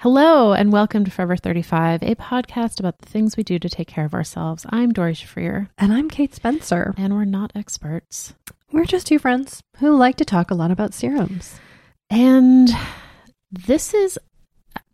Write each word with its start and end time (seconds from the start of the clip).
Hello, 0.00 0.54
and 0.54 0.72
welcome 0.72 1.04
to 1.04 1.10
Forever 1.10 1.36
35, 1.36 2.02
a 2.02 2.14
podcast 2.14 2.80
about 2.80 2.98
the 2.98 3.06
things 3.06 3.36
we 3.36 3.42
do 3.42 3.58
to 3.58 3.68
take 3.68 3.86
care 3.86 4.06
of 4.06 4.14
ourselves. 4.14 4.64
I'm 4.70 4.92
Doree 4.92 5.12
Shafrir, 5.12 5.68
And 5.76 5.92
I'm 5.92 6.08
Kate 6.08 6.34
Spencer. 6.34 6.94
and 6.96 7.12
we're 7.12 7.26
not 7.26 7.52
experts. 7.54 8.32
We're 8.72 8.86
just 8.86 9.06
two 9.06 9.18
friends 9.18 9.62
who 9.76 9.94
like 9.96 10.16
to 10.16 10.24
talk 10.24 10.50
a 10.50 10.54
lot 10.54 10.70
about 10.70 10.94
serums. 10.94 11.60
And 12.08 12.70
this 13.52 13.92
is 13.92 14.18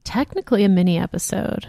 technically 0.03 0.65
a 0.65 0.69
mini 0.69 0.99
episode, 0.99 1.69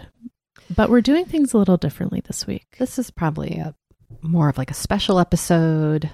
but 0.74 0.90
we're 0.90 1.00
doing 1.00 1.24
things 1.24 1.52
a 1.52 1.58
little 1.58 1.76
differently 1.76 2.20
this 2.26 2.44
week. 2.44 2.66
This 2.78 2.98
is 2.98 3.12
probably 3.12 3.58
a 3.58 3.74
more 4.20 4.48
of 4.48 4.58
like 4.58 4.72
a 4.72 4.74
special 4.74 5.20
episode, 5.20 6.10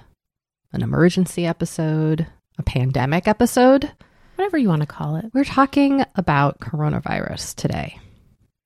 an 0.73 0.83
emergency 0.83 1.47
episode, 1.47 2.27
a 2.59 2.63
pandemic 2.63 3.27
episode. 3.27 3.91
Whatever 4.35 4.57
you 4.57 4.67
want 4.69 4.81
to 4.81 4.87
call 4.87 5.15
it. 5.15 5.25
We're 5.33 5.45
talking 5.45 6.03
about 6.15 6.59
coronavirus 6.59 7.55
today. 7.55 7.99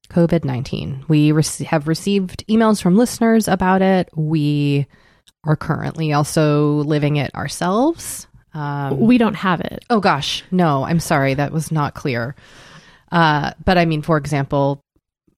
COVID 0.09 0.43
19. 0.43 1.05
We 1.07 1.27
have 1.67 1.87
received 1.87 2.45
emails 2.47 2.81
from 2.81 2.97
listeners 2.97 3.47
about 3.47 3.81
it. 3.81 4.09
We 4.15 4.87
are 5.43 5.55
currently 5.55 6.13
also 6.13 6.77
living 6.77 7.17
it 7.17 7.33
ourselves. 7.35 8.27
Um, 8.53 8.99
We 8.99 9.19
don't 9.19 9.35
have 9.35 9.61
it. 9.61 9.85
Oh 9.89 9.99
gosh, 9.99 10.43
no, 10.51 10.83
I'm 10.83 10.99
sorry, 10.99 11.35
that 11.35 11.51
was 11.51 11.71
not 11.71 11.93
clear. 11.93 12.35
Uh, 13.11 13.51
but 13.63 13.77
I 13.77 13.85
mean, 13.85 14.01
for 14.01 14.17
example, 14.17 14.81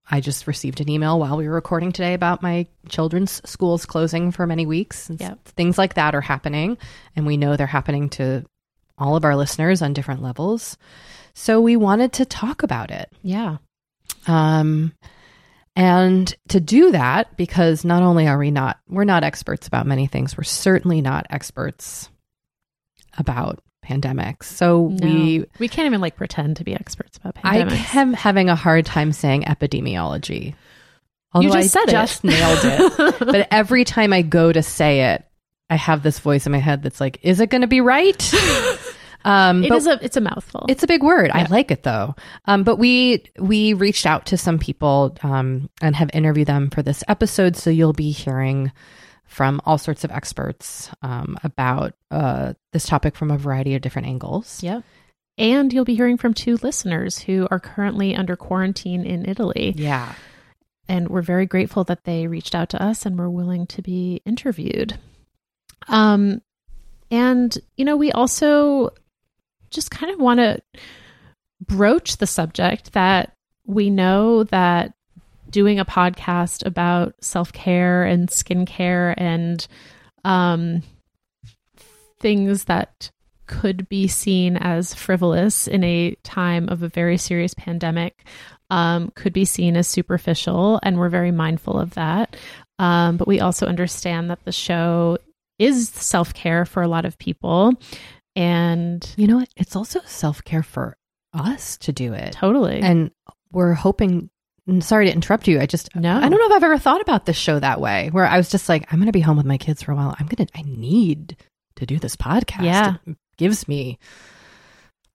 I 0.10 0.22
just 0.22 0.48
received 0.48 0.82
an 0.82 0.90
email 0.90 1.20
while 1.20 1.38
we 1.38 1.48
were 1.48 1.54
recording 1.54 1.92
today 1.92 2.14
about 2.14 2.42
my 2.42 2.68
children's 2.90 3.42
schools 3.50 3.86
closing 3.86 4.32
for 4.32 4.48
many 4.48 4.66
weeks. 4.66 5.12
Yep. 5.18 5.46
Things 5.46 5.78
like 5.78 5.96
that 5.96 6.16
are 6.16 6.22
happening, 6.22 6.78
and 7.16 7.26
we 7.26 7.38
know 7.38 7.56
they're 7.58 7.68
happening 7.68 8.10
to 8.12 8.46
all 9.02 9.16
of 9.16 9.26
our 9.26 9.36
listeners 9.36 9.82
on 9.82 9.94
different 9.94 10.22
levels. 10.22 10.78
So 11.34 11.60
we 11.62 11.76
wanted 11.76 12.14
to 12.14 12.26
talk 12.26 12.64
about 12.64 12.92
it. 12.92 13.10
Yeah. 13.24 13.58
Um, 14.28 14.94
and 15.76 16.34
to 16.50 16.60
do 16.60 16.92
that, 16.92 17.36
because 17.38 17.84
not 17.86 18.04
only 18.04 18.28
are 18.28 18.38
we 18.38 18.52
not, 18.52 18.80
we're 18.90 19.06
not 19.06 19.24
experts 19.24 19.68
about 19.68 19.88
many 19.88 20.08
things, 20.08 20.38
we're 20.38 20.44
certainly 20.44 21.02
not 21.02 21.26
experts 21.30 22.10
about 23.18 23.60
pandemics. 23.86 24.44
So 24.44 24.90
No. 24.90 25.08
we, 25.08 25.46
we 25.60 25.68
can't 25.68 25.86
even 25.88 26.02
like 26.02 26.16
pretend 26.16 26.58
to 26.58 26.64
be 26.64 26.74
experts 26.76 27.18
about 27.18 27.36
pandemics. 27.36 27.96
I 27.96 28.02
am 28.02 28.14
having 28.14 28.50
a 28.50 28.56
hard 28.56 28.86
time 28.86 29.12
saying 29.12 29.44
epidemiology. 29.44 30.54
Although 31.34 31.48
just 31.54 31.58
I 31.58 31.68
said 31.68 31.88
it. 31.88 31.92
just 31.92 32.24
nailed 32.24 32.60
it. 32.64 33.20
but 33.20 33.48
every 33.52 33.86
time 33.86 34.12
I 34.12 34.22
go 34.22 34.52
to 34.52 34.62
say 34.62 35.14
it, 35.14 35.26
I 35.72 35.76
have 35.76 36.04
this 36.04 36.20
voice 36.20 36.46
in 36.46 36.52
my 36.52 36.60
head 36.60 36.84
that's 36.84 37.00
like, 37.02 37.18
is 37.24 37.40
it 37.40 37.50
going 37.50 37.62
to 37.62 37.68
be 37.68 37.82
right? 37.82 38.32
Um, 39.24 39.64
It 39.64 39.72
is 39.72 39.86
a 39.86 40.04
it's 40.04 40.18
a 40.18 40.22
mouthful. 40.22 40.66
it's 40.68 40.82
a 40.82 40.88
big 40.88 41.04
word. 41.04 41.30
I 41.32 41.44
like 41.46 41.70
it 41.70 41.84
though. 41.84 42.16
Um, 42.46 42.64
but 42.64 42.78
we 42.78 43.24
we 43.38 43.74
reached 43.74 44.08
out 44.08 44.26
to 44.26 44.38
some 44.38 44.58
people 44.58 45.16
um, 45.22 45.70
and 45.80 45.96
have 45.96 46.10
interviewed 46.14 46.48
them 46.48 46.72
for 46.72 46.82
this 46.82 47.04
episode, 47.08 47.56
so 47.56 47.70
you'll 47.70 47.94
be 47.94 48.10
hearing 48.10 48.72
from 49.26 49.62
all 49.64 49.78
sorts 49.78 50.04
of 50.04 50.10
experts 50.10 50.90
um, 51.04 51.38
about 51.44 51.94
uh, 52.10 52.54
this 52.74 52.88
topic 52.88 53.16
from 53.16 53.30
a 53.30 53.38
variety 53.38 53.76
of 53.76 53.84
different 53.84 54.08
angles. 54.08 54.62
Yep. 54.64 54.84
And 55.38 55.72
you'll 55.72 55.86
be 55.86 55.96
hearing 55.96 56.18
from 56.18 56.34
two 56.34 56.58
listeners 56.64 57.20
who 57.20 57.48
are 57.52 57.60
currently 57.60 58.16
under 58.16 58.36
quarantine 58.36 59.06
in 59.06 59.30
Italy. 59.30 59.74
Yeah. 59.78 60.14
And 60.90 61.10
we're 61.10 61.22
very 61.22 61.46
grateful 61.46 61.84
that 61.84 62.06
they 62.06 62.26
reached 62.26 62.56
out 62.56 62.70
to 62.70 62.84
us 62.84 63.06
and 63.06 63.20
were 63.20 63.30
willing 63.30 63.68
to 63.68 63.84
be 63.84 64.22
interviewed. 64.26 64.98
Um, 65.88 66.42
and, 67.10 67.56
you 67.78 67.86
know, 67.86 67.98
we 67.98 68.12
also 68.12 68.92
just 69.70 69.92
kind 69.92 70.14
of 70.14 70.20
want 70.20 70.40
to 70.40 70.62
broach 71.66 72.18
the 72.18 72.28
subject 72.28 72.94
that 72.94 73.34
we 73.66 73.90
know 73.90 74.44
that 74.46 74.94
doing 75.50 75.80
a 75.80 75.86
podcast 75.86 76.66
about 76.66 77.14
self 77.22 77.52
care 77.54 78.04
and 78.04 78.30
skincare 78.30 79.14
and 79.18 79.68
um, 80.24 80.82
things 82.20 82.66
that 82.66 83.12
could 83.48 83.90
be 83.90 84.08
seen 84.08 84.56
as 84.56 84.94
frivolous 84.94 85.68
in 85.68 85.84
a 85.84 86.16
time 86.24 86.70
of 86.70 86.84
a 86.84 86.88
very 86.88 87.18
serious 87.18 87.54
pandemic 87.54 88.24
um, 88.70 89.12
could 89.16 89.34
be 89.34 89.44
seen 89.44 89.76
as 89.76 89.88
superficial, 89.88 90.80
and 90.84 90.98
we're 90.98 91.10
very 91.10 91.32
mindful 91.32 91.78
of 91.78 91.94
that. 91.96 92.38
Um, 92.80 93.18
but 93.18 93.28
we 93.28 93.42
also 93.42 93.68
understand 93.68 94.30
that 94.30 94.44
the 94.46 94.54
show 94.54 95.18
is 95.62 95.90
self 95.90 96.34
care 96.34 96.66
for 96.66 96.82
a 96.82 96.88
lot 96.88 97.06
of 97.06 97.18
people. 97.18 97.74
And 98.36 99.08
you 99.18 99.28
know 99.28 99.38
what? 99.38 99.50
It's 99.56 99.76
also 99.76 100.00
self 100.06 100.44
care 100.44 100.64
for 100.64 100.98
us 101.34 101.78
to 101.78 101.92
do 101.92 102.14
it. 102.14 102.34
Totally. 102.34 102.80
And 102.82 103.12
we're 103.52 103.74
hoping 103.74 104.30
sorry 104.80 105.08
to 105.08 105.14
interrupt 105.14 105.48
you. 105.48 105.60
I 105.60 105.66
just 105.66 105.94
no. 105.96 106.16
I 106.16 106.30
don't 106.30 106.40
know 106.40 106.46
if 106.46 106.52
I've 106.52 106.64
ever 106.64 106.78
thought 106.78 107.02
about 107.02 107.26
this 107.26 107.38
show 107.38 107.60
that 107.60 107.82
way, 107.82 108.10
where 108.12 108.26
I 108.26 108.38
was 108.38 108.50
just 108.50 108.70
like, 108.70 108.92
I'm 108.92 109.00
going 109.00 109.08
to 109.08 109.12
be 109.12 109.22
home 109.22 109.38
with 109.38 109.46
my 109.46 109.58
kids 109.58 109.84
for 109.84 109.92
a 109.92 109.96
while. 109.96 110.16
I'm 110.18 110.28
going 110.28 110.48
to 110.48 110.58
I 110.58 110.64
need 110.64 111.38
to 111.76 111.86
do 111.86 112.00
this 112.00 112.16
podcast. 112.16 112.64
Yeah, 112.64 112.96
it 113.06 113.18
gives 113.38 113.68
me 113.68 114.00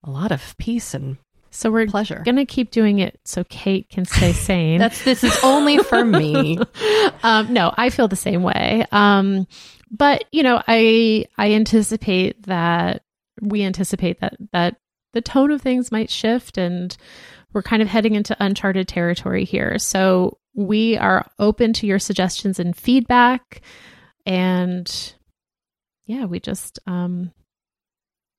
a 0.05 0.11
lot 0.11 0.31
of 0.31 0.57
peace 0.59 0.95
and 0.95 1.17
so 1.57 1.71
we're 1.71 1.87
pleasure. 1.87 2.23
Gonna 2.25 2.45
keep 2.45 2.71
doing 2.71 2.99
it 2.99 3.19
so 3.25 3.43
Kate 3.45 3.89
can 3.89 4.05
stay 4.05 4.33
sane. 4.35 4.79
That's 4.79 5.03
this 5.05 5.25
is 5.25 5.37
only 5.43 5.79
for 5.79 6.05
me. 6.05 6.59
um, 7.23 7.53
no, 7.53 7.73
I 7.77 7.89
feel 7.89 8.09
the 8.09 8.17
same 8.17 8.43
way. 8.43 8.85
Um, 8.93 9.47
but 9.91 10.25
you 10.33 10.43
know, 10.43 10.63
I 10.67 11.27
I 11.39 11.53
anticipate 11.53 12.43
that 12.45 13.03
we 13.41 13.63
anticipate 13.63 14.21
that 14.21 14.37
that 14.53 14.77
the 15.13 15.21
tone 15.21 15.51
of 15.51 15.63
things 15.63 15.93
might 15.93 16.11
shift 16.11 16.59
and 16.59 16.97
we're 17.53 17.63
kind 17.63 17.81
of 17.81 17.89
heading 17.89 18.15
into 18.15 18.37
uncharted 18.39 18.87
territory 18.87 19.45
here. 19.45 19.79
So 19.79 20.37
we 20.55 20.99
are 20.99 21.27
open 21.39 21.73
to 21.75 21.87
your 21.87 21.99
suggestions 21.99 22.59
and 22.59 22.77
feedback. 22.77 23.63
And 24.27 25.15
yeah, 26.07 26.27
we 26.27 26.39
just, 26.39 26.79
um, 26.87 27.33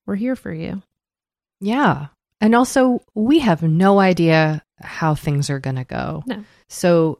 we're 0.05 0.15
here 0.15 0.35
for 0.35 0.53
you. 0.53 0.83
Yeah. 1.59 2.07
And 2.39 2.53
also, 2.53 3.01
we 3.15 3.39
have 3.39 3.63
no 3.63 3.99
idea 3.99 4.63
how 4.79 5.15
things 5.15 5.49
are 5.49 5.59
going 5.59 5.77
to 5.77 5.83
go. 5.83 6.23
No. 6.27 6.43
So 6.69 7.19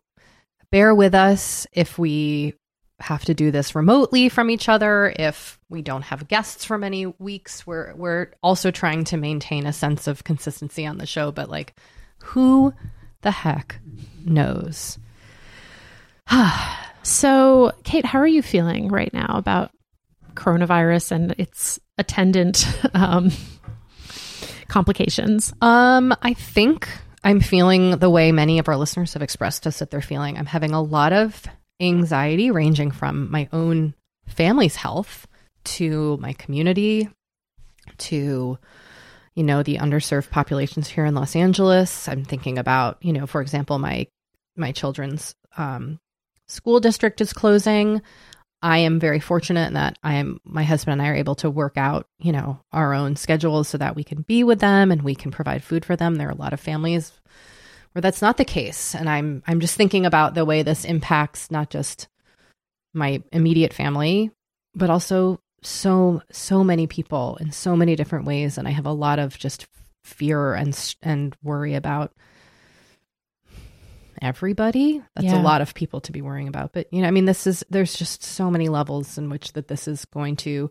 bear 0.72 0.94
with 0.94 1.16
us 1.16 1.66
if 1.72 1.98
we 1.98 2.54
have 3.00 3.26
to 3.26 3.34
do 3.34 3.52
this 3.52 3.76
remotely 3.76 4.30
from 4.30 4.50
each 4.50 4.68
other, 4.68 5.14
if 5.18 5.60
we 5.70 5.82
don't 5.82 6.02
have 6.04 6.28
guests 6.28 6.66
for 6.66 6.78
many 6.78 7.06
weeks. 7.06 7.66
We're 7.68 7.94
we're 7.96 8.32
also 8.42 8.72
trying 8.72 9.04
to 9.06 9.18
maintain 9.18 9.66
a 9.66 9.74
sense 9.74 10.08
of 10.08 10.24
consistency 10.24 10.86
on 10.86 10.98
the 10.98 11.06
show, 11.06 11.32
but 11.32 11.50
like 11.50 11.76
who 12.20 12.74
the 13.22 13.32
heck 13.32 13.80
knows? 14.26 14.98
so, 17.04 17.72
Kate, 17.84 18.06
how 18.06 18.20
are 18.20 18.28
you 18.28 18.42
feeling 18.42 18.90
right 18.90 19.14
now 19.14 19.34
about 19.38 19.72
coronavirus 20.34 21.12
and 21.12 21.32
its 21.38 21.80
attendant 21.98 22.68
um, 22.94 23.32
complications? 24.68 25.54
Um, 25.62 26.16
I 26.22 26.34
think 26.34 26.88
I'm 27.24 27.40
feeling 27.40 27.98
the 27.98 28.10
way 28.10 28.32
many 28.32 28.60
of 28.60 28.68
our 28.68 28.78
listeners 28.78 29.14
have 29.14 29.22
expressed 29.22 29.68
us 29.68 29.80
that 29.80 29.92
they're 29.92 30.02
feeling. 30.02 30.38
I'm 30.38 30.46
having 30.46 30.72
a 30.72 30.82
lot 30.82 31.14
of 31.14 31.46
anxiety 31.80 32.52
ranging 32.52 32.92
from 32.92 33.32
my 33.32 33.48
own 33.54 33.94
family's 34.28 34.76
health 34.76 35.28
to 35.64 36.18
my 36.18 36.34
community 36.34 37.10
to 37.98 38.58
you 39.36 39.44
know 39.44 39.62
the 39.64 39.78
underserved 39.78 40.30
populations 40.32 40.88
here 40.88 41.06
in 41.06 41.14
Los 41.14 41.36
Angeles. 41.36 42.08
I'm 42.08 42.26
thinking 42.26 42.58
about 42.58 42.98
you 43.02 43.14
know 43.14 43.28
for 43.28 43.42
example 43.42 43.78
my 43.80 44.08
my 44.56 44.72
children's 44.72 45.36
um, 45.58 46.00
school 46.48 46.80
district 46.80 47.22
is 47.22 47.34
closing. 47.34 48.02
I 48.62 48.80
am 48.80 49.00
very 49.00 49.20
fortunate 49.20 49.68
in 49.68 49.74
that 49.76 50.00
I 50.02 50.16
am 50.16 50.40
my 50.44 50.64
husband 50.64 50.94
and 50.94 51.02
I 51.04 51.12
are 51.12 51.16
able 51.16 51.36
to 51.36 51.50
work 51.50 51.78
out, 51.78 52.08
you 52.18 52.32
know, 52.32 52.60
our 52.72 52.96
own 52.96 53.16
schedules 53.16 53.68
so 53.68 53.78
that 53.78 53.96
we 53.96 54.04
can 54.04 54.24
be 54.24 54.44
with 54.44 54.60
them 54.60 54.92
and 54.92 55.04
we 55.04 55.14
can 55.14 55.30
provide 55.30 55.64
food 55.64 55.86
for 55.86 55.96
them. 55.96 56.16
There 56.16 56.28
are 56.28 56.32
a 56.32 56.36
lot 56.36 56.54
of 56.54 56.60
families 56.60 57.12
where 57.98 58.02
that's 58.04 58.22
not 58.22 58.38
the 58.38 58.46
case, 58.46 58.94
and 58.94 59.10
I'm 59.10 59.42
I'm 59.48 59.60
just 59.60 59.76
thinking 59.76 60.06
about 60.06 60.36
the 60.36 60.46
way 60.46 60.62
this 60.62 60.86
impacts 60.86 61.50
not 61.50 61.72
just 61.72 62.08
my 62.94 63.24
immediate 63.34 63.74
family, 63.74 64.30
but 64.76 64.92
also 64.92 65.40
so 65.64 66.22
so 66.32 66.64
many 66.64 66.86
people 66.86 67.40
in 67.42 67.52
so 67.52 67.76
many 67.76 67.96
different 67.96 68.26
ways 68.26 68.60
and 68.60 68.68
I 68.68 68.72
have 68.72 68.86
a 68.86 68.92
lot 68.92 69.18
of 69.18 69.36
just 69.36 69.66
fear 70.04 70.54
and 70.54 70.96
and 71.02 71.36
worry 71.42 71.74
about 71.74 72.14
everybody. 74.22 75.02
That's 75.16 75.26
yeah. 75.26 75.42
a 75.42 75.42
lot 75.42 75.62
of 75.62 75.74
people 75.74 76.00
to 76.02 76.12
be 76.12 76.22
worrying 76.22 76.48
about. 76.48 76.74
But 76.74 76.94
you 76.94 77.02
know, 77.02 77.08
I 77.08 77.12
mean, 77.12 77.26
this 77.26 77.48
is 77.48 77.66
there's 77.72 77.96
just 77.96 78.22
so 78.22 78.52
many 78.52 78.70
levels 78.70 79.18
in 79.18 79.32
which 79.32 79.54
that 79.54 79.70
this 79.70 79.88
is 79.88 80.06
going 80.06 80.36
to 80.36 80.70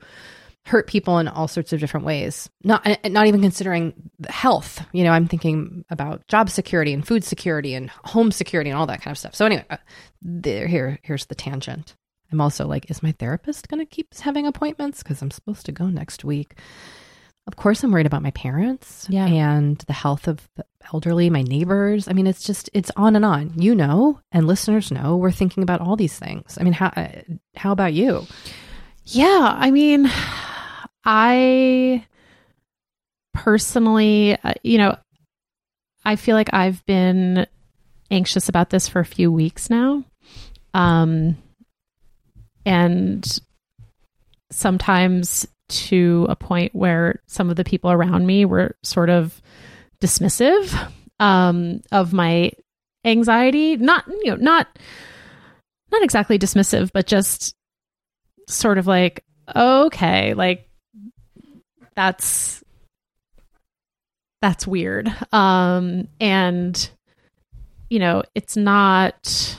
hurt 0.67 0.89
people 0.89 1.19
in 1.19 1.29
all 1.29 1.47
sorts 1.47 1.73
of 1.73 1.79
different 1.79 2.05
ways. 2.05 2.51
Not 2.65 2.85
not 3.09 3.27
even 3.27 3.41
considering 3.41 3.95
health. 4.29 4.85
You 4.93 5.05
know, 5.05 5.13
I'm 5.13 5.29
thinking 5.29 5.85
about 5.91 6.27
job 6.27 6.51
security 6.51 6.93
and 6.93 7.07
food 7.07 7.23
security 7.23 7.75
and 7.75 7.89
home 7.89 8.33
security 8.33 8.71
and 8.71 8.79
all 8.79 8.87
that 8.87 9.01
kind 9.01 9.13
of 9.13 9.19
stuff. 9.19 9.35
So 9.35 9.47
anyway, 9.47 9.65
uh, 9.71 9.77
there 10.21 10.67
here 10.67 10.99
here's 11.03 11.27
the 11.27 11.37
tangent. 11.37 11.95
I'm 12.33 12.41
also 12.41 12.67
like, 12.67 12.91
is 12.91 13.03
my 13.03 13.13
therapist 13.13 13.69
going 13.69 13.79
to 13.79 13.87
keep 13.87 14.13
having 14.19 14.47
appointments 14.47 15.03
because 15.03 15.23
I'm 15.23 15.31
supposed 15.31 15.65
to 15.67 15.73
go 15.73 15.87
next 15.87 16.25
week? 16.25 16.59
Of 17.47 17.55
course, 17.55 17.85
I'm 17.85 17.93
worried 17.93 18.07
about 18.07 18.25
my 18.25 18.33
parents 18.33 19.07
yeah. 19.09 19.27
and 19.27 19.79
the 19.87 19.93
health 19.93 20.27
of 20.27 20.49
the 20.57 20.65
elderly, 20.93 21.31
my 21.31 21.43
neighbors. 21.43 22.09
I 22.09 22.13
mean, 22.13 22.27
it's 22.27 22.43
just 22.43 22.69
it's 22.73 22.91
on 22.97 23.15
and 23.15 23.25
on. 23.25 23.53
You 23.55 23.77
know, 23.77 24.19
and 24.33 24.49
listeners 24.49 24.91
know 24.91 25.17
we're 25.17 25.31
thinking 25.31 25.63
about 25.63 25.81
all 25.81 25.95
these 25.95 26.19
things. 26.19 26.59
I 26.61 26.65
mean, 26.65 26.73
how 26.73 26.89
uh, 26.89 27.09
how 27.55 27.71
about 27.71 27.93
you? 27.93 28.27
Yeah, 29.05 29.55
I 29.57 29.71
mean, 29.71 30.11
I 31.07 32.05
personally, 33.33 34.37
uh, 34.43 34.55
you 34.63 34.79
know, 34.79 34.99
I 36.05 36.17
feel 36.17 36.37
like 36.37 36.53
I've 36.53 36.85
been 36.87 37.47
anxious 38.11 38.49
about 38.49 38.71
this 38.71 38.89
for 38.89 39.01
a 39.01 39.05
few 39.05 39.31
weeks 39.31 39.71
now. 39.71 40.05
Um, 40.75 41.39
and 42.65 43.39
sometimes 44.51 45.47
to 45.69 46.27
a 46.29 46.37
point 46.37 46.75
where 46.75 47.23
some 47.27 47.51
of 47.51 47.57
the 47.57 47.65
people 47.65 47.91
around 47.91 48.27
me 48.27 48.45
were 48.45 48.77
sort 48.83 49.11
of 49.11 49.41
dismissive 50.01 50.93
um, 51.19 51.83
of 51.91 52.13
my 52.13 52.53
anxiety 53.05 53.77
not 53.77 54.05
you 54.09 54.33
know 54.33 54.37
not 54.37 54.67
not 55.93 56.03
exactly 56.03 56.39
dismissive 56.39 56.91
but 56.93 57.07
just 57.07 57.55
sort 58.49 58.79
of 58.79 58.87
like 58.89 59.25
okay 59.55 60.35
like 60.35 60.66
that's 61.97 62.63
that's 64.43 64.67
weird 64.67 65.13
um 65.33 66.07
and 66.21 66.91
you 67.89 67.99
know 67.99 68.23
it's 68.35 68.57
not 68.57 69.57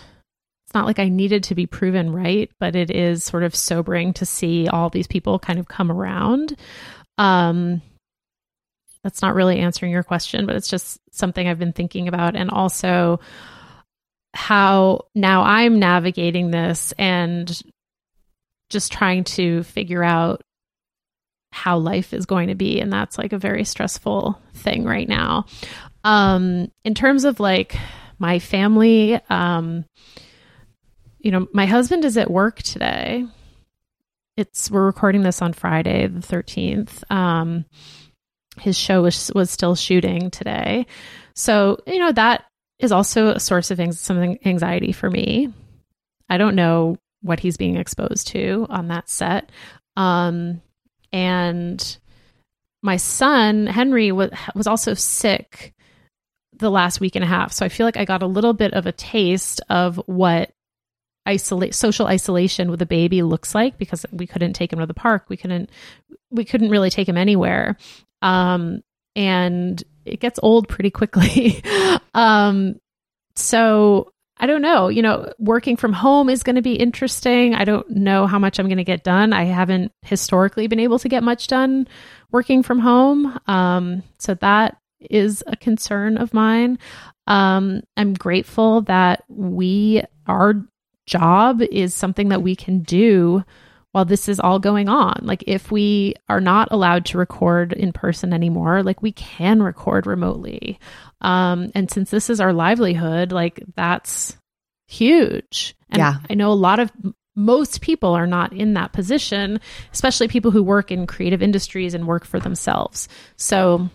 it's 0.68 0.74
not 0.74 0.86
like 0.86 1.00
I 1.00 1.08
needed 1.08 1.44
to 1.44 1.56
be 1.56 1.66
proven 1.66 2.12
right, 2.12 2.52
but 2.60 2.76
it 2.76 2.92
is 2.92 3.24
sort 3.24 3.44
of 3.44 3.56
sobering 3.56 4.12
to 4.16 4.26
see 4.26 4.68
all 4.68 4.90
these 4.90 5.08
people 5.08 5.40
kind 5.40 5.60
of 5.60 5.70
come 5.70 5.90
around. 5.90 6.58
Um, 7.18 7.82
that's 9.02 9.22
not 9.22 9.34
really 9.34 9.60
answering 9.60 9.94
your 9.94 10.04
question, 10.04 10.46
but 10.46 10.58
it's 10.58 10.68
just 10.68 11.00
something 11.12 11.48
I've 11.48 11.58
been 11.58 11.72
thinking 11.72 12.10
about. 12.10 12.36
And 12.36 12.50
also 12.50 13.22
how 14.34 15.06
now 15.16 15.44
I'm 15.44 15.80
navigating 15.80 16.52
this 16.52 16.94
and 16.98 17.62
just 18.70 18.92
trying 18.92 19.24
to 19.24 19.64
figure 19.64 20.04
out 20.04 20.42
how 21.52 21.78
life 21.78 22.14
is 22.14 22.26
going 22.26 22.50
to 22.50 22.56
be. 22.56 22.80
And 22.80 22.92
that's 22.92 23.18
like 23.18 23.34
a 23.34 23.40
very 23.40 23.64
stressful 23.64 24.40
thing 24.54 24.84
right 24.84 25.08
now. 25.08 25.46
Um, 26.04 26.72
in 26.84 26.94
terms 26.94 27.26
of 27.26 27.40
like 27.40 27.76
my 28.20 28.40
family, 28.40 29.20
um, 29.30 29.86
you 31.20 31.32
know, 31.32 31.48
my 31.54 31.66
husband 31.66 32.06
is 32.06 32.18
at 32.18 32.32
work 32.32 32.62
today. 32.62 33.26
It's 34.38 34.70
we're 34.70 34.86
recording 34.86 35.24
this 35.24 35.42
on 35.42 35.54
Friday 35.54 36.06
the 36.08 36.20
13th. 36.20 37.10
Um 37.12 37.66
his 38.60 38.78
show 38.78 39.02
was 39.02 39.32
was 39.36 39.50
still 39.50 39.76
shooting 39.76 40.32
today. 40.32 40.86
So, 41.36 41.80
you 41.86 42.00
know, 42.00 42.12
that 42.12 42.46
is 42.80 42.92
also 42.92 43.30
a 43.30 43.40
source 43.40 43.72
of 43.72 43.80
some 43.96 44.38
anxiety 44.46 44.92
for 44.92 45.10
me. 45.10 45.52
I 46.30 46.38
don't 46.38 46.56
know 46.56 46.98
what 47.22 47.40
he's 47.40 47.58
being 47.58 47.78
exposed 47.78 48.28
to 48.30 48.68
on 48.70 48.90
that 48.90 49.10
set. 49.10 49.52
Um 49.96 50.62
and 51.12 51.98
my 52.84 52.98
son 52.98 53.68
Henry 53.68 54.12
was 54.12 54.32
was 54.56 54.68
also 54.68 54.94
sick 54.94 55.74
the 56.54 56.72
last 56.72 57.00
week 57.00 57.16
and 57.16 57.24
a 57.24 57.28
half. 57.28 57.52
So 57.52 57.66
I 57.66 57.70
feel 57.70 57.86
like 57.86 57.98
I 57.98 58.06
got 58.06 58.24
a 58.24 58.28
little 58.28 58.54
bit 58.54 58.74
of 58.74 58.86
a 58.86 58.92
taste 58.92 59.62
of 59.70 60.02
what 60.06 60.52
isolate 61.26 61.76
social 61.76 62.08
isolation 62.08 62.72
with 62.72 62.82
a 62.82 62.86
baby 62.86 63.22
looks 63.22 63.54
like 63.54 63.78
because 63.78 64.06
we 64.12 64.26
couldn't 64.26 64.54
take 64.54 64.72
him 64.72 64.80
to 64.80 64.86
the 64.86 64.94
park. 64.94 65.26
We 65.30 65.38
couldn't 65.38 65.70
we 66.32 66.46
couldn't 66.46 66.70
really 66.70 66.90
take 66.90 67.08
him 67.08 67.18
anywhere. 67.18 67.78
Um 68.22 68.82
and 69.16 69.84
it 70.06 70.20
gets 70.20 70.40
old 70.42 70.68
pretty 70.68 70.90
quickly. 70.92 71.62
Um 72.14 72.80
so 73.36 74.12
I 74.40 74.46
don't 74.46 74.62
know. 74.62 74.88
You 74.88 75.02
know, 75.02 75.34
working 75.40 75.78
from 75.78 75.94
home 75.94 76.30
is 76.30 76.44
going 76.44 76.58
to 76.58 76.62
be 76.62 76.76
interesting. 76.76 77.56
I 77.56 77.66
don't 77.66 77.90
know 77.90 78.28
how 78.28 78.40
much 78.40 78.60
I'm 78.60 78.68
going 78.68 78.78
to 78.78 78.84
get 78.84 79.04
done. 79.04 79.34
I 79.34 79.46
haven't 79.46 79.92
historically 80.04 80.68
been 80.68 80.80
able 80.80 81.00
to 81.00 81.10
get 81.10 81.24
much 81.24 81.48
done 81.48 81.88
working 82.32 82.62
from 82.64 82.80
home. 82.80 83.40
Um, 83.48 84.04
so 84.20 84.36
that 84.36 84.78
is 85.00 85.44
a 85.48 85.56
concern 85.56 86.18
of 86.18 86.34
mine. 86.34 86.78
Um, 87.26 87.82
I'm 87.98 88.14
grateful 88.14 88.82
that 88.84 89.24
we, 89.28 90.04
our 90.28 90.56
job 91.06 91.62
is 91.62 91.94
something 91.94 92.30
that 92.30 92.42
we 92.42 92.56
can 92.56 92.80
do 92.80 93.44
while 93.92 94.06
this 94.06 94.30
is 94.30 94.40
all 94.40 94.60
going 94.60 94.90
on. 94.90 95.20
Like, 95.24 95.44
if 95.48 95.72
we 95.72 96.14
are 96.30 96.42
not 96.42 96.68
allowed 96.72 97.06
to 97.06 97.18
record 97.18 97.74
in 97.74 97.94
person 97.94 98.34
anymore, 98.34 98.84
like, 98.84 99.02
we 99.02 99.12
can 99.12 99.64
record 99.64 100.06
remotely. 100.06 100.80
Um, 101.22 101.72
and 101.74 101.90
since 101.90 102.12
this 102.12 102.30
is 102.30 102.40
our 102.40 102.54
livelihood, 102.54 103.32
like, 103.32 103.64
that's 103.76 104.38
huge. 104.88 105.76
And 105.90 106.00
Yeah. 106.00 106.16
I 106.30 106.34
know 106.36 106.52
a 106.52 106.54
lot 106.54 106.80
of 106.80 106.92
most 107.36 107.82
people 107.82 108.14
are 108.14 108.28
not 108.28 108.52
in 108.52 108.74
that 108.74 108.94
position, 108.94 109.60
especially 109.94 110.28
people 110.28 110.52
who 110.52 110.64
work 110.64 110.92
in 110.92 111.06
creative 111.06 111.42
industries 111.42 111.94
and 111.94 112.08
work 112.08 112.26
for 112.26 112.40
themselves. 112.40 113.08
So 113.36 113.90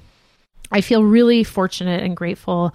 I 0.71 0.81
feel 0.81 1.03
really 1.03 1.45
fortunate 1.45 2.03
and 2.03 2.17
grateful 2.17 2.75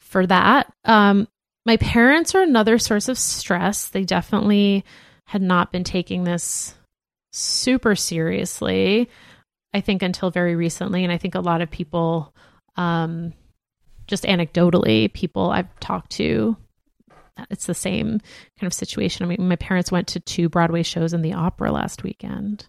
for 0.00 0.26
that. 0.26 0.72
Um, 0.84 1.28
my 1.64 1.76
parents 1.76 2.34
are 2.34 2.42
another 2.42 2.78
source 2.78 3.08
of 3.08 3.18
stress. 3.18 3.90
They 3.90 4.04
definitely 4.04 4.84
had 5.26 5.42
not 5.42 5.70
been 5.70 5.84
taking 5.84 6.24
this 6.24 6.74
super 7.32 7.94
seriously, 7.94 9.08
I 9.74 9.82
think, 9.82 10.02
until 10.02 10.30
very 10.30 10.56
recently. 10.56 11.04
And 11.04 11.12
I 11.12 11.18
think 11.18 11.34
a 11.34 11.40
lot 11.40 11.60
of 11.60 11.70
people, 11.70 12.34
um, 12.76 13.34
just 14.08 14.24
anecdotally, 14.24 15.12
people 15.12 15.50
I've 15.50 15.68
talked 15.80 16.10
to, 16.12 16.56
it's 17.50 17.66
the 17.66 17.74
same 17.74 18.18
kind 18.58 18.66
of 18.66 18.72
situation. 18.74 19.24
I 19.24 19.28
mean, 19.28 19.46
my 19.48 19.56
parents 19.56 19.92
went 19.92 20.08
to 20.08 20.20
two 20.20 20.48
Broadway 20.48 20.82
shows 20.82 21.12
and 21.12 21.24
the 21.24 21.34
opera 21.34 21.70
last 21.70 22.02
weekend. 22.02 22.66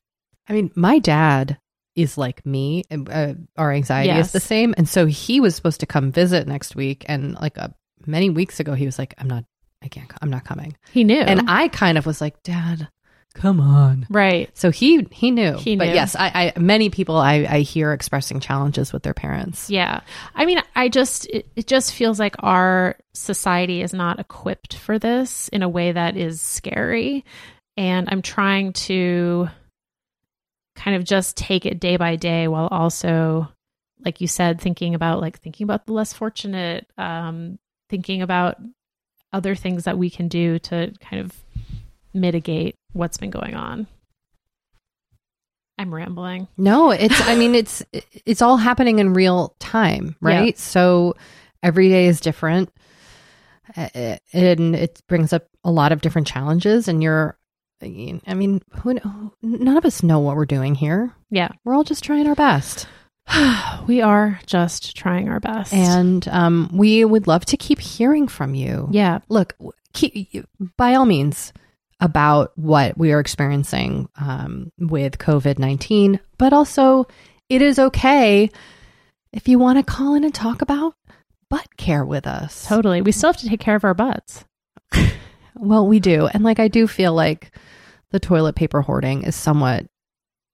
I 0.48 0.53
mean, 0.53 0.72
my 0.75 1.00
dad 1.00 1.58
is 1.96 2.17
like 2.17 2.46
me. 2.46 2.84
and, 2.91 3.10
Uh, 3.10 3.34
our 3.58 3.72
anxiety 3.72 4.10
Yes. 4.10 4.27
is 4.27 4.31
the 4.34 4.39
same, 4.39 4.75
and 4.77 4.88
so 4.88 5.05
he 5.08 5.39
was 5.39 5.55
supposed 5.55 5.79
to 5.79 5.86
come 5.88 6.12
visit 6.12 6.48
next 6.48 6.75
week, 6.75 7.03
and 7.10 7.34
like 7.36 7.58
uh, 7.58 7.69
many 8.05 8.29
weeks 8.29 8.60
ago, 8.60 8.74
he 8.75 8.86
was 8.86 9.00
like, 9.00 9.15
"I'm 9.17 9.27
not, 9.27 9.43
I 9.84 9.88
can't, 9.88 10.12
I'm 10.22 10.29
not 10.29 10.46
coming." 10.46 10.75
He 10.91 11.03
knew. 11.03 11.19
And 11.19 11.50
I 11.50 11.67
kind 11.69 11.98
of 11.98 12.05
was 12.05 12.22
like, 12.22 12.41
"Dad, 12.43 12.88
come 13.33 13.59
on." 13.59 14.07
right. 14.09 14.50
So 14.57 14.71
he 14.71 15.07
he 15.12 15.31
knew. 15.31 15.53
He 15.57 15.75
But 15.75 15.88
knew. 15.89 15.93
yes, 15.93 16.15
I, 16.15 16.53
I 16.55 16.59
many 16.59 16.89
people 16.89 17.17
I, 17.17 17.45
I 17.50 17.59
hear 17.62 17.93
expressing 17.93 18.39
challenges 18.39 18.91
with 18.93 19.03
their 19.03 19.13
parents. 19.13 19.69
Yeah. 19.69 20.01
I 20.36 20.45
mean, 20.45 20.62
I 20.75 20.89
just, 20.89 21.25
it, 21.27 21.48
it 21.55 21.67
just 21.67 21.93
feels 21.93 22.19
like 22.19 22.36
our 22.39 22.95
society 23.13 23.81
is 23.81 23.93
not 23.93 24.19
equipped 24.19 24.75
for 24.75 24.98
this 25.00 25.48
in 25.50 25.63
a 25.63 25.69
way 25.69 25.91
that 25.91 26.15
is 26.17 26.41
scary. 26.41 27.24
And 27.77 28.09
I'm 28.12 28.21
trying 28.21 28.74
to 28.74 29.48
kind 30.75 30.95
of 30.95 31.03
just 31.03 31.36
take 31.38 31.65
it 31.65 31.79
day 31.79 31.98
by 31.98 32.15
day 32.15 32.48
while 32.48 32.67
also, 32.67 33.50
like 34.03 34.21
you 34.21 34.27
said, 34.27 34.59
thinking 34.62 34.95
about 34.95 35.21
like 35.21 35.39
thinking 35.39 35.65
about 35.65 35.86
the 35.86 35.93
less 35.93 36.13
fortunate, 36.13 36.88
um, 36.98 37.59
thinking 37.89 38.21
about 38.21 38.57
other 39.33 39.55
things 39.55 39.83
that 39.83 39.98
we 39.98 40.09
can 40.09 40.27
do 40.27 40.57
to 40.59 40.93
kind 41.01 41.21
of 41.21 41.33
mitigate 42.13 42.75
what's 42.93 43.17
been 43.17 43.29
going 43.29 43.55
on. 43.55 43.88
I'm 45.77 45.93
rambling. 45.93 46.48
No, 46.58 46.91
it's 46.91 47.22
I 47.22 47.36
mean 47.36 47.55
it's 47.55 47.84
it's 48.25 48.41
all 48.41 48.58
happening 48.58 49.00
in 49.00 49.13
real 49.13 49.55
time, 49.60 50.17
right? 50.19 50.58
So 50.58 51.15
every 51.63 51.88
day 51.89 52.08
is 52.08 52.19
different. 52.19 52.69
And 53.75 54.75
it 54.75 55.01
brings 55.08 55.31
up 55.31 55.48
a 55.63 55.72
lot 55.72 55.91
of 55.91 56.01
different 56.01 56.27
challenges 56.27 56.88
and 56.88 57.01
you're 57.01 57.38
I 57.81 58.34
mean, 58.34 58.62
who, 58.81 59.00
none 59.41 59.77
of 59.77 59.86
us 59.86 60.03
know 60.03 60.19
what 60.19 60.36
we're 60.36 60.46
doing 60.46 60.75
here. 60.75 61.13
Yeah. 61.29 61.50
We're 61.63 61.75
all 61.75 61.86
just 61.86 62.03
trying 62.03 62.27
our 62.27 62.36
best. 62.36 62.88
we 63.88 64.01
are 64.01 64.39
just 64.46 64.96
trying 64.96 65.29
our 65.29 65.39
best. 65.39 65.74
And 65.74 66.27
um, 66.27 66.69
we 66.74 67.05
would 67.05 67.27
love 67.27 67.46
to 67.46 67.58
keep 67.58 67.79
hearing 67.79 68.27
from 68.27 68.55
you. 68.55 68.89
yeah, 68.91 69.19
look, 69.29 69.55
keep, 69.93 70.46
by 70.77 70.96
all 70.96 71.05
means, 71.05 71.53
about 72.00 72.51
what 72.56 72.98
we 72.98 73.12
are 73.12 73.20
experiencing 73.20 74.08
um, 74.20 74.72
with 74.77 75.18
COVID 75.18 75.60
19, 75.60 76.20
but 76.38 76.53
also 76.53 77.08
it 77.50 77.62
is 77.62 77.79
okay 77.79 78.50
if 79.34 79.48
you 79.48 79.60
want 79.60 79.77
to 79.77 79.84
call 79.84 80.15
in 80.15 80.24
and 80.24 80.34
talk 80.34 80.62
about 80.62 80.96
butt 81.50 81.77
care 81.77 82.06
with 82.06 82.25
us. 82.27 82.65
totally. 82.68 83.01
We 83.01 83.12
still 83.12 83.29
have 83.29 83.41
to 83.41 83.50
take 83.50 83.60
care 83.60 83.75
of 83.75 83.84
our 83.84 83.94
butts. 83.94 84.46
Well, 85.60 85.88
we 85.88 86.00
do. 86.00 86.27
And 86.27 86.44
like, 86.44 86.60
I 86.60 86.70
do 86.70 86.88
feel 86.88 87.13
like 87.13 87.51
the 88.12 88.20
toilet 88.20 88.56
paper 88.56 88.82
hoarding 88.82 89.24
is 89.24 89.36
somewhat 89.36 89.88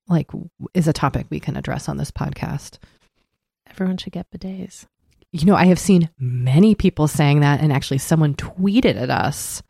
like 0.07 0.29
is 0.73 0.87
a 0.87 0.93
topic 0.93 1.27
we 1.29 1.39
can 1.39 1.55
address 1.55 1.87
on 1.87 1.97
this 1.97 2.11
podcast. 2.11 2.79
Everyone 3.69 3.97
should 3.97 4.13
get 4.13 4.29
bidets. 4.31 4.85
You 5.31 5.45
know, 5.45 5.55
I 5.55 5.65
have 5.65 5.79
seen 5.79 6.09
many 6.17 6.75
people 6.75 7.07
saying 7.07 7.41
that, 7.41 7.61
and 7.61 7.71
actually, 7.71 7.97
someone 7.97 8.35
tweeted 8.35 8.95
at 8.95 9.09
us 9.09 9.61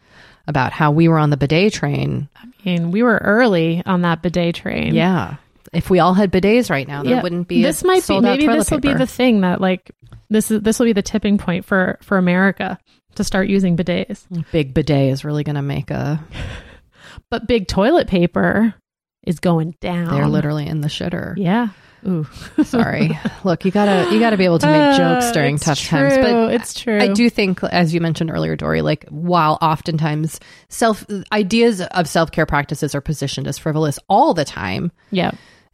about 0.47 0.71
how 0.71 0.91
we 0.91 1.07
were 1.07 1.17
on 1.17 1.29
the 1.29 1.37
bidet 1.37 1.73
train. 1.73 2.29
I 2.35 2.47
mean, 2.65 2.91
we 2.91 3.03
were 3.03 3.17
early 3.17 3.81
on 3.85 4.01
that 4.01 4.21
bidet 4.21 4.55
train. 4.55 4.93
Yeah. 4.93 5.35
If 5.73 5.89
we 5.89 5.99
all 5.99 6.13
had 6.13 6.31
bidets 6.31 6.69
right 6.69 6.87
now, 6.87 7.03
there 7.03 7.15
Yeah. 7.15 7.21
wouldn't 7.23 7.47
be. 7.47 7.61
This 7.63 7.81
a 7.83 7.87
might 7.87 8.07
be 8.07 8.19
maybe 8.19 8.47
this 8.47 8.71
will 8.71 8.79
be 8.79 8.93
the 8.93 9.07
thing 9.07 9.41
that 9.41 9.59
like 9.59 9.91
this 10.29 10.51
is 10.51 10.61
this 10.61 10.79
will 10.79 10.85
be 10.85 10.93
the 10.93 11.01
tipping 11.01 11.37
point 11.37 11.65
for 11.65 11.97
for 12.01 12.17
America 12.17 12.77
to 13.15 13.23
start 13.23 13.47
using 13.47 13.75
bidets. 13.75 14.25
big 14.51 14.73
bidet 14.73 15.11
is 15.11 15.25
really 15.25 15.43
going 15.43 15.55
to 15.55 15.61
make 15.61 15.91
a. 15.91 16.23
But 17.31 17.47
big 17.47 17.67
toilet 17.67 18.07
paper 18.07 18.73
is 19.25 19.39
going 19.39 19.75
down. 19.81 20.13
They're 20.13 20.27
literally 20.27 20.67
in 20.67 20.81
the 20.81 20.89
shitter. 20.89 21.33
Yeah. 21.37 21.69
Ooh. 22.07 22.25
Sorry. 22.63 23.17
Look, 23.43 23.65
you 23.65 23.71
gotta 23.71 24.13
you 24.13 24.19
gotta 24.19 24.37
be 24.37 24.45
able 24.45 24.59
to 24.59 24.67
make 24.67 24.97
jokes 24.97 25.25
Uh, 25.27 25.31
during 25.33 25.55
it's 25.55 25.65
tough 25.65 25.79
true. 25.79 25.97
times. 25.99 26.17
But 26.17 26.53
it's 26.53 26.73
true. 26.73 26.99
I 27.01 27.07
do 27.13 27.29
think, 27.29 27.63
as 27.63 27.93
you 27.93 27.99
mentioned 28.01 28.29
earlier, 28.31 28.55
Doree, 28.55 28.81
like 28.81 29.05
while 29.09 29.57
oftentimes 29.61 30.39
self 30.69 31.05
ideas 31.31 31.81
of 31.81 32.07
self 32.07 32.31
care 32.31 32.45
practices 32.45 32.93
are 32.93 33.01
positioned 33.01 33.47
as 33.47 33.57
frivolous 33.57 33.97
all 34.07 34.33
the 34.33 34.45
time, 34.45 34.91
Yeah. 35.11 35.31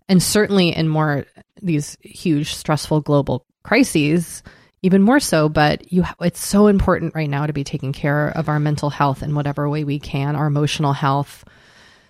and 0.07 0.21
certainly 0.23 0.69
in 0.75 0.88
more 0.88 1.25
these 1.61 1.97
huge 2.01 2.53
stressful 2.53 3.01
global 3.01 3.45
crises 3.63 4.41
even 4.81 5.03
more 5.03 5.19
so 5.19 5.47
but 5.47 5.93
you 5.93 6.03
it's 6.21 6.43
so 6.43 6.65
important 6.65 7.13
right 7.13 7.29
now 7.29 7.45
to 7.45 7.53
be 7.53 7.63
taking 7.63 7.93
care 7.93 8.29
of 8.29 8.50
our 8.50 8.59
mental 8.59 8.89
health 8.89 9.21
in 9.21 9.35
whatever 9.35 9.69
way 9.69 9.83
we 9.83 10.00
can 10.00 10.35
our 10.35 10.47
emotional 10.47 10.91
health 10.91 11.43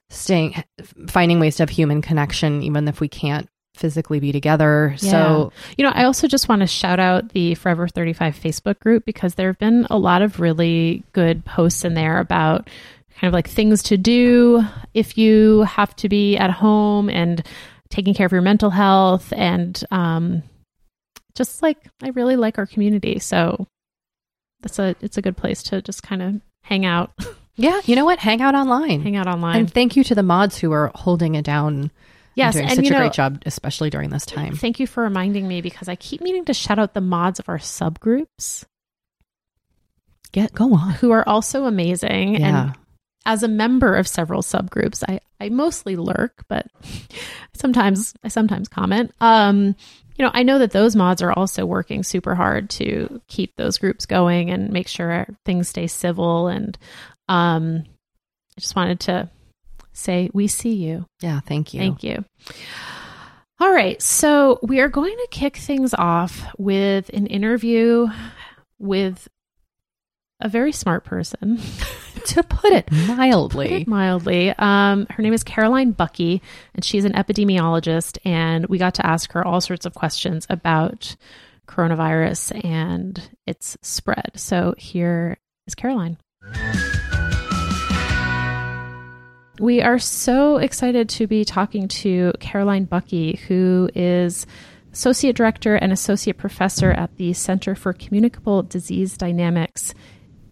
staying 0.10 0.64
finding 1.10 1.42
ways 1.42 1.58
to 1.58 1.64
have 1.64 1.70
human 1.70 2.02
connection 2.02 2.64
even 2.64 2.88
if 2.88 3.02
we 3.02 3.10
can't 3.10 3.50
physically 3.82 4.20
be 4.22 4.32
together. 4.32 4.96
So 4.98 5.52
You 5.78 5.84
know, 5.86 5.92
I 5.94 6.06
also 6.06 6.28
just 6.28 6.48
want 6.48 6.62
to 6.62 6.68
shout 6.68 7.00
out 7.00 7.30
the 7.30 7.56
Forever 7.56 7.88
35 7.88 8.36
Facebook 8.40 8.80
group 8.80 9.04
because 9.04 9.36
there 9.36 9.48
have 9.48 9.60
been 9.60 9.86
a 9.90 9.98
lot 9.98 10.22
of 10.22 10.40
really 10.40 11.04
good 11.12 11.44
posts 11.44 11.84
in 11.84 11.96
there 11.96 12.20
about 12.20 12.70
kind 13.20 13.28
of 13.28 13.34
like 13.34 13.50
things 13.50 13.84
to 13.84 13.98
do 13.98 14.64
if 14.94 15.18
you 15.18 15.64
have 15.64 15.96
to 15.98 16.08
be 16.10 16.38
at 16.38 16.52
home 16.52 17.10
and 17.10 17.46
taking 17.90 18.14
care 18.14 18.26
of 18.26 18.32
your 18.32 18.42
mental 18.42 18.70
health 18.70 19.34
and 19.36 19.84
um 19.92 20.42
just 21.36 21.62
like 21.62 21.78
I 22.02 22.10
really 22.10 22.36
like 22.36 22.58
our 22.58 22.66
community. 22.66 23.20
So 23.20 23.68
that's 24.62 24.80
a 24.80 24.96
it's 25.02 25.18
a 25.18 25.22
good 25.22 25.38
place 25.38 25.64
to 25.64 25.82
just 25.82 26.04
kind 26.04 26.22
of 26.22 26.42
hang 26.64 26.86
out, 26.86 27.12
yeah 27.56 27.82
you 27.86 27.96
know 27.96 28.06
what? 28.06 28.20
Hang 28.20 28.42
out 28.42 28.56
online. 28.56 29.02
Hang 29.02 29.16
out 29.18 29.28
online. 29.28 29.56
and 29.58 29.74
thank 29.74 29.96
you 29.96 30.04
to 30.06 30.16
the 30.16 30.24
mods 30.24 30.58
who 30.58 30.72
are 30.72 30.92
holding 30.96 31.36
it 31.36 31.46
down 31.46 31.92
yes, 32.36 32.56
and 32.56 32.62
doing 32.62 32.70
and 32.70 32.76
such 32.76 32.86
you 32.86 32.92
a 32.92 32.94
know, 32.94 33.00
great 33.00 33.14
job 33.14 33.42
especially 33.46 33.90
during 33.90 34.10
this 34.10 34.26
time 34.26 34.56
Thank 34.56 34.80
you 34.80 34.88
for 34.88 35.04
reminding 35.04 35.48
me 35.48 35.62
because 35.62 35.88
I 35.88 35.96
keep 35.96 36.22
meaning 36.22 36.46
to 36.46 36.54
shout 36.54 36.80
out 36.80 36.94
the 36.94 37.02
mods 37.02 37.40
of 37.40 37.50
our 37.50 37.58
subgroups 37.58 38.66
get 40.32 40.54
go 40.54 40.74
on 40.74 40.92
who 40.92 41.12
are 41.12 41.28
also 41.28 41.66
amazing. 41.66 42.36
yeah 42.36 42.68
And 42.68 42.78
as 43.26 43.44
a 43.44 43.48
member 43.48 43.96
of 43.96 44.08
several 44.08 44.42
subgroups, 44.42 45.04
I, 45.08 45.20
I 45.40 45.50
mostly 45.50 45.96
lurk, 45.96 46.44
but 46.48 46.68
sometimes 47.54 48.14
I 48.24 48.30
sometimes 48.30 48.68
comment. 48.68 49.14
Um, 49.22 49.76
you 50.18 50.26
know, 50.26 50.32
I 50.34 50.44
know 50.44 50.60
that 50.60 50.72
those 50.72 50.96
mods 50.96 51.22
are 51.22 51.32
also 51.32 51.66
working 51.66 52.04
super 52.04 52.36
hard 52.36 52.70
to 52.72 53.22
keep 53.28 53.56
those 53.56 53.78
groups 53.78 54.06
going 54.06 54.50
and 54.50 54.72
make 54.72 54.88
sure 54.88 55.28
things 55.46 55.70
stay 55.70 55.88
civil. 55.88 56.48
And 56.48 56.78
um, 57.30 57.84
I 58.58 58.62
just 58.62 58.76
wanted 58.76 59.00
to 59.02 59.30
say 59.94 60.30
we 60.34 60.48
see 60.48 60.74
you. 60.74 61.06
yeah 61.22 61.40
thank 61.42 61.74
you 61.74 61.80
Thank 61.80 62.04
you. 62.04 62.24
All 63.60 63.72
right. 63.72 64.02
So 64.02 64.58
we 64.64 64.80
are 64.80 64.90
going 64.90 65.16
to 65.16 65.28
kick 65.30 65.56
things 65.56 65.94
off 65.94 66.48
with 66.58 67.10
an 67.10 67.28
interview 67.28 68.08
with 68.80 69.28
a 70.40 70.50
very 70.50 70.72
smart 70.72 71.06
person, 71.06 71.60
to 72.26 72.42
put 72.42 72.74
it 72.74 72.88
put 72.88 73.08
mildly 73.16 73.82
it 73.84 73.88
mildly. 73.88 74.50
Um, 74.58 75.06
her 75.12 75.22
name 75.22 75.34
is 75.34 75.44
Caroline 75.44 75.94
Buckee, 75.94 76.42
and 76.74 76.84
she's 76.84 77.06
an 77.06 77.14
epidemiologist. 77.14 78.18
And 78.26 78.66
we 78.66 78.80
got 78.80 78.96
to 78.96 79.06
ask 79.06 79.32
her 79.34 79.46
all 79.46 79.62
sorts 79.62 79.86
of 79.86 79.94
questions 79.94 80.48
about 80.50 81.16
coronavirus 81.68 82.66
and 82.66 83.22
its 83.46 83.78
spread. 83.84 84.32
So 84.38 84.74
here 84.80 85.38
is 85.68 85.76
Caroline. 85.76 86.18
We 89.62 89.80
are 89.84 90.00
so 90.00 90.58
excited 90.58 91.08
to 91.10 91.28
be 91.28 91.46
talking 91.46 91.88
to 91.90 92.34
Caroline 92.40 92.88
Buckee, 92.88 93.38
who 93.42 93.92
is 93.94 94.48
Associate 94.92 95.36
Director 95.36 95.76
and 95.76 95.94
Associate 95.94 96.36
Professor 96.36 96.90
at 96.90 97.16
the 97.18 97.34
Center 97.34 97.76
for 97.76 97.94
Communicable 97.94 98.64
Disease 98.64 99.16
Dynamics 99.16 99.94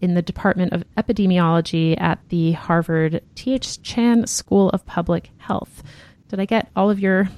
in 0.00 0.14
the 0.14 0.22
Department 0.22 0.72
of 0.72 0.84
Epidemiology 0.96 2.00
at 2.00 2.20
the 2.28 2.52
Harvard 2.52 3.20
T.H. 3.34 3.82
Chan 3.82 4.28
School 4.28 4.70
of 4.70 4.86
Public 4.86 5.30
Health. 5.38 5.82
Did 6.28 6.38
I 6.38 6.44
get 6.44 6.70
all 6.76 6.88
of 6.88 7.00
your 7.00 7.30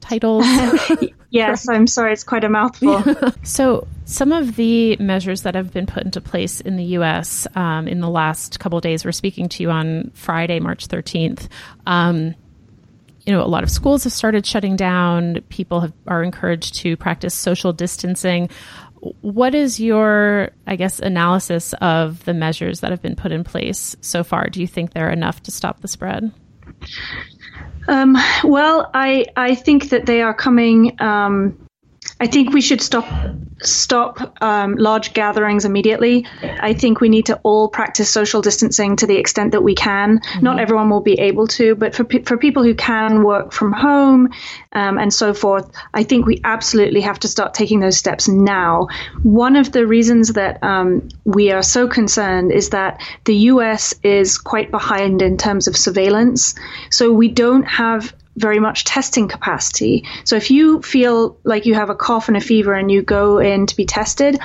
titles? 0.00 0.44
yes, 1.30 1.68
I'm 1.68 1.86
sorry, 1.86 2.12
it's 2.12 2.24
quite 2.24 2.44
a 2.44 2.48
mouthful. 2.48 3.02
so, 3.42 3.86
some 4.04 4.32
of 4.32 4.56
the 4.56 4.96
measures 4.96 5.42
that 5.42 5.54
have 5.54 5.72
been 5.72 5.86
put 5.86 6.04
into 6.04 6.20
place 6.20 6.60
in 6.60 6.76
the 6.76 6.84
U.S. 6.84 7.46
Um, 7.54 7.88
in 7.88 8.00
the 8.00 8.08
last 8.08 8.60
couple 8.60 8.80
days, 8.80 9.04
we're 9.04 9.12
speaking 9.12 9.48
to 9.50 9.62
you 9.62 9.70
on 9.70 10.10
Friday, 10.14 10.60
March 10.60 10.88
13th. 10.88 11.48
Um, 11.86 12.34
you 13.26 13.32
know, 13.34 13.42
a 13.42 13.46
lot 13.46 13.62
of 13.62 13.70
schools 13.70 14.04
have 14.04 14.12
started 14.12 14.46
shutting 14.46 14.74
down. 14.74 15.42
People 15.50 15.80
have, 15.80 15.92
are 16.06 16.22
encouraged 16.22 16.76
to 16.76 16.96
practice 16.96 17.34
social 17.34 17.74
distancing. 17.74 18.48
What 19.20 19.54
is 19.54 19.78
your, 19.78 20.50
I 20.66 20.76
guess, 20.76 20.98
analysis 20.98 21.74
of 21.74 22.24
the 22.24 22.32
measures 22.32 22.80
that 22.80 22.90
have 22.90 23.02
been 23.02 23.16
put 23.16 23.30
in 23.30 23.44
place 23.44 23.94
so 24.00 24.24
far? 24.24 24.48
Do 24.48 24.62
you 24.62 24.66
think 24.66 24.94
they're 24.94 25.10
enough 25.10 25.42
to 25.42 25.50
stop 25.50 25.80
the 25.82 25.88
spread? 25.88 26.32
Um, 27.88 28.16
well, 28.44 28.90
I 28.92 29.24
I 29.34 29.54
think 29.54 29.90
that 29.90 30.06
they 30.06 30.22
are 30.22 30.34
coming. 30.34 31.00
Um, 31.00 31.67
I 32.20 32.26
think 32.26 32.52
we 32.52 32.60
should 32.60 32.80
stop 32.80 33.06
stop 33.60 34.40
um, 34.40 34.76
large 34.76 35.12
gatherings 35.14 35.64
immediately. 35.64 36.26
I 36.42 36.74
think 36.74 37.00
we 37.00 37.08
need 37.08 37.26
to 37.26 37.40
all 37.42 37.68
practice 37.68 38.08
social 38.08 38.40
distancing 38.40 38.96
to 38.96 39.06
the 39.06 39.16
extent 39.16 39.52
that 39.52 39.62
we 39.62 39.74
can. 39.74 40.20
Mm-hmm. 40.20 40.44
Not 40.44 40.60
everyone 40.60 40.90
will 40.90 41.00
be 41.00 41.18
able 41.18 41.46
to, 41.48 41.74
but 41.74 41.94
for 41.94 42.04
pe- 42.04 42.22
for 42.22 42.36
people 42.36 42.62
who 42.62 42.74
can 42.74 43.24
work 43.24 43.52
from 43.52 43.72
home 43.72 44.28
um, 44.72 44.98
and 44.98 45.12
so 45.12 45.34
forth, 45.34 45.70
I 45.92 46.04
think 46.04 46.26
we 46.26 46.40
absolutely 46.44 47.00
have 47.02 47.18
to 47.20 47.28
start 47.28 47.54
taking 47.54 47.80
those 47.80 47.96
steps 47.96 48.28
now. 48.28 48.88
One 49.22 49.56
of 49.56 49.72
the 49.72 49.86
reasons 49.86 50.34
that 50.34 50.62
um, 50.62 51.08
we 51.24 51.50
are 51.50 51.62
so 51.62 51.88
concerned 51.88 52.52
is 52.52 52.70
that 52.70 53.00
the 53.24 53.36
U.S. 53.52 53.94
is 54.02 54.38
quite 54.38 54.70
behind 54.70 55.22
in 55.22 55.36
terms 55.36 55.66
of 55.66 55.76
surveillance, 55.76 56.54
so 56.90 57.12
we 57.12 57.28
don't 57.28 57.64
have 57.64 58.14
very 58.38 58.60
much 58.60 58.84
testing 58.84 59.28
capacity. 59.28 60.04
So 60.24 60.36
if 60.36 60.50
you 60.50 60.82
feel 60.82 61.36
like 61.44 61.66
you 61.66 61.74
have 61.74 61.90
a 61.90 61.94
cough 61.94 62.28
and 62.28 62.36
a 62.36 62.40
fever 62.40 62.74
and 62.74 62.90
you 62.90 63.02
go 63.02 63.38
in 63.38 63.66
to 63.66 63.76
be 63.76 63.84
tested, 63.84 64.38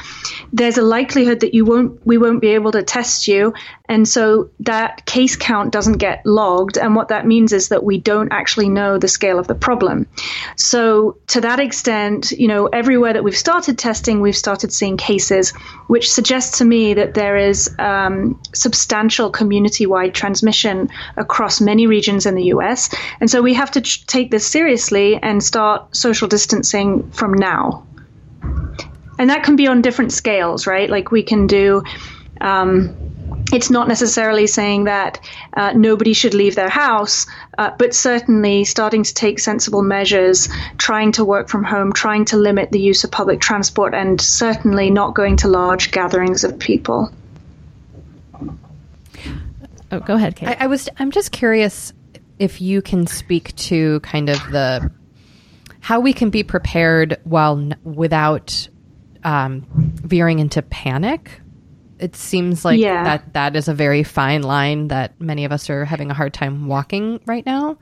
there's 0.51 0.77
a 0.77 0.81
likelihood 0.81 1.41
that 1.41 1.53
you 1.53 1.65
won't 1.65 2.05
we 2.05 2.17
won't 2.17 2.41
be 2.41 2.50
able 2.50 2.71
to 2.71 2.83
test 2.83 3.27
you 3.27 3.53
and 3.89 4.07
so 4.07 4.50
that 4.62 5.05
case 5.05 5.35
count 5.35 5.71
doesn't 5.71 5.97
get 5.97 6.25
logged 6.25 6.77
and 6.77 6.95
what 6.95 7.09
that 7.09 7.27
means 7.27 7.51
is 7.51 7.69
that 7.69 7.83
we 7.83 8.00
don't 8.00 8.31
actually 8.31 8.69
know 8.69 8.97
the 8.97 9.09
scale 9.09 9.38
of 9.38 9.47
the 9.47 9.55
problem. 9.55 10.07
So 10.55 11.17
to 11.27 11.41
that 11.41 11.59
extent, 11.59 12.31
you 12.31 12.47
know, 12.47 12.67
everywhere 12.67 13.13
that 13.13 13.23
we've 13.23 13.38
started 13.38 13.77
testing, 13.77 14.21
we've 14.21 14.38
started 14.38 14.71
seeing 14.71 14.95
cases 14.97 15.51
which 15.88 16.12
suggests 16.12 16.59
to 16.59 16.65
me 16.65 16.93
that 16.93 17.13
there 17.13 17.35
is 17.35 17.75
um, 17.77 18.41
substantial 18.55 19.29
community-wide 19.29 20.15
transmission 20.15 20.89
across 21.17 21.59
many 21.59 21.85
regions 21.85 22.25
in 22.25 22.35
the 22.35 22.45
US. 22.45 22.89
And 23.19 23.29
so 23.29 23.41
we 23.41 23.53
have 23.53 23.71
to 23.71 23.81
take 23.83 24.31
this 24.31 24.45
seriously 24.45 25.17
and 25.21 25.43
start 25.43 25.95
social 25.95 26.27
distancing 26.27 27.11
from 27.11 27.33
now. 27.33 27.85
And 29.19 29.29
that 29.29 29.43
can 29.43 29.55
be 29.55 29.67
on 29.67 29.81
different 29.81 30.11
scales, 30.11 30.65
right? 30.67 30.89
Like 30.89 31.11
we 31.11 31.23
can 31.23 31.47
do. 31.47 31.83
Um, 32.41 32.97
it's 33.51 33.69
not 33.69 33.87
necessarily 33.87 34.47
saying 34.47 34.85
that 34.85 35.19
uh, 35.53 35.73
nobody 35.73 36.13
should 36.13 36.33
leave 36.33 36.55
their 36.55 36.69
house, 36.69 37.27
uh, 37.57 37.71
but 37.77 37.93
certainly 37.93 38.63
starting 38.63 39.03
to 39.03 39.13
take 39.13 39.39
sensible 39.39 39.83
measures, 39.83 40.49
trying 40.77 41.11
to 41.13 41.25
work 41.25 41.49
from 41.49 41.63
home, 41.63 41.93
trying 41.93 42.25
to 42.25 42.37
limit 42.37 42.71
the 42.71 42.79
use 42.79 43.03
of 43.03 43.11
public 43.11 43.39
transport, 43.39 43.93
and 43.93 44.19
certainly 44.19 44.89
not 44.89 45.13
going 45.13 45.38
to 45.38 45.47
large 45.47 45.91
gatherings 45.91 46.43
of 46.43 46.58
people. 46.58 47.12
Oh, 49.91 49.99
go 49.99 50.15
ahead, 50.15 50.36
Kate. 50.36 50.49
I, 50.49 50.58
I 50.62 50.67
was. 50.67 50.89
I'm 50.97 51.12
just 51.12 51.31
curious 51.31 51.93
if 52.43 52.60
you 52.60 52.82
can 52.82 53.08
speak 53.08 53.56
to 53.56 54.01
kind 54.01 54.27
of 54.27 54.38
the 54.51 54.91
how 55.79 56.01
we 56.01 56.12
can 56.12 56.29
be 56.29 56.43
prepared 56.43 57.17
while 57.23 57.71
without 57.84 58.67
um, 59.23 59.65
veering 59.71 60.39
into 60.39 60.62
panic 60.62 61.39
it 62.03 62.17
seems 62.17 62.65
like 62.65 62.81
yeah. 62.81 63.03
that 63.05 63.33
that 63.33 63.55
is 63.55 63.69
a 63.69 63.73
very 63.73 64.03
fine 64.03 64.43
line 64.43 64.89
that 64.89 65.19
many 65.21 65.45
of 65.45 65.53
us 65.53 65.69
are 65.69 65.85
having 65.85 66.11
a 66.11 66.13
hard 66.13 66.33
time 66.33 66.67
walking 66.67 67.21
right 67.25 67.45
now. 67.45 67.77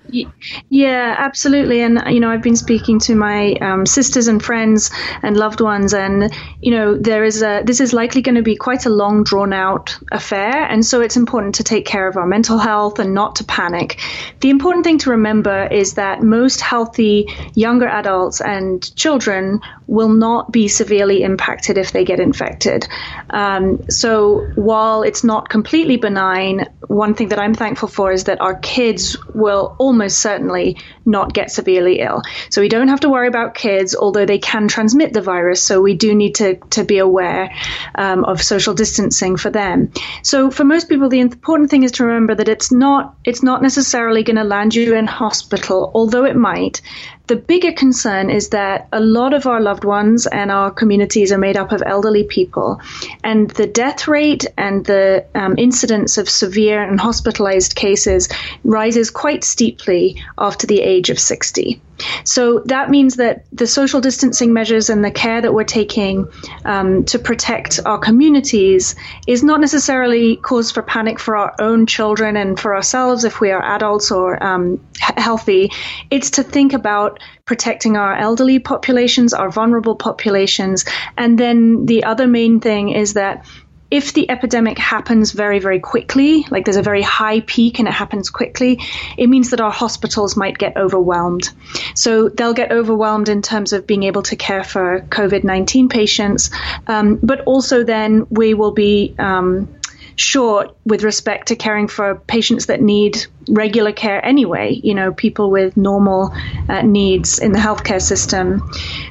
Yeah, 0.69 1.15
absolutely. 1.17 1.81
And 1.81 1.99
you 2.07 2.19
know, 2.19 2.29
I've 2.29 2.43
been 2.43 2.55
speaking 2.55 2.99
to 2.99 3.15
my 3.15 3.53
um, 3.53 3.87
sisters 3.87 4.27
and 4.27 4.41
friends 4.41 4.91
and 5.23 5.35
loved 5.35 5.59
ones, 5.59 5.95
and 5.95 6.31
you 6.61 6.69
know, 6.69 6.95
there 6.95 7.23
is 7.23 7.41
a 7.41 7.63
this 7.65 7.81
is 7.81 7.93
likely 7.93 8.21
going 8.21 8.35
to 8.35 8.43
be 8.43 8.55
quite 8.55 8.85
a 8.85 8.91
long, 8.91 9.23
drawn 9.23 9.53
out 9.53 9.97
affair, 10.11 10.65
and 10.65 10.85
so 10.85 11.01
it's 11.01 11.17
important 11.17 11.55
to 11.55 11.63
take 11.63 11.85
care 11.85 12.07
of 12.07 12.15
our 12.15 12.27
mental 12.27 12.59
health 12.59 12.99
and 12.99 13.15
not 13.15 13.35
to 13.37 13.43
panic. 13.43 13.99
The 14.41 14.51
important 14.51 14.85
thing 14.85 14.99
to 14.99 15.09
remember 15.09 15.65
is 15.71 15.95
that 15.95 16.21
most 16.21 16.61
healthy 16.61 17.27
younger 17.55 17.87
adults 17.87 18.39
and 18.39 18.95
children 18.95 19.61
will 19.87 20.09
not 20.09 20.51
be 20.51 20.67
severely 20.67 21.23
impacted 21.23 21.77
if 21.77 21.91
they 21.91 22.05
get 22.05 22.19
infected. 22.19 22.87
Um, 23.31 23.89
so 23.89 24.10
while 24.55 25.03
it's 25.03 25.23
not 25.23 25.49
completely 25.49 25.97
benign, 25.97 26.67
one 26.87 27.13
thing 27.13 27.29
that 27.29 27.39
I'm 27.39 27.53
thankful 27.53 27.87
for 27.87 28.11
is 28.11 28.25
that 28.25 28.41
our 28.41 28.55
kids 28.55 29.17
will 29.33 29.75
almost 29.79 30.19
certainly 30.19 30.77
not 31.05 31.33
get 31.33 31.51
severely 31.51 31.99
ill. 31.99 32.21
So 32.49 32.61
we 32.61 32.69
don't 32.69 32.89
have 32.89 33.01
to 33.01 33.09
worry 33.09 33.27
about 33.27 33.55
kids, 33.55 33.95
although 33.95 34.25
they 34.25 34.39
can 34.39 34.67
transmit 34.67 35.13
the 35.13 35.21
virus. 35.21 35.63
So 35.63 35.81
we 35.81 35.93
do 35.93 36.13
need 36.13 36.35
to, 36.35 36.55
to 36.71 36.83
be 36.83 36.97
aware 36.97 37.53
um, 37.95 38.25
of 38.25 38.41
social 38.41 38.73
distancing 38.73 39.37
for 39.37 39.49
them. 39.49 39.91
So 40.23 40.51
for 40.51 40.63
most 40.63 40.89
people, 40.89 41.09
the 41.09 41.19
important 41.19 41.69
thing 41.69 41.83
is 41.83 41.93
to 41.93 42.05
remember 42.05 42.35
that 42.35 42.49
it's 42.49 42.71
not 42.71 43.15
it's 43.23 43.43
not 43.43 43.61
necessarily 43.61 44.23
going 44.23 44.35
to 44.35 44.43
land 44.43 44.75
you 44.75 44.95
in 44.95 45.07
hospital, 45.07 45.91
although 45.93 46.25
it 46.25 46.35
might. 46.35 46.81
The 47.27 47.35
bigger 47.35 47.71
concern 47.71 48.29
is 48.29 48.49
that 48.49 48.87
a 48.91 48.99
lot 48.99 49.33
of 49.33 49.47
our 49.47 49.61
loved 49.61 49.85
ones 49.85 50.27
and 50.27 50.51
our 50.51 50.71
communities 50.71 51.31
are 51.31 51.37
made 51.37 51.55
up 51.55 51.71
of 51.71 51.83
elderly 51.85 52.23
people, 52.23 52.81
and 53.23 53.49
the 53.51 53.67
death 53.67 54.07
rate 54.07 54.45
and 54.57 54.85
the 54.85 55.25
um, 55.35 55.55
incidence 55.57 56.17
of 56.17 56.29
severe 56.29 56.81
and 56.81 56.99
hospitalized 56.99 57.75
cases 57.75 58.27
rises 58.63 59.09
quite 59.09 59.43
steeply 59.43 60.21
after 60.37 60.67
the 60.67 60.81
age 60.81 61.09
of 61.09 61.19
60. 61.19 61.81
So 62.23 62.59
that 62.65 62.89
means 62.89 63.15
that 63.15 63.45
the 63.51 63.67
social 63.67 64.01
distancing 64.01 64.53
measures 64.53 64.89
and 64.89 65.03
the 65.03 65.11
care 65.11 65.41
that 65.41 65.53
we're 65.53 65.63
taking 65.63 66.27
um, 66.65 67.05
to 67.05 67.19
protect 67.19 67.79
our 67.85 67.97
communities 67.97 68.95
is 69.27 69.43
not 69.43 69.59
necessarily 69.59 70.37
cause 70.37 70.71
for 70.71 70.81
panic 70.81 71.19
for 71.19 71.35
our 71.35 71.53
own 71.59 71.85
children 71.85 72.35
and 72.35 72.59
for 72.59 72.75
ourselves 72.75 73.23
if 73.23 73.39
we 73.39 73.51
are 73.51 73.63
adults 73.63 74.11
or 74.11 74.41
um, 74.43 74.79
healthy. 74.99 75.71
It's 76.09 76.31
to 76.31 76.43
think 76.43 76.73
about 76.73 77.19
protecting 77.45 77.97
our 77.97 78.15
elderly 78.15 78.59
populations, 78.59 79.33
our 79.33 79.49
vulnerable 79.49 79.95
populations. 79.95 80.85
And 81.17 81.37
then 81.37 81.85
the 81.85 82.03
other 82.03 82.27
main 82.27 82.59
thing 82.59 82.89
is 82.89 83.13
that 83.13 83.45
if 83.91 84.13
the 84.13 84.31
epidemic 84.31 84.79
happens 84.79 85.33
very, 85.33 85.59
very 85.59 85.81
quickly, 85.81 86.45
like 86.49 86.63
there's 86.63 86.77
a 86.77 86.81
very 86.81 87.01
high 87.01 87.41
peak 87.41 87.77
and 87.77 87.87
it 87.89 87.93
happens 87.93 88.29
quickly, 88.29 88.79
it 89.17 89.27
means 89.27 89.49
that 89.49 89.59
our 89.59 89.69
hospitals 89.69 90.37
might 90.37 90.57
get 90.57 90.77
overwhelmed. 90.77 91.49
So 91.93 92.29
they'll 92.29 92.53
get 92.53 92.71
overwhelmed 92.71 93.27
in 93.27 93.41
terms 93.41 93.73
of 93.73 93.85
being 93.85 94.03
able 94.03 94.23
to 94.23 94.37
care 94.37 94.63
for 94.63 95.01
COVID 95.09 95.43
19 95.43 95.89
patients, 95.89 96.51
um, 96.87 97.19
but 97.21 97.41
also 97.41 97.83
then 97.83 98.25
we 98.29 98.53
will 98.53 98.71
be. 98.71 99.13
Um, 99.19 99.75
short 100.17 100.75
with 100.85 101.03
respect 101.03 101.47
to 101.47 101.55
caring 101.55 101.87
for 101.87 102.15
patients 102.15 102.67
that 102.67 102.81
need 102.81 103.25
regular 103.47 103.91
care 103.91 104.23
anyway, 104.23 104.79
you 104.83 104.93
know, 104.93 105.11
people 105.13 105.49
with 105.49 105.75
normal 105.77 106.35
uh, 106.69 106.81
needs 106.81 107.39
in 107.39 107.53
the 107.53 107.57
healthcare 107.57 108.01
system. 108.01 108.61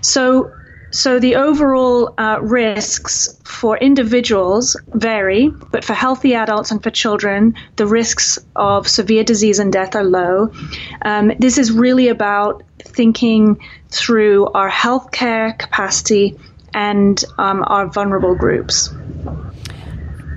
So 0.03 0.53
so 0.91 1.21
the 1.21 1.37
overall 1.37 2.15
uh, 2.19 2.39
risks 2.43 3.39
for 3.45 3.77
individuals 3.79 4.77
vary, 4.95 5.51
but 5.71 5.85
for 5.85 5.95
healthy 5.95 6.35
adults 6.35 6.71
and 6.71 6.83
for 6.83 6.91
children, 6.91 7.55
the 7.77 7.87
risks 7.87 8.39
of 8.57 8.89
severe 8.89 9.25
disease 9.25 9.59
and 9.59 9.73
death 9.73 9.95
are 9.95 10.05
low. 10.05 10.53
Um, 11.03 11.33
this 11.39 11.59
is 11.59 11.71
really 11.71 12.09
about 12.09 12.65
thinking 12.83 13.59
through 13.91 14.49
our 14.49 14.71
healthcare 14.71 15.57
capacity 15.57 16.37
and 16.75 17.23
um, 17.39 17.65
our 17.67 17.87
vulnerable 17.87 18.35
groups. 18.35 18.91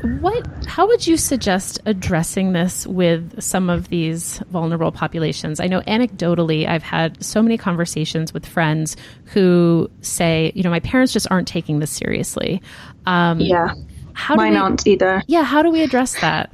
What? 0.04 0.46
How 0.66 0.86
would 0.86 1.08
you 1.08 1.16
suggest 1.16 1.80
addressing 1.86 2.52
this 2.52 2.86
with 2.86 3.42
some 3.42 3.70
of 3.70 3.88
these 3.88 4.40
vulnerable 4.52 4.92
populations? 4.92 5.62
I 5.62 5.68
know 5.68 5.80
anecdotally, 5.82 6.68
I've 6.68 6.84
had 6.84 7.24
so 7.24 7.42
many 7.42 7.58
conversations 7.58 8.34
with 8.34 8.46
friends 8.46 8.98
who 9.26 9.90
say, 10.02 10.52
you 10.56 10.64
know, 10.64 10.70
my 10.70 10.82
parents 10.82 11.14
just 11.14 11.28
aren't 11.32 11.48
taking 11.48 11.80
this 11.80 11.90
seriously. 11.90 12.62
Um, 13.06 13.40
yeah. 13.40 13.76
how 14.12 14.36
mine 14.36 14.52
we, 14.52 14.58
aren't 14.58 14.86
either. 14.86 15.24
Yeah, 15.28 15.44
how 15.44 15.62
do 15.62 15.72
we 15.72 15.82
address 15.84 16.20
that? 16.20 16.52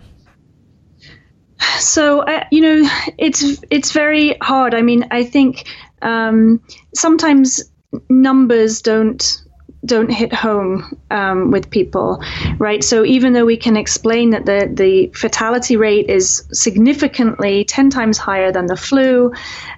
So 1.79 2.19
uh, 2.19 2.45
you 2.51 2.61
know, 2.61 2.89
it's 3.17 3.63
it's 3.71 3.91
very 3.93 4.37
hard. 4.41 4.75
I 4.75 4.81
mean, 4.83 5.07
I 5.09 5.23
think 5.23 5.67
um, 6.01 6.61
sometimes 6.93 7.63
numbers 8.09 8.81
don't 8.81 9.41
don't 9.89 10.11
hit 10.11 10.31
home 10.31 10.97
um, 11.11 11.51
with 11.51 11.69
people, 11.69 12.23
right? 12.57 12.83
So 12.83 13.03
even 13.03 13.33
though 13.33 13.45
we 13.45 13.57
can 13.57 13.75
explain 13.75 14.29
that 14.29 14.45
the 14.45 14.69
the 14.71 15.11
fatality 15.13 15.75
rate 15.75 16.09
is 16.09 16.47
significantly 16.53 17.65
ten 17.65 17.89
times 17.89 18.17
higher 18.17 18.51
than 18.51 18.67
the 18.67 18.77
flu, 18.77 19.33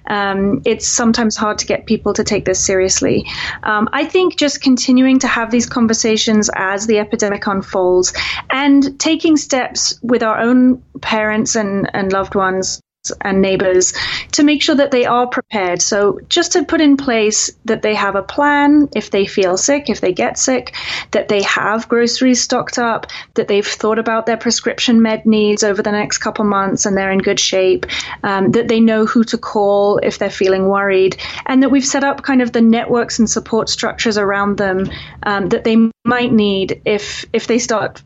um, 0.06 0.62
it's 0.64 0.86
sometimes 0.86 1.36
hard 1.36 1.58
to 1.58 1.66
get 1.66 1.86
people 1.86 2.12
to 2.12 2.24
take 2.24 2.44
this 2.44 2.60
seriously. 2.64 3.26
Um, 3.62 3.88
I 3.92 4.04
think 4.04 4.36
just 4.36 4.62
continuing 4.62 5.18
to 5.20 5.26
have 5.26 5.50
these 5.50 5.66
conversations 5.66 6.50
as 6.54 6.86
the 6.86 6.98
epidemic 6.98 7.46
unfolds 7.46 8.12
and 8.50 9.00
taking 9.00 9.36
steps 9.36 9.98
with 10.02 10.22
our 10.22 10.38
own 10.38 10.82
parents 11.00 11.56
and, 11.56 11.90
and 11.94 12.12
loved 12.12 12.34
ones 12.34 12.80
and 13.20 13.42
neighbors 13.42 13.92
to 14.32 14.44
make 14.44 14.62
sure 14.62 14.76
that 14.76 14.92
they 14.92 15.04
are 15.06 15.26
prepared. 15.26 15.82
So, 15.82 16.20
just 16.28 16.52
to 16.52 16.64
put 16.64 16.80
in 16.80 16.96
place 16.96 17.50
that 17.64 17.82
they 17.82 17.94
have 17.94 18.14
a 18.14 18.22
plan 18.22 18.88
if 18.94 19.10
they 19.10 19.26
feel 19.26 19.56
sick, 19.56 19.90
if 19.90 20.00
they 20.00 20.12
get 20.12 20.38
sick, 20.38 20.74
that 21.10 21.28
they 21.28 21.42
have 21.42 21.88
groceries 21.88 22.40
stocked 22.40 22.78
up, 22.78 23.06
that 23.34 23.48
they've 23.48 23.66
thought 23.66 23.98
about 23.98 24.26
their 24.26 24.36
prescription 24.36 25.02
med 25.02 25.26
needs 25.26 25.64
over 25.64 25.82
the 25.82 25.90
next 25.90 26.18
couple 26.18 26.44
months 26.44 26.86
and 26.86 26.96
they're 26.96 27.10
in 27.10 27.18
good 27.18 27.40
shape, 27.40 27.86
um, 28.22 28.52
that 28.52 28.68
they 28.68 28.80
know 28.80 29.04
who 29.04 29.24
to 29.24 29.38
call 29.38 29.98
if 29.98 30.18
they're 30.18 30.30
feeling 30.30 30.68
worried, 30.68 31.16
and 31.46 31.62
that 31.62 31.70
we've 31.70 31.84
set 31.84 32.04
up 32.04 32.22
kind 32.22 32.40
of 32.40 32.52
the 32.52 32.62
networks 32.62 33.18
and 33.18 33.28
support 33.28 33.68
structures 33.68 34.16
around 34.16 34.58
them 34.58 34.88
um, 35.24 35.48
that 35.48 35.64
they 35.64 35.76
might 36.04 36.32
need 36.32 36.80
if 36.84 37.24
if 37.32 37.46
they 37.46 37.58
start 37.58 38.02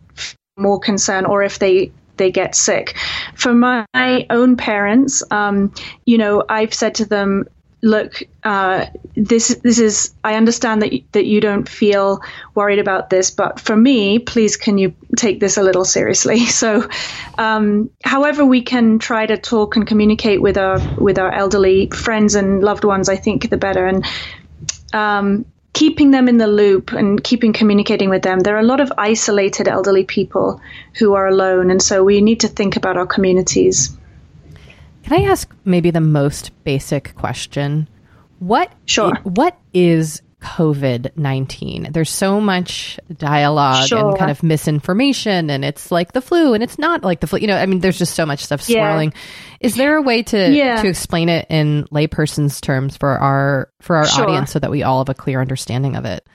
more 0.56 0.80
concern 0.80 1.26
or 1.26 1.42
if 1.42 1.58
they 1.58 1.92
they 2.16 2.30
get 2.30 2.54
sick. 2.54 2.96
For 3.34 3.54
my 3.54 3.86
own 4.30 4.56
parents, 4.56 5.22
um, 5.30 5.72
you 6.04 6.18
know, 6.18 6.44
I've 6.48 6.74
said 6.74 6.96
to 6.96 7.06
them, 7.06 7.46
look, 7.82 8.22
uh, 8.42 8.86
this 9.14 9.48
this 9.62 9.78
is. 9.78 10.14
I 10.24 10.34
understand 10.34 10.82
that 10.82 10.92
that 11.12 11.24
you 11.24 11.40
don't 11.40 11.68
feel 11.68 12.20
worried 12.54 12.78
about 12.78 13.10
this, 13.10 13.30
but 13.30 13.60
for 13.60 13.76
me, 13.76 14.18
please, 14.18 14.56
can 14.56 14.78
you 14.78 14.94
take 15.16 15.40
this 15.40 15.56
a 15.56 15.62
little 15.62 15.84
seriously? 15.84 16.46
So, 16.56 16.88
um, 17.36 17.90
however 18.02 18.44
we 18.44 18.62
can 18.62 18.98
try 18.98 19.26
to 19.26 19.36
talk 19.36 19.76
and 19.76 19.86
communicate 19.86 20.40
with 20.40 20.56
our 20.56 20.78
with 20.96 21.18
our 21.18 21.30
elderly 21.32 21.88
friends 21.90 22.34
and 22.34 22.62
loved 22.62 22.84
ones, 22.84 23.08
I 23.08 23.16
think 23.16 23.50
the 23.50 23.56
better. 23.56 23.86
And 23.86 24.04
um, 24.92 25.44
keeping 25.76 26.10
them 26.10 26.26
in 26.26 26.38
the 26.38 26.46
loop 26.46 26.92
and 26.92 27.22
keeping 27.22 27.52
communicating 27.52 28.08
with 28.08 28.22
them. 28.22 28.40
There 28.40 28.56
are 28.56 28.60
a 28.60 28.72
lot 28.72 28.80
of 28.80 28.90
isolated 28.96 29.68
elderly 29.68 30.04
people 30.04 30.58
who 30.94 31.12
are 31.12 31.26
alone, 31.26 31.70
and 31.70 31.82
so 31.82 32.02
we 32.02 32.22
need 32.22 32.40
to 32.40 32.48
think 32.48 32.76
about 32.76 32.96
our 32.96 33.06
communities. 33.06 33.94
Can 35.02 35.20
I 35.20 35.30
ask 35.30 35.54
maybe 35.66 35.90
the 35.90 36.00
most 36.00 36.50
basic 36.64 37.14
question? 37.14 37.88
What 38.38 38.72
sure. 38.86 39.16
what 39.22 39.58
is 39.74 40.22
COVID 40.42 41.16
19. 41.16 41.88
There's 41.92 42.10
so 42.10 42.40
much 42.40 43.00
dialogue 43.16 43.88
sure. 43.88 44.10
and 44.10 44.18
kind 44.18 44.30
of 44.30 44.42
misinformation, 44.42 45.50
and 45.50 45.64
it's 45.64 45.90
like 45.90 46.12
the 46.12 46.20
flu, 46.20 46.54
and 46.54 46.62
it's 46.62 46.78
not 46.78 47.02
like 47.02 47.20
the 47.20 47.26
flu. 47.26 47.38
You 47.38 47.46
know, 47.46 47.56
I 47.56 47.66
mean, 47.66 47.80
there's 47.80 47.98
just 47.98 48.14
so 48.14 48.26
much 48.26 48.44
stuff 48.44 48.62
swirling. 48.62 49.12
Yeah. 49.12 49.18
Is 49.60 49.76
there 49.76 49.96
a 49.96 50.02
way 50.02 50.22
to 50.24 50.50
yeah. 50.50 50.82
to 50.82 50.88
explain 50.88 51.28
it 51.28 51.46
in 51.48 51.84
layperson's 51.84 52.60
terms 52.60 52.96
for 52.96 53.18
our 53.18 53.70
for 53.80 53.96
our 53.96 54.06
sure. 54.06 54.24
audience 54.24 54.52
so 54.52 54.58
that 54.58 54.70
we 54.70 54.82
all 54.82 54.98
have 54.98 55.08
a 55.08 55.14
clear 55.14 55.40
understanding 55.40 55.96
of 55.96 56.04
it? 56.04 56.26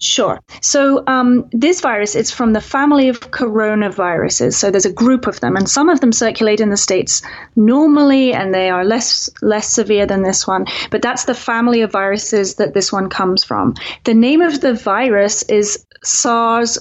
Sure. 0.00 0.38
So 0.62 1.02
um, 1.08 1.48
this 1.50 1.80
virus 1.80 2.14
is 2.14 2.30
from 2.30 2.52
the 2.52 2.60
family 2.60 3.08
of 3.08 3.20
coronaviruses. 3.32 4.54
So 4.54 4.70
there's 4.70 4.86
a 4.86 4.92
group 4.92 5.26
of 5.26 5.40
them, 5.40 5.56
and 5.56 5.68
some 5.68 5.88
of 5.88 6.00
them 6.00 6.12
circulate 6.12 6.60
in 6.60 6.70
the 6.70 6.76
states 6.76 7.20
normally, 7.56 8.32
and 8.32 8.54
they 8.54 8.70
are 8.70 8.84
less 8.84 9.28
less 9.42 9.72
severe 9.72 10.06
than 10.06 10.22
this 10.22 10.46
one. 10.46 10.66
But 10.90 11.02
that's 11.02 11.24
the 11.24 11.34
family 11.34 11.82
of 11.82 11.90
viruses 11.90 12.54
that 12.56 12.74
this 12.74 12.92
one 12.92 13.08
comes 13.08 13.42
from. 13.42 13.74
The 14.04 14.14
name 14.14 14.40
of 14.40 14.60
the 14.60 14.74
virus 14.74 15.42
is 15.44 15.84
SARS. 16.04 16.78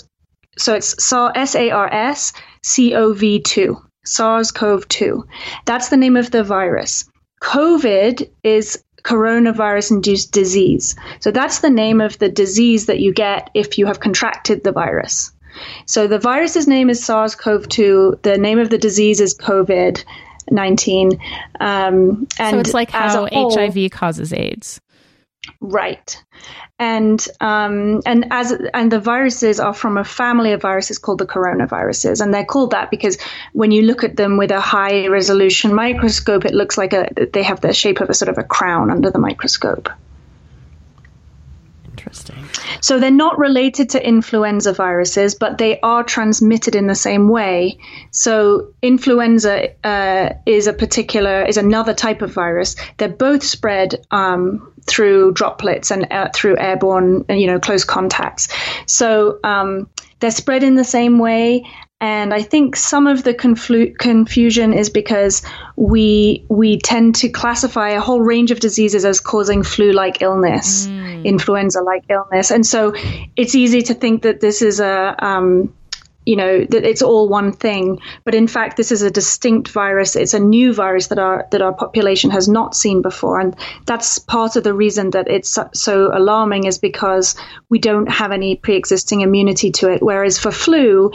So 0.60 0.76
it's 0.76 1.04
SARS 1.04 1.32
S 1.36 1.56
A 1.56 1.72
R 1.72 1.92
S 1.92 2.34
C 2.62 2.94
O 2.94 3.14
V 3.14 3.40
two. 3.40 3.78
SARS-CoV-2. 4.08 5.24
That's 5.66 5.90
the 5.90 5.98
name 5.98 6.16
of 6.16 6.32
the 6.32 6.44
virus. 6.44 7.10
COVID 7.44 8.30
is 8.44 8.82
coronavirus 9.08 9.92
induced 9.92 10.34
disease. 10.34 10.96
So 11.22 11.32
that's 11.32 11.60
the 11.60 11.70
name 11.70 12.02
of 12.02 12.20
the 12.20 12.28
disease 12.28 12.88
that 12.88 13.00
you 13.00 13.14
get 13.14 13.50
if 13.54 13.78
you 13.78 13.86
have 13.86 14.02
contracted 14.02 14.64
the 14.64 14.74
virus. 14.74 15.32
So 15.86 16.08
the 16.08 16.20
virus's 16.20 16.68
name 16.68 16.90
is 16.90 17.04
SARS 17.04 17.34
CoV 17.34 17.70
2, 17.70 18.20
the 18.24 18.38
name 18.38 18.60
of 18.60 18.70
the 18.70 18.78
disease 18.78 19.22
is 19.22 19.36
COVID 19.36 20.04
19. 20.50 21.12
Um, 21.60 22.28
and 22.40 22.54
so 22.54 22.60
it's 22.60 22.74
like 22.74 22.92
how 22.92 23.28
whole, 23.28 23.54
HIV 23.54 23.92
causes 23.92 24.32
AIDS. 24.34 24.80
Right. 25.62 26.24
And 26.80 27.26
um, 27.42 28.02
and 28.06 28.26
as 28.32 28.52
and 28.74 28.92
the 28.92 29.00
viruses 29.00 29.60
are 29.60 29.74
from 29.74 29.98
a 29.98 30.04
family 30.04 30.52
of 30.52 30.62
viruses 30.62 30.98
called 31.00 31.20
the 31.20 31.26
coronaviruses, 31.26 32.22
and 32.22 32.34
they're 32.34 32.46
called 32.46 32.72
that 32.72 32.92
because 32.92 33.18
when 33.54 33.72
you 33.72 33.82
look 33.82 34.04
at 34.04 34.16
them 34.16 34.38
with 34.38 34.52
a 34.52 34.62
high 34.62 35.08
resolution 35.08 35.74
microscope, 35.74 36.46
it 36.46 36.54
looks 36.54 36.78
like 36.78 36.94
a 36.94 37.10
they 37.34 37.44
have 37.44 37.62
the 37.62 37.74
shape 37.74 38.00
of 38.00 38.10
a 38.10 38.14
sort 38.14 38.30
of 38.30 38.38
a 38.38 38.44
crown 38.44 38.92
under 38.92 39.10
the 39.10 39.20
microscope. 39.20 39.90
Interesting. 42.30 42.80
So 42.82 43.00
they're 43.00 43.12
not 43.12 43.38
related 43.38 43.90
to 43.92 44.06
influenza 44.06 44.74
viruses, 44.74 45.36
but 45.36 45.58
they 45.58 45.80
are 45.82 46.04
transmitted 46.04 46.76
in 46.76 46.88
the 46.88 46.96
same 46.96 47.30
way. 47.30 47.78
So 48.12 48.74
influenza 48.82 49.70
uh, 49.86 50.34
is 50.46 50.68
a 50.68 50.74
particular 50.74 51.44
is 51.44 51.58
another 51.58 51.94
type 51.94 52.22
of 52.22 52.34
virus. 52.34 52.76
They're 52.98 53.10
both 53.10 53.44
spread 53.44 54.06
um, 54.12 54.74
through 54.86 55.34
droplets 55.34 55.92
and 55.92 56.08
uh, 56.12 56.30
through 56.34 56.58
airborne, 56.58 57.26
you 57.30 57.48
know, 57.48 57.60
close 57.60 57.84
contacts. 57.84 58.48
So 58.86 59.40
um, 59.44 59.90
they're 60.20 60.32
spread 60.32 60.64
in 60.64 60.76
the 60.76 60.84
same 60.84 61.20
way. 61.20 61.66
And 62.00 62.32
I 62.32 62.44
think 62.44 62.76
some 62.76 63.08
of 63.08 63.24
the 63.24 63.34
conflu- 63.34 63.98
confusion 63.98 64.74
is 64.74 64.92
because 64.92 65.42
we 65.76 66.46
we 66.48 66.78
tend 66.78 67.16
to 67.16 67.30
classify 67.30 67.90
a 67.90 68.00
whole 68.00 68.22
range 68.22 68.52
of 68.52 68.60
diseases 68.60 69.04
as 69.04 69.20
causing 69.20 69.64
flu-like 69.64 70.22
illness, 70.22 70.86
mm. 70.86 70.97
Influenza-like 71.24 72.04
illness, 72.10 72.52
and 72.52 72.66
so 72.66 72.94
it's 73.36 73.56
easy 73.56 73.82
to 73.84 73.94
think 73.94 74.24
that 74.24 74.42
this 74.42 74.62
is 74.62 74.80
a 74.80 75.16
um, 75.20 75.74
you 76.28 76.36
know 76.36 76.66
that 76.66 76.84
it's 76.84 77.02
all 77.02 77.30
one 77.30 77.54
thing 77.54 78.00
but 78.26 78.36
in 78.36 78.48
fact 78.48 78.76
this 78.76 78.92
is 78.92 79.02
a 79.02 79.10
distinct 79.10 79.70
virus. 79.70 80.16
It's 80.16 80.34
a 80.34 80.40
new 80.40 80.74
virus 80.74 81.08
that 81.08 81.20
our 81.20 81.48
that 81.52 81.62
our 81.62 81.74
population 81.74 82.30
has 82.32 82.50
not 82.50 82.76
seen 82.76 83.02
before. 83.02 83.40
And 83.40 83.56
that's 83.86 84.20
part 84.20 84.58
of 84.58 84.64
the 84.64 84.74
reason 84.74 85.12
that 85.12 85.30
it's 85.30 85.58
so 85.74 86.12
alarming 86.14 86.66
is 86.66 86.78
because 86.78 87.36
we 87.70 87.80
don't 87.80 88.12
have 88.12 88.34
any 88.34 88.58
pre-existing 88.58 89.22
immunity 89.22 89.72
to 89.72 89.90
it. 89.90 90.04
Whereas 90.04 90.38
for 90.38 90.52
flu 90.52 91.12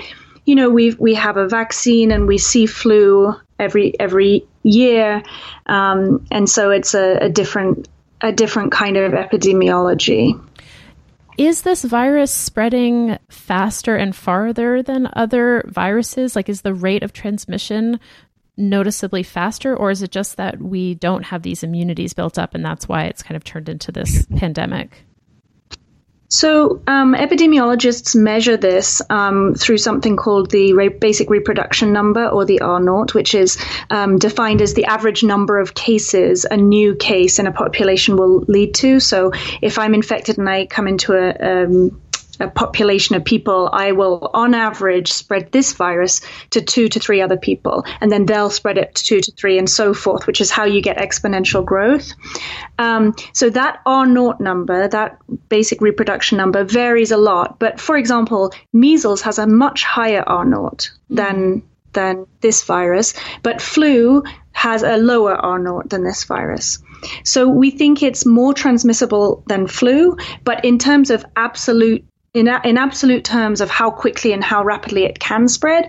you 0.47 0.55
know 0.55 0.71
we 0.71 0.95
we 0.95 1.15
have 1.15 1.37
a 1.37 1.47
vaccine 1.47 2.11
and 2.11 2.27
we 2.27 2.39
see 2.39 2.67
flu 2.67 3.35
every 3.59 3.99
every 4.01 4.47
year. 4.63 5.23
Um, 5.67 6.27
and 6.31 6.49
so 6.49 6.71
it's 6.71 6.95
a, 6.95 7.19
a 7.19 7.29
different 7.29 7.89
a 8.23 8.33
different 8.33 8.73
kind 8.73 8.97
of 8.97 9.13
epidemiology 9.13 10.41
is 11.39 11.63
this 11.63 11.83
virus 11.83 12.31
spreading 12.31 13.19
faster 13.29 13.97
and 13.97 14.15
farther 14.15 14.83
than 14.83 15.09
other 15.15 15.65
viruses? 15.67 16.37
Like, 16.37 16.49
is 16.49 16.61
the 16.63 16.75
rate 16.75 17.03
of 17.03 17.13
transmission 17.13 17.99
noticeably 18.57 19.23
faster, 19.23 19.75
or 19.75 19.91
is 19.91 20.03
it 20.03 20.11
just 20.11 20.37
that 20.37 20.61
we 20.61 20.95
don't 20.95 21.25
have 21.25 21.43
these 21.43 21.63
immunities 21.63 22.13
built 22.13 22.39
up 22.39 22.55
and 22.55 22.65
that's 22.65 22.87
why 22.87 23.05
it's 23.05 23.23
kind 23.23 23.37
of 23.37 23.45
turned 23.45 23.69
into 23.69 23.91
this 23.91 24.27
pandemic? 24.37 25.05
So, 26.35 26.81
um, 26.87 27.15
epidemiologists 27.15 28.17
measure 28.17 28.57
this 28.57 29.03
um, 29.11 29.55
through 29.55 29.77
something 29.77 30.17
called 30.17 30.51
the 30.51 30.73
re- 30.73 30.89
basic 30.89 31.29
reproduction 31.29 31.93
number, 31.93 32.27
or 32.27 32.47
the 32.47 32.63
R 32.63 32.81
naught, 32.81 33.13
which 33.13 33.35
is 33.35 33.63
um, 33.91 34.17
defined 34.17 34.63
as 34.63 34.73
the 34.73 34.87
average 34.87 35.23
number 35.23 35.59
of 35.59 35.75
cases 35.75 36.47
a 36.51 36.57
new 36.57 36.95
case 36.95 37.39
in 37.39 37.47
a 37.47 37.53
population 37.53 38.17
will 38.17 38.47
lead 38.49 38.73
to. 38.77 38.99
So, 38.99 39.33
if 39.61 39.79
I'm 39.79 39.93
infected 39.93 40.39
and 40.39 40.49
I 40.49 40.65
come 40.65 40.89
into 40.89 41.13
a 41.13 41.65
um, 41.65 42.01
a 42.41 42.49
population 42.49 43.15
of 43.15 43.25
people, 43.25 43.69
I 43.73 43.93
will, 43.93 44.31
on 44.33 44.55
average, 44.55 45.13
spread 45.13 45.53
this 45.53 45.73
virus 45.73 46.21
to 46.51 46.61
two 46.61 46.89
to 46.89 46.99
three 46.99 47.21
other 47.21 47.37
people, 47.37 47.85
and 48.01 48.11
then 48.11 48.27
they'll 48.27 48.51
spread 48.51 48.79
it 48.79 48.95
to 48.95 49.05
two 49.05 49.21
to 49.21 49.33
three, 49.33 49.59
and 49.59 49.69
so 49.69 49.95
forth, 49.95 50.27
which 50.27 50.41
is 50.41 50.51
how 50.51 50.65
you 50.65 50.81
get 50.81 50.97
exponential 50.97 51.65
growth. 51.65 52.13
Um, 52.79 53.15
so 53.33 53.51
that 53.51 53.81
R 53.87 54.07
naught 54.07 54.41
number, 54.41 54.89
that 54.89 55.19
basic 55.49 55.81
reproduction 55.81 56.39
number, 56.39 56.65
varies 56.65 57.11
a 57.11 57.17
lot. 57.17 57.59
But 57.59 57.79
for 57.81 57.97
example, 57.97 58.53
measles 58.73 59.23
has 59.23 59.39
a 59.39 59.47
much 59.47 59.85
higher 59.85 60.23
R 60.27 60.45
naught 60.45 60.91
than 61.11 61.63
than 61.93 62.27
this 62.41 62.63
virus, 62.63 63.13
but 63.43 63.61
flu 63.61 64.23
has 64.53 64.83
a 64.83 64.97
lower 64.97 65.35
R 65.35 65.59
naught 65.59 65.91
than 65.91 66.05
this 66.05 66.25
virus. 66.25 66.79
So 67.25 67.49
we 67.49 67.71
think 67.71 68.03
it's 68.03 68.25
more 68.25 68.55
transmissible 68.55 69.43
than 69.47 69.67
flu, 69.67 70.17
but 70.45 70.65
in 70.65 70.79
terms 70.79 71.11
of 71.11 71.25
absolute 71.37 72.05
in, 72.35 72.49
in 72.65 72.79
absolute 72.79 73.25
terms 73.25 73.61
of 73.61 73.69
how 73.69 73.91
quickly 73.91 74.33
and 74.33 74.43
how 74.43 74.65
rapidly 74.65 75.05
it 75.05 75.19
can 75.19 75.49
spread, 75.49 75.89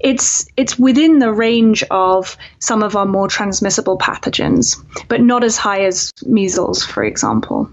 it's 0.00 0.46
it's 0.56 0.76
within 0.76 1.20
the 1.20 1.32
range 1.32 1.84
of 1.90 2.36
some 2.58 2.82
of 2.82 2.96
our 2.96 3.06
more 3.06 3.28
transmissible 3.28 3.96
pathogens, 3.96 4.84
but 5.08 5.20
not 5.20 5.44
as 5.44 5.56
high 5.56 5.84
as 5.84 6.12
measles, 6.26 6.84
for 6.84 7.04
example. 7.04 7.70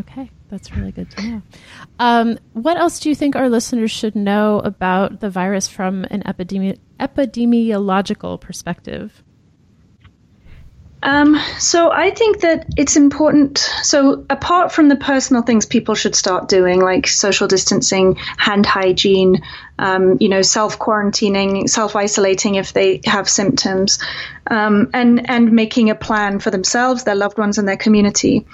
Okay, 0.00 0.28
that's 0.48 0.72
really 0.72 0.90
good 0.90 1.08
to 1.12 1.22
know. 1.22 1.42
Um, 2.00 2.38
what 2.52 2.76
else 2.76 2.98
do 2.98 3.08
you 3.08 3.14
think 3.14 3.36
our 3.36 3.48
listeners 3.48 3.92
should 3.92 4.16
know 4.16 4.58
about 4.58 5.20
the 5.20 5.30
virus 5.30 5.68
from 5.68 6.04
an 6.10 6.24
epidemi- 6.24 6.80
epidemiological 6.98 8.40
perspective? 8.40 9.22
Um, 11.04 11.38
so 11.58 11.92
I 11.92 12.10
think 12.10 12.40
that 12.40 12.66
it's 12.78 12.96
important. 12.96 13.58
So 13.82 14.24
apart 14.30 14.72
from 14.72 14.88
the 14.88 14.96
personal 14.96 15.42
things 15.42 15.66
people 15.66 15.94
should 15.94 16.16
start 16.16 16.48
doing, 16.48 16.80
like 16.80 17.06
social 17.06 17.46
distancing, 17.46 18.16
hand 18.38 18.64
hygiene, 18.64 19.42
um, 19.78 20.16
you 20.18 20.30
know, 20.30 20.40
self 20.40 20.78
quarantining, 20.78 21.68
self 21.68 21.94
isolating 21.94 22.54
if 22.54 22.72
they 22.72 23.02
have 23.04 23.28
symptoms, 23.28 23.98
um, 24.50 24.90
and 24.94 25.28
and 25.28 25.52
making 25.52 25.90
a 25.90 25.94
plan 25.94 26.40
for 26.40 26.50
themselves, 26.50 27.04
their 27.04 27.14
loved 27.14 27.36
ones, 27.36 27.58
and 27.58 27.68
their 27.68 27.76
community. 27.76 28.46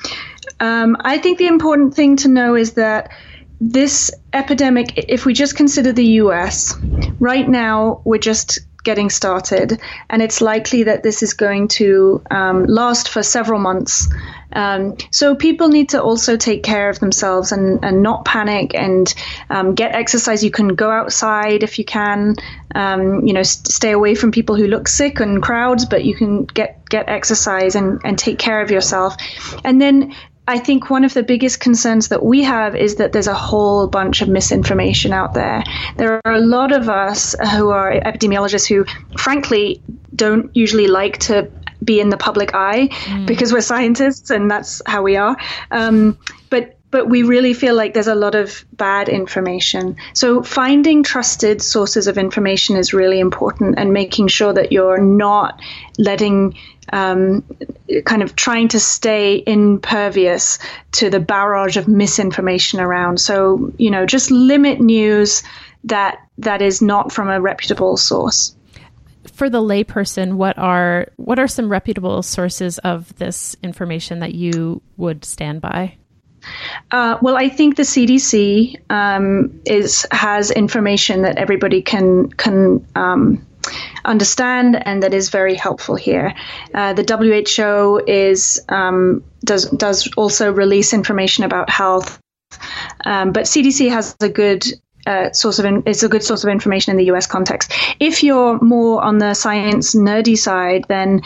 Um, 0.59 0.97
I 0.99 1.19
think 1.19 1.39
the 1.39 1.47
important 1.47 1.95
thing 1.95 2.17
to 2.17 2.29
know 2.29 2.57
is 2.57 2.73
that 2.73 3.13
this 3.61 4.11
epidemic, 4.33 4.95
if 4.97 5.25
we 5.25 5.35
just 5.35 5.55
consider 5.55 5.93
the 5.93 6.07
U.S. 6.23 6.75
right 7.21 7.49
now, 7.49 8.01
we're 8.05 8.19
just 8.19 8.59
getting 8.83 9.11
started, 9.11 9.81
and 10.09 10.23
it's 10.23 10.41
likely 10.41 10.85
that 10.85 11.03
this 11.03 11.23
is 11.23 11.35
going 11.35 11.69
to 11.69 12.23
um, 12.31 12.65
last 12.65 13.09
for 13.09 13.23
several 13.23 13.61
months. 13.61 14.09
Um, 14.53 14.97
so 15.11 15.35
people 15.35 15.69
need 15.69 15.91
to 15.91 16.03
also 16.03 16.37
take 16.37 16.63
care 16.63 16.91
of 16.91 16.99
themselves 16.99 17.53
and, 17.53 17.85
and 17.85 18.03
not 18.03 18.25
panic 18.25 18.75
and 18.75 19.13
um, 19.49 19.75
get 19.75 19.95
exercise. 19.95 20.43
You 20.43 20.51
can 20.51 20.69
go 20.69 20.91
outside 20.91 21.63
if 21.63 21.79
you 21.79 21.85
can. 21.85 22.35
Um, 22.75 23.27
you 23.27 23.33
know, 23.33 23.43
st- 23.43 23.67
stay 23.69 23.93
away 23.93 24.15
from 24.15 24.33
people 24.33 24.57
who 24.57 24.67
look 24.67 24.89
sick 24.89 25.21
and 25.21 25.43
crowds, 25.43 25.87
but 25.87 26.05
you 26.05 26.15
can 26.15 26.45
get 26.45 26.89
get 26.89 27.09
exercise 27.09 27.77
and, 27.77 28.01
and 28.05 28.19
take 28.19 28.39
care 28.39 28.61
of 28.61 28.71
yourself. 28.71 29.15
And 29.65 29.81
then 29.81 30.15
I 30.51 30.59
think 30.59 30.91
one 30.91 31.05
of 31.05 31.15
the 31.15 31.23
biggest 31.23 31.61
concerns 31.61 32.09
that 32.09 32.25
we 32.25 32.43
have 32.43 32.75
is 32.75 32.97
that 32.97 33.13
there's 33.13 33.29
a 33.29 33.35
whole 33.35 33.87
bunch 33.87 34.21
of 34.21 34.29
misinformation 34.29 35.13
out 35.13 35.33
there. 35.33 35.63
There 35.97 36.21
are 36.25 36.33
a 36.33 36.41
lot 36.41 36.73
of 36.73 36.89
us 36.89 37.37
who 37.53 37.71
are 37.71 37.93
epidemiologists 37.93 38.67
who, 38.67 38.85
frankly, 39.17 39.81
don't 40.13 40.51
usually 40.57 40.89
like 40.89 41.19
to 41.19 41.49
be 41.85 42.01
in 42.01 42.09
the 42.09 42.17
public 42.17 42.53
eye 42.53 42.89
mm. 42.89 43.27
because 43.29 43.53
we're 43.53 43.61
scientists 43.61 44.31
and 44.31 44.51
that's 44.51 44.83
how 44.87 45.03
we 45.03 45.17
are. 45.17 45.37
Um, 45.71 46.19
but 46.51 46.77
but 46.91 47.09
we 47.09 47.23
really 47.23 47.55
feel 47.55 47.77
like 47.77 47.95
there's 47.95 48.09
a 48.09 48.17
lot 48.17 48.35
of 48.35 48.65
bad 48.73 49.09
information. 49.09 49.97
So 50.13 50.43
finding 50.43 51.05
trusted 51.05 51.63
sources 51.63 52.09
of 52.09 52.19
information 52.19 52.77
is 52.77 52.93
really 52.93 53.21
important 53.21 53.77
and 53.79 53.93
making 53.93 54.27
sure 54.27 54.53
that 54.53 54.73
you're 54.73 55.01
not 55.01 55.61
letting 55.99 56.59
um, 56.93 57.45
kind 58.05 58.23
of 58.23 58.37
trying 58.37 58.69
to 58.69 58.81
stay 58.81 59.43
impervious 59.47 60.59
to 60.93 61.11
the 61.11 61.21
barrage 61.21 61.77
of 61.77 61.89
misinformation 61.89 62.81
around. 62.81 63.21
So, 63.21 63.73
you 63.79 63.91
know, 63.91 64.07
just 64.07 64.31
limit 64.31 64.81
news 64.81 65.43
that 65.85 66.19
that 66.39 66.63
is 66.63 66.83
not 66.83 67.13
from 67.13 67.29
a 67.29 67.41
reputable 67.41 67.97
source. 67.97 68.55
For 69.33 69.49
the 69.49 69.63
layperson, 69.63 70.35
what 70.35 70.59
are 70.59 71.09
what 71.17 71.39
are 71.39 71.49
some 71.49 71.71
reputable 71.71 72.23
sources 72.23 72.79
of 72.79 73.15
this 73.17 73.57
information 73.63 74.21
that 74.21 74.35
you 74.35 74.83
would 74.97 75.25
stand 75.25 75.61
by? 75.61 75.97
Uh, 76.91 77.19
well, 77.21 77.37
I 77.37 77.49
think 77.49 77.77
the 77.77 77.83
CDC 77.83 78.81
um, 78.91 79.61
is 79.67 80.07
has 80.11 80.51
information 80.51 81.23
that 81.23 81.39
everybody 81.39 81.83
can 81.83 82.31
can 82.31 82.87
um, 82.95 83.47
understand 84.05 84.81
and 84.87 85.03
that 85.03 85.15
is 85.15 85.31
very 85.31 85.55
helpful 85.55 85.95
here. 85.95 86.35
Uh, 86.75 86.93
the 86.93 87.05
WHO 87.05 88.03
is 88.07 88.61
um, 88.69 89.23
does 89.45 89.71
does 89.71 90.09
also 90.17 90.53
release 90.53 90.93
information 90.93 91.45
about 91.45 91.71
health, 91.71 92.21
um, 93.05 93.33
but 93.33 93.45
CDC 93.45 93.91
has 93.91 94.17
a 94.21 94.29
good 94.29 94.65
uh, 95.07 95.33
source 95.33 95.59
of 95.59 95.65
in, 95.65 95.83
it's 95.87 96.03
a 96.03 96.09
good 96.09 96.23
source 96.23 96.45
of 96.45 96.51
information 96.51 96.91
in 96.91 96.97
the 96.97 97.07
U.S. 97.07 97.27
context. 97.27 97.73
If 97.99 98.23
you're 98.23 98.61
more 98.61 99.03
on 99.03 99.19
the 99.19 99.35
science 99.35 99.95
nerdy 99.95 100.37
side, 100.37 100.85
then 100.89 101.23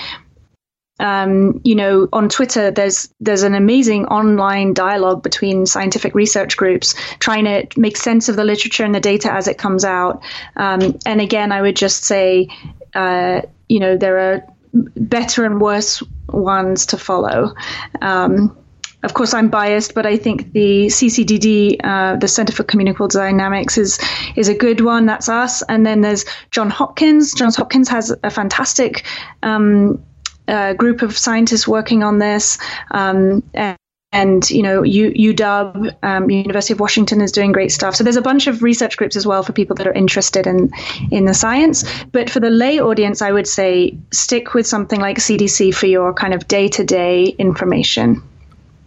um, 1.00 1.60
you 1.64 1.74
know, 1.74 2.08
on 2.12 2.28
Twitter, 2.28 2.70
there's 2.70 3.12
there's 3.20 3.42
an 3.42 3.54
amazing 3.54 4.06
online 4.06 4.74
dialogue 4.74 5.22
between 5.22 5.66
scientific 5.66 6.14
research 6.14 6.56
groups 6.56 6.94
trying 7.18 7.44
to 7.44 7.66
make 7.76 7.96
sense 7.96 8.28
of 8.28 8.36
the 8.36 8.44
literature 8.44 8.84
and 8.84 8.94
the 8.94 9.00
data 9.00 9.32
as 9.32 9.48
it 9.48 9.58
comes 9.58 9.84
out. 9.84 10.22
Um, 10.56 10.98
and 11.04 11.20
again, 11.20 11.50
I 11.50 11.62
would 11.62 11.76
just 11.76 12.04
say, 12.04 12.48
uh, 12.94 13.42
you 13.68 13.80
know, 13.80 13.96
there 13.96 14.18
are 14.18 14.42
better 14.72 15.44
and 15.44 15.60
worse 15.60 16.02
ones 16.28 16.86
to 16.86 16.98
follow. 16.98 17.54
Um, 18.00 18.56
of 19.02 19.12
course, 19.12 19.34
I'm 19.34 19.48
biased, 19.48 19.94
but 19.94 20.06
I 20.06 20.16
think 20.16 20.52
the 20.52 20.86
CCDD, 20.86 21.76
uh, 21.84 22.16
the 22.16 22.26
Center 22.26 22.52
for 22.52 22.64
Communicable 22.64 23.08
Dynamics, 23.08 23.76
is 23.76 23.98
is 24.36 24.48
a 24.48 24.54
good 24.54 24.80
one. 24.80 25.06
That's 25.06 25.28
us. 25.28 25.62
And 25.62 25.84
then 25.84 26.00
there's 26.00 26.24
John 26.52 26.70
Hopkins. 26.70 27.34
Johns 27.34 27.56
Hopkins 27.56 27.88
has 27.88 28.14
a 28.22 28.30
fantastic 28.30 29.04
um, 29.42 30.02
a 30.48 30.74
group 30.74 31.02
of 31.02 31.16
scientists 31.16 31.66
working 31.66 32.02
on 32.02 32.18
this. 32.18 32.58
Um, 32.90 33.42
and, 33.54 33.76
and, 34.12 34.48
you 34.48 34.62
know, 34.62 34.84
U, 34.84 35.34
UW, 35.34 35.96
um, 36.04 36.30
University 36.30 36.72
of 36.72 36.78
Washington 36.78 37.20
is 37.20 37.32
doing 37.32 37.50
great 37.50 37.72
stuff. 37.72 37.96
So 37.96 38.04
there's 38.04 38.16
a 38.16 38.22
bunch 38.22 38.46
of 38.46 38.62
research 38.62 38.96
groups 38.96 39.16
as 39.16 39.26
well 39.26 39.42
for 39.42 39.52
people 39.52 39.74
that 39.76 39.88
are 39.88 39.92
interested 39.92 40.46
in 40.46 40.70
in 41.10 41.24
the 41.24 41.34
science. 41.34 41.84
But 42.12 42.30
for 42.30 42.38
the 42.38 42.50
lay 42.50 42.78
audience, 42.78 43.22
I 43.22 43.32
would 43.32 43.48
say 43.48 43.98
stick 44.12 44.54
with 44.54 44.68
something 44.68 45.00
like 45.00 45.18
CDC 45.18 45.74
for 45.74 45.86
your 45.86 46.14
kind 46.14 46.32
of 46.32 46.46
day 46.46 46.68
to 46.68 46.84
day 46.84 47.24
information. 47.24 48.22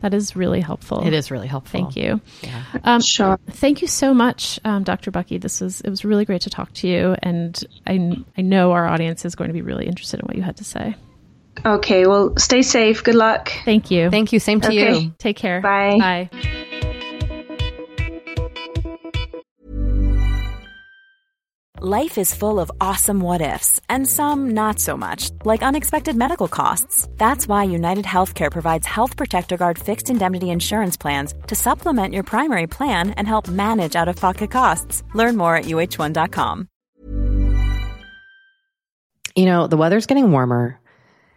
That 0.01 0.13
is 0.13 0.35
really 0.35 0.61
helpful. 0.61 1.05
It 1.05 1.13
is 1.13 1.31
really 1.31 1.47
helpful. 1.47 1.81
Thank 1.81 1.95
you. 1.95 2.21
Yeah. 2.41 2.63
Um, 2.83 3.01
sure. 3.01 3.39
Thank 3.49 3.81
you 3.81 3.87
so 3.87 4.13
much, 4.13 4.59
um, 4.63 4.83
Dr. 4.83 5.11
Buckee. 5.11 5.39
This 5.39 5.59
was 5.59 5.81
it 5.81 5.89
was 5.89 6.05
really 6.05 6.23
great 6.23 6.41
to 6.43 6.49
talk 6.49 6.71
to 6.75 6.87
you, 6.87 7.15
and 7.23 7.61
I 7.85 8.23
I 8.37 8.41
know 8.43 8.71
our 8.71 8.87
audience 8.87 9.25
is 9.25 9.35
going 9.35 9.49
to 9.49 9.53
be 9.53 9.63
really 9.63 9.87
interested 9.87 10.19
in 10.19 10.25
what 10.25 10.35
you 10.35 10.43
had 10.43 10.57
to 10.57 10.63
say. 10.63 10.95
Okay, 11.65 12.07
well, 12.07 12.33
stay 12.37 12.61
safe. 12.61 13.03
Good 13.03 13.15
luck. 13.15 13.51
Thank 13.65 13.91
you. 13.91 14.09
Thank 14.09 14.31
you. 14.33 14.39
Same 14.39 14.61
to 14.61 14.67
okay. 14.67 14.99
you. 14.99 15.13
Take 15.17 15.37
care. 15.37 15.61
Bye. 15.61 15.97
Bye. 15.97 16.29
Life 21.79 22.17
is 22.17 22.33
full 22.33 22.59
of 22.59 22.71
awesome 22.81 23.19
what 23.19 23.39
ifs, 23.39 23.79
and 23.87 24.07
some 24.07 24.49
not 24.55 24.79
so 24.79 24.97
much, 24.97 25.29
like 25.45 25.61
unexpected 25.61 26.15
medical 26.15 26.47
costs. 26.47 27.07
That's 27.17 27.47
why 27.47 27.65
United 27.65 28.03
Healthcare 28.03 28.51
provides 28.51 28.87
Health 28.87 29.15
Protector 29.15 29.57
Guard 29.57 29.77
fixed 29.77 30.09
indemnity 30.09 30.49
insurance 30.49 30.97
plans 30.97 31.35
to 31.45 31.53
supplement 31.53 32.15
your 32.15 32.23
primary 32.23 32.65
plan 32.65 33.11
and 33.11 33.27
help 33.27 33.47
manage 33.47 33.95
out 33.95 34.07
of 34.07 34.15
pocket 34.15 34.49
costs. 34.49 35.03
Learn 35.13 35.37
more 35.37 35.55
at 35.55 35.65
uh1.com. 35.65 36.67
You 39.35 39.45
know, 39.45 39.67
the 39.67 39.77
weather's 39.77 40.07
getting 40.07 40.31
warmer. 40.31 40.79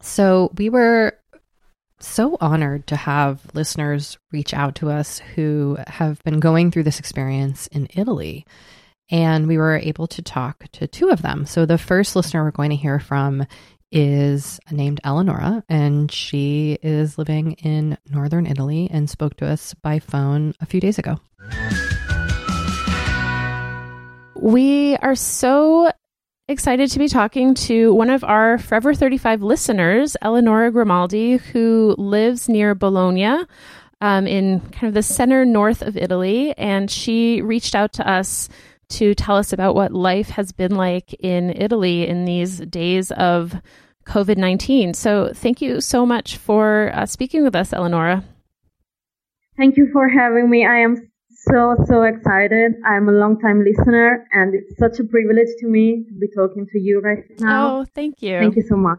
So 0.00 0.52
we 0.56 0.70
were 0.70 1.14
so 2.00 2.36
honored 2.40 2.86
to 2.86 2.96
have 2.96 3.40
listeners 3.54 4.18
reach 4.30 4.54
out 4.54 4.76
to 4.76 4.90
us 4.90 5.18
who 5.18 5.76
have 5.86 6.22
been 6.22 6.38
going 6.38 6.70
through 6.70 6.84
this 6.84 7.00
experience 7.00 7.66
in 7.68 7.88
Italy. 7.94 8.46
And 9.10 9.48
we 9.48 9.58
were 9.58 9.76
able 9.76 10.06
to 10.08 10.22
talk 10.22 10.70
to 10.72 10.86
two 10.86 11.08
of 11.08 11.22
them. 11.22 11.46
So 11.46 11.66
the 11.66 11.78
first 11.78 12.14
listener 12.14 12.44
we're 12.44 12.50
going 12.50 12.70
to 12.70 12.76
hear 12.76 13.00
from 13.00 13.46
is 13.90 14.60
named 14.70 15.00
Eleonora, 15.02 15.64
and 15.68 16.12
she 16.12 16.78
is 16.82 17.16
living 17.16 17.52
in 17.52 17.96
northern 18.10 18.46
Italy 18.46 18.88
and 18.92 19.08
spoke 19.08 19.36
to 19.38 19.46
us 19.46 19.72
by 19.74 19.98
phone 19.98 20.54
a 20.60 20.66
few 20.66 20.78
days 20.78 20.98
ago. 20.98 21.18
We 24.36 24.96
are 24.96 25.14
so 25.14 25.90
excited 26.48 26.90
to 26.90 26.98
be 26.98 27.08
talking 27.08 27.54
to 27.54 27.92
one 27.94 28.08
of 28.08 28.24
our 28.24 28.58
Forever 28.58 28.94
35 28.94 29.42
listeners, 29.42 30.16
Eleonora 30.22 30.72
Grimaldi, 30.72 31.36
who 31.36 31.94
lives 31.98 32.48
near 32.48 32.74
Bologna. 32.74 33.44
Um, 34.00 34.28
in 34.28 34.60
kind 34.60 34.86
of 34.86 34.94
the 34.94 35.02
center 35.02 35.44
north 35.44 35.82
of 35.82 35.96
Italy, 35.96 36.56
and 36.56 36.88
she 36.88 37.42
reached 37.42 37.74
out 37.74 37.92
to 37.94 38.08
us 38.08 38.48
to 38.90 39.12
tell 39.16 39.36
us 39.36 39.52
about 39.52 39.74
what 39.74 39.92
life 39.92 40.28
has 40.28 40.52
been 40.52 40.76
like 40.76 41.12
in 41.14 41.50
Italy 41.50 42.06
in 42.06 42.24
these 42.24 42.58
days 42.58 43.10
of 43.10 43.60
COVID 44.06 44.36
19. 44.36 44.94
So, 44.94 45.32
thank 45.34 45.60
you 45.60 45.80
so 45.80 46.06
much 46.06 46.36
for 46.36 46.92
uh, 46.94 47.06
speaking 47.06 47.42
with 47.42 47.56
us, 47.56 47.72
Eleonora. 47.72 48.22
Thank 49.56 49.76
you 49.76 49.90
for 49.92 50.08
having 50.08 50.48
me. 50.48 50.64
I 50.64 50.78
am 50.78 51.07
so, 51.50 51.76
so 51.86 52.02
excited. 52.02 52.72
I'm 52.84 53.08
a 53.08 53.12
long 53.12 53.40
time 53.40 53.64
listener, 53.64 54.26
and 54.32 54.54
it's 54.54 54.78
such 54.78 54.98
a 54.98 55.04
privilege 55.04 55.48
to 55.60 55.66
me 55.66 56.04
to 56.08 56.14
be 56.14 56.28
talking 56.34 56.66
to 56.72 56.78
you 56.78 57.00
right 57.00 57.24
now. 57.40 57.78
Oh, 57.80 57.84
thank 57.94 58.22
you. 58.22 58.38
Thank 58.38 58.56
you 58.56 58.62
so 58.62 58.76
much. 58.76 58.98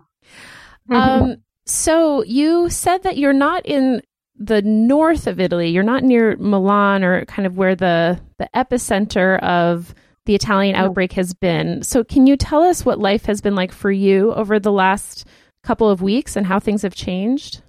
um, 0.92 1.38
so, 1.66 2.24
you 2.24 2.70
said 2.70 3.04
that 3.04 3.18
you're 3.18 3.34
not 3.34 3.66
in 3.66 4.02
the 4.36 4.62
north 4.62 5.28
of 5.28 5.40
Italy. 5.40 5.70
You're 5.70 5.84
not 5.84 6.04
near 6.04 6.36
Milan 6.38 7.04
or 7.04 7.26
kind 7.26 7.46
of 7.46 7.58
where 7.58 7.76
the, 7.76 8.20
the 8.38 8.50
epicenter 8.56 9.40
of 9.44 9.94
the 10.26 10.36
Italian 10.36 10.76
outbreak 10.76 11.14
has 11.14 11.34
been. 11.34 11.84
So, 11.84 12.04
can 12.04 12.28
you 12.28 12.38
tell 12.38 12.64
us 12.64 12.86
what 12.86 13.00
life 13.00 13.26
has 13.26 13.42
been 13.42 13.56
like 13.56 13.72
for 13.72 13.92
you 13.92 14.34
over 14.34 14.60
the 14.60 14.72
last 14.72 15.26
couple 15.64 15.90
of 15.90 16.02
weeks 16.02 16.36
and 16.36 16.46
how 16.46 16.60
things 16.60 16.82
have 16.84 16.96
changed? 16.96 17.62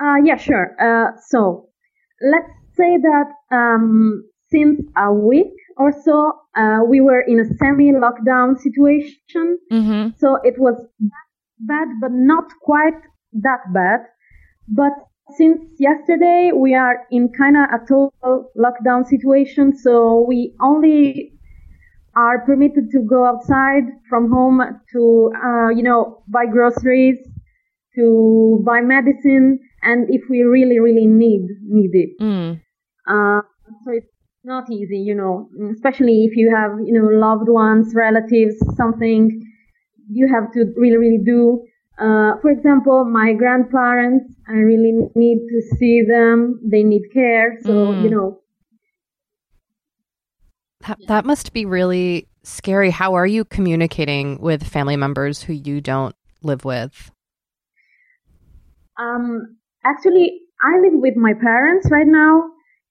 Uh, 0.00 0.16
yeah, 0.24 0.36
sure. 0.36 0.76
Uh, 0.80 1.18
so, 1.28 1.68
let's 2.22 2.59
say 2.80 2.96
that 3.08 3.28
um, 3.56 4.24
since 4.50 4.80
a 4.96 5.12
week 5.12 5.52
or 5.76 5.92
so, 6.04 6.32
uh, 6.56 6.80
we 6.86 7.00
were 7.00 7.20
in 7.20 7.40
a 7.40 7.44
semi 7.58 7.92
lockdown 7.92 8.58
situation. 8.58 9.58
Mm-hmm. 9.72 10.08
So, 10.18 10.38
it 10.42 10.58
was 10.58 10.76
bad, 11.58 11.88
but 12.00 12.12
not 12.12 12.44
quite 12.62 13.00
that 13.32 13.60
bad. 13.72 14.00
But 14.68 14.92
since 15.36 15.60
yesterday, 15.78 16.50
we 16.54 16.74
are 16.74 17.06
in 17.10 17.30
kind 17.36 17.56
of 17.56 17.64
a 17.70 17.78
total 17.86 18.50
lockdown 18.56 19.06
situation. 19.06 19.76
So, 19.76 20.24
we 20.26 20.54
only 20.60 21.32
are 22.16 22.44
permitted 22.44 22.90
to 22.90 23.00
go 23.02 23.24
outside 23.24 23.84
from 24.08 24.30
home 24.30 24.60
to, 24.92 25.32
uh, 25.44 25.68
you 25.68 25.82
know, 25.82 26.22
buy 26.28 26.46
groceries, 26.46 27.18
to 27.94 28.62
buy 28.64 28.80
medicine, 28.80 29.60
and 29.82 30.06
if 30.10 30.22
we 30.28 30.42
really, 30.42 30.78
really 30.80 31.06
need 31.06 31.46
need 31.62 31.90
it. 31.92 32.10
Mm. 32.20 32.60
Uh, 33.10 33.40
so 33.84 33.92
it's 33.92 34.06
not 34.44 34.70
easy, 34.70 34.98
you 34.98 35.14
know, 35.14 35.48
especially 35.72 36.24
if 36.24 36.36
you 36.36 36.54
have, 36.54 36.72
you 36.84 36.92
know, 36.92 37.08
loved 37.08 37.48
ones, 37.48 37.92
relatives, 37.94 38.56
something 38.76 39.42
you 40.08 40.28
have 40.32 40.52
to 40.52 40.72
really, 40.76 40.96
really 40.96 41.22
do. 41.24 41.62
Uh, 41.98 42.38
for 42.40 42.50
example, 42.50 43.04
my 43.04 43.32
grandparents, 43.32 44.32
I 44.48 44.54
really 44.54 44.92
need 45.14 45.38
to 45.48 45.76
see 45.76 46.02
them. 46.08 46.60
They 46.64 46.82
need 46.82 47.02
care. 47.12 47.58
So, 47.62 47.70
mm. 47.70 48.02
you 48.02 48.10
know. 48.10 48.40
That, 50.86 50.98
that 51.08 51.24
must 51.26 51.52
be 51.52 51.66
really 51.66 52.28
scary. 52.42 52.90
How 52.90 53.14
are 53.14 53.26
you 53.26 53.44
communicating 53.44 54.40
with 54.40 54.66
family 54.66 54.96
members 54.96 55.42
who 55.42 55.52
you 55.52 55.80
don't 55.82 56.16
live 56.42 56.64
with? 56.64 57.10
Um, 58.98 59.58
actually, 59.84 60.40
I 60.62 60.80
live 60.80 60.94
with 60.94 61.16
my 61.16 61.34
parents 61.34 61.90
right 61.90 62.06
now 62.06 62.44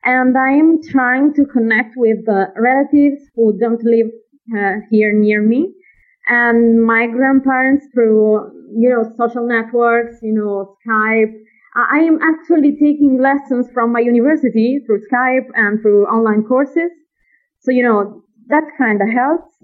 and 0.04 0.38
I'm 0.38 0.82
trying 0.84 1.34
to 1.36 1.46
connect 1.46 1.96
with 1.98 2.20
relatives 2.58 3.22
who 3.36 3.58
don't 3.60 3.84
live 3.84 4.08
uh, 4.58 4.80
here 4.90 5.14
near 5.14 5.42
me. 5.42 5.74
And 6.28 6.84
my 6.86 7.08
grandparents 7.08 7.86
through 7.94 8.52
you 8.78 8.90
know 8.90 9.04
social 9.18 9.48
networks 9.48 10.18
you 10.22 10.34
know 10.34 10.76
skype. 10.88 11.34
I 11.76 12.00
am 12.00 12.20
actually 12.22 12.74
taking 12.74 13.20
lessons 13.22 13.70
from 13.74 13.92
my 13.94 14.00
university 14.00 14.80
through 14.86 15.02
skype 15.12 15.48
and 15.56 15.82
through 15.82 16.06
online 16.08 16.44
courses. 16.44 16.92
So 17.60 17.72
you 17.72 17.84
know 17.84 18.24
that 18.48 18.64
kind 18.78 19.02
of 19.02 19.10
helps. 19.10 19.56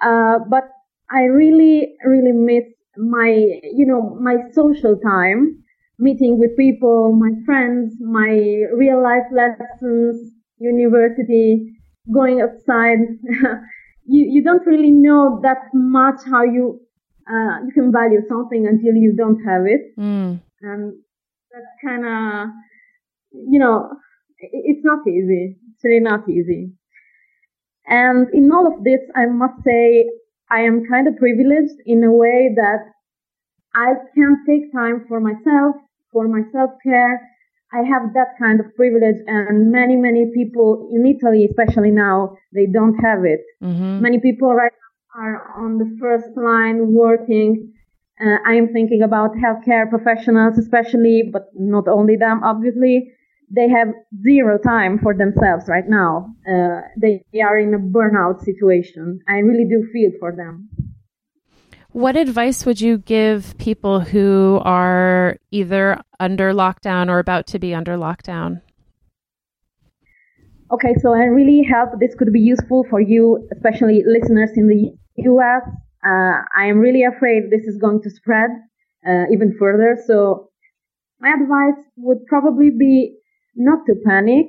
Uh, 0.00 0.38
but 0.48 0.64
i 1.10 1.22
really 1.24 1.94
really 2.04 2.32
miss 2.32 2.64
my 2.96 3.28
you 3.78 3.86
know 3.86 4.16
my 4.20 4.36
social 4.52 4.96
time 4.98 5.62
meeting 5.98 6.38
with 6.38 6.56
people, 6.56 7.12
my 7.12 7.30
friends, 7.44 7.94
my 8.00 8.30
real 8.74 9.02
life 9.02 9.26
lessons, 9.32 10.32
university, 10.58 11.74
going 12.12 12.40
outside. 12.40 12.98
you, 14.06 14.26
you 14.30 14.42
don't 14.42 14.66
really 14.66 14.90
know 14.90 15.40
that 15.42 15.58
much 15.74 16.20
how 16.30 16.42
you, 16.44 16.80
uh, 17.28 17.64
you 17.66 17.72
can 17.74 17.92
value 17.92 18.20
something 18.28 18.66
until 18.66 18.94
you 18.94 19.14
don't 19.16 19.40
have 19.44 19.62
it. 19.66 19.80
Mm. 19.98 20.40
And 20.62 20.92
that's 21.52 21.66
kind 21.84 22.04
of, 22.06 22.48
you 23.32 23.58
know, 23.58 23.90
it's 24.38 24.84
not 24.84 25.06
easy. 25.06 25.56
It's 25.74 25.84
really 25.84 26.00
not 26.00 26.28
easy. 26.28 26.72
And 27.86 28.28
in 28.32 28.52
all 28.52 28.66
of 28.66 28.84
this, 28.84 29.00
I 29.16 29.26
must 29.26 29.64
say, 29.64 30.08
I 30.50 30.60
am 30.60 30.84
kind 30.90 31.08
of 31.08 31.16
privileged 31.16 31.74
in 31.84 32.04
a 32.04 32.12
way 32.12 32.50
that 32.54 32.92
I 33.74 33.94
can 34.14 34.44
take 34.46 34.72
time 34.72 35.04
for 35.08 35.20
myself 35.20 35.76
for 36.12 36.28
my 36.28 36.42
self-care. 36.52 37.20
I 37.72 37.82
have 37.84 38.14
that 38.14 38.38
kind 38.40 38.60
of 38.60 38.74
privilege 38.76 39.16
and 39.26 39.70
many, 39.70 39.96
many 39.96 40.30
people 40.34 40.88
in 40.92 41.06
Italy, 41.06 41.44
especially 41.44 41.90
now, 41.90 42.36
they 42.54 42.66
don't 42.66 42.96
have 42.96 43.24
it. 43.24 43.40
Mm-hmm. 43.62 44.00
Many 44.00 44.20
people 44.20 44.54
right 44.54 44.72
now 44.72 45.22
are 45.22 45.64
on 45.64 45.76
the 45.76 45.96
first 46.00 46.30
line 46.36 46.94
working. 46.94 47.74
Uh, 48.20 48.38
I 48.46 48.54
am 48.54 48.72
thinking 48.72 49.02
about 49.02 49.32
healthcare 49.36 49.88
professionals, 49.88 50.58
especially, 50.58 51.28
but 51.30 51.48
not 51.54 51.88
only 51.88 52.16
them, 52.16 52.42
obviously. 52.42 53.12
They 53.50 53.68
have 53.68 53.88
zero 54.22 54.58
time 54.58 54.98
for 54.98 55.14
themselves 55.14 55.68
right 55.68 55.88
now. 55.88 56.34
Uh, 56.46 56.80
they 57.00 57.22
are 57.42 57.58
in 57.58 57.74
a 57.74 57.78
burnout 57.78 58.44
situation. 58.44 59.20
I 59.28 59.38
really 59.38 59.66
do 59.68 59.86
feel 59.92 60.10
for 60.20 60.34
them. 60.34 60.68
What 61.98 62.16
advice 62.16 62.64
would 62.64 62.80
you 62.80 62.98
give 62.98 63.58
people 63.58 63.98
who 63.98 64.60
are 64.64 65.36
either 65.50 66.00
under 66.20 66.52
lockdown 66.52 67.10
or 67.10 67.18
about 67.18 67.48
to 67.48 67.58
be 67.58 67.74
under 67.74 67.96
lockdown? 67.96 68.60
Okay, 70.70 70.94
so 71.02 71.12
I 71.12 71.24
really 71.24 71.66
hope 71.68 71.98
this 71.98 72.14
could 72.14 72.32
be 72.32 72.38
useful 72.38 72.86
for 72.88 73.00
you, 73.00 73.48
especially 73.52 74.04
listeners 74.06 74.50
in 74.54 74.68
the 74.68 74.92
US. 75.28 75.62
Uh, 76.06 76.42
I 76.56 76.66
am 76.66 76.78
really 76.78 77.02
afraid 77.02 77.50
this 77.50 77.66
is 77.66 77.76
going 77.78 78.00
to 78.02 78.10
spread 78.10 78.50
uh, 79.04 79.24
even 79.32 79.56
further. 79.58 80.00
So 80.06 80.50
my 81.18 81.30
advice 81.30 81.84
would 81.96 82.24
probably 82.28 82.70
be 82.70 83.16
not 83.56 83.80
to 83.86 83.96
panic, 84.06 84.46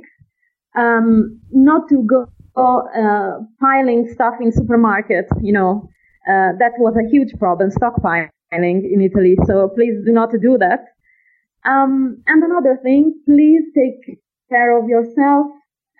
um, 0.77 1.41
not 1.49 1.89
to 1.89 2.05
go 2.07 2.27
uh, 2.55 3.39
piling 3.59 4.07
stuff 4.13 4.35
in 4.39 4.51
supermarkets, 4.51 5.29
you 5.41 5.51
know, 5.51 5.89
uh, 6.27 6.57
that 6.59 6.73
was 6.77 6.95
a 6.97 7.09
huge 7.09 7.33
problem, 7.39 7.69
stockpiling 7.69 8.29
in 8.51 9.01
Italy. 9.01 9.37
So 9.45 9.69
please 9.69 9.95
do 10.05 10.11
not 10.11 10.31
do 10.41 10.57
that. 10.57 10.85
Um, 11.65 12.23
and 12.27 12.43
another 12.43 12.79
thing, 12.81 13.13
please 13.25 13.63
take 13.75 14.19
care 14.49 14.77
of 14.77 14.87
yourself 14.87 15.47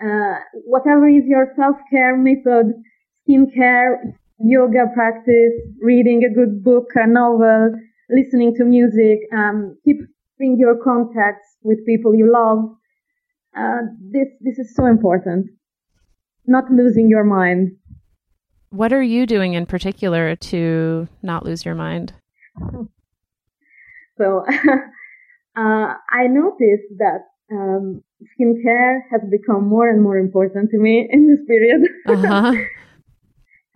uh, 0.02 0.36
whatever 0.66 1.08
is 1.10 1.24
your 1.26 1.52
self-care 1.56 2.16
method, 2.16 2.74
skincare, 3.20 3.98
yoga 4.40 4.86
practice, 4.94 5.54
reading 5.82 6.24
a 6.24 6.34
good 6.34 6.64
book, 6.64 6.86
a 6.96 7.06
novel, 7.06 7.74
listening 8.10 8.56
to 8.56 8.64
music, 8.64 9.20
um, 9.36 9.78
keeping 9.84 10.58
your 10.58 10.76
contacts 10.82 11.58
with 11.64 11.86
people 11.86 12.16
you 12.16 12.32
love. 12.32 12.60
Uh, 13.58 13.82
this 14.00 14.28
this 14.40 14.58
is 14.58 14.74
so 14.76 14.86
important. 14.86 15.48
Not 16.46 16.72
losing 16.72 17.10
your 17.10 17.26
mind. 17.26 17.72
What 18.72 18.94
are 18.94 19.02
you 19.02 19.26
doing 19.26 19.54
in 19.54 19.66
particular 19.66 20.36
to 20.36 21.08
not 21.22 21.46
lose 21.46 21.66
your 21.66 21.76
mind? 21.76 22.14
So 24.20 24.44
uh, 25.56 25.94
I 26.12 26.28
noticed 26.28 26.92
that 26.98 27.22
um, 27.52 28.04
skincare 28.22 29.00
has 29.12 29.22
become 29.32 29.68
more 29.68 29.90
and 29.90 30.04
more 30.04 30.18
important 30.18 30.70
to 30.72 30.78
me 30.78 31.08
in 31.10 31.30
this 31.30 31.40
period. 31.48 31.82
Uh-huh. 32.06 32.54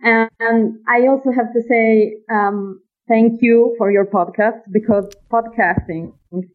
and 0.40 0.78
I 0.86 1.06
also 1.08 1.30
have 1.32 1.52
to 1.54 1.62
say 1.66 2.16
um, 2.30 2.80
thank 3.08 3.40
you 3.40 3.74
for 3.78 3.90
your 3.90 4.04
podcast 4.04 4.60
because 4.70 5.10
podcasting 5.32 6.12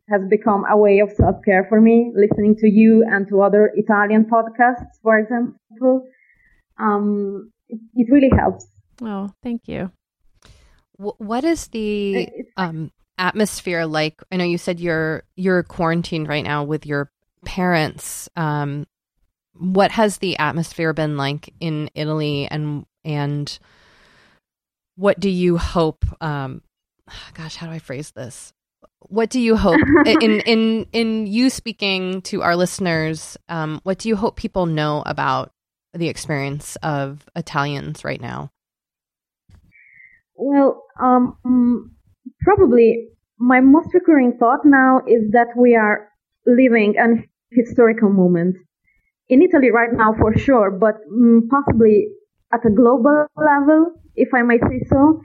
has 0.10 0.22
become 0.30 0.66
a 0.70 0.78
way 0.78 1.00
of 1.00 1.12
self 1.12 1.38
care 1.44 1.66
for 1.68 1.82
me. 1.82 2.14
Listening 2.16 2.56
to 2.58 2.70
you 2.70 3.04
and 3.10 3.28
to 3.30 3.42
other 3.42 3.72
Italian 3.74 4.26
podcasts, 4.26 5.02
for 5.02 5.18
example, 5.18 6.06
um, 6.80 7.52
it, 7.70 7.80
it, 7.96 8.08
really 8.10 8.30
helps. 8.36 8.68
Oh, 9.02 9.32
thank 9.44 9.68
you. 9.68 9.92
What 10.98 11.46
is 11.46 11.68
the 11.68 12.30
um, 12.58 12.92
atmosphere 13.18 13.86
like? 13.86 14.22
I 14.32 14.36
know 14.36 14.44
you 14.44 14.58
said 14.58 14.80
you're 14.80 15.24
you're 15.36 15.64
quarantined 15.64 16.28
right 16.28 16.44
now 16.44 16.66
with 16.66 16.86
your 16.86 17.10
parents. 17.46 18.28
Um, 18.36 18.86
what 19.54 19.92
has 19.92 20.18
the 20.18 20.38
atmosphere 20.40 20.92
been 20.94 21.16
like 21.16 21.54
in 21.62 21.90
Italy, 21.96 22.48
and 22.52 22.86
and 23.06 23.60
what 24.96 25.20
do 25.20 25.30
you 25.30 25.58
hope? 25.58 26.04
Um, 26.22 26.62
gosh, 27.34 27.56
how 27.56 27.68
do 27.68 27.74
I 27.74 27.80
phrase 27.80 28.12
this? 28.12 28.54
What 29.08 29.30
do 29.30 29.40
you 29.40 29.56
hope 29.56 29.80
in 30.06 30.42
in 30.42 30.86
in 30.92 31.28
you 31.28 31.50
speaking 31.50 32.22
to 32.24 32.42
our 32.42 32.58
listeners? 32.58 33.38
Um, 33.48 33.80
what 33.84 34.00
do 34.00 34.10
you 34.10 34.18
hope 34.18 34.36
people 34.36 34.66
know 34.66 35.02
about 35.06 35.54
the 35.94 36.08
experience 36.08 36.78
of 36.84 37.30
Italians 37.36 38.04
right 38.04 38.22
now? 38.22 38.52
Well, 40.36 40.84
um, 41.02 41.92
probably 42.42 43.10
my 43.38 43.60
most 43.60 43.94
recurring 43.94 44.38
thought 44.40 44.66
now 44.66 45.02
is 45.08 45.32
that 45.32 45.48
we 45.58 45.76
are 45.76 46.10
living 46.46 46.96
an 46.98 47.28
historical 47.52 48.10
moment 48.10 48.56
in 49.28 49.42
Italy 49.42 49.72
right 49.72 49.90
now 49.92 50.14
for 50.18 50.36
sure, 50.38 50.72
but 50.72 50.96
um, 51.12 51.48
possibly 51.50 52.08
at 52.54 52.66
a 52.66 52.70
global 52.70 53.28
level 53.38 53.94
if 54.20 54.34
I 54.34 54.44
may 54.44 54.60
say 54.60 54.84
so, 54.90 55.22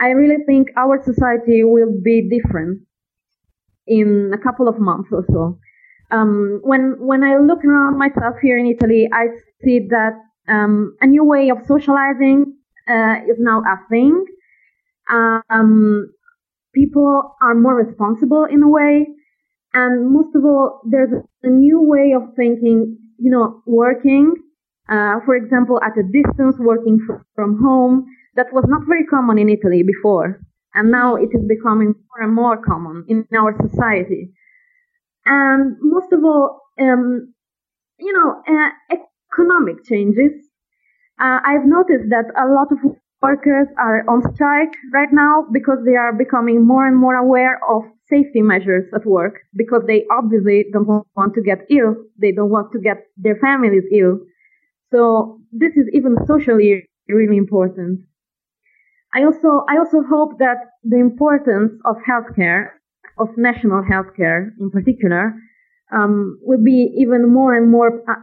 I 0.00 0.08
really 0.08 0.42
think 0.46 0.68
our 0.76 1.02
society 1.02 1.62
will 1.62 1.94
be 2.02 2.28
different 2.28 2.82
in 3.86 4.32
a 4.34 4.38
couple 4.38 4.68
of 4.68 4.78
months 4.78 5.08
or 5.12 5.24
so. 5.30 5.58
Um, 6.10 6.60
when 6.62 6.96
when 6.98 7.22
I 7.22 7.38
look 7.38 7.64
around 7.64 7.96
myself 7.98 8.36
here 8.42 8.58
in 8.58 8.66
Italy, 8.66 9.08
I 9.12 9.28
see 9.64 9.80
that 9.90 10.12
um, 10.48 10.96
a 11.00 11.06
new 11.06 11.24
way 11.24 11.50
of 11.50 11.58
socializing 11.66 12.56
uh, 12.88 13.16
is 13.28 13.38
now 13.38 13.60
a 13.60 13.76
thing. 13.88 14.24
Um, 15.10 16.12
people 16.74 17.36
are 17.42 17.54
more 17.54 17.74
responsible 17.74 18.44
in 18.44 18.62
a 18.62 18.68
way, 18.68 19.06
and 19.74 20.10
most 20.12 20.34
of 20.34 20.44
all, 20.44 20.80
there's 20.88 21.12
a 21.42 21.50
new 21.50 21.80
way 21.82 22.12
of 22.14 22.34
thinking. 22.36 22.98
You 23.18 23.30
know, 23.30 23.62
working, 23.66 24.34
uh, 24.88 25.20
for 25.24 25.36
example, 25.36 25.80
at 25.80 25.96
a 25.96 26.02
distance, 26.02 26.56
working 26.58 26.98
from 27.36 27.62
home 27.62 28.06
that 28.34 28.46
was 28.52 28.64
not 28.66 28.82
very 28.86 29.04
common 29.06 29.38
in 29.38 29.48
Italy 29.48 29.82
before. 29.84 30.40
And 30.74 30.90
now 30.90 31.16
it 31.16 31.28
is 31.32 31.44
becoming 31.46 31.94
more 32.08 32.22
and 32.24 32.34
more 32.34 32.56
common 32.56 33.04
in 33.08 33.26
our 33.36 33.54
society. 33.60 34.32
And 35.24 35.76
most 35.80 36.12
of 36.12 36.24
all, 36.24 36.62
um, 36.80 37.32
you 37.98 38.12
know, 38.12 38.42
uh, 38.48 38.96
economic 39.32 39.84
changes. 39.84 40.32
Uh, 41.20 41.38
I've 41.44 41.66
noticed 41.66 42.10
that 42.10 42.26
a 42.36 42.46
lot 42.52 42.68
of 42.72 42.78
workers 43.22 43.68
are 43.78 44.04
on 44.08 44.20
strike 44.34 44.74
right 44.92 45.12
now 45.12 45.46
because 45.52 45.78
they 45.84 45.94
are 45.94 46.12
becoming 46.12 46.66
more 46.66 46.86
and 46.86 46.96
more 46.96 47.14
aware 47.14 47.60
of 47.70 47.82
safety 48.10 48.42
measures 48.42 48.84
at 48.94 49.06
work 49.06 49.40
because 49.56 49.82
they 49.86 50.04
obviously 50.10 50.66
don't 50.72 50.88
want 51.16 51.34
to 51.34 51.42
get 51.42 51.60
ill. 51.70 51.94
They 52.20 52.32
don't 52.32 52.50
want 52.50 52.72
to 52.72 52.80
get 52.80 53.06
their 53.16 53.36
families 53.36 53.84
ill. 53.92 54.18
So 54.90 55.40
this 55.52 55.72
is 55.76 55.86
even 55.92 56.16
socially 56.26 56.84
really 57.08 57.36
important. 57.36 58.00
I 59.14 59.24
also, 59.24 59.64
I 59.68 59.78
also 59.78 60.02
hope 60.02 60.38
that 60.38 60.56
the 60.82 60.98
importance 60.98 61.72
of 61.84 61.96
healthcare, 62.08 62.70
of 63.18 63.28
national 63.36 63.82
healthcare 63.82 64.50
in 64.58 64.70
particular, 64.70 65.34
um, 65.94 66.38
will 66.42 66.62
be 66.62 66.94
even 66.96 67.32
more 67.32 67.54
and 67.54 67.70
more, 67.70 68.02
uh, 68.08 68.14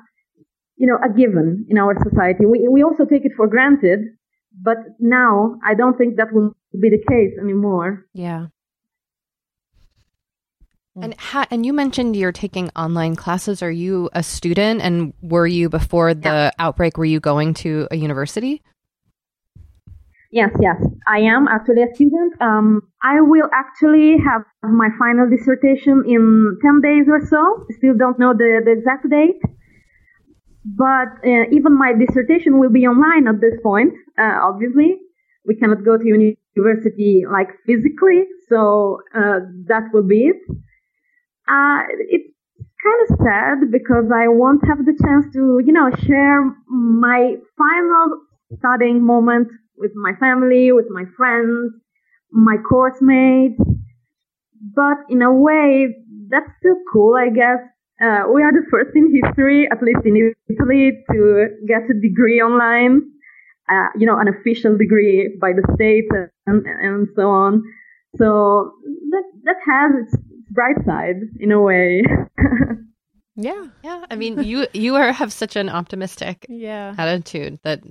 you 0.80 0.88
know, 0.88 0.98
a 1.04 1.14
given 1.14 1.66
in 1.70 1.78
our 1.78 1.96
society. 2.02 2.46
We, 2.46 2.68
we 2.68 2.82
also 2.82 3.06
take 3.06 3.26
it 3.26 3.34
for 3.36 3.48
granted, 3.48 4.00
but 4.60 4.78
now 5.00 5.60
I 5.64 5.76
don't 5.76 5.98
think 5.98 6.16
that 6.16 6.34
will 6.34 6.56
be 6.72 6.90
the 6.90 7.04
case 7.08 7.38
anymore. 7.40 8.06
Yeah. 8.14 8.48
And 11.02 11.16
ha- 11.20 11.48
and 11.52 11.66
you 11.66 11.72
mentioned 11.72 12.16
you're 12.16 12.32
taking 12.32 12.70
online 12.76 13.16
classes. 13.16 13.62
Are 13.62 13.72
you 13.72 14.10
a 14.14 14.24
student? 14.24 14.82
And 14.82 15.14
were 15.22 15.48
you 15.48 15.70
before 15.70 16.14
the 16.14 16.52
yeah. 16.52 16.52
outbreak? 16.60 16.98
Were 16.98 17.06
you 17.06 17.20
going 17.20 17.54
to 17.56 17.88
a 17.92 17.96
university? 17.96 18.62
Yes, 20.32 20.52
yes, 20.62 20.78
I 21.08 21.20
am 21.22 21.48
actually 21.48 21.82
a 21.82 21.96
student. 21.96 22.40
Um, 22.40 22.82
I 23.02 23.20
will 23.20 23.50
actually 23.54 24.18
have 24.20 24.44
my 24.62 24.90
final 25.00 25.28
dissertation 25.28 26.04
in 26.06 26.56
10 26.62 26.82
days 26.82 27.06
or 27.10 27.20
so. 27.26 27.66
Still 27.78 27.98
don't 27.98 28.20
know 28.20 28.34
the, 28.34 28.62
the 28.64 28.72
exact 28.72 29.10
date. 29.10 29.42
But 30.78 31.10
uh, 31.26 31.46
even 31.52 31.78
my 31.78 31.94
dissertation 31.94 32.60
will 32.60 32.70
be 32.70 32.86
online 32.88 33.28
at 33.28 33.42
this 33.42 33.56
point, 33.64 33.94
uh, 34.18 34.40
obviously. 34.44 34.98
We 35.46 35.56
cannot 35.56 35.84
go 35.86 35.98
to 35.98 36.06
university 36.06 37.26
like 37.32 37.50
physically, 37.66 38.26
so 38.50 39.00
uh, 39.16 39.40
that 39.68 39.90
will 39.94 40.08
be 40.08 40.28
it. 40.32 40.38
Uh, 41.48 41.82
it's 42.10 42.34
kind 42.84 43.00
of 43.10 43.18
sad 43.18 43.72
because 43.72 44.06
I 44.14 44.28
won't 44.28 44.66
have 44.68 44.86
the 44.86 44.96
chance 45.04 45.26
to, 45.34 45.60
you 45.66 45.74
know, 45.74 45.90
share 46.06 46.44
my 46.68 47.36
final 47.58 48.22
studying 48.58 49.04
moment 49.06 49.48
with 49.78 49.92
my 49.96 50.14
family, 50.20 50.72
with 50.72 50.88
my 50.90 51.04
friends, 51.18 51.74
my 52.32 52.58
course 52.58 52.98
mates. 53.02 53.60
But 54.76 54.98
in 55.10 55.22
a 55.22 55.34
way, 55.34 55.96
that's 56.30 56.50
still 56.60 56.78
cool, 56.92 57.16
I 57.16 57.30
guess. 57.30 57.60
Uh, 58.02 58.24
we 58.34 58.42
are 58.42 58.52
the 58.54 58.66
first 58.72 58.96
in 58.96 59.12
history, 59.14 59.68
at 59.72 59.84
least 59.84 60.00
in 60.06 60.34
Italy, 60.50 61.04
to 61.12 61.48
get 61.68 61.84
a 61.90 61.94
degree 62.00 62.42
online. 62.42 63.02
Uh, 63.70 63.88
you 63.98 64.06
know, 64.06 64.18
an 64.18 64.28
official 64.28 64.76
degree 64.78 65.38
by 65.40 65.52
the 65.52 65.62
state 65.76 66.08
and, 66.48 66.66
and 66.66 67.08
so 67.16 67.30
on. 67.30 67.62
So 68.16 68.74
that 69.12 69.24
that 69.44 69.58
has 69.66 69.92
its 70.04 70.16
bright 70.50 70.84
side 70.86 71.18
in 71.40 71.52
a 71.52 71.62
way. 71.62 72.02
yeah, 73.36 73.68
yeah. 73.84 74.06
I 74.10 74.16
mean, 74.16 74.42
you 74.42 74.66
you 74.74 74.96
are 74.96 75.12
have 75.12 75.32
such 75.32 75.56
an 75.56 75.70
optimistic 75.70 76.48
yeah 76.50 76.96
attitude 76.98 77.60
that 77.64 77.82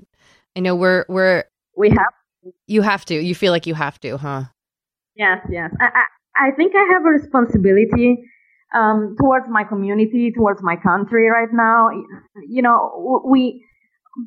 I 0.57 0.61
know 0.61 0.75
we're 0.75 1.05
we're 1.09 1.45
we 1.77 1.91
have 1.91 2.15
to. 2.43 2.53
You 2.67 2.83
have 2.83 3.05
to. 3.05 3.15
You 3.15 3.35
feel 3.35 3.53
like 3.53 3.67
you 3.67 3.75
have 3.75 4.01
to, 4.01 4.17
huh? 4.17 4.45
Yes, 5.15 5.39
yes. 5.51 5.71
I, 5.81 5.85
I, 5.85 6.49
I 6.49 6.51
think 6.53 6.75
I 6.75 6.93
have 6.93 7.03
a 7.03 7.11
responsibility 7.11 8.25
um, 8.75 9.17
towards 9.21 9.47
my 9.49 9.65
community, 9.65 10.33
towards 10.35 10.63
my 10.63 10.77
country 10.77 11.29
right 11.29 11.53
now. 11.53 11.89
You 12.49 12.63
know, 12.63 13.23
we 13.25 13.65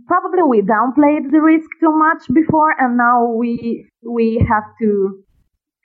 probably 0.08 0.44
we 0.44 0.62
downplayed 0.62 1.32
the 1.32 1.42
risk 1.42 1.70
too 1.80 1.92
much 1.92 2.24
before, 2.34 2.74
and 2.80 2.98
now 2.98 3.26
we 3.26 3.90
we 4.08 4.46
have 4.50 4.64
to 4.82 5.24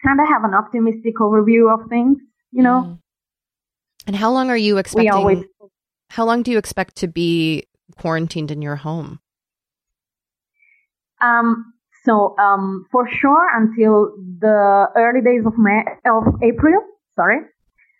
kind 0.04 0.20
of 0.20 0.28
have 0.28 0.44
an 0.44 0.54
optimistic 0.54 1.16
overview 1.20 1.72
of 1.72 1.88
things. 1.88 2.18
You 2.52 2.62
know. 2.62 2.82
Mm. 2.86 2.98
And 4.06 4.16
how 4.16 4.30
long 4.30 4.50
are 4.50 4.56
you 4.56 4.78
expecting? 4.78 5.10
Always, 5.12 5.44
how 6.10 6.24
long 6.24 6.42
do 6.42 6.50
you 6.50 6.58
expect 6.58 6.96
to 6.96 7.08
be 7.08 7.66
quarantined 7.96 8.50
in 8.50 8.62
your 8.62 8.76
home? 8.76 9.18
Um, 11.20 11.72
so 12.04 12.36
um, 12.38 12.86
for 12.92 13.08
sure 13.08 13.48
until 13.56 14.12
the 14.38 14.86
early 14.96 15.22
days 15.22 15.44
of 15.44 15.58
May 15.58 15.82
of 16.08 16.22
April, 16.42 16.80
sorry, 17.16 17.40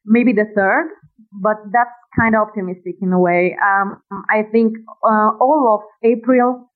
maybe 0.06 0.32
the 0.32 0.46
third, 0.54 0.88
but 1.32 1.56
that's 1.72 1.90
kind 2.18 2.34
of 2.34 2.48
optimistic 2.48 2.96
in 3.02 3.12
a 3.12 3.18
way. 3.18 3.56
Um, 3.62 4.02
I 4.30 4.42
think 4.50 4.76
uh, 5.04 5.30
all 5.40 5.74
of 5.74 6.08
April 6.08 6.70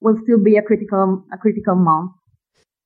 will 0.00 0.16
still 0.22 0.42
be 0.42 0.56
a 0.56 0.62
critical 0.62 1.24
a 1.32 1.38
critical 1.38 1.74
month. 1.74 2.12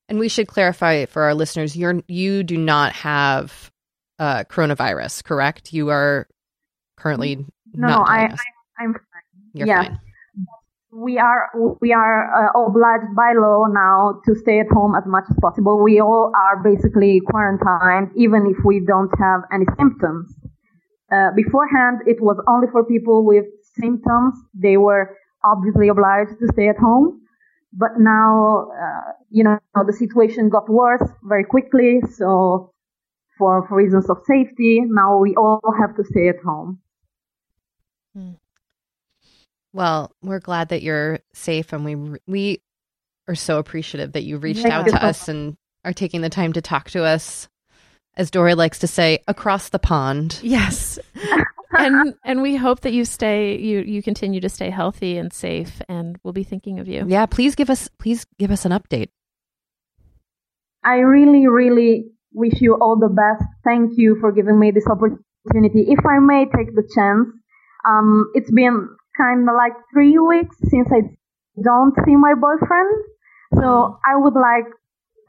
And 0.08 0.18
we 0.18 0.28
should 0.28 0.48
clarify 0.48 1.04
for 1.06 1.22
our 1.22 1.34
listeners: 1.34 1.76
you're 1.76 2.00
you 2.08 2.42
do 2.42 2.56
not 2.56 2.92
have 2.92 3.70
uh, 4.18 4.44
coronavirus, 4.44 5.24
correct? 5.24 5.72
You 5.72 5.90
are 5.90 6.26
currently 6.96 7.44
no. 7.74 7.88
no 7.88 8.04
I, 8.06 8.26
I 8.26 8.36
I'm 8.78 8.94
You're 9.52 9.66
yes. 9.66 9.86
fine. 9.86 10.00
We 10.98 11.18
are 11.18 11.50
we 11.80 11.92
are 11.92 12.18
uh, 12.34 12.66
obliged 12.66 13.14
by 13.14 13.32
law 13.36 13.66
now 13.70 14.20
to 14.26 14.34
stay 14.34 14.58
at 14.58 14.66
home 14.68 14.96
as 14.96 15.06
much 15.06 15.24
as 15.30 15.36
possible. 15.40 15.82
We 15.82 16.00
all 16.00 16.32
are 16.34 16.62
basically 16.62 17.20
quarantined, 17.30 18.10
even 18.16 18.46
if 18.46 18.64
we 18.64 18.80
don't 18.80 19.12
have 19.18 19.42
any 19.52 19.66
symptoms. 19.78 20.34
Uh, 21.12 21.30
beforehand, 21.36 22.00
it 22.06 22.20
was 22.20 22.36
only 22.48 22.66
for 22.72 22.84
people 22.84 23.24
with 23.24 23.46
symptoms. 23.80 24.34
They 24.54 24.76
were 24.76 25.16
obviously 25.44 25.88
obliged 25.88 26.38
to 26.40 26.48
stay 26.52 26.68
at 26.68 26.78
home. 26.78 27.20
But 27.72 27.98
now, 27.98 28.68
uh, 28.72 29.12
you 29.30 29.44
know, 29.44 29.58
the 29.86 29.92
situation 29.92 30.48
got 30.48 30.68
worse 30.68 31.06
very 31.22 31.44
quickly. 31.44 32.00
So 32.16 32.72
for, 33.36 33.66
for 33.68 33.76
reasons 33.76 34.10
of 34.10 34.18
safety, 34.26 34.82
now 34.84 35.18
we 35.18 35.34
all 35.36 35.60
have 35.78 35.94
to 35.96 36.04
stay 36.04 36.28
at 36.28 36.40
home. 36.44 36.80
Hmm. 38.14 38.32
Well, 39.78 40.10
we're 40.24 40.40
glad 40.40 40.70
that 40.70 40.82
you're 40.82 41.20
safe, 41.34 41.72
and 41.72 41.84
we 41.84 42.18
we 42.26 42.62
are 43.28 43.36
so 43.36 43.58
appreciative 43.58 44.14
that 44.14 44.24
you 44.24 44.38
reached 44.38 44.66
out 44.66 44.88
to 44.88 45.04
us 45.04 45.28
and 45.28 45.56
are 45.84 45.92
taking 45.92 46.20
the 46.20 46.28
time 46.28 46.52
to 46.54 46.60
talk 46.60 46.90
to 46.90 47.04
us. 47.04 47.48
As 48.16 48.32
Doree 48.32 48.56
likes 48.56 48.80
to 48.80 48.88
say, 48.88 49.20
across 49.28 49.68
the 49.68 49.78
pond. 49.78 50.40
Yes. 50.42 50.98
and 51.78 52.16
and 52.24 52.42
we 52.42 52.56
hope 52.56 52.80
that 52.80 52.92
you 52.92 53.04
stay 53.04 53.56
you 53.56 53.78
you 53.82 54.02
continue 54.02 54.40
to 54.40 54.48
stay 54.48 54.68
healthy 54.68 55.16
and 55.16 55.32
safe 55.32 55.80
and 55.88 56.18
we'll 56.24 56.32
be 56.32 56.42
thinking 56.42 56.80
of 56.80 56.88
you. 56.88 57.04
Yeah, 57.06 57.26
please 57.26 57.54
give 57.54 57.70
us 57.70 57.88
please 58.00 58.26
give 58.36 58.50
us 58.50 58.64
an 58.64 58.72
update. 58.72 59.10
I 60.82 60.96
really 60.96 61.46
really 61.46 62.10
wish 62.32 62.60
you 62.60 62.74
all 62.74 62.98
the 62.98 63.14
best. 63.14 63.48
Thank 63.62 63.92
you 63.94 64.16
for 64.20 64.32
giving 64.32 64.58
me 64.58 64.72
this 64.72 64.88
opportunity. 64.88 65.86
If 65.86 66.04
I 66.04 66.18
may 66.18 66.46
take 66.46 66.74
the 66.74 66.82
chance, 66.96 67.28
um, 67.86 68.32
it's 68.34 68.50
been 68.50 68.88
kind 69.18 69.48
of 69.48 69.54
like 69.54 69.72
three 69.92 70.18
weeks 70.18 70.56
since 70.70 70.88
I 70.92 71.02
don't 71.62 71.94
see 72.04 72.16
my 72.16 72.34
boyfriend. 72.34 73.04
So 73.54 73.98
I 74.06 74.16
would 74.16 74.34
like 74.34 74.66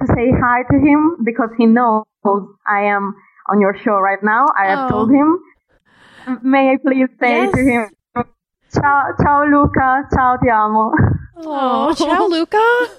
to 0.02 0.08
say 0.14 0.32
hi 0.32 0.64
to 0.70 0.78
him 0.78 1.18
because 1.26 1.50
he 1.58 1.66
knows 1.66 2.06
I 2.68 2.84
am 2.84 3.16
on 3.50 3.60
your 3.60 3.76
show 3.78 3.98
right 3.98 4.22
now. 4.24 4.46
I 4.58 4.68
have 4.70 4.86
oh. 4.86 4.90
told 4.90 5.12
him. 5.12 5.40
May 6.44 6.72
I 6.72 6.78
please 6.78 7.10
say 7.20 7.44
yes. 7.44 7.56
to 7.56 7.62
him, 7.62 7.90
ciao, 8.72 9.14
ciao 9.22 9.46
Luca, 9.46 10.04
ciao 10.14 10.38
ti 10.38 10.50
amo. 10.50 10.92
Oh, 11.38 11.94
ciao 11.96 12.28
Luca. 12.28 12.94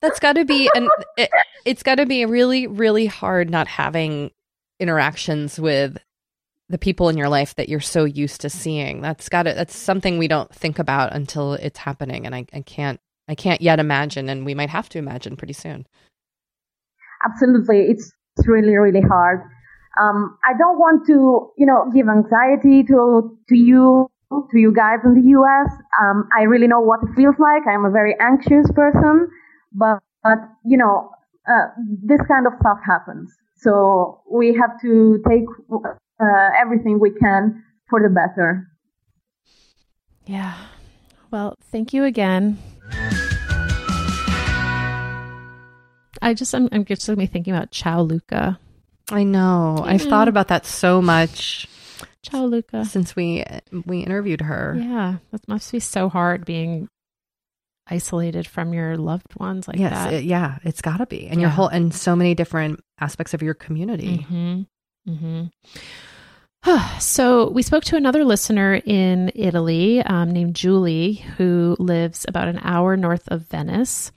That's 0.00 0.18
got 0.18 0.32
to 0.34 0.44
be, 0.44 0.68
and 0.74 0.88
it, 1.16 1.30
it's 1.64 1.82
got 1.82 1.96
to 1.96 2.06
be 2.06 2.24
really, 2.24 2.66
really 2.66 3.06
hard 3.06 3.50
not 3.50 3.68
having 3.68 4.30
interactions 4.80 5.60
with 5.60 5.98
the 6.68 6.78
people 6.78 7.08
in 7.08 7.16
your 7.16 7.28
life 7.28 7.54
that 7.54 7.68
you're 7.68 7.80
so 7.80 8.04
used 8.04 8.40
to 8.40 8.50
seeing. 8.50 9.00
That's 9.00 9.28
got 9.28 9.46
it. 9.46 9.56
that's 9.56 9.76
something 9.76 10.18
we 10.18 10.28
don't 10.28 10.52
think 10.54 10.78
about 10.78 11.14
until 11.14 11.54
it's 11.54 11.78
happening. 11.78 12.26
And 12.26 12.34
I, 12.34 12.46
I 12.52 12.62
can't, 12.62 13.00
I 13.28 13.34
can't 13.34 13.60
yet 13.60 13.78
imagine, 13.78 14.28
and 14.28 14.44
we 14.44 14.54
might 14.54 14.70
have 14.70 14.88
to 14.90 14.98
imagine 14.98 15.36
pretty 15.36 15.52
soon. 15.52 15.86
Absolutely. 17.24 17.86
It's 17.88 18.12
really, 18.46 18.74
really 18.74 19.00
hard. 19.00 19.40
Um, 20.00 20.36
I 20.44 20.52
don't 20.58 20.78
want 20.78 21.06
to, 21.06 21.52
you 21.56 21.66
know, 21.66 21.90
give 21.94 22.08
anxiety 22.08 22.82
to, 22.84 23.38
to 23.48 23.56
you, 23.56 24.10
to 24.30 24.58
you 24.58 24.74
guys 24.74 24.98
in 25.04 25.14
the 25.14 25.30
US. 25.30 25.72
Um, 26.02 26.28
I 26.36 26.42
really 26.42 26.66
know 26.66 26.80
what 26.80 27.00
it 27.02 27.14
feels 27.16 27.36
like. 27.38 27.62
I'm 27.66 27.84
a 27.84 27.90
very 27.90 28.14
anxious 28.20 28.70
person, 28.72 29.28
but, 29.72 30.00
but 30.22 30.38
you 30.64 30.76
know, 30.76 31.10
uh, 31.48 31.68
this 32.02 32.20
kind 32.28 32.46
of 32.46 32.52
stuff 32.60 32.78
happens. 32.84 33.32
So 33.56 34.20
we 34.30 34.48
have 34.54 34.78
to 34.82 35.22
take 35.26 35.44
uh, 36.20 36.50
everything 36.60 36.98
we 37.00 37.10
can 37.10 37.64
for 37.88 38.00
the 38.02 38.08
better. 38.08 38.68
Yeah. 40.26 40.54
Well, 41.30 41.56
thank 41.70 41.92
you 41.92 42.04
again. 42.04 42.58
I 46.22 46.34
just 46.34 46.54
I'm, 46.54 46.68
I'm 46.72 46.84
just 46.84 47.06
going 47.06 47.16
to 47.16 47.20
be 47.20 47.26
thinking 47.26 47.54
about 47.54 47.70
Ciao 47.70 48.00
Luca. 48.00 48.58
I 49.10 49.22
know. 49.22 49.76
Yeah. 49.78 49.92
I've 49.92 50.02
thought 50.02 50.28
about 50.28 50.48
that 50.48 50.66
so 50.66 51.00
much. 51.00 51.68
Ciao 52.22 52.44
Luca. 52.44 52.84
Since 52.84 53.14
we 53.14 53.44
we 53.84 54.00
interviewed 54.00 54.40
her. 54.40 54.76
Yeah, 54.76 55.16
that 55.30 55.46
must 55.46 55.70
be 55.70 55.78
so 55.78 56.08
hard 56.08 56.44
being 56.44 56.88
isolated 57.86 58.48
from 58.48 58.74
your 58.74 58.96
loved 58.96 59.38
ones 59.38 59.68
like 59.68 59.78
yes, 59.78 59.92
that. 59.92 60.12
It, 60.12 60.24
yeah, 60.24 60.58
it's 60.64 60.80
got 60.80 60.96
to 60.96 61.06
be. 61.06 61.28
And 61.28 61.40
yeah. 61.40 61.46
your 61.46 61.50
whole 61.50 61.68
and 61.68 61.94
so 61.94 62.16
many 62.16 62.34
different 62.34 62.80
aspects 62.98 63.32
of 63.34 63.42
your 63.42 63.54
community. 63.54 64.26
Mm-hmm. 64.28 64.62
Mm-hmm. 65.08 65.44
So, 66.98 67.50
we 67.50 67.62
spoke 67.62 67.84
to 67.84 67.96
another 67.96 68.24
listener 68.24 68.80
in 68.84 69.30
Italy 69.34 70.02
um, 70.02 70.30
named 70.30 70.56
Julie, 70.56 71.14
who 71.36 71.76
lives 71.78 72.24
about 72.28 72.48
an 72.48 72.58
hour 72.62 72.96
north 72.96 73.28
of 73.28 73.42
Venice 73.42 74.12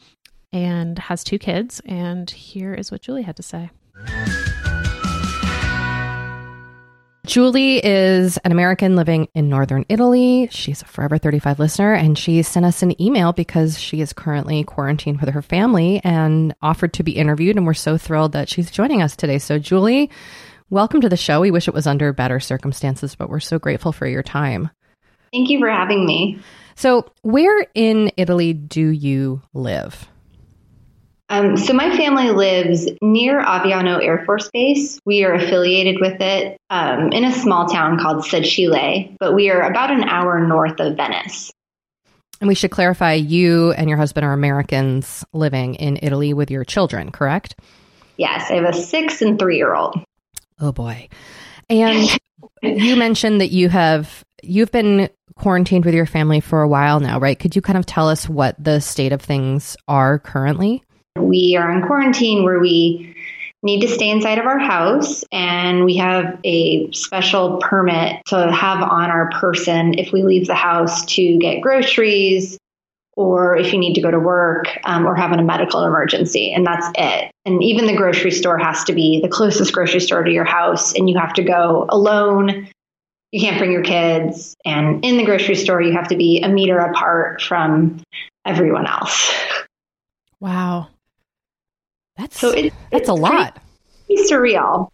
and 0.51 0.97
has 0.97 1.23
two 1.23 1.37
kids. 1.37 1.81
And 1.85 2.29
here 2.29 2.73
is 2.73 2.91
what 2.91 3.01
Julie 3.01 3.21
had 3.21 3.35
to 3.35 3.43
say. 3.43 3.69
Julie 7.25 7.85
is 7.85 8.37
an 8.37 8.51
American 8.51 8.95
living 8.95 9.27
in 9.35 9.49
Northern 9.49 9.85
Italy. 9.87 10.47
She's 10.51 10.81
a 10.81 10.85
Forever 10.85 11.19
35 11.19 11.59
listener, 11.59 11.93
and 11.93 12.17
she 12.17 12.41
sent 12.41 12.65
us 12.65 12.81
an 12.81 12.99
email 12.99 13.33
because 13.33 13.77
she 13.77 14.01
is 14.01 14.13
currently 14.13 14.63
quarantined 14.63 15.21
with 15.21 15.29
her 15.29 15.43
family 15.43 16.01
and 16.03 16.55
offered 16.61 16.93
to 16.93 17.03
be 17.03 17.11
interviewed. 17.11 17.55
And 17.55 17.67
we're 17.67 17.75
so 17.75 17.99
thrilled 17.99 18.31
that 18.31 18.49
she's 18.49 18.71
joining 18.71 19.03
us 19.03 19.15
today. 19.15 19.37
So, 19.37 19.59
Julie, 19.59 20.09
welcome 20.70 21.01
to 21.01 21.09
the 21.09 21.17
show. 21.17 21.41
We 21.41 21.51
wish 21.51 21.67
it 21.67 21.74
was 21.74 21.88
under 21.88 22.13
better 22.13 22.39
circumstances, 22.39 23.15
but 23.15 23.30
we're 23.30 23.39
so 23.39 23.59
grateful 23.59 23.91
for 23.91 24.07
your 24.07 24.24
time. 24.24 24.70
Thank 25.32 25.49
you 25.49 25.59
for 25.59 25.70
having 25.70 26.05
me. 26.05 26.39
So, 26.76 27.11
where 27.22 27.67
in 27.76 28.11
Italy 28.17 28.53
do 28.53 28.88
you 28.88 29.41
live? 29.53 30.07
Um, 31.32 31.57
so 31.57 31.74
my 31.74 31.95
family 31.95 32.32
lives 32.32 32.89
near 33.03 33.39
Aviano 33.43 34.03
Air 34.03 34.24
Force 34.26 34.49
Base. 34.51 34.99
We 35.05 35.24
are 35.26 35.34
affiliated 35.36 35.97
with 36.01 36.20
it 36.20 36.57
um, 36.72 37.11
in 37.11 37.24
a 37.24 37.32
small 37.32 37.67
town 37.67 37.99
called 37.99 38.26
Sacile, 38.26 39.15
but 39.20 39.36
we 39.36 39.51
are 39.51 39.61
about 39.61 39.91
an 39.91 40.05
hour 40.05 40.39
north 40.47 40.80
of 40.80 40.97
Venice. 40.97 41.51
And 42.41 42.47
we 42.47 42.55
should 42.55 42.72
clarify 42.72 43.13
you 43.13 43.74
and 43.74 43.89
your 43.89 43.97
husband 43.97 44.26
are 44.26 44.34
Americans 44.34 45.24
living 45.32 45.76
in 45.76 45.99
Italy 46.01 46.34
with 46.34 46.49
your 46.49 46.63
children, 46.63 47.11
correct? 47.11 47.55
Yes, 48.17 48.49
I 48.49 48.55
have 48.55 48.65
a 48.65 48.74
six 48.74 49.22
and 49.22 49.38
three 49.38 49.57
year 49.57 49.76
old. 49.76 50.03
Oh 50.60 50.72
boy. 50.72 51.10
And 51.70 52.10
you 52.62 52.95
mentioned 52.95 53.41
that 53.41 53.51
you 53.51 53.70
have 53.70 54.24
you've 54.43 54.72
been 54.72 55.10
quarantined 55.36 55.86
with 55.86 55.93
your 55.93 56.05
family 56.05 56.39
for 56.39 56.62
a 56.62 56.68
while 56.68 56.99
now, 56.99 57.20
right? 57.20 57.39
Could 57.39 57.55
you 57.55 57.62
kind 57.62 57.78
of 57.78 57.86
tell 57.86 58.10
us 58.10 58.28
what 58.28 58.62
the 58.62 58.80
state 58.80 59.14
of 59.14 59.22
things 59.22 59.78
are 59.88 60.20
currently? 60.20 60.84
We 61.18 61.55
are 61.57 61.72
in 61.72 61.86
quarantine 61.86 62.43
where 62.43 62.60
we 62.60 63.16
need 63.62 63.82
to 63.82 63.88
stay 63.88 64.10
inside 64.10 64.38
of 64.38 64.45
our 64.45 64.60
house 64.60 65.24
and 65.32 65.84
we 65.84 65.97
have 65.97 66.39
a 66.43 66.91
special 66.91 67.57
permit 67.57 68.22
to 68.28 68.51
have 68.51 68.82
on 68.82 69.10
our 69.10 69.30
person 69.32 69.97
if 69.97 70.14
we 70.14 70.24
leave 70.24 70.47
the 70.47 70.55
house 70.55 71.05
to 71.05 71.38
get 71.39 71.62
groceries 71.62 72.57
or 73.20 73.57
if 73.57 73.74
you 73.74 73.80
need 73.80 73.95
to 73.95 74.01
go 74.01 74.09
to 74.09 74.17
work 74.17 74.67
um, 74.86 75.05
or 75.05 75.13
having 75.13 75.39
a 75.39 75.43
medical 75.43 75.84
emergency 75.84 76.53
and 76.53 76.65
that's 76.65 76.88
it. 76.95 77.30
And 77.43 77.61
even 77.61 77.86
the 77.86 77.97
grocery 77.97 78.32
store 78.32 78.57
has 78.57 78.86
to 78.86 78.93
be 78.93 79.20
the 79.22 79.28
closest 79.28 79.74
grocery 79.74 79.99
store 79.99 80.24
to 80.24 80.32
your 80.32 80.45
house 80.45 80.95
and 80.95 81.09
you 81.09 81.20
have 81.20 81.34
to 81.34 81.43
go 81.43 81.86
alone. 81.89 82.70
You 83.34 83.41
can't 83.41 83.57
bring 83.57 83.74
your 83.74 83.84
kids. 83.84 84.55
And 84.63 85.03
in 85.03 85.17
the 85.17 85.26
grocery 85.26 85.55
store 85.55 85.82
you 85.82 85.91
have 85.91 86.07
to 86.07 86.15
be 86.15 86.39
a 86.41 86.47
meter 86.47 86.78
apart 86.78 87.41
from 87.41 88.01
everyone 88.45 88.88
else. 88.88 89.34
Wow. 90.39 90.88
That's 92.15 92.39
so 92.39 92.51
it, 92.51 92.74
that's 92.89 93.09
a 93.09 93.13
lot. 93.13 93.61
surreal. 94.09 94.91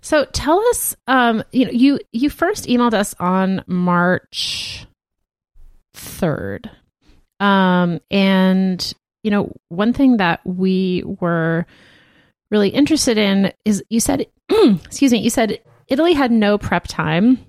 So 0.00 0.24
tell 0.32 0.58
us, 0.70 0.96
um, 1.06 1.44
you 1.52 1.66
know, 1.66 1.70
you 1.70 2.00
you 2.12 2.30
first 2.30 2.64
emailed 2.64 2.94
us 2.94 3.14
on 3.20 3.62
March 3.66 4.86
third, 5.94 6.70
um, 7.40 8.00
and 8.10 8.94
you 9.22 9.30
know, 9.30 9.52
one 9.68 9.92
thing 9.92 10.16
that 10.18 10.40
we 10.44 11.02
were 11.04 11.66
really 12.50 12.68
interested 12.68 13.18
in 13.18 13.52
is 13.64 13.82
you 13.88 14.00
said, 14.00 14.26
excuse 14.50 15.12
me, 15.12 15.18
you 15.18 15.30
said 15.30 15.60
Italy 15.88 16.12
had 16.12 16.30
no 16.30 16.58
prep 16.58 16.86
time. 16.86 17.44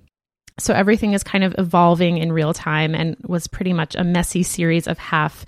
So 0.59 0.73
everything 0.73 1.13
is 1.13 1.23
kind 1.23 1.43
of 1.43 1.55
evolving 1.57 2.17
in 2.17 2.31
real 2.31 2.53
time 2.53 2.93
and 2.93 3.17
was 3.25 3.47
pretty 3.47 3.73
much 3.73 3.95
a 3.95 4.03
messy 4.03 4.43
series 4.43 4.87
of 4.87 4.99
half 4.99 5.45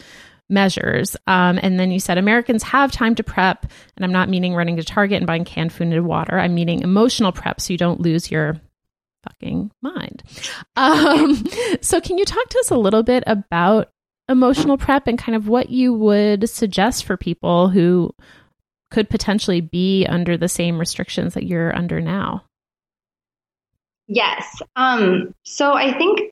measures. 0.49 1.15
Um, 1.27 1.59
and 1.61 1.79
then 1.79 1.91
you 1.91 1.99
said 1.99 2.17
Americans 2.17 2.63
have 2.63 2.91
time 2.91 3.15
to 3.15 3.23
prep, 3.23 3.65
and 3.95 4.05
I'm 4.05 4.11
not 4.11 4.29
meaning 4.29 4.55
running 4.55 4.77
to 4.77 4.83
Target 4.83 5.17
and 5.17 5.27
buying 5.27 5.45
canned 5.45 5.73
food 5.73 5.87
and 5.87 6.05
water. 6.05 6.39
I'm 6.39 6.55
meaning 6.55 6.81
emotional 6.81 7.31
prep 7.31 7.61
so 7.61 7.73
you 7.73 7.77
don't 7.77 8.01
lose 8.01 8.31
your 8.31 8.59
fucking 9.27 9.71
mind. 9.81 10.23
Um, 10.75 11.43
so, 11.81 12.01
can 12.01 12.17
you 12.17 12.25
talk 12.25 12.47
to 12.49 12.59
us 12.59 12.71
a 12.71 12.77
little 12.77 13.03
bit 13.03 13.23
about 13.27 13.89
emotional 14.27 14.77
prep 14.77 15.07
and 15.07 15.19
kind 15.19 15.35
of 15.35 15.47
what 15.47 15.69
you 15.69 15.93
would 15.93 16.49
suggest 16.49 17.05
for 17.05 17.17
people 17.17 17.69
who 17.69 18.13
could 18.91 19.09
potentially 19.09 19.61
be 19.61 20.05
under 20.07 20.37
the 20.37 20.49
same 20.49 20.79
restrictions 20.79 21.33
that 21.33 21.45
you're 21.45 21.75
under 21.75 22.01
now? 22.01 22.43
Yes. 24.07 24.61
Um, 24.75 25.33
so 25.43 25.73
I 25.73 25.97
think 25.97 26.31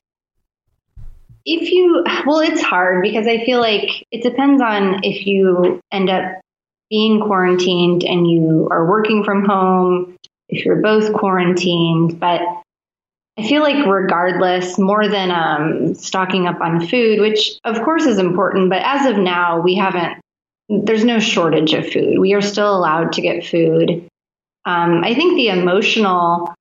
if 1.44 1.70
you, 1.70 2.04
well, 2.26 2.40
it's 2.40 2.62
hard 2.62 3.02
because 3.02 3.26
I 3.26 3.44
feel 3.44 3.60
like 3.60 4.06
it 4.10 4.22
depends 4.22 4.62
on 4.62 5.00
if 5.02 5.26
you 5.26 5.80
end 5.92 6.08
up 6.08 6.40
being 6.88 7.20
quarantined 7.20 8.04
and 8.04 8.30
you 8.30 8.68
are 8.70 8.88
working 8.88 9.24
from 9.24 9.44
home, 9.44 10.16
if 10.48 10.64
you're 10.64 10.80
both 10.80 11.12
quarantined. 11.12 12.20
But 12.20 12.40
I 13.36 13.42
feel 13.42 13.62
like, 13.62 13.84
regardless, 13.86 14.78
more 14.78 15.08
than 15.08 15.30
um, 15.30 15.94
stocking 15.94 16.46
up 16.46 16.60
on 16.60 16.86
food, 16.86 17.20
which 17.20 17.58
of 17.64 17.82
course 17.82 18.06
is 18.06 18.18
important, 18.18 18.70
but 18.70 18.82
as 18.84 19.06
of 19.06 19.16
now, 19.16 19.60
we 19.60 19.74
haven't, 19.74 20.20
there's 20.68 21.04
no 21.04 21.18
shortage 21.18 21.74
of 21.74 21.90
food. 21.90 22.18
We 22.18 22.34
are 22.34 22.40
still 22.40 22.76
allowed 22.76 23.12
to 23.14 23.22
get 23.22 23.44
food. 23.44 24.06
Um, 24.64 25.02
I 25.04 25.14
think 25.14 25.34
the 25.34 25.48
emotional 25.48 26.54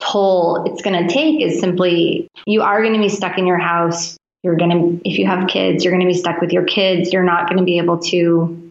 toll 0.00 0.64
it's 0.66 0.82
going 0.82 1.06
to 1.06 1.12
take 1.12 1.40
is 1.40 1.60
simply 1.60 2.28
you 2.46 2.62
are 2.62 2.82
going 2.82 2.94
to 2.94 3.00
be 3.00 3.08
stuck 3.08 3.38
in 3.38 3.46
your 3.46 3.58
house. 3.58 4.16
You're 4.42 4.56
going 4.56 4.70
to, 4.70 5.08
if 5.08 5.18
you 5.18 5.26
have 5.26 5.48
kids, 5.48 5.84
you're 5.84 5.92
going 5.92 6.06
to 6.06 6.12
be 6.12 6.18
stuck 6.18 6.40
with 6.40 6.52
your 6.52 6.64
kids. 6.64 7.12
You're 7.12 7.22
not 7.22 7.48
going 7.48 7.58
to 7.58 7.64
be 7.64 7.78
able 7.78 7.98
to 7.98 8.68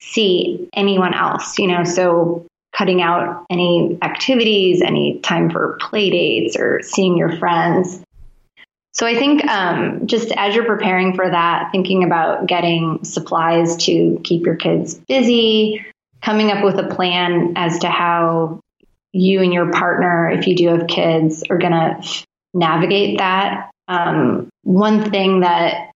see 0.00 0.68
anyone 0.72 1.14
else, 1.14 1.58
you 1.58 1.68
know, 1.68 1.84
so 1.84 2.46
cutting 2.76 3.00
out 3.00 3.46
any 3.50 3.98
activities, 4.02 4.82
any 4.82 5.18
time 5.20 5.50
for 5.50 5.78
play 5.80 6.10
dates 6.10 6.56
or 6.56 6.82
seeing 6.82 7.16
your 7.16 7.36
friends. 7.38 8.02
So 8.92 9.06
I 9.06 9.14
think 9.14 9.44
um, 9.44 10.06
just 10.06 10.32
as 10.32 10.54
you're 10.54 10.64
preparing 10.64 11.14
for 11.14 11.28
that, 11.28 11.70
thinking 11.70 12.04
about 12.04 12.46
getting 12.46 13.04
supplies 13.04 13.76
to 13.84 14.20
keep 14.24 14.46
your 14.46 14.56
kids 14.56 14.94
busy, 15.08 15.84
coming 16.22 16.50
up 16.50 16.64
with 16.64 16.78
a 16.78 16.94
plan 16.94 17.52
as 17.56 17.80
to 17.80 17.90
how 17.90 18.60
you 19.12 19.42
and 19.42 19.52
your 19.52 19.70
partner, 19.70 20.30
if 20.30 20.46
you 20.46 20.56
do 20.56 20.68
have 20.68 20.86
kids, 20.86 21.44
are 21.50 21.58
going 21.58 21.72
to 21.72 22.26
navigate 22.54 23.18
that. 23.18 23.70
Um, 23.88 24.48
one 24.62 25.10
thing 25.10 25.40
that 25.40 25.92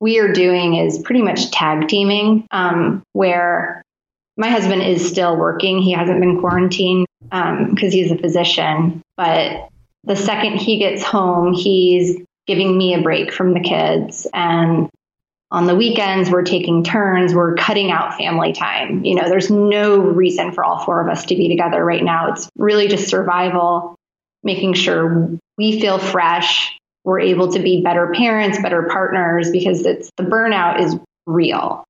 we 0.00 0.18
are 0.20 0.32
doing 0.32 0.76
is 0.76 0.98
pretty 0.98 1.22
much 1.22 1.50
tag 1.50 1.88
teaming, 1.88 2.46
um, 2.50 3.02
where 3.12 3.82
my 4.38 4.48
husband 4.48 4.82
is 4.82 5.06
still 5.06 5.36
working. 5.36 5.82
He 5.82 5.92
hasn't 5.92 6.20
been 6.20 6.40
quarantined 6.40 7.06
because 7.20 7.60
um, 7.60 7.76
he's 7.76 8.12
a 8.12 8.16
physician. 8.16 9.02
But 9.16 9.68
the 10.04 10.16
second 10.16 10.58
he 10.58 10.78
gets 10.78 11.02
home, 11.02 11.52
he's 11.52 12.16
giving 12.46 12.78
me 12.78 12.94
a 12.94 13.02
break 13.02 13.32
from 13.32 13.52
the 13.52 13.60
kids. 13.60 14.26
And 14.32 14.88
on 15.50 15.66
the 15.66 15.74
weekends, 15.74 16.30
we're 16.30 16.44
taking 16.44 16.84
turns. 16.84 17.34
We're 17.34 17.56
cutting 17.56 17.90
out 17.90 18.16
family 18.16 18.52
time. 18.52 19.04
You 19.04 19.16
know, 19.16 19.28
there's 19.28 19.50
no 19.50 19.98
reason 19.98 20.52
for 20.52 20.64
all 20.64 20.84
four 20.84 21.00
of 21.02 21.08
us 21.08 21.26
to 21.26 21.34
be 21.34 21.48
together 21.48 21.84
right 21.84 22.04
now. 22.04 22.32
It's 22.32 22.48
really 22.56 22.86
just 22.86 23.08
survival, 23.08 23.96
making 24.44 24.74
sure 24.74 25.36
we 25.56 25.80
feel 25.80 25.98
fresh, 25.98 26.78
we're 27.04 27.20
able 27.20 27.52
to 27.52 27.58
be 27.58 27.82
better 27.82 28.12
parents, 28.14 28.60
better 28.60 28.84
partners 28.84 29.50
because 29.50 29.84
it's 29.84 30.10
the 30.16 30.22
burnout 30.22 30.80
is 30.80 30.96
real. 31.26 31.84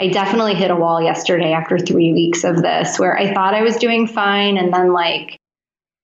I 0.00 0.08
definitely 0.08 0.54
hit 0.54 0.70
a 0.70 0.76
wall 0.76 1.02
yesterday 1.02 1.52
after 1.52 1.78
three 1.78 2.12
weeks 2.12 2.44
of 2.44 2.62
this 2.62 2.98
where 2.98 3.18
I 3.18 3.34
thought 3.34 3.54
I 3.54 3.62
was 3.62 3.76
doing 3.76 4.06
fine. 4.06 4.56
And 4.56 4.72
then, 4.72 4.92
like, 4.92 5.38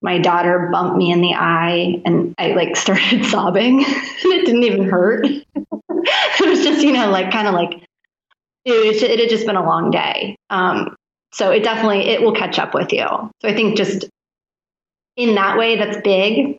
my 0.02 0.18
daughter 0.18 0.68
bumped 0.72 0.96
me 0.96 1.12
in 1.12 1.20
the 1.20 1.34
eye 1.34 2.02
and 2.04 2.34
I, 2.36 2.48
like, 2.52 2.76
started 2.76 3.24
sobbing 3.24 3.84
and 3.84 3.94
it 4.32 4.46
didn't 4.46 4.64
even 4.64 4.88
hurt. 4.88 5.26
it 5.54 6.48
was 6.48 6.64
just, 6.64 6.84
you 6.84 6.92
know, 6.92 7.10
like, 7.10 7.30
kind 7.30 7.46
of 7.46 7.54
like, 7.54 7.84
it, 8.64 9.02
it 9.02 9.20
had 9.20 9.28
just 9.28 9.46
been 9.46 9.56
a 9.56 9.64
long 9.64 9.90
day. 9.90 10.36
Um, 10.50 10.96
so 11.32 11.50
it 11.50 11.62
definitely, 11.62 12.08
it 12.08 12.22
will 12.22 12.34
catch 12.34 12.58
up 12.58 12.74
with 12.74 12.92
you. 12.92 13.06
So 13.06 13.48
I 13.48 13.54
think 13.54 13.76
just 13.76 14.08
in 15.16 15.36
that 15.36 15.58
way, 15.58 15.76
that's 15.76 16.00
big. 16.02 16.56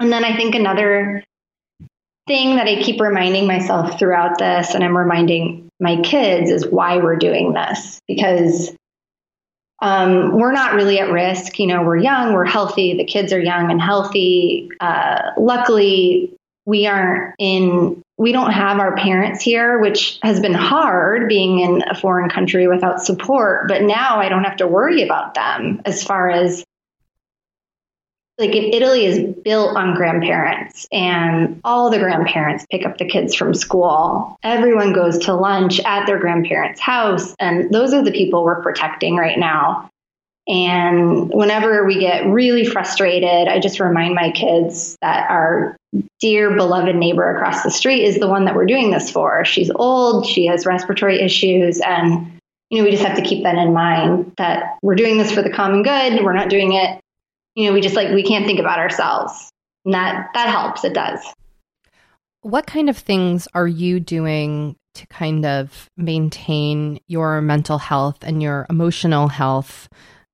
And 0.00 0.12
then 0.12 0.24
I 0.24 0.36
think 0.36 0.54
another 0.54 1.24
thing 2.26 2.56
that 2.56 2.66
I 2.66 2.82
keep 2.82 3.00
reminding 3.00 3.46
myself 3.46 3.98
throughout 3.98 4.38
this, 4.38 4.74
and 4.74 4.82
I'm 4.82 4.96
reminding 4.96 5.65
my 5.80 6.00
kids, 6.00 6.50
is 6.50 6.66
why 6.66 6.98
we're 6.98 7.16
doing 7.16 7.52
this. 7.52 8.00
Because 8.06 8.74
um, 9.82 10.36
we're 10.38 10.52
not 10.52 10.74
really 10.74 10.98
at 10.98 11.10
risk. 11.10 11.58
You 11.58 11.66
know, 11.66 11.82
we're 11.82 11.98
young, 11.98 12.32
we're 12.32 12.44
healthy, 12.44 12.96
the 12.96 13.04
kids 13.04 13.32
are 13.32 13.40
young 13.40 13.70
and 13.70 13.80
healthy. 13.80 14.70
Uh, 14.80 15.32
luckily, 15.36 16.32
we 16.64 16.86
aren't 16.86 17.34
in, 17.38 18.02
we 18.16 18.32
don't 18.32 18.50
have 18.50 18.78
our 18.78 18.96
parents 18.96 19.42
here, 19.42 19.78
which 19.78 20.18
has 20.22 20.40
been 20.40 20.54
hard 20.54 21.28
being 21.28 21.60
in 21.60 21.84
a 21.88 21.94
foreign 21.94 22.30
country 22.30 22.66
without 22.66 23.02
support. 23.02 23.68
But 23.68 23.82
now 23.82 24.18
I 24.20 24.28
don't 24.28 24.44
have 24.44 24.56
to 24.56 24.66
worry 24.66 25.02
about 25.02 25.34
them 25.34 25.82
as 25.84 26.02
far 26.02 26.30
as 26.30 26.64
like 28.38 28.54
in 28.54 28.64
Italy 28.64 29.06
is 29.06 29.34
built 29.44 29.76
on 29.76 29.94
grandparents 29.94 30.86
and 30.92 31.60
all 31.64 31.90
the 31.90 31.98
grandparents 31.98 32.66
pick 32.70 32.84
up 32.84 32.98
the 32.98 33.08
kids 33.08 33.34
from 33.34 33.54
school. 33.54 34.36
Everyone 34.42 34.92
goes 34.92 35.18
to 35.20 35.34
lunch 35.34 35.80
at 35.80 36.06
their 36.06 36.18
grandparents' 36.18 36.80
house 36.80 37.34
and 37.38 37.72
those 37.72 37.94
are 37.94 38.04
the 38.04 38.12
people 38.12 38.44
we're 38.44 38.62
protecting 38.62 39.16
right 39.16 39.38
now. 39.38 39.88
And 40.48 41.30
whenever 41.30 41.86
we 41.86 41.98
get 41.98 42.26
really 42.26 42.64
frustrated, 42.64 43.48
I 43.48 43.58
just 43.58 43.80
remind 43.80 44.14
my 44.14 44.30
kids 44.30 44.96
that 45.00 45.28
our 45.30 45.76
dear 46.20 46.54
beloved 46.54 46.94
neighbor 46.94 47.34
across 47.34 47.62
the 47.62 47.70
street 47.70 48.04
is 48.04 48.18
the 48.18 48.28
one 48.28 48.44
that 48.44 48.54
we're 48.54 48.66
doing 48.66 48.90
this 48.90 49.10
for. 49.10 49.44
She's 49.44 49.70
old, 49.74 50.26
she 50.26 50.46
has 50.46 50.66
respiratory 50.66 51.20
issues 51.20 51.80
and 51.80 52.32
you 52.68 52.78
know, 52.78 52.84
we 52.84 52.90
just 52.90 53.04
have 53.04 53.16
to 53.16 53.22
keep 53.22 53.44
that 53.44 53.54
in 53.54 53.72
mind 53.72 54.32
that 54.38 54.76
we're 54.82 54.96
doing 54.96 55.18
this 55.18 55.30
for 55.30 55.40
the 55.40 55.50
common 55.50 55.84
good. 55.84 56.24
We're 56.24 56.32
not 56.32 56.48
doing 56.48 56.72
it 56.72 57.00
you 57.56 57.66
know, 57.66 57.72
we 57.72 57.80
just 57.80 57.96
like 57.96 58.14
we 58.14 58.22
can't 58.22 58.46
think 58.46 58.60
about 58.60 58.78
ourselves. 58.78 59.50
And 59.84 59.94
that 59.94 60.28
that 60.34 60.48
helps. 60.48 60.84
It 60.84 60.94
does. 60.94 61.20
What 62.42 62.66
kind 62.66 62.88
of 62.88 62.96
things 62.96 63.48
are 63.54 63.66
you 63.66 63.98
doing 63.98 64.76
to 64.94 65.06
kind 65.08 65.44
of 65.44 65.90
maintain 65.96 67.00
your 67.08 67.40
mental 67.40 67.78
health 67.78 68.18
and 68.22 68.40
your 68.40 68.66
emotional 68.70 69.26
health? 69.26 69.88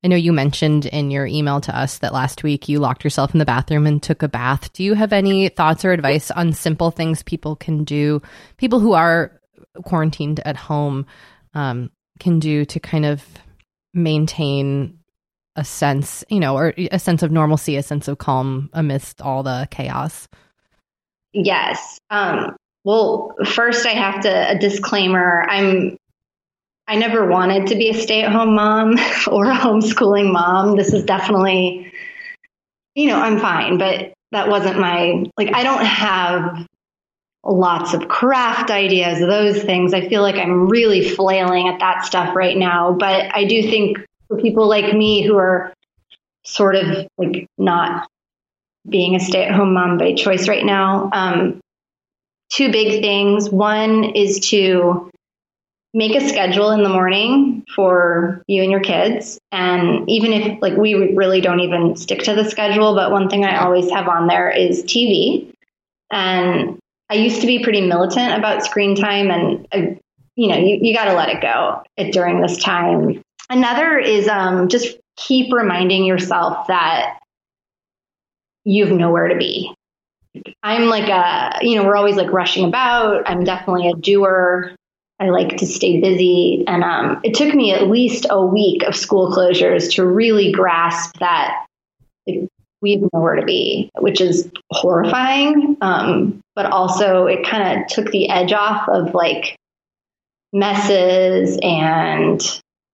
I 0.05 0.09
know 0.09 0.17
you 0.17 0.33
mentioned 0.33 0.87
in 0.87 1.13
your 1.13 1.27
email 1.27 1.61
to 1.61 1.79
us 1.79 1.99
that 1.99 2.13
last 2.13 2.43
week 2.43 2.69
you 2.69 2.81
locked 2.81 3.05
yourself 3.05 3.33
in 3.33 3.39
the 3.39 3.45
bathroom 3.45 3.87
and 3.87 4.03
took 4.03 4.23
a 4.23 4.29
bath. 4.29 4.73
Do 4.73 4.83
you 4.83 4.95
have 4.95 5.13
any 5.13 5.49
thoughts 5.49 5.85
or 5.85 5.93
advice 5.93 6.31
on 6.33 6.53
simple 6.53 6.91
things 6.91 7.23
people 7.23 7.55
can 7.55 7.85
do, 7.85 8.21
people 8.57 8.81
who 8.81 8.95
are 8.95 9.41
quarantined 9.85 10.41
at 10.41 10.57
home 10.57 11.07
um, 11.55 11.91
can 12.19 12.41
do 12.41 12.65
to 12.65 12.81
kind 12.81 13.07
of 13.07 13.25
maintain 13.95 14.99
a 15.57 15.65
sense, 15.65 16.25
you 16.29 16.41
know, 16.41 16.57
or 16.57 16.75
a 16.77 16.99
sense 16.99 17.23
of 17.23 17.31
normalcy, 17.31 17.77
a 17.77 17.83
sense 17.83 18.09
of 18.09 18.19
calm 18.19 18.71
amidst 18.73 19.21
all 19.21 19.43
the 19.43 19.69
chaos? 19.71 20.29
Yes. 21.33 21.99
Um, 22.11 22.57
well, 22.85 23.35
first, 23.45 23.87
I 23.87 23.91
have 23.91 24.23
to 24.23 24.51
a 24.51 24.59
disclaimer. 24.59 25.43
I'm 25.49 25.97
I 26.89 26.97
never 26.97 27.27
wanted 27.27 27.69
to 27.69 27.77
be 27.77 27.91
a 27.91 27.95
stay-at-home 27.95 28.55
mom 28.55 28.93
or 29.29 29.51
a 29.51 29.57
homeschooling 29.57 30.33
mom. 30.33 30.77
This 30.77 30.93
is 30.93 31.05
definitely, 31.05 31.93
you 32.95 33.07
know, 33.07 33.21
I'm 33.21 33.39
fine, 33.39 33.79
but 33.79 34.13
that 34.33 34.49
wasn't 34.49 34.79
my 34.79 35.25
like. 35.37 35.55
I 35.55 35.63
don't 35.63 35.85
have 35.85 36.67
lots 37.45 37.93
of 37.95 38.09
craft 38.09 38.71
ideas, 38.71 39.21
those 39.21 39.63
things. 39.63 39.95
I 39.95 40.09
feel 40.09 40.23
like 40.23 40.37
I'm 40.37 40.69
really 40.69 41.09
flailing 41.09 41.69
at 41.69 41.81
that 41.81 42.05
stuff 42.05 42.35
right 42.37 42.57
now, 42.57 42.93
but 42.93 43.35
I 43.35 43.45
do 43.45 43.63
think 43.63 43.99
for 44.33 44.41
people 44.41 44.69
like 44.69 44.95
me 44.95 45.27
who 45.27 45.37
are 45.37 45.73
sort 46.45 46.75
of 46.75 47.07
like 47.19 47.47
not 47.59 48.09
being 48.89 49.15
a 49.15 49.21
stay 49.21 49.45
at 49.45 49.55
home 49.55 49.75
mom 49.75 49.99
by 49.99 50.15
choice 50.15 50.49
right 50.49 50.65
now. 50.65 51.11
Um, 51.13 51.61
two 52.51 52.73
big 52.73 53.03
things. 53.03 53.51
One 53.51 54.05
is 54.05 54.41
to 54.51 55.11
make 55.95 56.17
a 56.17 56.27
schedule 56.27 56.71
in 56.71 56.83
the 56.83 56.89
morning 56.89 57.65
for 57.75 58.43
you 58.47 58.63
and 58.63 58.71
your 58.71 58.81
kids. 58.81 59.39
And 59.53 60.09
even 60.09 60.33
if, 60.33 60.63
like, 60.63 60.77
we 60.77 61.15
really 61.15 61.43
don't 61.43 61.61
even 61.61 61.97
stick 61.97 62.23
to 62.23 62.35
the 62.35 62.49
schedule, 62.49 62.95
but 62.95 63.11
one 63.11 63.29
thing 63.29 63.45
I 63.45 63.63
always 63.63 63.91
have 63.91 64.09
on 64.09 64.27
there 64.27 64.51
is 64.51 64.83
TV. 64.85 65.53
And 66.11 66.79
I 67.11 67.15
used 67.15 67.43
to 67.43 67.47
be 67.47 67.63
pretty 67.63 67.83
militant 67.83 68.39
about 68.39 68.65
screen 68.65 68.97
time, 68.97 69.31
and, 69.31 69.69
uh, 69.71 69.95
you 70.35 70.49
know, 70.49 70.57
you, 70.57 70.79
you 70.81 70.95
got 70.95 71.05
to 71.05 71.15
let 71.15 71.29
it 71.29 71.43
go 71.43 71.83
during 72.11 72.41
this 72.41 72.57
time. 72.63 73.22
Another 73.51 73.99
is 73.99 74.29
um, 74.29 74.69
just 74.69 74.97
keep 75.17 75.53
reminding 75.53 76.05
yourself 76.05 76.67
that 76.69 77.19
you 78.65 78.87
have 78.87 78.97
nowhere 78.97 79.29
to 79.29 79.37
be. 79.37 79.75
I'm 80.63 80.87
like 80.87 81.09
a, 81.09 81.59
you 81.61 81.77
know, 81.77 81.85
we're 81.85 81.97
always 81.97 82.17
like 82.17 82.33
rushing 82.33 82.65
about. 82.65 83.29
I'm 83.29 83.45
definitely 83.45 83.89
a 83.91 83.95
doer. 83.95 84.75
I 85.21 85.29
like 85.29 85.59
to 85.59 85.67
stay 85.67 86.01
busy. 86.01 86.65
And 86.67 86.83
um, 86.83 87.21
it 87.23 87.35
took 87.35 87.55
me 87.55 87.73
at 87.73 87.89
least 87.89 88.27
a 88.31 88.45
week 88.45 88.83
of 88.85 88.97
school 88.97 89.31
closures 89.31 89.93
to 89.95 90.07
really 90.07 90.51
grasp 90.53 91.19
that 91.19 91.67
like, 92.27 92.49
we 92.81 92.93
have 92.93 93.09
nowhere 93.13 93.37
to 93.37 93.45
be, 93.45 93.91
which 93.99 94.21
is 94.21 94.51
horrifying. 94.71 95.77
Um, 95.81 96.41
but 96.57 96.67
also, 96.67 97.27
it 97.27 97.47
kind 97.47 97.81
of 97.81 97.87
took 97.89 98.11
the 98.11 98.29
edge 98.29 98.53
off 98.53 98.89
of 98.89 99.15
like 99.15 99.57
messes 100.53 101.59
and 101.63 102.41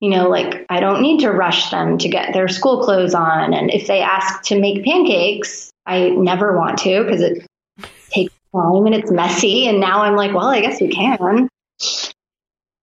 you 0.01 0.11
know, 0.11 0.29
like 0.29 0.65
I 0.69 0.81
don't 0.81 1.03
need 1.03 1.21
to 1.21 1.31
rush 1.31 1.71
them 1.71 1.99
to 1.99 2.09
get 2.09 2.33
their 2.33 2.49
school 2.49 2.85
clothes 2.85 3.15
on. 3.15 3.53
And 3.53 3.71
if 3.71 3.87
they 3.87 4.01
ask 4.01 4.43
to 4.45 4.61
make 4.61 4.85
pancakes, 4.85 5.71
I 5.87 6.11
never 6.11 6.57
want 6.57 6.79
to 6.79 7.03
because 7.03 7.21
it 7.21 7.47
takes 8.11 8.35
time 8.55 8.87
and 8.87 8.95
it's 8.95 9.11
messy. 9.11 9.67
And 9.67 9.81
now 9.81 10.03
I'm 10.03 10.15
like, 10.15 10.33
well, 10.35 10.47
I 10.49 10.61
guess 10.61 10.81
we 10.81 10.89
can. 10.89 11.49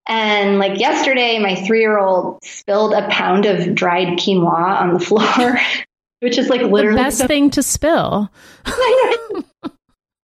And 0.08 0.60
like 0.60 0.80
yesterday, 0.80 1.40
my 1.40 1.56
three 1.56 1.80
year 1.80 1.98
old 1.98 2.40
spilled 2.44 2.94
a 2.94 3.08
pound 3.08 3.46
of 3.46 3.74
dried 3.74 4.20
quinoa 4.20 4.82
on 4.82 4.94
the 4.94 5.00
floor, 5.00 5.58
which 6.20 6.38
is 6.38 6.50
like 6.50 6.62
literally 6.62 6.98
the 6.98 7.04
best 7.04 7.26
thing 7.26 7.50
to 7.52 7.64
spill. 7.64 8.30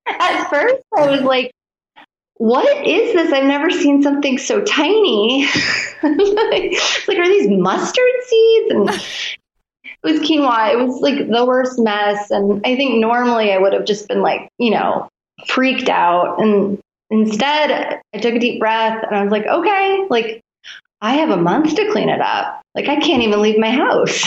At 0.07 0.49
first, 0.49 0.83
I 0.95 1.09
was 1.09 1.21
like, 1.21 1.51
what 2.41 2.87
is 2.87 3.13
this? 3.13 3.31
I've 3.31 3.45
never 3.45 3.69
seen 3.69 4.01
something 4.01 4.37
so 4.37 4.61
tiny. 4.61 5.43
it's 6.03 7.07
like, 7.07 7.17
are 7.17 7.27
these 7.27 7.49
mustard 7.49 8.23
seeds? 8.25 8.71
And 8.71 8.89
it 8.89 9.37
was 10.03 10.19
quinoa. 10.21 10.73
It 10.73 10.85
was 10.85 11.01
like 11.01 11.29
the 11.29 11.45
worst 11.45 11.77
mess. 11.79 12.31
And 12.31 12.65
I 12.65 12.75
think 12.75 12.99
normally 12.99 13.51
I 13.51 13.57
would 13.57 13.73
have 13.73 13.85
just 13.85 14.07
been 14.07 14.21
like, 14.21 14.49
you 14.57 14.71
know, 14.71 15.07
freaked 15.47 15.89
out. 15.89 16.41
And 16.41 16.79
Instead, 17.11 18.01
I 18.13 18.17
took 18.19 18.35
a 18.35 18.39
deep 18.39 18.59
breath 18.61 19.03
and 19.03 19.15
I 19.15 19.21
was 19.21 19.31
like, 19.31 19.45
okay, 19.45 20.07
like 20.09 20.41
I 21.01 21.15
have 21.15 21.29
a 21.29 21.37
month 21.37 21.75
to 21.75 21.91
clean 21.91 22.07
it 22.07 22.21
up. 22.21 22.61
Like 22.73 22.87
I 22.87 23.01
can't 23.01 23.21
even 23.21 23.41
leave 23.41 23.59
my 23.59 23.69
house. 23.69 24.17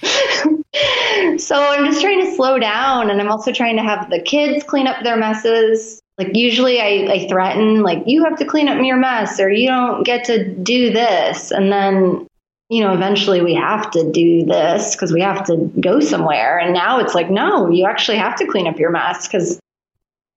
so 0.00 1.54
I'm 1.54 1.84
just 1.84 2.00
trying 2.00 2.24
to 2.24 2.34
slow 2.34 2.58
down 2.58 3.10
and 3.10 3.20
I'm 3.20 3.30
also 3.30 3.52
trying 3.52 3.76
to 3.76 3.82
have 3.82 4.08
the 4.08 4.22
kids 4.22 4.64
clean 4.64 4.86
up 4.86 5.04
their 5.04 5.18
messes. 5.18 6.00
Like 6.18 6.34
usually 6.34 6.80
I, 6.80 7.12
I 7.12 7.28
threaten 7.28 7.82
like 7.82 8.02
you 8.06 8.24
have 8.24 8.38
to 8.38 8.44
clean 8.44 8.68
up 8.68 8.84
your 8.84 8.96
mess 8.96 9.38
or 9.38 9.50
you 9.50 9.68
don't 9.68 10.02
get 10.02 10.24
to 10.24 10.52
do 10.52 10.92
this. 10.92 11.52
And 11.52 11.70
then, 11.70 12.26
you 12.68 12.82
know, 12.82 12.92
eventually 12.92 13.40
we 13.40 13.54
have 13.54 13.90
to 13.92 14.10
do 14.10 14.44
this 14.44 14.96
because 14.96 15.12
we 15.12 15.20
have 15.20 15.46
to 15.46 15.70
go 15.80 16.00
somewhere. 16.00 16.58
And 16.58 16.74
now 16.74 16.98
it's 16.98 17.14
like, 17.14 17.30
no, 17.30 17.70
you 17.70 17.86
actually 17.86 18.18
have 18.18 18.34
to 18.36 18.46
clean 18.46 18.66
up 18.66 18.80
your 18.80 18.90
mess 18.90 19.28
because 19.28 19.60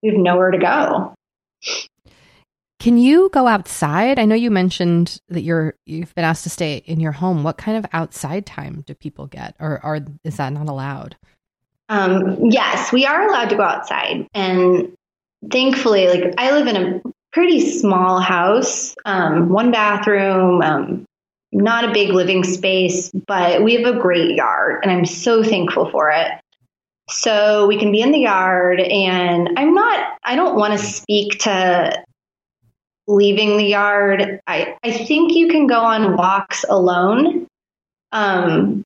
we 0.03 0.09
have 0.09 0.19
nowhere 0.19 0.51
to 0.51 0.59
go. 0.59 1.15
Can 2.79 2.97
you 2.97 3.29
go 3.29 3.47
outside? 3.47 4.17
I 4.17 4.25
know 4.25 4.33
you 4.33 4.49
mentioned 4.49 5.19
that 5.29 5.41
you're 5.41 5.75
you've 5.85 6.15
been 6.15 6.25
asked 6.25 6.43
to 6.43 6.49
stay 6.49 6.77
in 6.85 6.99
your 6.99 7.11
home. 7.11 7.43
What 7.43 7.57
kind 7.57 7.77
of 7.77 7.85
outside 7.93 8.45
time 8.47 8.83
do 8.87 8.95
people 8.95 9.27
get, 9.27 9.55
or, 9.59 9.79
or 9.85 9.99
is 10.23 10.37
that 10.37 10.51
not 10.51 10.67
allowed? 10.67 11.15
Um, 11.89 12.49
yes, 12.49 12.91
we 12.91 13.05
are 13.05 13.27
allowed 13.27 13.49
to 13.49 13.55
go 13.55 13.61
outside, 13.61 14.27
and 14.33 14.93
thankfully, 15.49 16.07
like 16.07 16.33
I 16.37 16.51
live 16.51 16.67
in 16.67 16.75
a 16.75 17.01
pretty 17.33 17.71
small 17.71 18.19
house, 18.19 18.95
um, 19.05 19.49
one 19.49 19.71
bathroom, 19.71 20.61
um, 20.61 21.05
not 21.51 21.89
a 21.89 21.93
big 21.93 22.09
living 22.09 22.43
space, 22.43 23.11
but 23.11 23.63
we 23.63 23.73
have 23.75 23.95
a 23.95 23.99
great 23.99 24.35
yard, 24.35 24.79
and 24.83 24.91
I'm 24.91 25.05
so 25.05 25.43
thankful 25.43 25.89
for 25.89 26.11
it. 26.11 26.31
So 27.09 27.67
we 27.67 27.77
can 27.77 27.91
be 27.91 28.01
in 28.01 28.11
the 28.11 28.19
yard 28.19 28.79
and 28.79 29.49
I'm 29.57 29.73
not, 29.73 30.17
I 30.23 30.37
don't 30.37 30.55
want 30.55 30.79
to 30.79 30.85
speak 30.85 31.39
to 31.39 32.01
leaving 33.05 33.57
the 33.57 33.65
yard. 33.65 34.39
I, 34.47 34.77
I 34.81 34.91
think 34.91 35.33
you 35.33 35.49
can 35.49 35.67
go 35.67 35.81
on 35.81 36.15
walks 36.15 36.63
alone. 36.69 37.47
Um, 38.13 38.83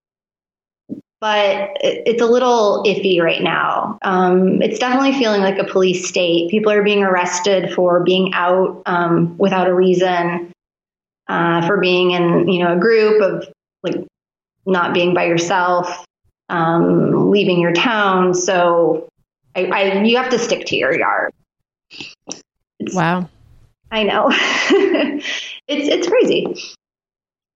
but 1.26 1.76
it's 1.82 2.21
a 2.21 2.28
little 2.28 2.84
iffy 2.86 3.19
right 3.19 3.41
now. 3.41 3.97
Um, 4.03 4.61
it's 4.61 4.78
definitely 4.78 5.13
feeling 5.13 5.41
like 5.41 5.57
a 5.57 5.63
police 5.63 6.07
state. 6.07 6.51
People 6.51 6.71
are 6.71 6.84
being 6.84 7.01
arrested 7.01 7.73
for 7.73 8.03
being 8.03 8.36
out 8.36 8.84
um, 8.86 9.36
without 9.39 9.67
a 9.67 9.73
reason, 9.73 10.51
uh, 11.28 11.65
for 11.65 11.78
being 11.78 12.11
in 12.11 12.47
you 12.47 12.63
know 12.63 12.73
a 12.73 12.80
group 12.80 13.23
of 13.23 13.51
like 13.82 14.05
not 14.67 14.93
being 14.93 15.15
by 15.15 15.26
yourself 15.26 16.05
um, 16.49 17.32
leaving 17.32 17.59
your 17.59 17.73
town. 17.73 18.36
So 18.36 19.09
I, 19.55 19.65
I, 19.65 20.03
you 20.03 20.17
have 20.17 20.30
to 20.30 20.38
stick 20.38 20.67
to 20.67 20.76
your 20.76 20.95
yard. 20.95 21.34
It's, 22.80 22.93
wow. 22.93 23.28
I 23.89 24.03
know. 24.03 24.28
it's 24.30 25.26
it's 25.67 26.07
crazy. 26.07 26.55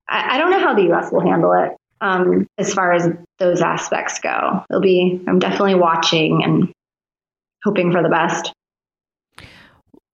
I, 0.10 0.38
I, 0.38 0.38
don't 0.40 0.50
know 0.50 0.60
how 0.60 0.74
the 0.74 0.86
U.S. 0.86 1.12
will 1.12 1.22
handle 1.22 1.54
it 1.54 1.79
um, 2.02 2.48
as 2.58 2.74
far 2.74 2.94
as 2.94 3.10
those 3.40 3.62
aspects 3.62 4.20
go. 4.20 4.64
It'll 4.70 4.82
be. 4.82 5.22
I'm 5.28 5.40
definitely 5.40 5.76
watching 5.76 6.44
and 6.44 6.72
hoping 7.64 7.92
for 7.92 8.02
the 8.02 8.10
best. 8.10 8.54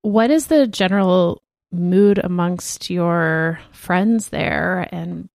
What 0.02 0.30
is 0.30 0.48
the 0.48 0.68
general 0.68 1.42
mood 1.72 2.20
amongst 2.24 2.90
your 2.90 3.60
friends 3.72 4.30
there, 4.30 4.88
and 4.92 5.30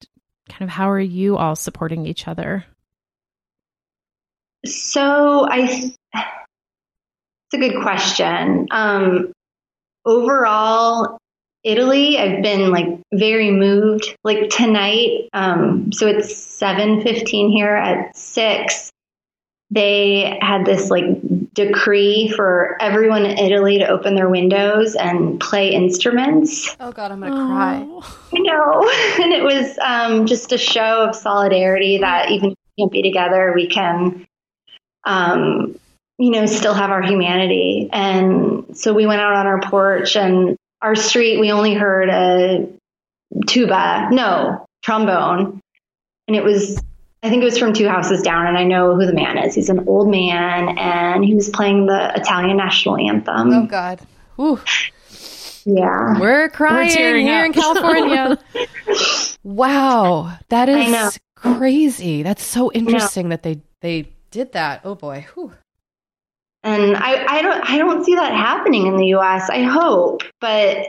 kind 0.48 0.62
of 0.62 0.70
how 0.70 0.90
are 0.90 1.00
you 1.00 1.36
all 1.36 1.56
supporting 1.56 2.06
each 2.06 2.28
other? 2.28 2.64
So 4.64 5.46
I, 5.48 5.92
it's 6.12 7.54
a 7.54 7.58
good 7.58 7.80
question. 7.82 8.66
Um, 8.70 9.32
overall, 10.04 11.19
Italy, 11.62 12.18
I've 12.18 12.42
been 12.42 12.70
like 12.70 13.00
very 13.12 13.50
moved. 13.50 14.16
Like 14.24 14.48
tonight, 14.50 15.28
um, 15.32 15.92
so 15.92 16.06
it's 16.06 16.34
seven 16.34 17.02
fifteen 17.02 17.50
here 17.50 17.74
at 17.74 18.16
six. 18.16 18.90
They 19.72 20.38
had 20.40 20.64
this 20.64 20.90
like 20.90 21.04
decree 21.52 22.32
for 22.34 22.76
everyone 22.80 23.24
in 23.24 23.38
Italy 23.38 23.78
to 23.78 23.88
open 23.88 24.16
their 24.16 24.28
windows 24.28 24.96
and 24.96 25.38
play 25.38 25.72
instruments. 25.72 26.74
Oh 26.80 26.92
God, 26.92 27.12
I'm 27.12 27.20
gonna 27.20 27.34
oh. 27.34 27.46
cry. 27.46 28.38
I 28.38 28.40
know, 28.40 28.90
and 29.24 29.32
it 29.32 29.42
was 29.42 29.78
um, 29.78 30.26
just 30.26 30.52
a 30.52 30.58
show 30.58 31.04
of 31.08 31.14
solidarity 31.14 31.98
that 31.98 32.30
even 32.30 32.50
if 32.50 32.56
we 32.76 32.82
can't 32.82 32.92
be 32.92 33.02
together, 33.02 33.52
we 33.54 33.68
can 33.68 34.26
um, 35.04 35.78
you 36.18 36.30
know, 36.30 36.46
still 36.46 36.74
have 36.74 36.90
our 36.90 37.02
humanity. 37.02 37.88
And 37.92 38.76
so 38.76 38.92
we 38.92 39.06
went 39.06 39.20
out 39.22 39.34
on 39.34 39.46
our 39.46 39.60
porch 39.62 40.16
and 40.16 40.56
our 40.82 40.94
street, 40.94 41.38
we 41.38 41.52
only 41.52 41.74
heard 41.74 42.08
a 42.08 42.68
tuba, 43.46 44.08
no, 44.10 44.66
trombone. 44.82 45.60
And 46.28 46.36
it 46.36 46.44
was, 46.44 46.80
I 47.22 47.28
think 47.28 47.42
it 47.42 47.44
was 47.44 47.58
from 47.58 47.72
two 47.72 47.88
houses 47.88 48.22
down. 48.22 48.46
And 48.46 48.56
I 48.56 48.64
know 48.64 48.94
who 48.96 49.06
the 49.06 49.12
man 49.12 49.38
is. 49.38 49.54
He's 49.54 49.68
an 49.68 49.88
old 49.88 50.08
man 50.08 50.78
and 50.78 51.24
he 51.24 51.34
was 51.34 51.48
playing 51.48 51.86
the 51.86 52.12
Italian 52.14 52.56
national 52.56 52.96
anthem. 52.96 53.52
Oh, 53.52 53.66
God. 53.66 54.00
Ooh. 54.38 54.60
Yeah. 55.66 56.18
We're 56.18 56.48
crying 56.48 56.88
We're 56.96 57.18
here 57.18 57.40
up. 57.40 57.46
in 57.46 57.52
California. 57.60 58.38
wow. 59.42 60.38
That 60.48 60.68
is 60.68 61.18
crazy. 61.36 62.22
That's 62.22 62.42
so 62.44 62.72
interesting 62.72 63.28
that 63.30 63.42
they, 63.42 63.60
they 63.80 64.08
did 64.30 64.52
that. 64.52 64.80
Oh 64.84 64.94
boy. 64.94 65.26
Whew. 65.34 65.52
And 66.62 66.96
I, 66.96 67.24
I 67.26 67.42
don't 67.42 67.70
I 67.70 67.78
don't 67.78 68.04
see 68.04 68.14
that 68.16 68.32
happening 68.32 68.86
in 68.86 68.96
the 68.96 69.14
US. 69.16 69.48
I 69.48 69.62
hope, 69.62 70.22
but 70.40 70.88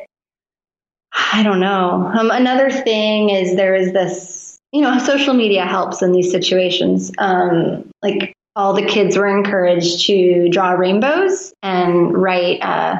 I 1.13 1.43
don't 1.43 1.59
know. 1.59 2.11
Um, 2.13 2.31
another 2.31 2.69
thing 2.69 3.29
is 3.29 3.55
there 3.55 3.75
is 3.75 3.93
this, 3.93 4.57
you 4.71 4.81
know, 4.81 4.97
social 4.99 5.33
media 5.33 5.65
helps 5.65 6.01
in 6.01 6.11
these 6.11 6.31
situations. 6.31 7.11
Um, 7.17 7.89
like 8.01 8.33
all 8.55 8.73
the 8.73 8.85
kids 8.85 9.17
were 9.17 9.27
encouraged 9.27 10.05
to 10.07 10.49
draw 10.49 10.71
rainbows 10.71 11.53
and 11.63 12.17
write 12.17 12.61
uh, 12.61 12.97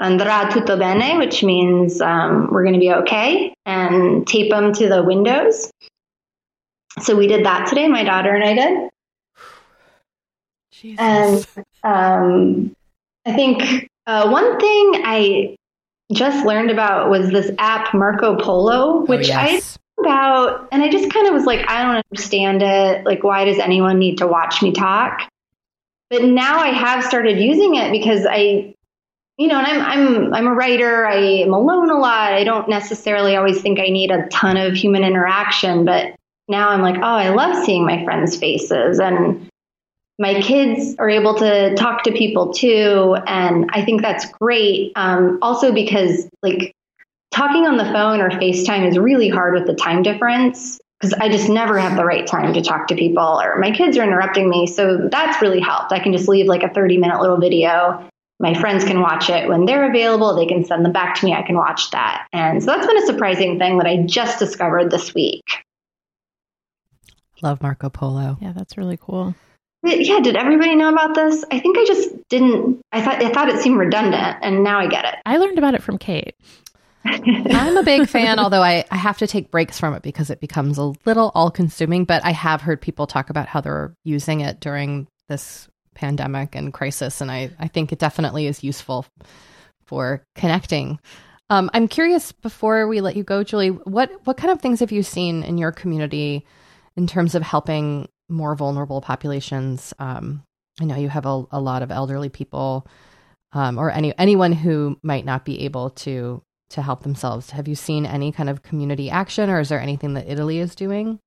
andrà 0.00 0.50
tutto 0.50 0.76
bene, 0.78 1.18
which 1.18 1.42
means 1.42 2.00
um, 2.00 2.48
we're 2.50 2.62
going 2.62 2.74
to 2.74 2.80
be 2.80 2.92
okay, 2.92 3.52
and 3.66 4.26
tape 4.26 4.50
them 4.50 4.72
to 4.72 4.88
the 4.88 5.02
windows. 5.02 5.70
So 7.02 7.16
we 7.16 7.26
did 7.26 7.44
that 7.44 7.66
today. 7.68 7.88
My 7.88 8.04
daughter 8.04 8.34
and 8.34 8.44
I 8.44 8.54
did. 8.54 8.90
Jesus. 10.80 10.98
And 10.98 11.46
um, 11.82 12.76
I 13.26 13.34
think 13.34 13.88
uh, 14.06 14.28
one 14.30 14.58
thing 14.58 15.02
I 15.04 15.56
just 16.12 16.46
learned 16.46 16.70
about 16.70 17.10
was 17.10 17.30
this 17.30 17.50
app 17.58 17.92
Marco 17.94 18.36
Polo, 18.36 18.72
oh, 18.74 19.04
which 19.04 19.26
oh, 19.26 19.28
yes. 19.28 19.76
I 19.76 19.78
about, 20.00 20.68
and 20.70 20.82
I 20.82 20.88
just 20.88 21.12
kind 21.12 21.26
of 21.26 21.34
was 21.34 21.44
like, 21.44 21.68
I 21.68 21.82
don't 21.82 22.04
understand 22.10 22.62
it. 22.62 23.04
Like, 23.04 23.24
why 23.24 23.44
does 23.44 23.58
anyone 23.58 23.98
need 23.98 24.18
to 24.18 24.26
watch 24.26 24.62
me 24.62 24.72
talk? 24.72 25.28
But 26.10 26.22
now 26.22 26.58
I 26.58 26.68
have 26.68 27.04
started 27.04 27.38
using 27.38 27.74
it 27.74 27.90
because 27.90 28.24
I, 28.28 28.74
you 29.36 29.46
know, 29.46 29.58
and 29.58 29.66
I'm 29.66 29.80
I'm 29.80 30.34
I'm 30.34 30.46
a 30.46 30.54
writer. 30.54 31.06
I 31.06 31.16
am 31.16 31.52
alone 31.52 31.90
a 31.90 31.98
lot. 31.98 32.32
I 32.32 32.44
don't 32.44 32.68
necessarily 32.68 33.36
always 33.36 33.60
think 33.60 33.78
I 33.78 33.88
need 33.88 34.10
a 34.10 34.26
ton 34.28 34.56
of 34.56 34.74
human 34.74 35.04
interaction, 35.04 35.84
but 35.84 36.14
now 36.48 36.70
I'm 36.70 36.80
like, 36.80 36.96
oh, 36.96 37.02
I 37.02 37.28
love 37.28 37.64
seeing 37.64 37.84
my 37.84 38.02
friends' 38.04 38.36
faces 38.36 38.98
and 38.98 39.47
my 40.18 40.40
kids 40.40 40.96
are 40.98 41.08
able 41.08 41.34
to 41.34 41.74
talk 41.76 42.02
to 42.02 42.12
people 42.12 42.52
too 42.52 43.16
and 43.26 43.70
i 43.72 43.84
think 43.84 44.02
that's 44.02 44.26
great. 44.40 44.92
Um, 44.96 45.38
also 45.42 45.72
because 45.72 46.28
like 46.42 46.72
talking 47.30 47.66
on 47.66 47.76
the 47.76 47.84
phone 47.84 48.20
or 48.20 48.30
facetime 48.30 48.86
is 48.86 48.98
really 48.98 49.28
hard 49.28 49.54
with 49.54 49.66
the 49.66 49.74
time 49.74 50.02
difference 50.02 50.78
because 51.00 51.14
i 51.14 51.28
just 51.28 51.48
never 51.48 51.78
have 51.78 51.96
the 51.96 52.04
right 52.04 52.26
time 52.26 52.52
to 52.54 52.62
talk 52.62 52.88
to 52.88 52.94
people 52.94 53.40
or 53.40 53.58
my 53.58 53.70
kids 53.70 53.96
are 53.96 54.02
interrupting 54.02 54.48
me 54.48 54.66
so 54.66 55.08
that's 55.10 55.40
really 55.40 55.60
helped. 55.60 55.92
I 55.92 56.00
can 56.00 56.12
just 56.12 56.28
leave 56.28 56.46
like 56.46 56.62
a 56.62 56.68
30 56.68 56.98
minute 56.98 57.20
little 57.20 57.38
video. 57.38 58.08
My 58.40 58.54
friends 58.54 58.84
can 58.84 59.00
watch 59.00 59.30
it 59.30 59.48
when 59.48 59.64
they're 59.64 59.88
available 59.88 60.34
they 60.34 60.46
can 60.46 60.64
send 60.64 60.84
them 60.84 60.92
back 60.92 61.16
to 61.16 61.24
me 61.24 61.34
i 61.34 61.42
can 61.42 61.56
watch 61.56 61.90
that. 61.90 62.26
And 62.32 62.62
so 62.62 62.66
that's 62.66 62.86
been 62.86 63.02
a 63.02 63.06
surprising 63.06 63.58
thing 63.58 63.78
that 63.78 63.86
i 63.86 64.02
just 64.02 64.38
discovered 64.38 64.90
this 64.90 65.14
week. 65.14 65.44
Love 67.40 67.62
marco 67.62 67.88
polo. 67.88 68.36
Yeah 68.40 68.52
that's 68.52 68.76
really 68.76 68.98
cool 69.00 69.36
yeah, 69.84 70.20
did 70.20 70.36
everybody 70.36 70.74
know 70.74 70.92
about 70.92 71.14
this? 71.14 71.44
I 71.50 71.58
think 71.58 71.78
I 71.78 71.84
just 71.84 72.10
didn't. 72.28 72.80
I 72.92 73.02
thought 73.02 73.22
I 73.22 73.30
thought 73.30 73.48
it 73.48 73.60
seemed 73.60 73.78
redundant, 73.78 74.38
and 74.42 74.64
now 74.64 74.78
I 74.78 74.86
get 74.86 75.04
it. 75.04 75.16
I 75.24 75.36
learned 75.36 75.58
about 75.58 75.74
it 75.74 75.82
from 75.82 75.98
Kate. 75.98 76.34
I'm 77.04 77.76
a 77.76 77.82
big 77.82 78.08
fan, 78.08 78.38
although 78.40 78.62
I, 78.62 78.84
I 78.90 78.96
have 78.96 79.18
to 79.18 79.26
take 79.26 79.50
breaks 79.50 79.78
from 79.78 79.94
it 79.94 80.02
because 80.02 80.30
it 80.30 80.40
becomes 80.40 80.78
a 80.78 80.92
little 81.04 81.30
all 81.34 81.50
consuming. 81.50 82.04
But 82.04 82.24
I 82.24 82.32
have 82.32 82.60
heard 82.60 82.80
people 82.80 83.06
talk 83.06 83.30
about 83.30 83.46
how 83.48 83.60
they're 83.60 83.94
using 84.04 84.40
it 84.40 84.60
during 84.60 85.06
this 85.28 85.68
pandemic 85.94 86.54
and 86.54 86.72
crisis. 86.72 87.20
And 87.20 87.30
I, 87.30 87.50
I 87.58 87.68
think 87.68 87.92
it 87.92 87.98
definitely 87.98 88.46
is 88.46 88.64
useful 88.64 89.04
for 89.84 90.22
connecting. 90.34 90.98
Um, 91.50 91.70
I'm 91.72 91.88
curious 91.88 92.32
before 92.32 92.86
we 92.88 93.00
let 93.00 93.16
you 93.16 93.24
go, 93.24 93.42
Julie, 93.42 93.70
what, 93.70 94.10
what 94.24 94.36
kind 94.36 94.50
of 94.50 94.60
things 94.60 94.80
have 94.80 94.92
you 94.92 95.02
seen 95.02 95.42
in 95.42 95.58
your 95.58 95.72
community 95.72 96.44
in 96.96 97.06
terms 97.06 97.34
of 97.34 97.42
helping 97.42 98.08
more 98.28 98.54
vulnerable 98.54 99.00
populations? 99.00 99.92
Um, 99.98 100.42
I 100.80 100.84
know 100.84 100.96
you 100.96 101.08
have 101.08 101.26
a, 101.26 101.44
a 101.50 101.60
lot 101.60 101.82
of 101.82 101.90
elderly 101.90 102.28
people 102.28 102.86
um, 103.52 103.78
or 103.78 103.90
any 103.90 104.16
anyone 104.18 104.52
who 104.52 104.98
might 105.02 105.24
not 105.24 105.44
be 105.44 105.64
able 105.64 105.90
to 105.90 106.42
to 106.70 106.82
help 106.82 107.02
themselves. 107.02 107.50
Have 107.50 107.66
you 107.66 107.74
seen 107.74 108.04
any 108.04 108.30
kind 108.30 108.50
of 108.50 108.62
community 108.62 109.10
action, 109.10 109.48
or 109.48 109.60
is 109.60 109.70
there 109.70 109.80
anything 109.80 110.14
that 110.14 110.30
Italy 110.30 110.58
is 110.58 110.74
doing? 110.74 111.18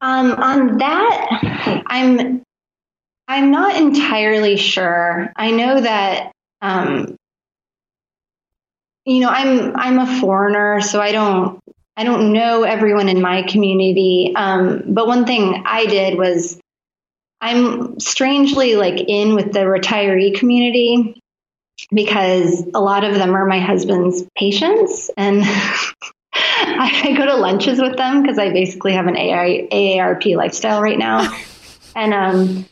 Um, 0.00 0.32
on 0.32 0.78
that, 0.78 1.82
I'm 1.86 2.42
I'm 3.28 3.50
not 3.50 3.76
entirely 3.76 4.56
sure. 4.56 5.32
I 5.36 5.50
know 5.50 5.80
that 5.80 6.32
um, 6.60 7.16
you 9.04 9.20
know 9.20 9.28
I'm 9.28 9.76
I'm 9.76 9.98
a 9.98 10.20
foreigner, 10.20 10.80
so 10.80 11.00
I 11.00 11.12
don't 11.12 11.58
I 11.96 12.04
don't 12.04 12.32
know 12.32 12.62
everyone 12.62 13.08
in 13.08 13.20
my 13.20 13.42
community. 13.42 14.32
Um, 14.34 14.82
but 14.86 15.06
one 15.06 15.26
thing 15.26 15.62
I 15.66 15.86
did 15.86 16.16
was 16.16 16.58
I'm 17.40 17.98
strangely 18.00 18.76
like 18.76 19.04
in 19.08 19.34
with 19.34 19.52
the 19.52 19.60
retiree 19.60 20.34
community 20.38 21.20
because 21.92 22.64
a 22.74 22.80
lot 22.80 23.04
of 23.04 23.14
them 23.14 23.34
are 23.34 23.46
my 23.46 23.58
husband's 23.58 24.24
patients 24.36 25.10
and 25.16 25.42
I 26.34 27.14
go 27.16 27.26
to 27.26 27.34
lunches 27.34 27.80
with 27.80 27.96
them 27.96 28.22
because 28.22 28.38
I 28.38 28.50
basically 28.50 28.92
have 28.92 29.06
an 29.06 29.16
AARP 29.16 30.36
lifestyle 30.36 30.80
right 30.80 30.98
now. 30.98 31.36
and 31.96 32.14
um, 32.14 32.66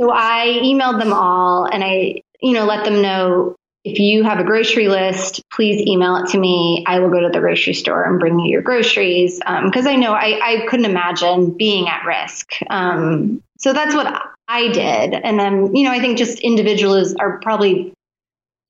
so 0.00 0.10
I 0.12 0.60
emailed 0.62 0.98
them 0.98 1.12
all 1.12 1.64
and 1.64 1.82
I, 1.82 2.22
you 2.40 2.52
know, 2.52 2.66
let 2.66 2.84
them 2.84 3.00
know 3.00 3.56
if 3.84 3.98
you 3.98 4.22
have 4.22 4.38
a 4.38 4.44
grocery 4.44 4.88
list, 4.88 5.42
please 5.50 5.84
email 5.86 6.16
it 6.16 6.30
to 6.30 6.38
me. 6.38 6.84
I 6.86 7.00
will 7.00 7.10
go 7.10 7.20
to 7.20 7.28
the 7.30 7.40
grocery 7.40 7.74
store 7.74 8.04
and 8.04 8.20
bring 8.20 8.38
you 8.38 8.50
your 8.50 8.62
groceries 8.62 9.38
because 9.38 9.86
um, 9.86 9.92
I 9.92 9.96
know 9.96 10.12
I, 10.12 10.38
I, 10.40 10.66
couldn't 10.66 10.86
imagine 10.86 11.56
being 11.56 11.88
at 11.88 12.04
risk. 12.04 12.52
Um, 12.70 13.42
so 13.58 13.72
that's 13.72 13.94
what 13.94 14.22
I 14.46 14.68
did. 14.68 15.14
And 15.14 15.38
then, 15.38 15.74
you 15.74 15.84
know, 15.84 15.90
I 15.90 15.98
think 15.98 16.16
just 16.16 16.38
individuals 16.38 17.14
are 17.16 17.40
probably 17.40 17.92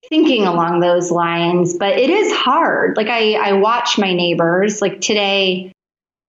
thinking 0.08 0.46
along 0.46 0.80
those 0.80 1.10
lines, 1.10 1.76
but 1.76 1.98
it 1.98 2.08
is 2.08 2.32
hard. 2.32 2.96
Like 2.96 3.08
I, 3.08 3.34
I 3.34 3.52
watch 3.54 3.98
my 3.98 4.14
neighbors. 4.14 4.80
Like 4.80 5.00
today, 5.02 5.72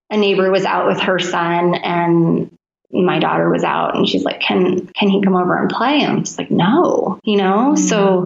a 0.09 0.17
neighbor 0.17 0.51
was 0.51 0.65
out 0.65 0.87
with 0.87 0.99
her 0.99 1.19
son 1.19 1.75
and 1.75 2.51
my 2.91 3.17
daughter 3.19 3.49
was 3.49 3.63
out 3.63 3.95
and 3.95 4.07
she's 4.07 4.23
like, 4.23 4.41
Can 4.41 4.87
can 4.87 5.09
he 5.09 5.21
come 5.23 5.35
over 5.35 5.57
and 5.57 5.69
play? 5.69 6.01
And 6.01 6.11
I'm 6.11 6.23
just 6.23 6.37
like, 6.37 6.51
no, 6.51 7.19
you 7.23 7.37
know? 7.37 7.73
Mm-hmm. 7.73 7.77
So 7.77 8.25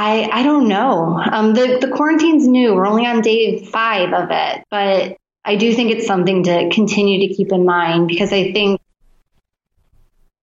I 0.00 0.30
I 0.32 0.42
don't 0.44 0.68
know. 0.68 1.20
Um 1.20 1.54
the, 1.54 1.78
the 1.80 1.88
quarantine's 1.88 2.46
new. 2.46 2.74
We're 2.74 2.86
only 2.86 3.04
on 3.04 3.20
day 3.20 3.64
five 3.64 4.12
of 4.12 4.28
it, 4.30 4.64
but 4.70 5.16
I 5.44 5.56
do 5.56 5.74
think 5.74 5.90
it's 5.90 6.06
something 6.06 6.44
to 6.44 6.70
continue 6.70 7.26
to 7.26 7.34
keep 7.34 7.50
in 7.50 7.64
mind 7.64 8.06
because 8.06 8.32
I 8.32 8.52
think 8.52 8.80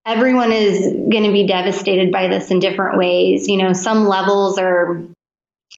everyone 0.05 0.51
is 0.51 0.81
going 0.81 1.23
to 1.23 1.31
be 1.31 1.47
devastated 1.47 2.11
by 2.11 2.27
this 2.27 2.51
in 2.51 2.59
different 2.59 2.97
ways. 2.97 3.47
You 3.47 3.57
know, 3.57 3.71
some 3.73 4.07
levels 4.07 4.57
are 4.57 5.03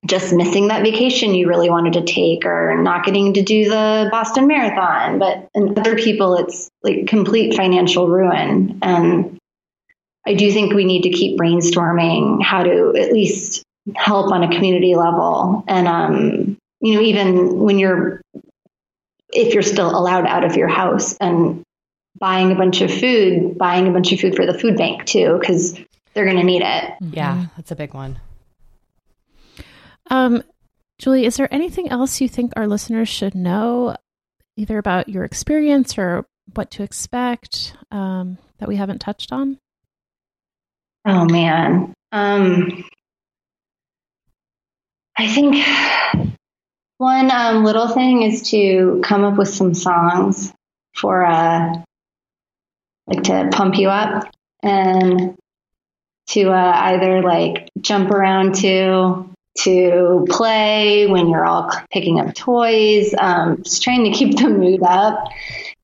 just 0.05 0.33
missing 0.33 0.69
that 0.69 0.83
vacation 0.83 1.35
you 1.35 1.47
really 1.47 1.69
wanted 1.69 1.93
to 1.93 2.03
take 2.03 2.45
or 2.45 2.81
not 2.81 3.05
getting 3.05 3.33
to 3.33 3.41
do 3.41 3.69
the 3.69 4.07
Boston 4.11 4.47
Marathon. 4.47 5.19
But 5.19 5.49
in 5.53 5.77
other 5.77 5.95
people, 5.95 6.35
it's 6.37 6.69
like 6.81 7.07
complete 7.07 7.55
financial 7.55 8.07
ruin. 8.07 8.79
And 8.81 9.37
I 10.25 10.33
do 10.33 10.51
think 10.51 10.73
we 10.73 10.85
need 10.85 11.03
to 11.03 11.09
keep 11.09 11.39
brainstorming 11.39 12.41
how 12.41 12.63
to 12.63 12.93
at 12.97 13.11
least 13.11 13.63
help 13.95 14.31
on 14.31 14.43
a 14.43 14.53
community 14.53 14.95
level. 14.95 15.63
And, 15.67 15.87
um, 15.87 16.57
you 16.81 16.95
know, 16.95 17.01
even 17.01 17.59
when 17.59 17.79
you're, 17.79 18.21
if 19.33 19.53
you're 19.53 19.63
still 19.63 19.89
allowed 19.89 20.25
out 20.25 20.43
of 20.43 20.55
your 20.55 20.67
house 20.67 21.15
and 21.17 21.63
buying 22.19 22.51
a 22.51 22.55
bunch 22.55 22.81
of 22.81 22.91
food, 22.91 23.57
buying 23.57 23.87
a 23.87 23.91
bunch 23.91 24.11
of 24.11 24.19
food 24.19 24.35
for 24.35 24.45
the 24.45 24.57
food 24.57 24.77
bank 24.77 25.05
too, 25.05 25.37
because 25.39 25.79
they're 26.13 26.25
going 26.25 26.37
to 26.37 26.43
need 26.43 26.61
it. 26.61 26.93
Yeah, 27.01 27.33
mm-hmm. 27.33 27.45
that's 27.55 27.71
a 27.71 27.75
big 27.75 27.93
one. 27.93 28.19
Um, 30.09 30.43
Julie, 30.97 31.25
is 31.25 31.35
there 31.37 31.53
anything 31.53 31.89
else 31.89 32.21
you 32.21 32.27
think 32.27 32.53
our 32.55 32.67
listeners 32.67 33.09
should 33.09 33.35
know, 33.35 33.95
either 34.55 34.77
about 34.77 35.09
your 35.09 35.23
experience 35.23 35.97
or 35.97 36.25
what 36.55 36.71
to 36.71 36.83
expect 36.83 37.75
um, 37.91 38.37
that 38.57 38.67
we 38.67 38.77
haven't 38.77 38.99
touched 38.99 39.31
on? 39.31 39.59
Oh 41.05 41.25
man, 41.25 41.93
um, 42.11 42.83
I 45.17 45.27
think 45.27 45.65
one 46.97 47.31
um, 47.31 47.63
little 47.63 47.87
thing 47.87 48.21
is 48.21 48.49
to 48.51 49.01
come 49.03 49.23
up 49.23 49.37
with 49.37 49.49
some 49.49 49.73
songs 49.73 50.53
for 50.93 51.25
uh, 51.25 51.73
like 53.07 53.23
to 53.23 53.49
pump 53.51 53.77
you 53.77 53.89
up 53.89 54.31
and 54.61 55.35
to 56.27 56.51
uh, 56.51 56.71
either 56.75 57.23
like 57.23 57.69
jump 57.81 58.11
around 58.11 58.55
to 58.55 59.27
to 59.59 60.25
play 60.29 61.07
when 61.07 61.29
you're 61.29 61.45
all 61.45 61.71
picking 61.91 62.19
up 62.19 62.35
toys 62.35 63.15
um, 63.17 63.63
just 63.63 63.81
trying 63.81 64.03
to 64.03 64.11
keep 64.11 64.37
the 64.37 64.49
mood 64.49 64.83
up 64.83 65.29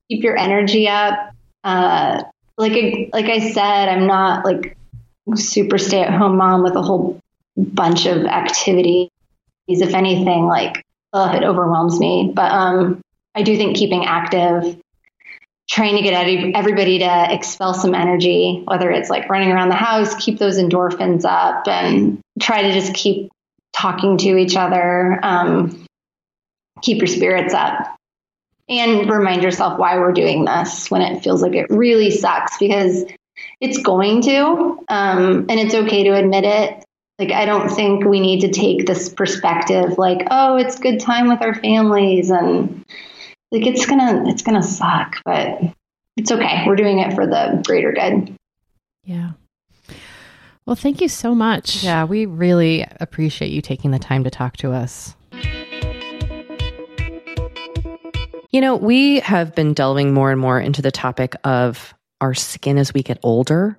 keep 0.08 0.22
your 0.22 0.36
energy 0.36 0.86
up. 0.86 1.32
Uh, 1.64 2.22
like 2.56 3.10
like 3.12 3.24
i 3.24 3.50
said 3.50 3.88
i'm 3.88 4.06
not 4.06 4.44
like 4.44 4.76
super 5.34 5.76
stay 5.76 6.02
at 6.02 6.12
home 6.12 6.36
mom 6.36 6.62
with 6.62 6.76
a 6.76 6.82
whole 6.82 7.18
bunch 7.56 8.06
of 8.06 8.24
activities 8.26 9.08
if 9.68 9.94
anything 9.94 10.46
like 10.46 10.84
ugh, 11.12 11.34
it 11.34 11.44
overwhelms 11.44 11.98
me 11.98 12.32
but 12.34 12.50
um, 12.50 13.00
i 13.34 13.42
do 13.42 13.56
think 13.56 13.76
keeping 13.76 14.04
active 14.04 14.76
trying 15.68 15.96
to 15.96 16.02
get 16.02 16.12
everybody 16.54 16.98
to 16.98 17.32
expel 17.32 17.72
some 17.74 17.94
energy, 17.94 18.62
whether 18.66 18.90
it's 18.90 19.08
like 19.08 19.28
running 19.30 19.50
around 19.50 19.70
the 19.70 19.74
house, 19.74 20.14
keep 20.22 20.38
those 20.38 20.58
endorphins 20.58 21.24
up, 21.24 21.66
and 21.66 22.20
try 22.40 22.62
to 22.62 22.72
just 22.72 22.92
keep 22.94 23.30
talking 23.72 24.18
to 24.18 24.36
each 24.36 24.56
other, 24.56 25.18
um, 25.22 25.86
keep 26.82 26.98
your 26.98 27.06
spirits 27.06 27.54
up, 27.54 27.96
and 28.68 29.10
remind 29.10 29.42
yourself 29.42 29.78
why 29.78 29.98
we're 29.98 30.12
doing 30.12 30.44
this 30.44 30.90
when 30.90 31.02
it 31.02 31.22
feels 31.22 31.42
like 31.42 31.54
it 31.54 31.66
really 31.70 32.10
sucks 32.10 32.58
because 32.58 33.04
it's 33.60 33.78
going 33.78 34.22
to, 34.22 34.84
um, 34.88 35.46
and 35.48 35.52
it's 35.52 35.74
okay 35.74 36.04
to 36.04 36.14
admit 36.14 36.44
it. 36.44 36.83
Like, 37.18 37.30
I 37.30 37.44
don't 37.44 37.68
think 37.68 38.04
we 38.04 38.18
need 38.18 38.40
to 38.40 38.48
take 38.48 38.86
this 38.86 39.08
perspective 39.08 39.98
like, 39.98 40.26
oh, 40.30 40.56
it's 40.56 40.78
good 40.78 40.98
time 40.98 41.28
with 41.28 41.42
our 41.42 41.54
families 41.54 42.30
and 42.30 42.84
like 43.52 43.66
it's 43.66 43.86
gonna 43.86 44.24
it's 44.26 44.42
gonna 44.42 44.62
suck, 44.62 45.22
but 45.24 45.60
it's 46.16 46.32
okay. 46.32 46.64
We're 46.66 46.74
doing 46.74 46.98
it 46.98 47.14
for 47.14 47.24
the 47.24 47.62
greater 47.64 47.92
good. 47.92 48.34
Yeah. 49.04 49.32
Well, 50.66 50.74
thank 50.76 51.00
you 51.00 51.08
so 51.08 51.34
much. 51.34 51.84
Yeah, 51.84 52.04
we 52.04 52.26
really 52.26 52.86
appreciate 53.00 53.52
you 53.52 53.60
taking 53.60 53.92
the 53.92 53.98
time 53.98 54.24
to 54.24 54.30
talk 54.30 54.56
to 54.58 54.72
us. 54.72 55.14
You 58.50 58.60
know, 58.60 58.76
we 58.76 59.20
have 59.20 59.54
been 59.54 59.72
delving 59.72 60.14
more 60.14 60.30
and 60.30 60.40
more 60.40 60.58
into 60.58 60.80
the 60.80 60.92
topic 60.92 61.36
of 61.44 61.94
our 62.20 62.34
skin 62.34 62.78
as 62.78 62.94
we 62.94 63.02
get 63.02 63.18
older 63.22 63.78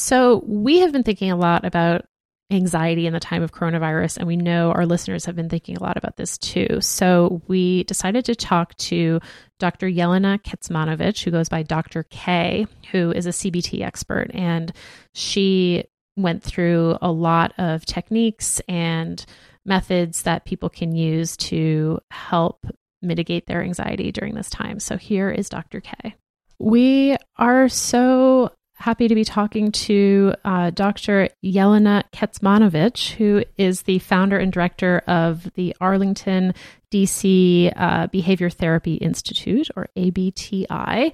So, 0.00 0.42
we 0.46 0.80
have 0.80 0.92
been 0.92 1.02
thinking 1.02 1.30
a 1.30 1.36
lot 1.36 1.64
about 1.64 2.06
anxiety 2.50 3.06
in 3.06 3.12
the 3.12 3.20
time 3.20 3.42
of 3.42 3.52
coronavirus. 3.52 4.18
And 4.18 4.26
we 4.26 4.36
know 4.36 4.72
our 4.72 4.86
listeners 4.86 5.24
have 5.24 5.36
been 5.36 5.48
thinking 5.48 5.76
a 5.76 5.82
lot 5.82 5.96
about 5.96 6.16
this 6.16 6.36
too. 6.36 6.78
So 6.80 7.42
we 7.46 7.84
decided 7.84 8.24
to 8.26 8.34
talk 8.34 8.76
to 8.76 9.20
Dr. 9.58 9.86
Yelena 9.86 10.42
Kecmanovic, 10.42 11.22
who 11.22 11.30
goes 11.30 11.48
by 11.48 11.62
Dr. 11.62 12.04
K, 12.04 12.66
who 12.90 13.12
is 13.12 13.26
a 13.26 13.30
CBT 13.30 13.82
expert. 13.82 14.30
And 14.34 14.72
she 15.14 15.84
went 16.16 16.42
through 16.42 16.98
a 17.00 17.12
lot 17.12 17.52
of 17.58 17.86
techniques 17.86 18.60
and 18.68 19.24
methods 19.64 20.22
that 20.22 20.44
people 20.44 20.68
can 20.68 20.94
use 20.94 21.36
to 21.36 22.00
help 22.10 22.66
mitigate 23.02 23.46
their 23.46 23.62
anxiety 23.62 24.12
during 24.12 24.34
this 24.34 24.50
time. 24.50 24.80
So 24.80 24.96
here 24.96 25.30
is 25.30 25.48
Dr. 25.48 25.80
K. 25.80 26.16
We 26.58 27.16
are 27.38 27.70
so 27.70 28.50
happy 28.80 29.08
to 29.08 29.14
be 29.14 29.24
talking 29.24 29.70
to 29.70 30.32
uh, 30.42 30.70
Dr. 30.70 31.28
Yelena 31.44 32.02
Kecmanovic, 32.12 33.10
who 33.12 33.44
is 33.58 33.82
the 33.82 33.98
founder 33.98 34.38
and 34.38 34.50
director 34.50 35.02
of 35.06 35.52
the 35.54 35.76
Arlington, 35.82 36.54
DC 36.90 37.72
uh, 37.76 38.06
Behavior 38.06 38.48
Therapy 38.48 38.94
Institute, 38.94 39.68
or 39.76 39.88
ABTI. 39.96 41.12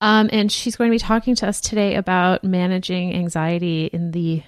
Um, 0.00 0.30
and 0.32 0.50
she's 0.50 0.76
going 0.76 0.90
to 0.90 0.94
be 0.94 1.00
talking 1.00 1.34
to 1.34 1.48
us 1.48 1.60
today 1.60 1.96
about 1.96 2.44
managing 2.44 3.12
anxiety 3.12 3.86
in 3.86 4.12
the 4.12 4.44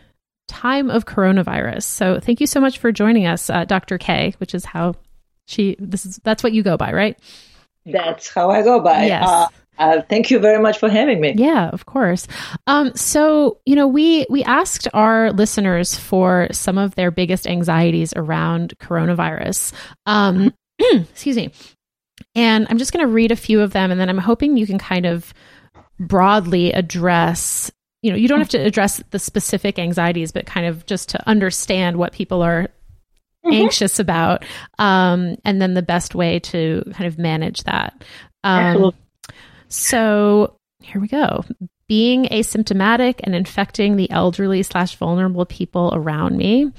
time 0.47 0.91
of 0.91 1.07
coronavirus. 1.07 1.83
So 1.83 2.21
thank 2.21 2.41
you 2.41 2.47
so 2.47 2.61
much 2.61 2.79
for 2.79 2.93
joining 2.93 3.27
us, 3.27 3.51
uh, 3.51 3.65
Dr. 3.65 3.99
K, 3.99 4.35
which 4.39 4.55
is 4.55 4.65
how 4.65 4.95
she, 5.47 5.75
this 5.81 6.07
is, 6.07 6.21
that's 6.23 6.45
what 6.45 6.53
you 6.53 6.63
go 6.63 6.77
by, 6.77 6.93
right? 6.93 7.19
That's 7.85 8.29
how 8.33 8.51
I 8.51 8.63
go 8.63 8.79
by. 8.79 9.07
Yes. 9.07 9.51
Uh, 9.81 10.03
thank 10.11 10.31
you 10.31 10.39
very 10.39 10.63
much 10.63 10.79
for 10.79 10.91
having 10.91 11.21
me. 11.21 11.33
Yeah, 11.37 11.71
of 11.71 11.87
course. 11.87 12.29
Um, 12.67 12.95
so 12.95 13.59
you 13.65 13.75
know, 13.75 13.89
we 13.89 14.27
we 14.29 14.45
asked 14.45 14.87
our 14.93 15.33
listeners 15.33 15.97
for 15.97 16.49
some 16.53 16.77
of 16.77 16.95
their 16.97 17.11
biggest 17.11 17.47
anxieties 17.47 18.13
around 18.15 18.75
coronavirus. 18.79 19.73
Um, 20.05 20.53
excuse 20.79 21.37
me. 21.37 21.51
And 22.35 22.67
I'm 22.69 22.77
just 22.77 22.93
going 22.93 23.05
to 23.05 23.11
read 23.11 23.33
a 23.33 23.37
few 23.37 23.63
of 23.63 23.73
them, 23.73 23.91
and 23.91 23.99
then 23.99 24.11
I'm 24.11 24.19
hoping 24.19 24.57
you 24.59 24.67
can 24.67 24.79
kind 24.79 25.07
of 25.07 25.33
broadly 25.99 26.73
address. 26.73 27.71
You 28.03 28.11
know, 28.11 28.17
you 28.17 28.29
don't 28.29 28.39
have 28.39 28.51
to 28.51 28.59
address 28.59 29.03
the 29.11 29.19
specific 29.19 29.79
anxieties, 29.79 30.31
but 30.31 30.45
kind 30.45 30.67
of 30.67 30.85
just 30.85 31.09
to 31.11 31.29
understand 31.29 31.97
what 31.97 32.13
people 32.13 32.43
are 32.43 32.69
Mm-hmm. 33.43 33.55
anxious 33.55 33.99
about 33.99 34.45
um, 34.79 35.35
and 35.47 35.63
then 35.63 35.73
the 35.73 35.81
best 35.81 36.15
way 36.15 36.41
to 36.41 36.83
kind 36.93 37.07
of 37.07 37.19
manage 37.19 37.63
that 37.63 38.05
um, 38.45 38.93
so 39.71 40.57
here 40.81 41.01
we 41.01 41.09
go. 41.09 41.45
Being 41.89 42.27
asymptomatic 42.27 43.21
and 43.25 43.35
infecting 43.35 43.97
the 43.97 44.11
elderly 44.11 44.63
slash 44.63 44.97
vulnerable 44.97 45.47
people 45.47 45.91
around 45.95 46.37
me. 46.37 46.71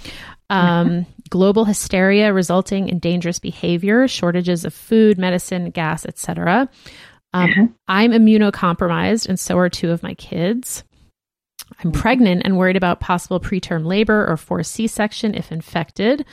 Um, 0.50 1.06
global 1.30 1.66
hysteria 1.66 2.34
resulting 2.34 2.90
in 2.90 3.00
dangerous 3.00 3.40
behavior, 3.40 4.08
shortages 4.08 4.66
of 4.66 4.74
food, 4.74 5.18
medicine, 5.18 5.70
gas, 5.70 6.06
etc. 6.06 6.70
Um, 7.34 7.50
uh-huh. 7.50 7.68
I'm 7.88 8.12
immunocompromised, 8.12 9.28
and 9.30 9.40
so 9.40 9.58
are 9.58 9.70
two 9.70 9.92
of 9.92 10.04
my 10.04 10.14
kids. 10.14 10.84
I'm 11.80 11.92
mm-hmm. 11.92 12.02
pregnant 12.02 12.42
and 12.44 12.58
worried 12.58 12.76
about 12.76 13.00
possible 13.00 13.40
preterm 13.40 13.86
labor 13.86 14.28
or 14.28 14.36
forced 14.36 14.74
C 14.74 14.88
section 14.88 15.34
if 15.34 15.52
infected. 15.52 16.26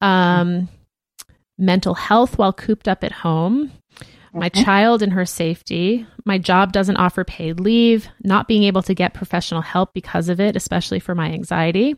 Um, 0.00 0.68
mental 1.58 1.94
health 1.94 2.38
while 2.38 2.52
cooped 2.52 2.86
up 2.86 3.02
at 3.02 3.10
home 3.10 3.72
my 4.32 4.48
child 4.48 5.02
and 5.02 5.12
her 5.12 5.26
safety. 5.26 6.06
My 6.24 6.38
job 6.38 6.72
doesn't 6.72 6.96
offer 6.96 7.24
paid 7.24 7.60
leave, 7.60 8.08
not 8.22 8.48
being 8.48 8.64
able 8.64 8.82
to 8.82 8.94
get 8.94 9.14
professional 9.14 9.62
help 9.62 9.94
because 9.94 10.28
of 10.28 10.40
it, 10.40 10.56
especially 10.56 11.00
for 11.00 11.14
my 11.14 11.30
anxiety. 11.30 11.96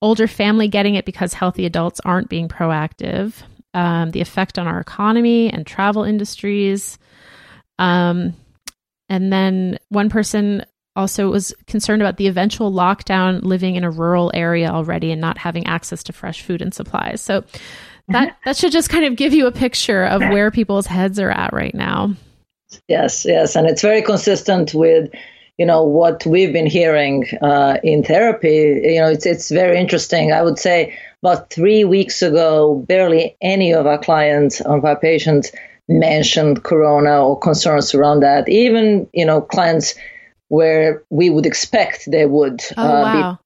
Older 0.00 0.26
family 0.26 0.68
getting 0.68 0.94
it 0.94 1.04
because 1.04 1.32
healthy 1.32 1.66
adults 1.66 2.00
aren't 2.04 2.28
being 2.28 2.48
proactive. 2.48 3.34
Um, 3.74 4.10
the 4.10 4.20
effect 4.20 4.58
on 4.58 4.66
our 4.66 4.80
economy 4.80 5.50
and 5.50 5.66
travel 5.66 6.04
industries. 6.04 6.98
Um, 7.78 8.34
and 9.08 9.32
then 9.32 9.78
one 9.88 10.10
person 10.10 10.64
also 10.94 11.30
was 11.30 11.54
concerned 11.66 12.02
about 12.02 12.16
the 12.16 12.26
eventual 12.26 12.70
lockdown 12.70 13.42
living 13.42 13.76
in 13.76 13.84
a 13.84 13.90
rural 13.90 14.30
area 14.34 14.70
already 14.70 15.10
and 15.10 15.20
not 15.20 15.38
having 15.38 15.66
access 15.66 16.02
to 16.04 16.12
fresh 16.12 16.42
food 16.42 16.60
and 16.60 16.74
supplies. 16.74 17.20
So 17.20 17.44
that 18.08 18.36
that 18.44 18.56
should 18.56 18.72
just 18.72 18.90
kind 18.90 19.04
of 19.04 19.16
give 19.16 19.32
you 19.32 19.46
a 19.46 19.52
picture 19.52 20.04
of 20.04 20.20
where 20.20 20.50
people's 20.50 20.86
heads 20.86 21.18
are 21.18 21.30
at 21.30 21.52
right 21.52 21.74
now. 21.74 22.14
Yes, 22.88 23.24
yes, 23.24 23.56
and 23.56 23.66
it's 23.66 23.82
very 23.82 24.02
consistent 24.02 24.74
with 24.74 25.10
you 25.58 25.66
know 25.66 25.82
what 25.82 26.24
we've 26.26 26.52
been 26.52 26.66
hearing 26.66 27.26
uh, 27.42 27.78
in 27.82 28.02
therapy. 28.02 28.80
You 28.84 29.00
know, 29.00 29.08
it's 29.08 29.26
it's 29.26 29.50
very 29.50 29.78
interesting. 29.78 30.32
I 30.32 30.42
would 30.42 30.58
say 30.58 30.96
about 31.22 31.50
three 31.50 31.84
weeks 31.84 32.22
ago, 32.22 32.84
barely 32.88 33.36
any 33.40 33.72
of 33.72 33.86
our 33.86 33.98
clients, 33.98 34.60
of 34.62 34.84
our 34.84 34.98
patients, 34.98 35.52
mentioned 35.88 36.64
corona 36.64 37.24
or 37.24 37.38
concerns 37.38 37.94
around 37.94 38.20
that. 38.20 38.48
Even 38.48 39.08
you 39.12 39.24
know 39.24 39.40
clients 39.40 39.94
where 40.48 41.02
we 41.10 41.30
would 41.30 41.46
expect 41.46 42.10
they 42.10 42.26
would. 42.26 42.60
Oh, 42.76 42.82
uh, 42.82 43.02
wow. 43.02 43.38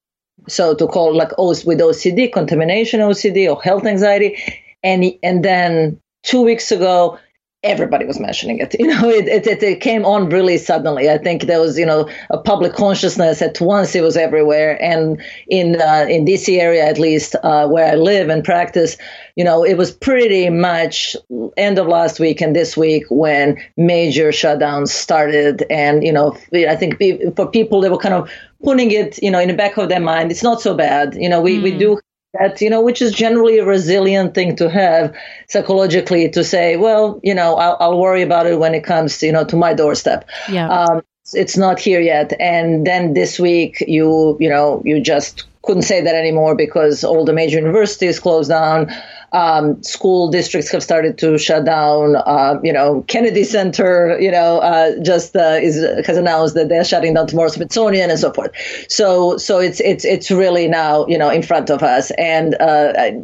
So 0.48 0.74
to 0.74 0.86
call 0.86 1.14
like 1.14 1.36
with 1.38 1.80
OCD, 1.80 2.32
contamination 2.32 3.00
OCD 3.00 3.48
or 3.48 3.60
health 3.62 3.84
anxiety, 3.84 4.36
and 4.82 5.04
and 5.22 5.44
then 5.44 6.00
two 6.22 6.42
weeks 6.42 6.70
ago 6.70 7.18
everybody 7.66 8.04
was 8.04 8.20
mentioning 8.20 8.58
it. 8.58 8.74
You 8.86 8.88
know, 8.88 9.08
it, 9.08 9.26
it, 9.26 9.62
it, 9.62 9.80
came 9.80 10.04
on 10.04 10.28
really 10.28 10.58
suddenly. 10.58 11.10
I 11.10 11.18
think 11.18 11.44
there 11.44 11.60
was, 11.60 11.78
you 11.78 11.86
know, 11.86 12.08
a 12.30 12.38
public 12.38 12.74
consciousness 12.74 13.42
at 13.42 13.60
once. 13.60 13.94
It 13.94 14.02
was 14.02 14.16
everywhere. 14.16 14.80
And 14.80 15.20
in 15.48 15.80
uh, 15.80 16.06
in 16.08 16.24
DC 16.24 16.58
area, 16.60 16.84
at 16.84 16.98
least 16.98 17.34
uh, 17.42 17.66
where 17.66 17.92
I 17.92 17.94
live 17.96 18.28
and 18.28 18.44
practice, 18.44 18.96
you 19.34 19.44
know, 19.44 19.64
it 19.64 19.76
was 19.76 19.90
pretty 19.90 20.50
much 20.50 21.16
end 21.56 21.78
of 21.78 21.88
last 21.88 22.20
week 22.20 22.40
and 22.40 22.54
this 22.54 22.76
week 22.76 23.04
when 23.08 23.56
major 23.76 24.28
shutdowns 24.30 24.88
started. 24.88 25.64
And, 25.68 26.04
you 26.04 26.12
know, 26.12 26.36
I 26.52 26.76
think 26.76 27.02
for 27.34 27.50
people, 27.50 27.80
they 27.80 27.88
were 27.88 27.98
kind 27.98 28.14
of 28.14 28.30
putting 28.66 28.90
it, 28.90 29.22
you 29.22 29.30
know, 29.30 29.38
in 29.38 29.46
the 29.46 29.54
back 29.54 29.76
of 29.78 29.88
their 29.88 30.00
mind. 30.00 30.32
It's 30.32 30.42
not 30.42 30.60
so 30.60 30.74
bad. 30.74 31.14
You 31.14 31.28
know, 31.28 31.40
we, 31.40 31.58
mm. 31.58 31.62
we 31.62 31.78
do 31.78 32.00
that 32.34 32.60
you 32.60 32.68
know 32.68 32.82
which 32.82 33.00
is 33.00 33.12
generally 33.12 33.58
a 33.58 33.64
resilient 33.64 34.34
thing 34.34 34.56
to 34.56 34.68
have 34.68 35.14
psychologically 35.48 36.28
to 36.28 36.44
say 36.44 36.76
well 36.76 37.18
you 37.22 37.34
know 37.34 37.54
i'll, 37.56 37.76
I'll 37.80 37.98
worry 37.98 38.20
about 38.20 38.46
it 38.46 38.58
when 38.58 38.74
it 38.74 38.84
comes 38.84 39.18
to, 39.18 39.26
you 39.26 39.32
know 39.32 39.44
to 39.44 39.56
my 39.56 39.72
doorstep 39.72 40.28
yeah 40.50 40.68
um, 40.68 41.02
it's 41.32 41.56
not 41.56 41.78
here 41.78 42.00
yet 42.00 42.32
and 42.38 42.86
then 42.86 43.14
this 43.14 43.38
week 43.38 43.82
you 43.88 44.36
you 44.38 44.50
know 44.50 44.82
you 44.84 45.00
just 45.00 45.44
couldn't 45.62 45.82
say 45.82 46.02
that 46.02 46.14
anymore 46.14 46.54
because 46.54 47.04
all 47.04 47.24
the 47.24 47.32
major 47.32 47.58
universities 47.58 48.20
closed 48.20 48.50
down 48.50 48.92
um, 49.36 49.82
school 49.82 50.30
districts 50.30 50.70
have 50.70 50.82
started 50.82 51.18
to 51.18 51.36
shut 51.36 51.66
down. 51.66 52.16
Uh, 52.16 52.58
you 52.64 52.72
know, 52.72 53.04
Kennedy 53.06 53.44
Center, 53.44 54.16
you 54.18 54.30
know, 54.30 54.58
uh, 54.60 54.92
just 55.02 55.36
uh, 55.36 55.58
is 55.60 55.76
has 56.06 56.16
announced 56.16 56.54
that 56.54 56.70
they're 56.70 56.84
shutting 56.84 57.12
down 57.12 57.26
tomorrow, 57.26 57.48
Smithsonian 57.48 58.08
and 58.08 58.18
so 58.18 58.32
forth. 58.32 58.50
So, 58.88 59.36
so 59.36 59.58
it's 59.58 59.80
it's 59.80 60.06
it's 60.06 60.30
really 60.30 60.68
now 60.68 61.06
you 61.06 61.18
know 61.18 61.28
in 61.28 61.42
front 61.42 61.68
of 61.68 61.82
us, 61.82 62.10
and 62.12 62.54
uh, 62.60 62.94
I, 62.96 63.20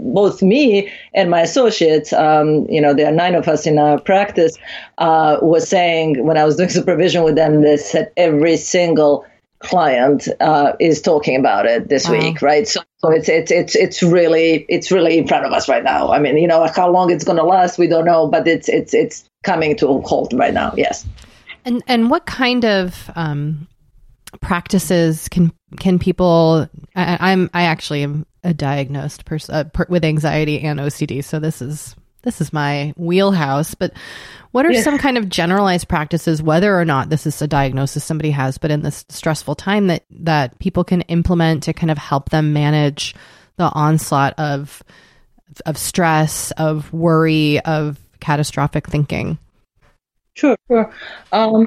both 0.00 0.42
me 0.42 0.90
and 1.14 1.30
my 1.30 1.42
associates, 1.42 2.12
um, 2.12 2.66
you 2.68 2.80
know, 2.80 2.92
there 2.92 3.06
are 3.06 3.12
nine 3.14 3.36
of 3.36 3.46
us 3.46 3.64
in 3.66 3.78
our 3.78 4.00
practice, 4.00 4.56
uh, 4.98 5.38
was 5.40 5.68
saying 5.68 6.24
when 6.26 6.36
I 6.36 6.44
was 6.44 6.56
doing 6.56 6.70
supervision 6.70 7.22
with 7.22 7.36
them, 7.36 7.62
they 7.62 7.76
said 7.76 8.10
every 8.16 8.56
single 8.56 9.24
client 9.60 10.28
uh, 10.40 10.72
is 10.80 11.00
talking 11.02 11.38
about 11.38 11.66
it 11.66 11.88
this 11.88 12.08
wow. 12.08 12.18
week, 12.18 12.42
right? 12.42 12.66
So, 12.66 12.80
so 13.00 13.10
it's 13.10 13.28
it's 13.28 13.50
it's 13.52 13.76
it's 13.76 14.02
really 14.02 14.66
it's 14.68 14.90
really 14.90 15.18
in 15.18 15.28
front 15.28 15.46
of 15.46 15.52
us 15.52 15.68
right 15.68 15.84
now. 15.84 16.10
I 16.10 16.18
mean, 16.18 16.36
you 16.36 16.48
know, 16.48 16.66
how 16.66 16.90
long 16.90 17.10
it's 17.10 17.24
going 17.24 17.38
to 17.38 17.44
last, 17.44 17.78
we 17.78 17.86
don't 17.86 18.04
know, 18.04 18.26
but 18.26 18.46
it's 18.48 18.68
it's 18.68 18.92
it's 18.92 19.24
coming 19.44 19.76
to 19.76 19.88
a 19.88 20.00
halt 20.00 20.32
right 20.34 20.52
now. 20.52 20.74
Yes. 20.76 21.06
And 21.64 21.82
and 21.86 22.10
what 22.10 22.26
kind 22.26 22.64
of 22.64 23.10
um, 23.14 23.68
practices 24.40 25.28
can 25.28 25.52
can 25.78 26.00
people? 26.00 26.68
I, 26.96 27.30
am 27.30 27.50
I 27.54 27.62
actually 27.62 28.02
am 28.02 28.26
a 28.42 28.52
diagnosed 28.52 29.24
person 29.26 29.54
uh, 29.54 29.64
per, 29.64 29.86
with 29.88 30.04
anxiety 30.04 30.60
and 30.60 30.80
OCD, 30.80 31.22
so 31.22 31.38
this 31.38 31.62
is 31.62 31.94
this 32.22 32.40
is 32.40 32.52
my 32.52 32.92
wheelhouse. 32.96 33.74
But 33.74 33.92
what 34.52 34.66
are 34.66 34.72
yeah. 34.72 34.82
some 34.82 34.98
kind 34.98 35.18
of 35.18 35.28
generalized 35.28 35.88
practices, 35.88 36.42
whether 36.42 36.78
or 36.78 36.84
not 36.84 37.10
this 37.10 37.26
is 37.26 37.40
a 37.42 37.46
diagnosis 37.46 38.04
somebody 38.04 38.30
has, 38.30 38.58
but 38.58 38.70
in 38.70 38.82
this 38.82 39.04
stressful 39.08 39.54
time 39.54 39.88
that 39.88 40.04
that 40.10 40.58
people 40.58 40.84
can 40.84 41.02
implement 41.02 41.64
to 41.64 41.72
kind 41.72 41.90
of 41.90 41.98
help 41.98 42.30
them 42.30 42.52
manage 42.52 43.14
the 43.56 43.70
onslaught 43.72 44.34
of 44.38 44.82
of 45.66 45.76
stress, 45.76 46.50
of 46.52 46.92
worry, 46.92 47.60
of 47.60 47.98
catastrophic 48.20 48.86
thinking? 48.86 49.38
Sure, 50.34 50.56
sure. 50.68 50.92
Um, 51.32 51.66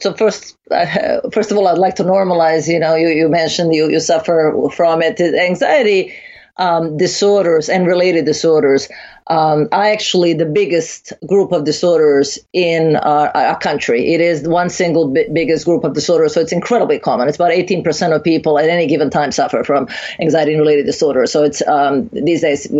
so 0.00 0.12
first, 0.14 0.56
uh, 0.70 1.20
first 1.32 1.50
of 1.50 1.56
all, 1.56 1.66
I'd 1.66 1.78
like 1.78 1.96
to 1.96 2.04
normalize. 2.04 2.68
You 2.68 2.78
know, 2.78 2.94
you, 2.94 3.08
you 3.08 3.28
mentioned 3.28 3.74
you, 3.74 3.88
you 3.88 4.00
suffer 4.00 4.54
from 4.74 5.02
it. 5.02 5.20
Anxiety 5.20 6.14
um, 6.56 6.96
disorders 6.96 7.68
and 7.68 7.86
related 7.86 8.24
disorders 8.24 8.88
um, 9.26 9.68
are 9.72 9.84
actually 9.84 10.34
the 10.34 10.44
biggest 10.44 11.12
group 11.26 11.52
of 11.52 11.64
disorders 11.64 12.38
in 12.52 12.96
our, 12.96 13.34
our 13.36 13.58
country. 13.58 14.12
It 14.12 14.20
is 14.20 14.46
one 14.46 14.68
single 14.68 15.08
bi- 15.08 15.26
biggest 15.32 15.64
group 15.64 15.82
of 15.82 15.94
disorders, 15.94 16.34
so 16.34 16.40
it's 16.40 16.52
incredibly 16.52 16.98
common. 16.98 17.28
It's 17.28 17.36
about 17.36 17.50
18% 17.50 18.14
of 18.14 18.22
people 18.22 18.58
at 18.58 18.68
any 18.68 18.86
given 18.86 19.10
time 19.10 19.32
suffer 19.32 19.64
from 19.64 19.88
anxiety-related 20.20 20.86
disorders. 20.86 21.32
So 21.32 21.42
it's 21.42 21.66
um, 21.66 22.08
these 22.12 22.42
days 22.42 22.70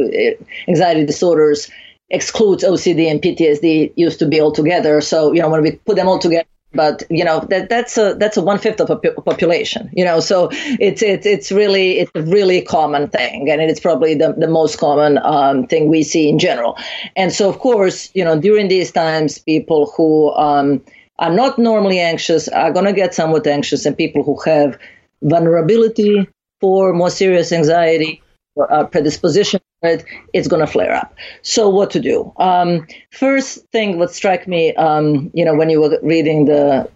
anxiety 0.68 1.06
disorders 1.06 1.70
excludes 2.10 2.62
OCD 2.62 3.10
and 3.10 3.20
PTSD 3.20 3.92
used 3.96 4.18
to 4.18 4.26
be 4.26 4.40
all 4.40 4.52
together. 4.52 5.00
So 5.00 5.32
you 5.32 5.40
know 5.40 5.48
when 5.48 5.62
we 5.62 5.72
put 5.72 5.96
them 5.96 6.06
all 6.06 6.18
together 6.18 6.46
but 6.74 7.02
you 7.10 7.24
know 7.24 7.40
that 7.50 7.68
that's 7.68 7.96
a 7.96 8.14
that's 8.14 8.36
a 8.36 8.42
one 8.42 8.58
fifth 8.58 8.80
of 8.80 8.90
a 8.90 8.96
population 8.96 9.90
you 9.92 10.04
know 10.04 10.20
so 10.20 10.48
it's 10.52 11.02
it's 11.02 11.26
it's 11.26 11.52
really 11.52 11.98
it's 12.00 12.10
a 12.14 12.22
really 12.22 12.60
common 12.62 13.08
thing 13.08 13.48
and 13.50 13.60
it's 13.60 13.80
probably 13.80 14.14
the, 14.14 14.34
the 14.36 14.48
most 14.48 14.78
common 14.78 15.18
um, 15.18 15.66
thing 15.66 15.88
we 15.88 16.02
see 16.02 16.28
in 16.28 16.38
general. 16.38 16.76
And 17.16 17.32
so 17.32 17.48
of 17.48 17.58
course 17.58 18.10
you 18.14 18.24
know 18.24 18.38
during 18.38 18.68
these 18.68 18.90
times 18.90 19.38
people 19.38 19.92
who 19.96 20.32
um, 20.34 20.82
are 21.18 21.32
not 21.32 21.58
normally 21.58 22.00
anxious 22.00 22.48
are 22.48 22.72
going 22.72 22.86
to 22.86 22.92
get 22.92 23.14
somewhat 23.14 23.46
anxious 23.46 23.86
and 23.86 23.96
people 23.96 24.22
who 24.22 24.38
have 24.44 24.78
vulnerability 25.22 26.28
for 26.60 26.92
more 26.92 27.10
serious 27.10 27.52
anxiety 27.52 28.22
or 28.56 28.72
uh, 28.72 28.84
predisposition 28.84 29.60
it, 29.86 30.04
it's 30.32 30.48
going 30.48 30.64
to 30.64 30.70
flare 30.70 30.94
up. 30.94 31.14
So 31.42 31.68
what 31.68 31.90
to 31.92 32.00
do? 32.00 32.32
Um, 32.36 32.86
first 33.10 33.66
thing, 33.68 33.98
what 33.98 34.12
struck 34.12 34.46
me, 34.46 34.74
um, 34.74 35.30
you 35.34 35.44
know, 35.44 35.54
when 35.54 35.70
you 35.70 35.80
were 35.80 35.98
reading 36.02 36.46
the 36.46 36.90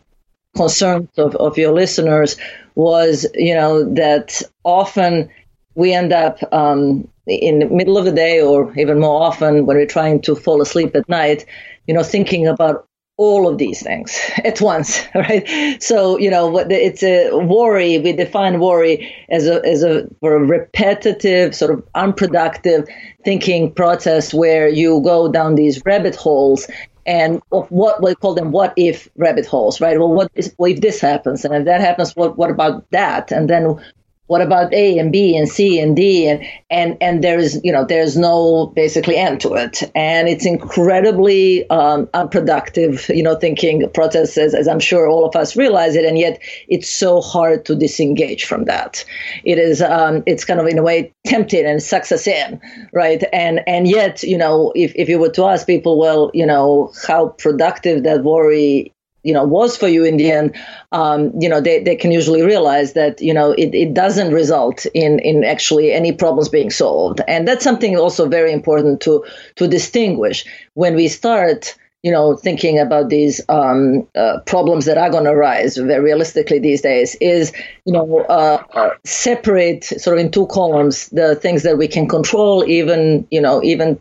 concerns 0.56 1.08
of, 1.16 1.36
of 1.36 1.56
your 1.56 1.72
listeners 1.72 2.36
was, 2.74 3.26
you 3.34 3.54
know, 3.54 3.84
that 3.94 4.42
often 4.64 5.28
we 5.74 5.92
end 5.92 6.12
up 6.12 6.38
um, 6.52 7.08
in 7.26 7.60
the 7.60 7.66
middle 7.66 7.98
of 7.98 8.04
the 8.04 8.12
day 8.12 8.40
or 8.40 8.76
even 8.76 8.98
more 8.98 9.22
often 9.22 9.66
when 9.66 9.76
we're 9.76 9.86
trying 9.86 10.20
to 10.22 10.34
fall 10.34 10.60
asleep 10.60 10.96
at 10.96 11.08
night, 11.08 11.44
you 11.86 11.94
know, 11.94 12.02
thinking 12.02 12.46
about 12.46 12.87
all 13.18 13.46
of 13.46 13.58
these 13.58 13.82
things 13.82 14.18
at 14.44 14.60
once, 14.60 15.04
right? 15.14 15.82
So 15.82 16.18
you 16.18 16.30
know, 16.30 16.56
it's 16.58 17.02
a 17.02 17.36
worry. 17.36 17.98
We 17.98 18.12
define 18.12 18.60
worry 18.60 19.14
as 19.28 19.46
a 19.46 19.64
as 19.64 19.82
a, 19.82 20.08
a 20.22 20.28
repetitive, 20.28 21.54
sort 21.54 21.72
of 21.72 21.86
unproductive 21.94 22.88
thinking 23.24 23.72
process 23.72 24.32
where 24.32 24.68
you 24.68 25.02
go 25.02 25.30
down 25.30 25.56
these 25.56 25.82
rabbit 25.84 26.16
holes 26.16 26.66
and 27.08 27.40
what 27.50 28.02
we 28.02 28.14
call 28.14 28.34
them 28.34 28.52
what 28.52 28.74
if 28.76 29.08
rabbit 29.16 29.46
holes, 29.46 29.80
right? 29.80 29.98
Well, 29.98 30.12
what 30.12 30.30
is, 30.34 30.54
well, 30.58 30.70
if 30.70 30.82
this 30.82 31.00
happens, 31.00 31.44
and 31.44 31.54
if 31.54 31.64
that 31.64 31.80
happens, 31.80 32.14
what 32.14 32.36
what 32.36 32.50
about 32.50 32.88
that? 32.90 33.32
And 33.32 33.48
then 33.48 33.80
what 34.28 34.40
about 34.40 34.72
A 34.72 34.98
and 34.98 35.10
B 35.10 35.36
and 35.36 35.48
C 35.48 35.80
and 35.80 35.96
D? 35.96 36.28
And 36.28 36.44
and 36.70 36.96
and 37.00 37.24
there 37.24 37.38
is 37.38 37.60
you 37.64 37.72
know 37.72 37.84
there's 37.84 38.16
no 38.16 38.66
basically 38.76 39.16
end 39.16 39.40
to 39.40 39.54
it. 39.54 39.82
And 39.94 40.28
it's 40.28 40.46
incredibly 40.46 41.68
um, 41.70 42.08
unproductive 42.14 43.08
you 43.08 43.22
know 43.22 43.34
thinking 43.34 43.90
processes 43.92 44.54
as 44.54 44.68
I'm 44.68 44.80
sure 44.80 45.08
all 45.08 45.24
of 45.24 45.34
us 45.34 45.56
realize 45.56 45.96
it. 45.96 46.04
And 46.04 46.18
yet 46.18 46.40
it's 46.68 46.88
so 46.88 47.20
hard 47.20 47.64
to 47.66 47.74
disengage 47.74 48.44
from 48.44 48.64
that. 48.64 49.04
It 49.44 49.58
is 49.58 49.82
um, 49.82 50.22
it's 50.26 50.44
kind 50.44 50.60
of 50.60 50.66
in 50.66 50.78
a 50.78 50.82
way 50.82 51.12
tempting 51.26 51.66
and 51.66 51.82
sucks 51.82 52.12
us 52.12 52.26
in 52.26 52.60
right? 52.92 53.24
And 53.32 53.60
and 53.66 53.88
yet 53.88 54.22
you 54.22 54.38
know 54.38 54.72
if, 54.74 54.92
if 54.94 55.08
you 55.08 55.18
were 55.18 55.30
to 55.30 55.44
ask 55.44 55.66
people 55.66 55.98
well 55.98 56.30
you 56.34 56.46
know 56.46 56.92
how 57.06 57.28
productive 57.28 58.02
that 58.04 58.24
worry 58.24 58.92
you 59.22 59.32
know 59.32 59.44
was 59.44 59.76
for 59.76 59.88
you 59.88 60.04
in 60.04 60.16
the 60.16 60.30
end 60.30 60.56
um, 60.92 61.32
you 61.38 61.48
know 61.48 61.60
they, 61.60 61.82
they 61.82 61.96
can 61.96 62.12
usually 62.12 62.42
realize 62.42 62.92
that 62.92 63.20
you 63.20 63.34
know 63.34 63.52
it, 63.52 63.74
it 63.74 63.94
doesn't 63.94 64.32
result 64.32 64.86
in 64.94 65.18
in 65.20 65.44
actually 65.44 65.92
any 65.92 66.12
problems 66.12 66.48
being 66.48 66.70
solved. 66.70 67.20
And 67.26 67.46
that's 67.46 67.64
something 67.64 67.96
also 67.96 68.28
very 68.28 68.52
important 68.52 69.00
to 69.02 69.24
to 69.56 69.68
distinguish. 69.68 70.44
When 70.74 70.94
we 70.94 71.08
start 71.08 71.76
you 72.02 72.12
know 72.12 72.36
thinking 72.36 72.78
about 72.78 73.08
these 73.08 73.40
um, 73.48 74.06
uh, 74.14 74.38
problems 74.46 74.84
that 74.84 74.98
are 74.98 75.10
going 75.10 75.24
to 75.24 75.30
arise 75.30 75.76
very 75.76 76.00
realistically 76.00 76.60
these 76.60 76.80
days 76.80 77.16
is 77.20 77.52
you 77.84 77.92
know 77.92 78.20
uh, 78.28 78.94
separate 79.04 79.84
sort 79.84 80.16
of 80.16 80.24
in 80.24 80.30
two 80.30 80.46
columns 80.46 81.08
the 81.08 81.34
things 81.34 81.64
that 81.64 81.76
we 81.76 81.88
can 81.88 82.06
control 82.08 82.64
even 82.68 83.26
you 83.30 83.40
know 83.40 83.60
even 83.64 84.00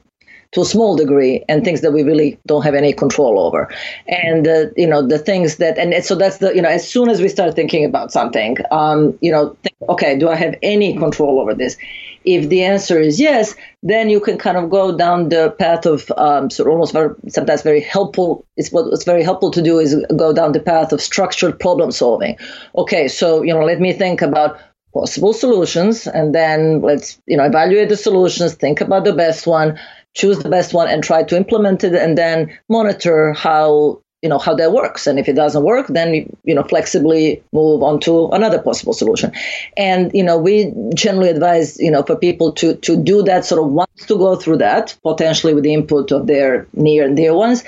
to 0.57 0.61
a 0.61 0.65
small 0.65 0.95
degree 0.95 1.45
and 1.47 1.63
things 1.63 1.81
that 1.81 1.93
we 1.93 2.01
really 2.01 2.39
don't 2.47 2.63
have 2.63 2.73
any 2.73 2.91
control 2.91 3.39
over. 3.39 3.71
And 4.07 4.47
uh, 4.47 4.65
you 4.75 4.87
know 4.87 5.05
the 5.05 5.19
things 5.19 5.57
that 5.57 5.77
and 5.77 6.03
so 6.03 6.15
that's 6.15 6.39
the 6.39 6.53
you 6.55 6.61
know 6.63 6.69
as 6.69 6.87
soon 6.87 7.09
as 7.09 7.21
we 7.21 7.29
start 7.29 7.55
thinking 7.55 7.85
about 7.85 8.11
something 8.11 8.57
um, 8.71 9.17
you 9.21 9.31
know 9.31 9.55
think, 9.61 9.75
okay 9.87 10.17
do 10.17 10.29
i 10.29 10.35
have 10.35 10.55
any 10.63 10.97
control 10.97 11.39
over 11.39 11.53
this? 11.53 11.77
If 12.25 12.49
the 12.49 12.63
answer 12.63 12.99
is 12.99 13.19
yes 13.19 13.55
then 13.83 14.09
you 14.09 14.19
can 14.19 14.37
kind 14.37 14.57
of 14.57 14.69
go 14.69 14.97
down 14.97 15.29
the 15.29 15.51
path 15.59 15.85
of 15.85 16.11
um, 16.17 16.49
sort 16.49 16.67
of 16.67 16.71
almost 16.73 16.91
very, 16.91 17.13
sometimes 17.29 17.61
very 17.61 17.81
helpful 17.81 18.45
it's 18.57 18.71
what's 18.71 19.05
very 19.05 19.23
helpful 19.23 19.51
to 19.51 19.61
do 19.61 19.79
is 19.79 19.95
go 20.15 20.33
down 20.33 20.51
the 20.53 20.59
path 20.59 20.91
of 20.91 20.99
structured 21.01 21.59
problem 21.59 21.91
solving. 21.91 22.35
Okay 22.75 23.07
so 23.07 23.43
you 23.43 23.53
know 23.53 23.63
let 23.63 23.79
me 23.79 23.93
think 23.93 24.21
about 24.23 24.59
possible 24.93 25.33
solutions 25.33 26.07
and 26.07 26.33
then 26.33 26.81
let's 26.81 27.21
you 27.27 27.37
know 27.37 27.43
evaluate 27.43 27.89
the 27.89 27.95
solutions 27.95 28.55
think 28.55 28.81
about 28.81 29.03
the 29.03 29.13
best 29.13 29.45
one 29.45 29.77
choose 30.13 30.39
the 30.39 30.49
best 30.49 30.73
one 30.73 30.87
and 30.87 31.03
try 31.03 31.23
to 31.23 31.37
implement 31.37 31.83
it 31.83 31.93
and 31.93 32.17
then 32.17 32.57
monitor 32.69 33.33
how 33.33 34.01
you 34.21 34.29
know 34.29 34.39
how 34.39 34.55
that 34.55 34.71
works. 34.71 35.05
And 35.05 35.19
if 35.19 35.29
it 35.29 35.35
doesn't 35.35 35.63
work 35.63 35.87
then 35.87 36.35
you 36.43 36.55
know 36.55 36.63
flexibly 36.63 37.43
move 37.53 37.83
on 37.83 37.99
to 38.01 38.29
another 38.29 38.59
possible 38.59 38.93
solution. 38.93 39.31
And 39.75 40.11
you 40.13 40.23
know 40.23 40.37
we 40.37 40.73
generally 40.95 41.29
advise 41.29 41.77
you 41.79 41.91
know 41.91 42.01
for 42.03 42.15
people 42.15 42.51
to 42.53 42.75
to 42.77 42.97
do 42.97 43.21
that 43.23 43.45
sort 43.45 43.63
of 43.63 43.71
once 43.71 44.05
to 44.07 44.17
go 44.17 44.35
through 44.35 44.57
that 44.57 44.97
potentially 45.03 45.53
with 45.53 45.63
the 45.63 45.73
input 45.73 46.11
of 46.11 46.25
their 46.25 46.67
near 46.73 47.05
and 47.05 47.15
dear 47.15 47.35
ones 47.35 47.63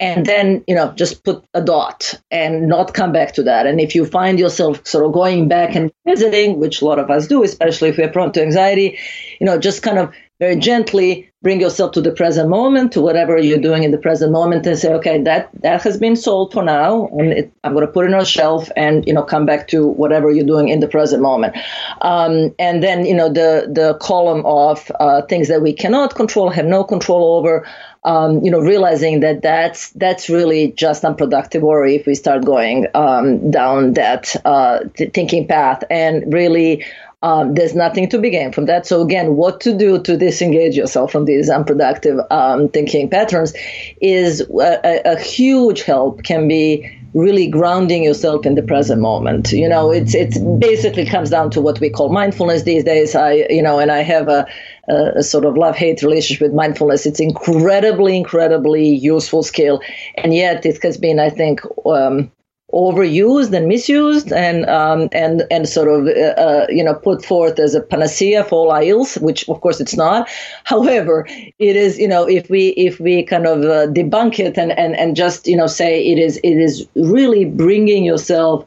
and 0.00 0.26
then 0.26 0.64
you 0.66 0.74
know 0.74 0.92
just 0.92 1.22
put 1.22 1.44
a 1.54 1.62
dot 1.62 2.20
and 2.30 2.68
not 2.68 2.94
come 2.94 3.12
back 3.12 3.34
to 3.34 3.44
that. 3.44 3.66
And 3.66 3.80
if 3.80 3.94
you 3.94 4.04
find 4.04 4.40
yourself 4.40 4.84
sort 4.86 5.06
of 5.06 5.12
going 5.12 5.48
back 5.48 5.76
and 5.76 5.92
visiting 6.04 6.58
which 6.58 6.82
a 6.82 6.84
lot 6.84 6.98
of 6.98 7.10
us 7.10 7.28
do 7.28 7.44
especially 7.44 7.90
if 7.90 7.96
we're 7.96 8.10
prone 8.10 8.32
to 8.32 8.42
anxiety 8.42 8.98
you 9.38 9.46
know 9.46 9.56
just 9.56 9.82
kind 9.82 9.98
of 9.98 10.12
very 10.42 10.56
gently 10.56 11.30
bring 11.40 11.60
yourself 11.60 11.92
to 11.92 12.00
the 12.00 12.10
present 12.10 12.48
moment, 12.48 12.92
to 12.92 13.00
whatever 13.00 13.38
you're 13.38 13.58
doing 13.58 13.84
in 13.84 13.92
the 13.92 13.98
present 13.98 14.32
moment, 14.32 14.66
and 14.66 14.76
say, 14.76 14.92
okay, 14.92 15.22
that 15.22 15.48
that 15.62 15.80
has 15.82 15.96
been 15.98 16.16
sold 16.16 16.52
for 16.52 16.64
now, 16.64 17.06
and 17.18 17.32
it, 17.32 17.52
I'm 17.62 17.74
going 17.74 17.86
to 17.86 17.92
put 17.92 18.06
it 18.06 18.14
on 18.14 18.20
a 18.20 18.24
shelf, 18.24 18.68
and 18.76 19.06
you 19.06 19.14
know, 19.14 19.22
come 19.22 19.46
back 19.46 19.68
to 19.68 19.86
whatever 19.86 20.32
you're 20.32 20.52
doing 20.54 20.68
in 20.68 20.80
the 20.80 20.88
present 20.88 21.22
moment. 21.22 21.56
Um, 22.00 22.52
and 22.58 22.82
then 22.82 23.06
you 23.06 23.14
know, 23.14 23.28
the 23.28 23.70
the 23.72 23.96
column 24.00 24.44
of 24.44 24.90
uh, 24.98 25.22
things 25.22 25.46
that 25.46 25.62
we 25.62 25.72
cannot 25.72 26.16
control, 26.16 26.50
have 26.50 26.66
no 26.66 26.82
control 26.82 27.38
over. 27.38 27.64
Um, 28.04 28.42
you 28.42 28.50
know, 28.50 28.58
realizing 28.58 29.20
that 29.20 29.42
that's 29.42 29.90
that's 29.90 30.28
really 30.28 30.72
just 30.72 31.04
unproductive 31.04 31.62
worry 31.62 31.94
if 31.94 32.04
we 32.04 32.16
start 32.16 32.44
going 32.44 32.88
um, 32.94 33.52
down 33.52 33.92
that 33.92 34.34
uh, 34.44 34.80
th- 34.96 35.12
thinking 35.12 35.46
path, 35.46 35.84
and 35.88 36.32
really 36.32 36.84
um, 37.22 37.54
there's 37.54 37.74
nothing 37.74 38.08
to 38.08 38.18
be 38.18 38.30
gained 38.30 38.54
from 38.54 38.66
that. 38.66 38.86
So 38.86 39.00
again, 39.00 39.36
what 39.36 39.60
to 39.60 39.76
do 39.76 40.00
to 40.02 40.16
disengage 40.16 40.76
yourself 40.76 41.12
from 41.12 41.24
these 41.24 41.48
unproductive 41.48 42.18
um, 42.30 42.68
thinking 42.68 43.08
patterns 43.08 43.54
is 44.00 44.40
a, 44.40 45.00
a, 45.04 45.18
huge 45.20 45.82
help. 45.82 46.24
Can 46.24 46.48
be 46.48 46.90
really 47.14 47.46
grounding 47.46 48.02
yourself 48.02 48.44
in 48.44 48.56
the 48.56 48.62
present 48.62 49.00
moment. 49.00 49.52
You 49.52 49.68
know, 49.68 49.92
it's 49.92 50.14
it's 50.14 50.38
basically 50.38 51.06
comes 51.06 51.30
down 51.30 51.50
to 51.50 51.60
what 51.60 51.78
we 51.78 51.90
call 51.90 52.08
mindfulness 52.08 52.64
these 52.64 52.82
days. 52.82 53.14
I 53.14 53.46
you 53.50 53.62
know, 53.62 53.78
and 53.78 53.92
I 53.92 54.02
have 54.02 54.28
a, 54.28 54.46
a, 54.88 55.18
a 55.18 55.22
sort 55.22 55.44
of 55.44 55.56
love 55.56 55.76
hate 55.76 56.02
relationship 56.02 56.42
with 56.42 56.52
mindfulness. 56.52 57.06
It's 57.06 57.20
incredibly, 57.20 58.16
incredibly 58.16 58.88
useful 58.88 59.44
skill, 59.44 59.80
and 60.16 60.34
yet 60.34 60.66
it 60.66 60.82
has 60.82 60.98
been, 60.98 61.20
I 61.20 61.30
think. 61.30 61.60
Um, 61.86 62.32
overused 62.72 63.52
and 63.52 63.68
misused 63.68 64.32
and 64.32 64.64
um, 64.66 65.08
and 65.12 65.42
and 65.50 65.68
sort 65.68 65.88
of 65.88 66.06
uh, 66.06 66.40
uh, 66.40 66.66
you 66.68 66.82
know 66.82 66.94
put 66.94 67.24
forth 67.24 67.58
as 67.58 67.74
a 67.74 67.80
panacea 67.80 68.44
for 68.44 68.72
all 68.72 68.82
ills, 68.82 69.16
which 69.16 69.48
of 69.48 69.60
course 69.60 69.80
it's 69.80 69.96
not. 69.96 70.28
However, 70.64 71.26
it 71.58 71.76
is 71.76 71.98
you 71.98 72.08
know 72.08 72.28
if 72.28 72.48
we 72.48 72.68
if 72.70 72.98
we 72.98 73.22
kind 73.24 73.46
of 73.46 73.64
uh, 73.64 73.86
debunk 73.92 74.38
it 74.38 74.56
and, 74.56 74.72
and 74.72 74.96
and 74.96 75.16
just 75.16 75.46
you 75.46 75.56
know 75.56 75.66
say 75.66 76.02
it 76.04 76.18
is 76.18 76.38
it 76.38 76.56
is 76.56 76.86
really 76.94 77.44
bringing 77.44 78.04
yourself 78.04 78.66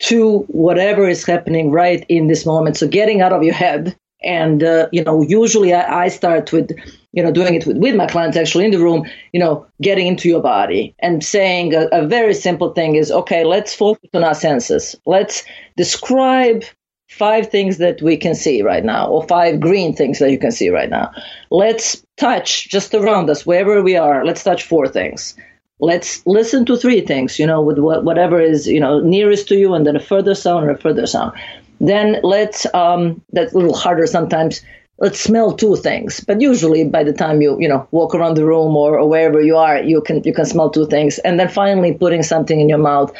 to 0.00 0.40
whatever 0.48 1.08
is 1.08 1.24
happening 1.24 1.70
right 1.70 2.04
in 2.08 2.26
this 2.26 2.44
moment. 2.44 2.76
So 2.76 2.88
getting 2.88 3.22
out 3.22 3.32
of 3.32 3.44
your 3.44 3.54
head 3.54 3.96
and 4.22 4.62
uh, 4.62 4.88
you 4.92 5.04
know 5.04 5.22
usually 5.22 5.72
I, 5.72 6.04
I 6.04 6.08
start 6.08 6.52
with 6.52 6.70
you 7.12 7.22
know, 7.22 7.30
doing 7.30 7.54
it 7.54 7.66
with, 7.66 7.76
with 7.76 7.94
my 7.94 8.06
clients 8.06 8.36
actually 8.36 8.64
in 8.64 8.70
the 8.70 8.78
room, 8.78 9.06
you 9.32 9.40
know, 9.40 9.66
getting 9.80 10.06
into 10.06 10.28
your 10.28 10.42
body 10.42 10.94
and 10.98 11.22
saying 11.22 11.74
a, 11.74 11.86
a 11.92 12.06
very 12.06 12.34
simple 12.34 12.72
thing 12.72 12.94
is, 12.94 13.10
okay, 13.10 13.44
let's 13.44 13.74
focus 13.74 14.10
on 14.14 14.24
our 14.24 14.34
senses. 14.34 14.96
Let's 15.06 15.44
describe 15.76 16.64
five 17.08 17.50
things 17.50 17.76
that 17.76 18.00
we 18.00 18.16
can 18.16 18.34
see 18.34 18.62
right 18.62 18.84
now, 18.84 19.06
or 19.06 19.26
five 19.26 19.60
green 19.60 19.94
things 19.94 20.18
that 20.18 20.30
you 20.30 20.38
can 20.38 20.50
see 20.50 20.70
right 20.70 20.88
now. 20.88 21.10
Let's 21.50 22.02
touch 22.16 22.70
just 22.70 22.94
around 22.94 23.28
us, 23.28 23.44
wherever 23.44 23.82
we 23.82 23.96
are. 23.96 24.24
Let's 24.24 24.42
touch 24.42 24.62
four 24.62 24.88
things. 24.88 25.36
Let's 25.78 26.26
listen 26.26 26.64
to 26.66 26.76
three 26.76 27.02
things, 27.02 27.38
you 27.38 27.46
know, 27.46 27.60
with 27.60 27.78
whatever 27.78 28.40
is, 28.40 28.66
you 28.66 28.80
know, 28.80 29.00
nearest 29.00 29.48
to 29.48 29.56
you, 29.56 29.74
and 29.74 29.86
then 29.86 29.96
a 29.96 30.00
further 30.00 30.34
sound 30.34 30.66
or 30.66 30.70
a 30.70 30.78
further 30.78 31.06
sound. 31.06 31.32
Then 31.80 32.18
let's, 32.22 32.64
um, 32.72 33.20
that's 33.32 33.52
a 33.52 33.58
little 33.58 33.76
harder 33.76 34.06
sometimes 34.06 34.62
let's 35.02 35.18
smell 35.18 35.52
two 35.52 35.74
things. 35.74 36.20
But 36.20 36.40
usually 36.40 36.84
by 36.84 37.02
the 37.02 37.12
time 37.12 37.42
you 37.42 37.60
you 37.60 37.68
know 37.68 37.86
walk 37.90 38.14
around 38.14 38.34
the 38.36 38.46
room 38.46 38.74
or, 38.76 38.98
or 38.98 39.08
wherever 39.08 39.42
you 39.42 39.56
are 39.56 39.82
you 39.82 40.00
can 40.00 40.22
you 40.24 40.32
can 40.32 40.46
smell 40.46 40.70
two 40.70 40.86
things. 40.86 41.18
And 41.18 41.38
then 41.38 41.48
finally 41.48 41.92
putting 41.92 42.22
something 42.22 42.60
in 42.60 42.68
your 42.68 42.78
mouth 42.78 43.12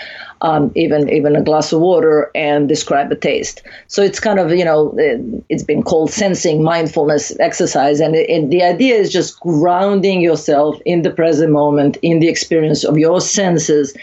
um, 0.43 0.73
even 0.77 1.11
even 1.11 1.37
a 1.37 1.43
glass 1.43 1.73
of 1.73 1.81
water 1.81 2.31
and 2.35 2.69
describe 2.69 3.09
the 3.09 3.17
taste. 3.17 3.63
So 3.89 4.01
it's 4.03 4.21
kind 4.21 4.39
of 4.39 4.53
you 4.53 4.65
know 4.65 4.95
it's 5.49 5.65
been 5.65 5.83
called 5.83 6.11
sensing 6.11 6.63
mindfulness 6.63 7.39
exercise. 7.41 8.01
And, 8.01 8.15
it, 8.15 8.31
and 8.31 8.53
the 8.53 8.63
idea 8.63 8.95
is 8.95 9.13
just 9.13 9.41
grounding 9.41 10.21
yourself 10.21 10.81
in 10.87 11.03
the 11.03 11.11
present 11.11 11.53
moment 11.53 11.99
in 12.01 12.21
the 12.21 12.29
experience 12.29 12.85
of 12.85 12.97
your 12.97 13.21
senses 13.21 13.95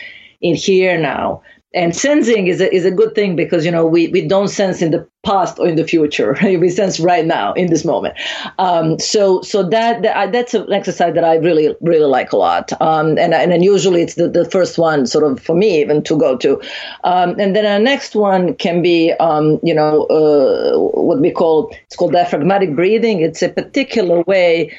in 0.42 0.56
here 0.56 0.98
now 0.98 1.42
and 1.74 1.96
sensing 1.96 2.48
is 2.48 2.62
a, 2.62 2.74
is 2.74 2.84
a 2.84 2.90
good 2.90 3.14
thing 3.14 3.36
because 3.36 3.64
you 3.64 3.72
know 3.72 3.86
we, 3.86 4.08
we 4.08 4.28
don't 4.28 4.48
sense 4.48 4.82
in 4.82 4.90
the 4.90 5.08
past 5.24 5.60
or 5.60 5.68
in 5.68 5.76
the 5.76 5.86
future. 5.86 6.36
We 6.60 6.70
sense 6.70 7.00
right 7.00 7.26
now 7.26 7.54
in 7.54 7.70
this 7.70 7.86
moment. 7.86 8.16
Um, 8.58 8.98
so 8.98 9.41
so 9.41 9.62
that, 9.70 10.02
that 10.02 10.32
that's 10.32 10.56
an 10.56 10.72
exercise 10.74 11.14
that 11.14 11.24
I 11.24 11.36
really 11.36 11.76
really 11.82 12.08
like 12.08 12.32
a 12.34 12.38
lot. 12.38 12.72
Um, 12.82 13.20
and 13.20 13.36
and 13.36 13.64
usually 13.64 14.02
it's 14.02 14.16
the, 14.16 14.28
the 14.28 14.50
first 14.50 14.80
one 14.80 15.06
sort 15.06 15.30
of 15.32 15.40
for 15.40 15.56
me 15.56 15.80
even 15.80 16.02
to 16.04 16.18
go 16.18 16.36
to. 16.38 16.60
Um, 17.04 17.40
and 17.40 17.56
then 17.56 17.66
our 17.68 17.80
next 17.80 18.16
one 18.16 18.56
can 18.56 18.82
be 18.82 19.12
um, 19.20 19.60
you 19.62 19.76
know 19.76 20.06
uh, 20.06 20.80
what 20.80 21.20
we 21.20 21.32
call 21.32 21.72
it's 21.86 21.96
called 21.96 22.14
diaphragmatic 22.14 22.76
breathing. 22.76 23.22
It's 23.22 23.44
a 23.44 23.50
particular 23.50 24.24
way 24.24 24.76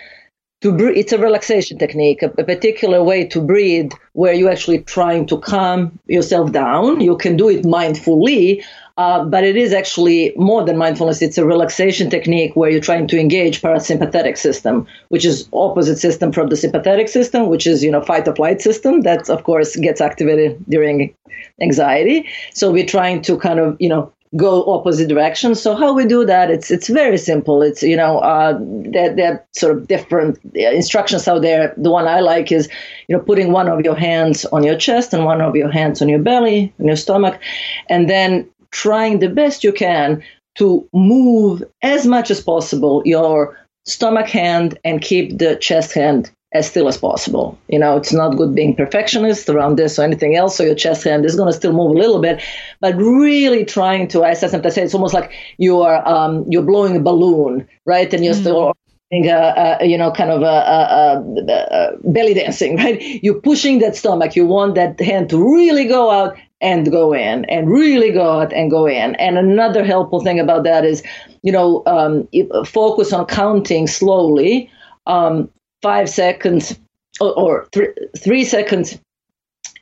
to 0.60 0.72
breathe, 0.72 0.96
it's 0.96 1.12
a 1.12 1.18
relaxation 1.18 1.78
technique, 1.78 2.22
a, 2.22 2.26
a, 2.36 2.44
particular 2.44 3.02
way 3.02 3.24
to 3.24 3.40
breathe 3.40 3.92
where 4.12 4.34
you're 4.34 4.50
actually 4.50 4.80
trying 4.80 5.26
to 5.26 5.38
calm 5.38 5.98
yourself 6.06 6.52
down. 6.52 7.00
You 7.00 7.16
can 7.16 7.36
do 7.36 7.48
it 7.48 7.64
mindfully, 7.64 8.62
uh, 8.98 9.24
but 9.24 9.44
it 9.44 9.56
is 9.56 9.72
actually 9.72 10.34
more 10.36 10.62
than 10.64 10.76
mindfulness. 10.76 11.22
It's 11.22 11.38
a 11.38 11.46
relaxation 11.46 12.10
technique 12.10 12.54
where 12.56 12.68
you're 12.68 12.82
trying 12.82 13.06
to 13.08 13.18
engage 13.18 13.62
parasympathetic 13.62 14.36
system, 14.36 14.86
which 15.08 15.24
is 15.24 15.48
opposite 15.54 15.96
system 15.96 16.30
from 16.32 16.48
the 16.48 16.56
sympathetic 16.56 17.08
system, 17.08 17.48
which 17.48 17.66
is 17.66 17.82
you 17.82 17.90
know 17.90 18.02
fight 18.02 18.28
or 18.28 18.34
flight 18.34 18.60
system. 18.60 19.00
That 19.00 19.30
of 19.30 19.44
course 19.44 19.76
gets 19.76 20.02
activated 20.02 20.62
during 20.68 21.14
anxiety. 21.62 22.28
So 22.52 22.70
we're 22.70 22.86
trying 22.86 23.22
to 23.22 23.38
kind 23.38 23.58
of 23.58 23.76
you 23.80 23.88
know 23.88 24.12
go 24.36 24.64
opposite 24.72 25.08
directions. 25.08 25.60
So 25.60 25.74
how 25.74 25.92
we 25.92 26.06
do 26.06 26.24
that? 26.24 26.50
It's 26.50 26.70
it's 26.70 26.88
very 26.88 27.18
simple. 27.18 27.62
It's 27.62 27.82
you 27.82 27.96
know 27.96 28.18
uh, 28.18 28.58
are 28.96 29.46
sort 29.52 29.76
of 29.76 29.88
different 29.88 30.38
instructions 30.54 31.26
out 31.26 31.42
there. 31.42 31.74
The 31.76 31.90
one 31.90 32.06
I 32.06 32.20
like 32.20 32.52
is 32.52 32.68
you 33.08 33.16
know 33.16 33.22
putting 33.22 33.52
one 33.52 33.68
of 33.68 33.80
your 33.80 33.96
hands 33.96 34.44
on 34.46 34.62
your 34.62 34.76
chest 34.76 35.12
and 35.12 35.24
one 35.24 35.40
of 35.40 35.56
your 35.56 35.70
hands 35.70 36.00
on 36.00 36.08
your 36.08 36.20
belly, 36.20 36.72
on 36.78 36.86
your 36.86 36.96
stomach, 36.96 37.40
and 37.88 38.08
then 38.08 38.48
trying 38.70 39.18
the 39.18 39.28
best 39.28 39.64
you 39.64 39.72
can 39.72 40.22
to 40.56 40.88
move 40.92 41.62
as 41.82 42.06
much 42.06 42.30
as 42.30 42.40
possible 42.40 43.02
your 43.04 43.56
stomach 43.86 44.28
hand 44.28 44.78
and 44.84 45.00
keep 45.00 45.38
the 45.38 45.56
chest 45.56 45.92
hand 45.92 46.30
as 46.52 46.68
still 46.68 46.88
as 46.88 46.98
possible. 46.98 47.58
You 47.68 47.78
know, 47.78 47.96
it's 47.96 48.12
not 48.12 48.36
good 48.36 48.54
being 48.54 48.74
perfectionist 48.74 49.48
around 49.48 49.76
this 49.76 49.98
or 49.98 50.02
anything 50.02 50.34
else. 50.34 50.56
So 50.56 50.64
your 50.64 50.74
chest 50.74 51.04
hand 51.04 51.24
is 51.24 51.36
going 51.36 51.48
to 51.48 51.56
still 51.56 51.72
move 51.72 51.92
a 51.92 51.98
little 51.98 52.20
bit, 52.20 52.42
but 52.80 52.96
really 52.96 53.64
trying 53.64 54.08
to. 54.08 54.24
I 54.24 54.34
sometimes 54.34 54.74
say 54.74 54.82
it's 54.82 54.94
almost 54.94 55.14
like 55.14 55.32
you 55.58 55.80
are 55.80 56.06
um, 56.06 56.44
you're 56.48 56.62
blowing 56.62 56.96
a 56.96 57.00
balloon, 57.00 57.68
right? 57.86 58.12
And 58.12 58.24
you're 58.24 58.34
mm. 58.34 58.40
still. 58.40 58.72
Uh, 59.12 59.26
uh, 59.28 59.78
you 59.82 59.98
know, 59.98 60.12
kind 60.12 60.30
of 60.30 60.42
a, 60.42 61.96
belly 62.04 62.32
dancing, 62.32 62.76
right? 62.82 63.02
You're 63.24 63.40
pushing 63.40 63.80
that 63.80 63.96
stomach. 63.96 64.36
You 64.36 64.46
want 64.46 64.76
that 64.76 65.00
hand 65.00 65.30
to 65.30 65.56
really 65.56 65.88
go 65.88 66.12
out 66.12 66.36
and 66.60 66.88
go 66.88 67.12
in, 67.12 67.44
and 67.46 67.68
really 67.68 68.12
go 68.12 68.38
out 68.38 68.52
and 68.52 68.70
go 68.70 68.86
in. 68.86 69.16
And 69.16 69.36
another 69.36 69.84
helpful 69.84 70.20
thing 70.20 70.38
about 70.38 70.62
that 70.62 70.84
is, 70.84 71.02
you 71.42 71.50
know, 71.50 71.82
um, 71.86 72.28
focus 72.64 73.12
on 73.12 73.26
counting 73.26 73.88
slowly. 73.88 74.70
Um, 75.08 75.50
five 75.82 76.08
seconds 76.08 76.78
or, 77.20 77.32
or 77.38 77.68
th- 77.72 77.96
three 78.18 78.44
seconds 78.44 78.98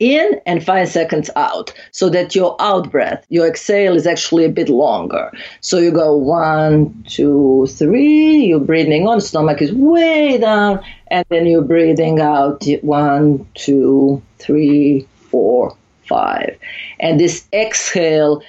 in 0.00 0.40
and 0.46 0.64
five 0.64 0.88
seconds 0.88 1.28
out 1.34 1.72
so 1.90 2.08
that 2.08 2.34
your 2.34 2.54
out 2.60 2.90
breath 2.90 3.26
your 3.30 3.48
exhale 3.48 3.96
is 3.96 4.06
actually 4.06 4.44
a 4.44 4.48
bit 4.48 4.68
longer. 4.68 5.32
So 5.60 5.78
you 5.78 5.90
go 5.90 6.16
one 6.16 7.04
two 7.08 7.66
three 7.70 8.46
you're 8.46 8.60
breathing 8.60 9.08
on 9.08 9.20
stomach 9.20 9.60
is 9.60 9.72
way 9.72 10.38
down 10.38 10.80
and 11.08 11.24
then 11.30 11.46
you're 11.46 11.62
breathing 11.62 12.20
out 12.20 12.64
one 12.82 13.46
two 13.54 14.22
three 14.38 15.06
four 15.30 15.76
five. 16.08 16.56
And 17.00 17.18
this 17.18 17.46
exhale 17.52 18.42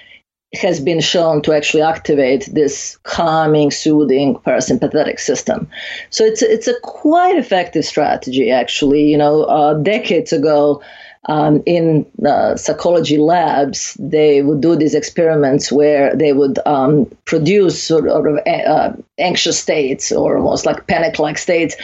has 0.53 0.79
been 0.79 0.99
shown 0.99 1.41
to 1.43 1.53
actually 1.53 1.83
activate 1.83 2.49
this 2.51 2.97
calming, 3.03 3.69
soothing 3.69 4.35
parasympathetic 4.35 5.19
system. 5.19 5.69
So 6.09 6.23
it's 6.23 6.41
it's 6.41 6.67
a 6.67 6.79
quite 6.81 7.37
effective 7.37 7.85
strategy, 7.85 8.49
actually. 8.49 9.03
You 9.03 9.17
know, 9.17 9.43
uh, 9.43 9.75
decades 9.75 10.33
ago, 10.33 10.81
um, 11.25 11.61
in 11.65 12.05
uh, 12.25 12.55
psychology 12.55 13.17
labs, 13.17 13.95
they 13.99 14.41
would 14.41 14.61
do 14.61 14.75
these 14.75 14.95
experiments 14.95 15.71
where 15.71 16.15
they 16.15 16.31
would 16.31 16.59
um, 16.65 17.05
produce 17.25 17.83
sort 17.83 18.07
of 18.07 18.25
uh, 18.47 18.93
anxious 19.17 19.59
states 19.59 20.13
or 20.13 20.37
almost 20.37 20.65
like 20.65 20.87
panic 20.87 21.19
like 21.19 21.37
states 21.37 21.75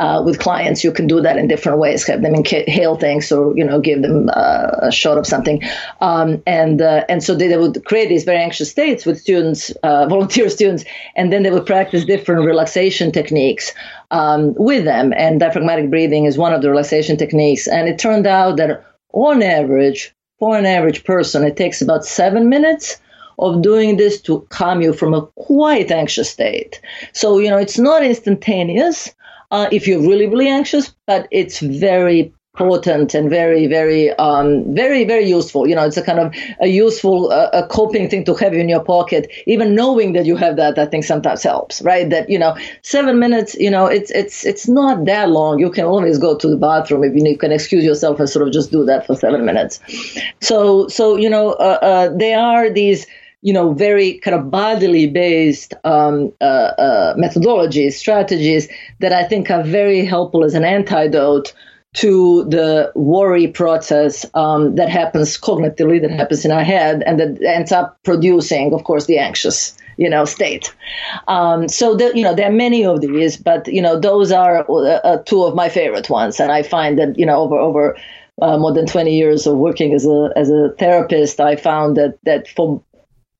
uh, 0.00 0.22
with 0.24 0.40
clients. 0.40 0.82
You 0.82 0.90
can 0.90 1.06
do 1.06 1.20
that 1.20 1.38
in 1.38 1.46
different 1.46 1.78
ways, 1.78 2.04
have 2.08 2.22
them 2.22 2.34
inhale 2.34 2.96
things 2.96 3.30
or, 3.30 3.56
you 3.56 3.64
know, 3.64 3.80
give 3.80 4.02
them 4.02 4.28
uh, 4.34 4.70
a 4.82 4.90
shot 4.92 5.18
of 5.18 5.26
something. 5.26 5.62
Um, 6.00 6.42
and, 6.46 6.82
uh, 6.82 7.04
and 7.08 7.22
so 7.22 7.34
they, 7.34 7.46
they, 7.46 7.56
would 7.56 7.84
create 7.84 8.08
these 8.08 8.24
very 8.24 8.38
anxious 8.38 8.70
states 8.70 9.06
with 9.06 9.20
students, 9.20 9.70
uh, 9.84 10.06
volunteer 10.08 10.48
students, 10.50 10.84
and 11.14 11.32
then 11.32 11.44
they 11.44 11.50
would 11.50 11.66
practice 11.66 12.04
different 12.04 12.44
relaxation 12.44 13.12
techniques 13.12 13.72
um, 14.10 14.54
with 14.54 14.84
them. 14.84 15.12
And 15.16 15.40
diaphragmatic 15.40 15.90
breathing 15.90 16.24
is 16.26 16.38
one 16.38 16.52
of 16.52 16.62
the 16.62 16.70
relaxation 16.70 17.16
techniques. 17.16 17.66
And 17.66 17.88
it 17.88 17.98
turned 17.98 18.26
out 18.26 18.56
that 18.56 18.84
on 19.12 19.42
average, 19.42 20.14
for 20.38 20.56
an 20.56 20.66
average 20.66 21.04
person, 21.04 21.44
it 21.44 21.56
takes 21.56 21.82
about 21.82 22.04
seven 22.04 22.48
minutes 22.48 23.00
of 23.38 23.62
doing 23.62 23.96
this 23.96 24.20
to 24.22 24.40
calm 24.50 24.82
you 24.82 24.92
from 24.92 25.14
a 25.14 25.26
quite 25.36 25.90
anxious 25.90 26.30
state. 26.30 26.80
So, 27.12 27.38
you 27.38 27.48
know, 27.50 27.58
it's 27.58 27.78
not 27.78 28.04
instantaneous 28.04 29.14
uh, 29.50 29.68
if 29.72 29.86
you're 29.86 30.00
really, 30.00 30.26
really 30.26 30.48
anxious, 30.48 30.94
but 31.06 31.26
it's 31.30 31.60
very 31.60 32.32
potent 32.60 33.14
and 33.14 33.30
very, 33.30 33.66
very, 33.66 34.10
um, 34.26 34.74
very, 34.74 35.04
very 35.04 35.26
useful. 35.26 35.66
You 35.66 35.74
know, 35.74 35.86
it's 35.86 35.96
a 35.96 36.02
kind 36.02 36.18
of 36.18 36.34
a 36.60 36.66
useful, 36.66 37.32
uh, 37.32 37.48
a 37.54 37.66
coping 37.66 38.10
thing 38.10 38.24
to 38.26 38.34
have 38.34 38.52
in 38.52 38.68
your 38.68 38.84
pocket. 38.84 39.32
Even 39.46 39.74
knowing 39.74 40.12
that 40.12 40.26
you 40.26 40.36
have 40.36 40.56
that, 40.56 40.78
I 40.78 40.84
think 40.84 41.04
sometimes 41.04 41.42
helps, 41.42 41.80
right? 41.80 42.10
That 42.10 42.28
you 42.28 42.38
know, 42.38 42.54
seven 42.82 43.18
minutes. 43.18 43.54
You 43.54 43.70
know, 43.70 43.86
it's 43.86 44.10
it's 44.10 44.44
it's 44.44 44.68
not 44.68 45.06
that 45.06 45.30
long. 45.30 45.58
You 45.58 45.70
can 45.70 45.86
always 45.86 46.18
go 46.18 46.36
to 46.36 46.48
the 46.48 46.58
bathroom 46.58 47.02
if 47.02 47.14
you, 47.14 47.24
you 47.24 47.38
can 47.38 47.52
excuse 47.52 47.84
yourself 47.84 48.20
and 48.20 48.28
sort 48.28 48.46
of 48.46 48.52
just 48.52 48.70
do 48.70 48.84
that 48.84 49.06
for 49.06 49.16
seven 49.16 49.46
minutes. 49.46 49.80
So 50.40 50.86
so 50.88 51.16
you 51.16 51.30
know, 51.30 51.52
uh, 51.52 51.78
uh, 51.80 52.16
they 52.16 52.34
are 52.34 52.68
these 52.68 53.06
you 53.42 53.54
know, 53.54 53.72
very 53.72 54.18
kind 54.18 54.34
of 54.38 54.50
bodily 54.50 55.06
based 55.06 55.72
um, 55.84 56.32
uh, 56.42 56.72
uh, 56.76 57.14
methodologies, 57.16 57.94
strategies 57.94 58.68
that 58.98 59.12
I 59.12 59.24
think 59.24 59.50
are 59.50 59.62
very 59.62 60.04
helpful 60.04 60.44
as 60.44 60.54
an 60.54 60.64
antidote 60.64 61.54
to 61.92 62.44
the 62.44 62.92
worry 62.94 63.48
process 63.48 64.24
um, 64.34 64.76
that 64.76 64.88
happens 64.88 65.36
cognitively, 65.36 66.00
that 66.00 66.10
happens 66.10 66.44
in 66.44 66.52
our 66.52 66.62
head, 66.62 67.02
and 67.04 67.18
that 67.18 67.42
ends 67.42 67.72
up 67.72 67.98
producing, 68.04 68.72
of 68.72 68.84
course, 68.84 69.06
the 69.06 69.18
anxious, 69.18 69.76
you 69.96 70.08
know, 70.08 70.24
state. 70.24 70.72
Um, 71.26 71.68
so, 71.68 71.96
the, 71.96 72.12
you 72.14 72.22
know, 72.22 72.34
there 72.34 72.48
are 72.48 72.52
many 72.52 72.84
of 72.84 73.00
these, 73.00 73.36
but 73.36 73.66
you 73.66 73.82
know, 73.82 73.98
those 73.98 74.30
are 74.30 74.64
uh, 74.70 75.00
uh 75.02 75.22
two 75.24 75.42
of 75.42 75.54
my 75.54 75.68
favorite 75.68 76.08
ones, 76.08 76.38
and 76.38 76.52
I 76.52 76.62
find 76.62 76.98
that 76.98 77.18
you 77.18 77.26
know, 77.26 77.40
over 77.40 77.56
over 77.56 77.96
uh, 78.40 78.56
more 78.56 78.72
than 78.72 78.86
20 78.86 79.14
years 79.14 79.46
of 79.46 79.56
working 79.56 79.92
as 79.92 80.06
a 80.06 80.30
as 80.36 80.48
a 80.48 80.70
therapist, 80.78 81.40
I 81.40 81.56
found 81.56 81.96
that 81.96 82.18
that 82.24 82.48
for 82.48 82.82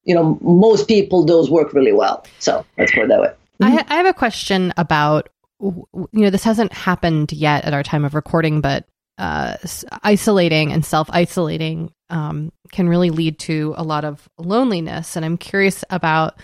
you 0.05 0.15
know 0.15 0.39
most 0.43 0.89
people 0.89 1.25
those 1.25 1.51
work 1.51 1.73
really 1.73 1.93
well. 1.93 2.27
So 2.41 2.65
let's 2.77 2.93
put 2.93 3.05
it 3.05 3.09
that 3.09 3.21
way. 3.21 3.33
I, 3.63 3.85
I 3.89 3.97
have 3.97 4.07
a 4.07 4.15
question 4.15 4.73
about 4.77 5.29
you 5.61 6.09
know, 6.13 6.31
this 6.31 6.45
hasn't 6.45 6.73
happened 6.73 7.33
yet 7.33 7.65
at 7.65 7.75
our 7.75 7.83
time 7.83 8.05
of 8.05 8.15
recording, 8.15 8.61
but 8.61 8.87
uh, 9.19 9.57
isolating 10.03 10.73
and 10.73 10.85
self 10.85 11.09
isolating 11.13 11.93
um, 12.09 12.53
can 12.73 12.89
really 12.89 13.11
lead 13.11 13.39
to 13.41 13.75
a 13.77 13.85
lot 13.85 14.05
of 14.05 14.29
loneliness. 14.39 15.17
And 15.17 15.25
I'm 15.25 15.37
curious 15.37 15.85
about, 15.91 16.41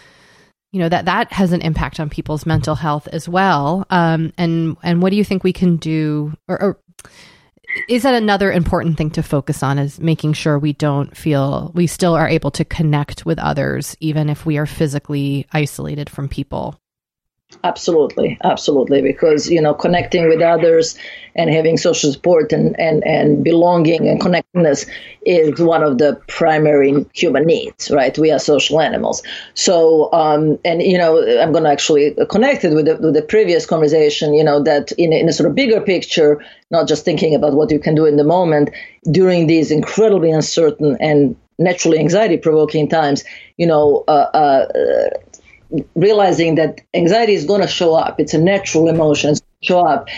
you 0.72 0.80
know, 0.80 0.88
that 0.88 1.06
that 1.06 1.32
has 1.32 1.52
an 1.52 1.62
impact 1.62 1.98
on 1.98 2.10
people's 2.10 2.44
mental 2.44 2.74
health 2.74 3.09
as 3.09 3.28
well. 3.28 3.86
Um, 3.88 4.32
and 4.36 4.76
and 4.82 5.01
what 5.01 5.10
do 5.10 5.16
you 5.16 5.24
think 5.24 5.43
we 5.43 5.55
can 5.55 5.76
do, 5.76 6.34
or, 6.48 6.62
or 6.62 6.80
is 7.88 8.02
that 8.02 8.14
another 8.14 8.52
important 8.52 8.98
thing 8.98 9.10
to 9.12 9.22
focus 9.22 9.62
on? 9.62 9.78
Is 9.78 9.98
making 9.98 10.34
sure 10.34 10.59
we 10.59 10.74
don't 10.74 11.16
feel 11.16 11.72
we 11.74 11.86
still 11.86 12.14
are 12.14 12.28
able 12.28 12.51
to 12.52 12.64
connect 12.64 13.24
with 13.24 13.38
others, 13.38 13.97
even 14.01 14.28
if 14.28 14.44
we 14.44 14.59
are 14.59 14.66
physically 14.66 15.47
isolated 15.51 16.10
from 16.10 16.28
people. 16.28 16.78
Absolutely, 17.62 18.36
absolutely, 18.43 19.02
because 19.02 19.48
you 19.48 19.60
know 19.60 19.73
connecting 19.73 20.28
with 20.28 20.40
others 20.43 20.97
and 21.36 21.48
having 21.48 21.77
social 21.77 22.12
support 22.12 22.52
and, 22.52 22.78
and, 22.78 23.05
and 23.06 23.44
belonging 23.44 24.09
and 24.09 24.20
connectedness 24.20 24.85
is 25.24 25.60
one 25.60 25.82
of 25.82 25.98
the 25.98 26.20
primary 26.27 27.06
human 27.14 27.44
needs, 27.44 27.89
right? 27.90 28.16
We 28.18 28.32
are 28.32 28.39
social 28.40 28.81
animals. 28.81 29.23
So, 29.55 30.12
um, 30.12 30.59
and 30.64 30.82
you 30.82 30.98
know, 30.98 31.18
I'm 31.40 31.52
going 31.52 31.62
to 31.64 31.70
actually 31.70 32.16
connect 32.31 32.64
it 32.64 32.74
with 32.74 32.86
the, 32.86 32.97
with 32.97 33.14
the 33.14 33.23
previous 33.23 33.64
conversation. 33.64 34.35
You 34.35 34.43
know, 34.43 34.60
that 34.64 34.90
in, 34.93 35.12
in 35.12 35.28
a 35.28 35.32
sort 35.32 35.48
of 35.48 35.55
bigger 35.55 35.81
picture, 35.81 36.43
not 36.73 36.89
just 36.89 37.05
thinking 37.05 37.35
about 37.35 37.52
what 37.55 37.70
you 37.70 37.78
can 37.78 37.94
do 37.94 38.06
in 38.06 38.16
the 38.16 38.24
moment 38.24 38.70
during 39.12 39.47
these 39.47 39.70
incredibly 39.70 40.32
uncertain 40.32 40.97
and 41.01 41.36
naturally 41.59 41.98
anxiety 42.01 42.39
provoking 42.39 42.89
times, 42.89 43.23
you 43.56 43.66
know, 43.66 44.05
uh, 44.09 44.27
uh, 44.35 45.09
realizing 45.94 46.55
that 46.56 46.80
anxiety 46.94 47.34
is 47.34 47.44
going 47.44 47.62
to 47.62 47.68
show 47.68 47.94
up. 47.94 48.20
It's 48.20 48.34
a 48.34 48.38
natural 48.38 48.88
emotion, 48.88 49.34
show 49.62 49.80
up. 49.80 50.09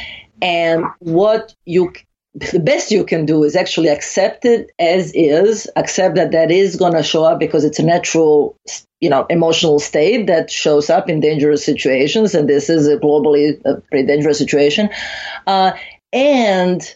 And 0.40 0.84
what 1.00 1.54
you 1.64 1.92
the 2.34 2.60
best 2.60 2.90
you 2.90 3.04
can 3.04 3.26
do 3.26 3.42
is 3.42 3.56
actually 3.56 3.88
accept 3.88 4.44
it 4.44 4.70
as 4.78 5.12
is, 5.14 5.68
accept 5.76 6.14
that 6.14 6.30
that 6.32 6.50
is 6.50 6.76
going 6.76 6.92
to 6.92 7.02
show 7.02 7.24
up 7.24 7.40
because 7.40 7.64
it's 7.64 7.78
a 7.78 7.82
natural, 7.82 8.56
you 9.00 9.10
know, 9.10 9.26
emotional 9.28 9.78
state 9.78 10.26
that 10.26 10.50
shows 10.50 10.90
up 10.90 11.08
in 11.08 11.20
dangerous 11.20 11.64
situations, 11.64 12.34
and 12.34 12.48
this 12.48 12.68
is 12.68 12.86
a 12.86 12.96
globally 12.96 13.60
a 13.64 13.80
pretty 13.90 14.06
dangerous 14.06 14.38
situation, 14.38 14.88
uh, 15.46 15.72
and 16.12 16.94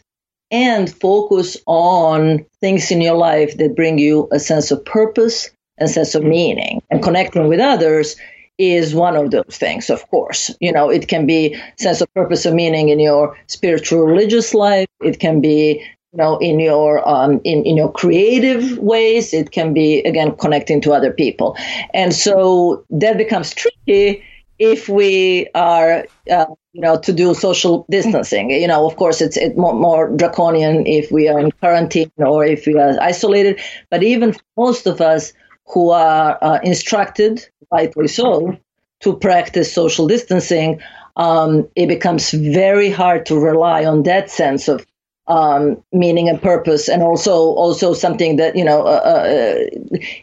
and 0.51 0.95
focus 0.95 1.57
on 1.67 2.45
things 2.61 2.91
in 2.91 3.01
your 3.01 3.17
life 3.17 3.57
that 3.57 3.75
bring 3.75 3.99
you 3.99 4.29
a 4.31 4.39
sense 4.39 4.71
of 4.71 4.85
purpose 4.85 5.51
and 5.79 5.89
sense 5.91 6.15
of 6.15 6.23
meaning, 6.23 6.83
and 6.91 7.03
connecting 7.03 7.49
with 7.49 7.59
others 7.59 8.17
is 8.59 8.95
one 8.95 9.17
of 9.17 9.31
those 9.31 9.57
things, 9.59 9.91
of 9.91 10.09
course. 10.09 10.55
You 10.61 10.73
know, 10.73 10.91
it 10.91 11.09
can 11.09 11.27
be 11.27 11.61
sense 11.79 12.01
of 12.01 12.13
purpose 12.15 12.47
or 12.47 12.55
meaning 12.55 12.89
in 12.89 13.01
your 13.01 13.37
spiritual 13.47 14.03
religious 14.03 14.55
life. 14.55 14.89
It 15.01 15.19
can 15.19 15.41
be, 15.41 15.83
you 16.13 16.19
know, 16.19 16.39
in 16.39 16.61
your 16.61 17.07
um, 17.09 17.41
in, 17.45 17.65
in 17.65 17.77
your 17.77 17.91
creative 17.91 18.79
ways. 18.79 19.33
It 19.33 19.53
can 19.53 19.73
be 19.73 20.01
again 20.01 20.37
connecting 20.37 20.81
to 20.83 20.93
other 20.93 21.13
people. 21.13 21.57
And 21.95 22.15
so 22.15 22.85
that 22.91 23.17
becomes 23.19 23.55
tricky 23.55 24.23
if 24.59 24.89
we 24.89 25.49
are 25.55 26.07
uh, 26.31 26.47
you 26.73 26.81
know 26.81 26.99
to 26.99 27.13
do 27.13 27.35
social 27.35 27.85
distancing 27.91 28.51
you 28.51 28.67
know 28.67 28.87
of 28.87 28.97
course 28.97 29.21
it's 29.21 29.37
it 29.37 29.57
more, 29.57 29.75
more, 29.75 30.09
draconian 30.17 30.87
if 30.87 31.11
we 31.11 31.29
are 31.29 31.41
in 31.41 31.51
quarantine 31.53 32.11
or 32.19 32.45
if 32.45 32.67
we 32.67 32.79
are 32.79 32.95
isolated 33.01 33.59
but 33.91 34.03
even 34.03 34.35
most 34.57 34.87
of 34.87 35.01
us 35.01 35.33
who 35.67 35.91
are 35.91 36.39
uh, 36.43 36.61
instructed 36.63 37.45
rightly 37.73 38.09
so, 38.09 38.57
to 39.01 39.17
practice 39.17 39.73
social 39.73 40.07
distancing, 40.07 40.81
um, 41.17 41.69
it 41.75 41.89
becomes 41.89 42.31
very 42.31 42.91
hard 42.91 43.27
to 43.27 43.39
rely 43.39 43.85
on 43.85 44.05
that 44.05 44.31
sense 44.31 44.69
of 44.69 44.87
um, 45.27 45.83
meaning 45.93 46.29
and 46.29 46.41
purpose, 46.43 46.89
and 46.89 47.03
also 47.03 47.35
also 47.35 47.95
something 47.95 48.37
that 48.37 48.57
you 48.57 48.65
know 48.65 48.83
uh, 48.83 49.03
uh, 49.15 49.55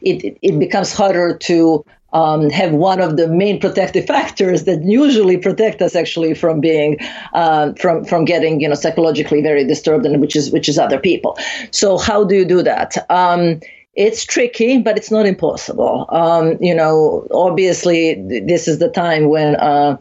it 0.02 0.38
it 0.42 0.60
becomes 0.60 0.94
harder 0.94 1.38
to 1.38 1.86
um, 2.12 2.50
have 2.50 2.74
one 2.74 3.00
of 3.00 3.18
the 3.18 3.28
main 3.28 3.60
protective 3.60 4.06
factors 4.14 4.66
that 4.66 4.84
usually 4.84 5.38
protect 5.38 5.82
us 5.82 5.96
actually 5.96 6.34
from 6.34 6.60
being 6.60 6.98
uh, 7.34 7.74
from 7.74 8.04
from 8.04 8.26
getting 8.26 8.60
you 8.60 8.68
know 8.68 8.76
psychologically 8.76 9.42
very 9.42 9.66
disturbed, 9.66 10.06
and 10.06 10.22
which 10.22 10.36
is 10.36 10.52
which 10.52 10.68
is 10.68 10.78
other 10.78 11.00
people. 11.00 11.38
So 11.72 11.98
how 11.98 12.24
do 12.24 12.36
you 12.36 12.46
do 12.46 12.62
that? 12.64 12.98
Um, 13.10 13.62
it's 14.00 14.24
tricky, 14.24 14.78
but 14.78 14.96
it's 14.96 15.12
not 15.12 15.26
impossible. 15.26 16.06
Um, 16.08 16.58
you 16.62 16.74
know, 16.74 17.28
obviously, 17.32 18.16
this 18.46 18.66
is 18.66 18.80
the 18.80 18.90
time 18.90 19.28
when 19.28 19.58
uh, 19.58 19.98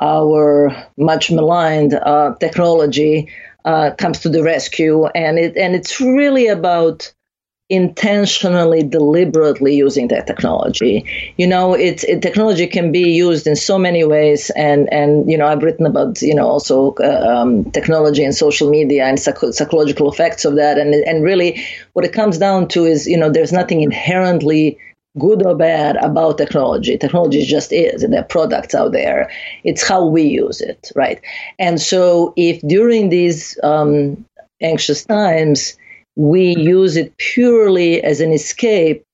our 0.00 0.70
much 0.96 1.28
maligned 1.28 1.94
uh, 1.94 2.36
technology 2.38 3.28
uh, 3.64 3.90
comes 3.98 4.20
to 4.20 4.28
the 4.28 4.44
rescue, 4.44 5.06
and 5.06 5.40
it 5.40 5.56
and 5.56 5.74
it's 5.74 6.00
really 6.00 6.46
about 6.46 7.12
intentionally, 7.72 8.82
deliberately 8.82 9.74
using 9.74 10.08
that 10.08 10.26
technology. 10.26 11.06
You 11.38 11.46
know, 11.46 11.72
it's 11.72 12.04
it, 12.04 12.20
technology 12.20 12.66
can 12.66 12.92
be 12.92 13.10
used 13.10 13.46
in 13.46 13.56
so 13.56 13.78
many 13.78 14.04
ways, 14.04 14.50
and 14.50 14.92
and 14.92 15.28
you 15.28 15.38
know, 15.38 15.46
I've 15.46 15.62
written 15.62 15.86
about 15.86 16.20
you 16.20 16.34
know 16.34 16.46
also 16.46 16.94
uh, 16.96 17.26
um, 17.34 17.64
technology 17.72 18.22
and 18.24 18.34
social 18.34 18.68
media 18.68 19.06
and 19.06 19.18
psych- 19.18 19.54
psychological 19.54 20.12
effects 20.12 20.44
of 20.44 20.56
that, 20.56 20.78
and 20.78 20.94
and 20.94 21.24
really, 21.24 21.64
what 21.94 22.04
it 22.04 22.12
comes 22.12 22.36
down 22.36 22.68
to 22.68 22.84
is 22.84 23.06
you 23.06 23.16
know, 23.16 23.30
there's 23.30 23.52
nothing 23.52 23.80
inherently 23.80 24.78
good 25.18 25.44
or 25.44 25.54
bad 25.54 25.96
about 25.96 26.36
technology. 26.36 26.98
Technology 26.98 27.42
just 27.42 27.72
is, 27.72 28.02
and 28.02 28.12
there 28.12 28.20
are 28.20 28.34
products 28.36 28.74
out 28.74 28.92
there. 28.92 29.30
It's 29.64 29.86
how 29.86 30.04
we 30.04 30.24
use 30.24 30.60
it, 30.60 30.92
right? 30.94 31.22
And 31.58 31.80
so, 31.80 32.34
if 32.36 32.60
during 32.68 33.08
these 33.08 33.58
um, 33.62 34.26
anxious 34.60 35.06
times 35.06 35.78
we 36.16 36.56
use 36.56 36.96
it 36.96 37.16
purely 37.16 38.02
as 38.02 38.20
an 38.20 38.32
escape 38.32 39.04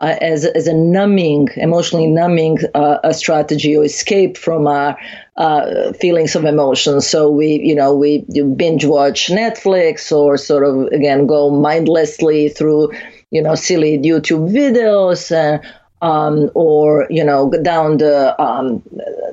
uh, 0.00 0.16
as, 0.20 0.46
as 0.46 0.66
a 0.66 0.72
numbing, 0.72 1.48
emotionally 1.56 2.06
numbing 2.06 2.58
uh, 2.74 2.98
a 3.04 3.12
strategy 3.12 3.76
or 3.76 3.84
escape 3.84 4.36
from 4.38 4.66
our 4.66 4.98
uh, 5.36 5.92
feelings 5.92 6.34
of 6.34 6.44
emotions. 6.44 7.06
So 7.06 7.30
we, 7.30 7.60
you 7.62 7.74
know, 7.74 7.94
we 7.94 8.24
binge 8.56 8.84
watch 8.84 9.28
Netflix 9.28 10.10
or 10.10 10.38
sort 10.38 10.64
of 10.64 10.86
again 10.86 11.26
go 11.26 11.50
mindlessly 11.50 12.48
through, 12.48 12.92
you 13.30 13.42
know, 13.42 13.54
silly 13.54 13.98
YouTube 13.98 14.50
videos. 14.50 15.30
Um, 16.02 16.50
or 16.54 17.06
you 17.10 17.22
know 17.22 17.50
down 17.62 17.98
the 17.98 18.40
um, 18.40 18.82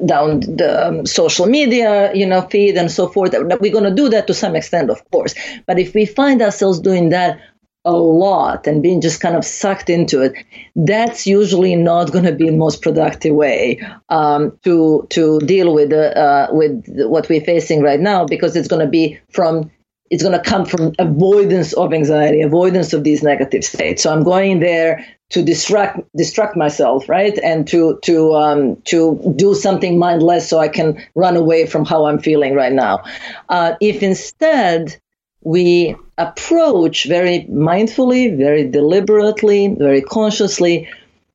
down 0.06 0.42
the 0.42 0.88
um, 0.88 1.06
social 1.06 1.46
media 1.46 2.14
you 2.14 2.26
know 2.26 2.42
feed 2.42 2.76
and 2.76 2.92
so 2.92 3.08
forth. 3.08 3.34
We're 3.34 3.72
going 3.72 3.86
to 3.86 3.96
do 3.96 4.10
that 4.10 4.28
to 4.28 4.34
some 4.34 4.56
extent, 4.56 4.90
of 4.90 5.10
course. 5.12 5.34
But 5.66 5.80
if 5.80 5.94
we 5.94 6.06
find 6.06 6.42
ourselves 6.42 6.80
doing 6.80 7.10
that 7.10 7.40
a 7.88 7.94
lot 7.94 8.68
and 8.68 8.84
being 8.84 9.00
just 9.00 9.22
kind 9.22 9.36
of 9.38 9.46
sucked 9.46 9.90
into 9.90 10.22
it, 10.22 10.34
that's 10.76 11.26
usually 11.26 11.76
not 11.76 12.12
going 12.12 12.26
to 12.26 12.34
be 12.34 12.50
the 12.50 12.58
most 12.58 12.82
productive 12.82 13.34
way 13.34 13.80
um, 14.10 14.60
to 14.66 15.08
to 15.10 15.40
deal 15.40 15.74
with 15.74 15.94
uh, 15.94 16.48
with 16.52 16.84
what 17.08 17.30
we're 17.30 17.42
facing 17.42 17.82
right 17.82 18.02
now 18.02 18.26
because 18.26 18.56
it's 18.58 18.68
going 18.68 18.86
to 18.86 18.92
be 18.92 19.18
from 19.32 19.72
it's 20.10 20.24
going 20.24 20.38
to 20.42 20.50
come 20.50 20.66
from 20.66 20.94
avoidance 21.00 21.74
of 21.74 21.94
anxiety, 21.94 22.42
avoidance 22.42 22.94
of 22.94 23.04
these 23.04 23.24
negative 23.24 23.64
states. 23.64 24.04
So 24.04 24.12
I'm 24.12 24.24
going 24.24 24.60
there 24.60 25.06
to 25.30 25.44
distract 25.44 26.00
distract 26.16 26.56
myself, 26.56 27.10
right, 27.10 27.38
and 27.44 27.68
to 27.68 28.00
to 28.04 28.34
um, 28.34 28.76
to 28.86 29.34
do 29.36 29.54
something 29.54 30.00
mindless 30.00 30.50
so 30.50 30.60
I 30.60 30.70
can 30.70 31.04
run 31.16 31.36
away 31.36 31.66
from 31.66 31.86
how 31.86 32.06
I'm 32.06 32.20
feeling 32.20 32.54
right 32.56 32.74
now. 32.74 33.04
Uh, 33.50 33.74
if 33.82 34.02
instead 34.02 35.00
we 35.44 35.96
approach 36.18 37.06
very 37.06 37.46
mindfully, 37.52 38.36
very 38.38 38.68
deliberately, 38.68 39.76
very 39.78 40.02
consciously 40.02 40.90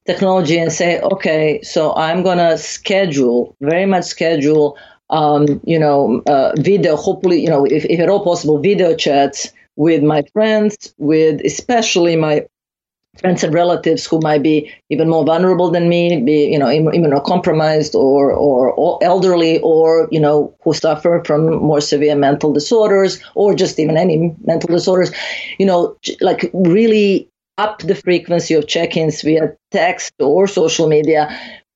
technology 0.06 0.58
and 0.58 0.72
say, 0.72 1.00
okay, 1.00 1.60
so 1.62 1.94
I'm 1.94 2.22
gonna 2.22 2.58
schedule, 2.58 3.54
very 3.60 3.86
much 3.86 4.04
schedule 4.04 4.76
um, 5.12 5.60
you 5.64 5.78
know, 5.78 6.22
uh, 6.26 6.52
video, 6.56 6.96
hopefully, 6.96 7.40
you 7.40 7.48
know, 7.48 7.64
if, 7.66 7.84
if 7.84 8.00
at 8.00 8.08
all 8.08 8.24
possible, 8.24 8.58
video 8.58 8.96
chats 8.96 9.52
with 9.76 10.02
my 10.02 10.22
friends, 10.32 10.94
with 10.98 11.40
especially 11.44 12.16
my 12.16 12.46
friends 13.18 13.44
and 13.44 13.52
relatives 13.54 14.06
who 14.06 14.18
might 14.20 14.42
be 14.42 14.72
even 14.90 15.08
more 15.08 15.24
vulnerable 15.24 15.70
than 15.70 15.88
me, 15.88 16.20
be 16.22 16.46
you 16.46 16.58
know 16.58 16.66
immunocompromised 16.66 17.94
or, 17.94 18.32
or 18.32 18.72
or 18.72 18.98
elderly, 19.02 19.60
or 19.60 20.08
you 20.10 20.20
know 20.20 20.54
who 20.62 20.72
suffer 20.72 21.22
from 21.24 21.56
more 21.62 21.80
severe 21.80 22.16
mental 22.16 22.52
disorders 22.52 23.22
or 23.34 23.54
just 23.54 23.78
even 23.78 23.96
any 23.96 24.34
mental 24.44 24.68
disorders, 24.68 25.12
you 25.58 25.66
know, 25.66 25.96
like 26.20 26.50
really 26.54 27.28
up 27.58 27.80
the 27.80 27.94
frequency 27.94 28.54
of 28.54 28.66
check-ins 28.66 29.20
via 29.22 29.54
text 29.70 30.12
or 30.18 30.46
social 30.46 30.88
media 30.88 31.28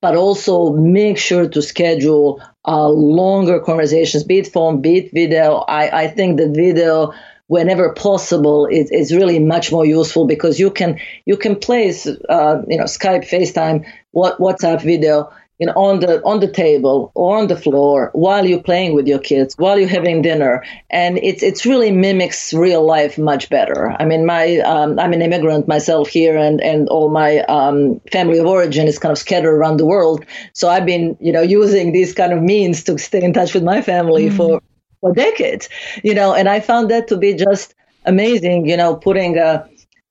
but 0.02 0.14
also 0.14 0.72
make 0.72 1.18
sure 1.18 1.48
to 1.48 1.62
schedule 1.62 2.40
uh, 2.68 2.88
longer 2.88 3.58
conversations, 3.58 4.22
be 4.24 4.38
it 4.38 4.46
phone, 4.46 4.80
be 4.80 4.98
it 4.98 5.12
video. 5.12 5.64
I, 5.68 6.02
I 6.02 6.08
think 6.08 6.38
the 6.38 6.48
video, 6.48 7.12
whenever 7.48 7.92
possible, 7.92 8.66
is, 8.66 8.90
is 8.90 9.14
really 9.14 9.38
much 9.38 9.70
more 9.70 9.84
useful 9.84 10.26
because 10.26 10.58
you 10.58 10.70
can 10.70 10.98
you 11.24 11.36
can 11.36 11.56
place 11.56 12.06
uh, 12.06 12.62
you 12.68 12.78
know 12.78 12.84
Skype, 12.84 13.28
FaceTime, 13.28 13.86
what 14.12 14.38
WhatsApp 14.38 14.82
video 14.82 15.30
you 15.58 15.66
know, 15.66 15.72
on 15.72 16.00
the 16.00 16.22
on 16.22 16.40
the 16.40 16.50
table 16.50 17.10
or 17.14 17.38
on 17.38 17.46
the 17.46 17.56
floor 17.56 18.10
while 18.12 18.44
you're 18.44 18.62
playing 18.62 18.94
with 18.94 19.06
your 19.06 19.18
kids, 19.18 19.54
while 19.56 19.78
you're 19.78 19.88
having 19.88 20.20
dinner, 20.20 20.62
and 20.90 21.18
it's 21.18 21.42
it's 21.42 21.64
really 21.64 21.90
mimics 21.90 22.52
real 22.52 22.84
life 22.84 23.16
much 23.16 23.48
better. 23.48 23.90
I 23.98 24.04
mean, 24.04 24.26
my 24.26 24.58
um, 24.58 24.98
I'm 24.98 25.14
an 25.14 25.22
immigrant 25.22 25.66
myself 25.66 26.08
here, 26.08 26.36
and 26.36 26.60
and 26.60 26.88
all 26.88 27.08
my 27.08 27.38
um, 27.44 28.00
family 28.12 28.38
of 28.38 28.46
origin 28.46 28.86
is 28.86 28.98
kind 28.98 29.12
of 29.12 29.18
scattered 29.18 29.54
around 29.54 29.78
the 29.78 29.86
world. 29.86 30.26
So 30.52 30.68
I've 30.68 30.84
been 30.84 31.16
you 31.20 31.32
know 31.32 31.42
using 31.42 31.92
these 31.92 32.12
kind 32.12 32.34
of 32.34 32.42
means 32.42 32.84
to 32.84 32.98
stay 32.98 33.22
in 33.22 33.32
touch 33.32 33.54
with 33.54 33.62
my 33.62 33.80
family 33.80 34.26
mm-hmm. 34.26 34.36
for 34.36 34.62
for 35.00 35.12
decades, 35.12 35.68
you 36.02 36.14
know, 36.14 36.34
and 36.34 36.48
I 36.48 36.60
found 36.60 36.90
that 36.90 37.08
to 37.08 37.16
be 37.16 37.34
just 37.34 37.74
amazing. 38.04 38.68
You 38.68 38.76
know, 38.76 38.96
putting 38.96 39.38
a 39.38 39.68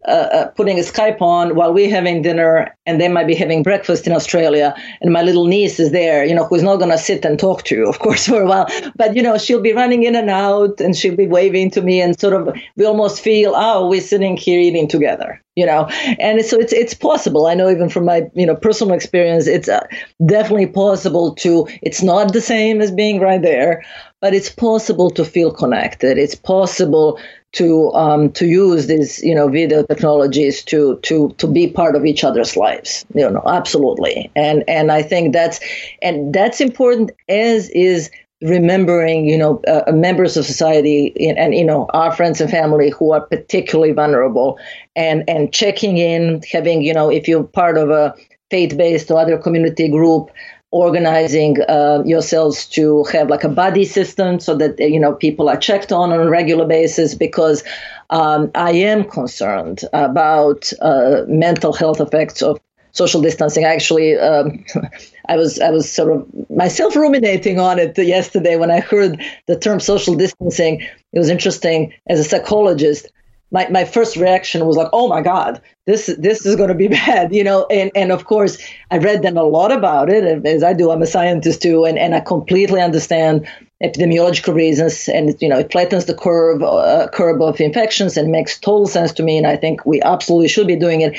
uh, 0.08 0.48
putting 0.56 0.78
a 0.78 0.84
Skype 0.84 1.22
on 1.22 1.56
while 1.56 1.74
we're 1.74 1.90
having 1.90 2.22
dinner, 2.22 2.76
and 2.86 3.02
they 3.02 3.08
might 3.08 3.28
be 3.28 3.36
having 3.36 3.64
breakfast 3.64 4.06
in 4.06 4.14
Australia, 4.14 4.76
and 5.02 5.12
my 5.12 5.24
little 5.24 5.46
niece 5.48 5.80
is 5.80 5.92
there, 5.92 6.24
you 6.24 6.36
know, 6.36 6.46
who's 6.46 6.64
not 6.64 6.78
going 6.78 6.92
to 6.92 6.98
sit 6.98 7.26
and 7.26 7.40
talk 7.40 7.64
to 7.64 7.76
you, 7.76 7.90
of 7.90 8.00
course, 8.00 8.28
for 8.30 8.42
a 8.42 8.46
while, 8.46 8.68
but 8.96 9.16
you 9.16 9.22
know, 9.22 9.38
she'll 9.38 9.62
be 9.62 9.74
running 9.74 10.04
in 10.04 10.16
and 10.16 10.30
out, 10.30 10.80
and 10.80 10.96
she'll 10.96 11.16
be 11.16 11.28
waving 11.28 11.72
to 11.72 11.82
me, 11.82 12.02
and 12.02 12.20
sort 12.20 12.34
of 12.34 12.56
we 12.76 12.86
almost 12.86 13.22
feel, 13.22 13.54
oh, 13.56 13.88
we're 13.88 14.02
sitting 14.02 14.38
here 14.38 14.60
eating 14.60 14.88
together, 14.88 15.42
you 15.56 15.66
know, 15.66 15.86
and 16.20 16.44
so 16.46 16.60
it's 16.60 16.74
it's 16.74 16.94
possible. 16.94 17.48
I 17.48 17.56
know 17.56 17.70
even 17.70 17.90
from 17.90 18.06
my 18.06 18.30
you 18.36 18.46
know 18.46 18.56
personal 18.56 18.94
experience, 18.94 19.48
it's 19.48 19.70
uh, 19.70 19.86
definitely 20.26 20.68
possible 20.68 21.34
to. 21.36 21.68
It's 21.82 22.04
not 22.04 22.34
the 22.34 22.42
same 22.42 22.82
as 22.82 22.92
being 22.92 23.20
right 23.20 23.42
there, 23.42 23.84
but 24.26 24.34
it's 24.34 24.50
possible 24.50 25.12
to 25.12 25.24
feel 25.24 25.52
connected. 25.52 26.18
It's 26.18 26.34
possible 26.34 27.20
to 27.52 27.92
um, 27.94 28.32
to 28.32 28.48
use 28.48 28.88
these 28.88 29.22
you 29.22 29.36
know 29.36 29.48
video 29.48 29.84
technologies 29.84 30.64
to 30.64 30.98
to 31.04 31.30
to 31.38 31.46
be 31.46 31.68
part 31.68 31.96
of 31.96 32.08
each 32.08 32.24
other's 32.24 32.58
lives 32.58 33.06
you 33.14 33.30
know 33.30 33.44
absolutely 33.46 34.32
and 34.36 34.64
and 34.68 34.92
I 34.92 35.04
think 35.04 35.32
that's 35.32 35.60
and 36.02 36.34
that's 36.34 36.60
important 36.60 37.12
as 37.30 37.70
is 37.70 38.10
remembering 38.42 39.26
you 39.26 39.38
know 39.38 39.62
uh, 39.68 39.92
members 39.92 40.38
of 40.38 40.44
society 40.44 41.14
and, 41.30 41.38
and, 41.38 41.54
you 41.54 41.64
know 41.64 41.86
our 41.94 42.12
friends 42.12 42.42
and 42.42 42.50
family 42.50 42.90
who 42.90 43.12
are 43.12 43.22
particularly 43.28 43.94
vulnerable 43.94 44.58
and 44.96 45.24
and 45.30 45.54
checking 45.54 45.98
in 45.98 46.42
having 46.52 46.82
you 46.82 46.96
know 46.96 47.12
if 47.12 47.28
you're 47.28 47.44
part 47.44 47.78
of 47.78 47.92
a 47.92 48.16
faith-based 48.50 49.12
or 49.12 49.20
other 49.20 49.38
community 49.38 49.88
group 49.88 50.32
organizing 50.76 51.56
uh, 51.70 52.04
yourselves 52.06 52.66
to 52.68 53.06
have 53.06 53.30
like 53.30 53.46
a 53.46 53.50
buddy 53.50 53.86
system 53.86 54.42
so 54.42 54.54
that 54.54 54.78
you 54.78 55.00
know 55.00 55.14
people 55.14 55.48
are 55.48 55.56
checked 55.56 55.94
on 55.94 56.12
on 56.12 56.20
a 56.20 56.30
regular 56.30 56.66
basis 56.68 57.16
because 57.16 57.64
um, 58.10 58.52
I 58.56 58.72
am 58.72 59.06
concerned 59.06 59.84
about 59.94 60.74
uh, 60.82 61.22
mental 61.30 61.72
health 61.72 62.02
effects 62.02 62.42
of 62.42 62.60
social 62.92 63.22
distancing. 63.22 63.64
Actually, 63.64 64.18
um, 64.18 64.66
I 65.30 65.38
was 65.38 65.62
I 65.62 65.70
was 65.70 65.90
sort 65.90 66.12
of 66.12 66.50
myself 66.50 66.94
ruminating 66.98 67.58
on 67.58 67.80
it 67.80 67.98
yesterday 67.98 68.58
when 68.58 68.70
I 68.70 68.82
heard 68.82 69.22
the 69.48 69.58
term 69.58 69.80
social 69.80 70.16
distancing. 70.16 70.82
It 71.14 71.20
was 71.20 71.30
interesting 71.30 71.94
as 72.08 72.20
a 72.20 72.26
psychologist 72.26 73.08
my, 73.52 73.68
my 73.70 73.86
first 73.86 74.16
reaction 74.18 74.66
was 74.66 74.76
like, 74.76 74.90
oh 74.92 75.08
my 75.08 75.22
God, 75.22 75.62
this 75.86 76.08
this 76.18 76.46
is 76.46 76.56
going 76.56 76.70
to 76.70 76.76
be 76.76 76.88
bad, 77.06 77.34
you 77.34 77.44
know. 77.44 77.66
And 77.70 77.92
and 77.96 78.12
of 78.12 78.26
course, 78.26 78.58
I 78.92 78.98
read 78.98 79.22
then 79.22 79.38
a 79.38 79.44
lot 79.44 79.72
about 79.72 80.10
it, 80.10 80.46
as 80.46 80.64
I 80.64 80.74
do. 80.74 80.92
I'm 80.92 81.02
a 81.02 81.08
scientist 81.08 81.62
too, 81.62 81.86
and, 81.86 81.98
and 81.98 82.16
I 82.16 82.20
completely 82.20 82.82
understand 82.82 83.48
epidemiological 83.84 84.54
reasons, 84.54 85.08
and 85.08 85.36
you 85.42 85.50
know, 85.50 85.60
it 85.60 85.72
flattens 85.72 86.06
the 86.06 86.16
curve 86.16 86.64
uh, 86.64 87.08
curve 87.14 87.42
of 87.42 87.62
infections 87.62 88.18
and 88.18 88.32
makes 88.32 88.60
total 88.60 88.88
sense 88.88 89.14
to 89.14 89.24
me. 89.24 89.38
And 89.38 89.48
I 89.48 89.58
think 89.58 89.86
we 89.86 90.02
absolutely 90.02 90.48
should 90.48 90.68
be 90.68 90.76
doing 90.76 91.02
it. 91.02 91.18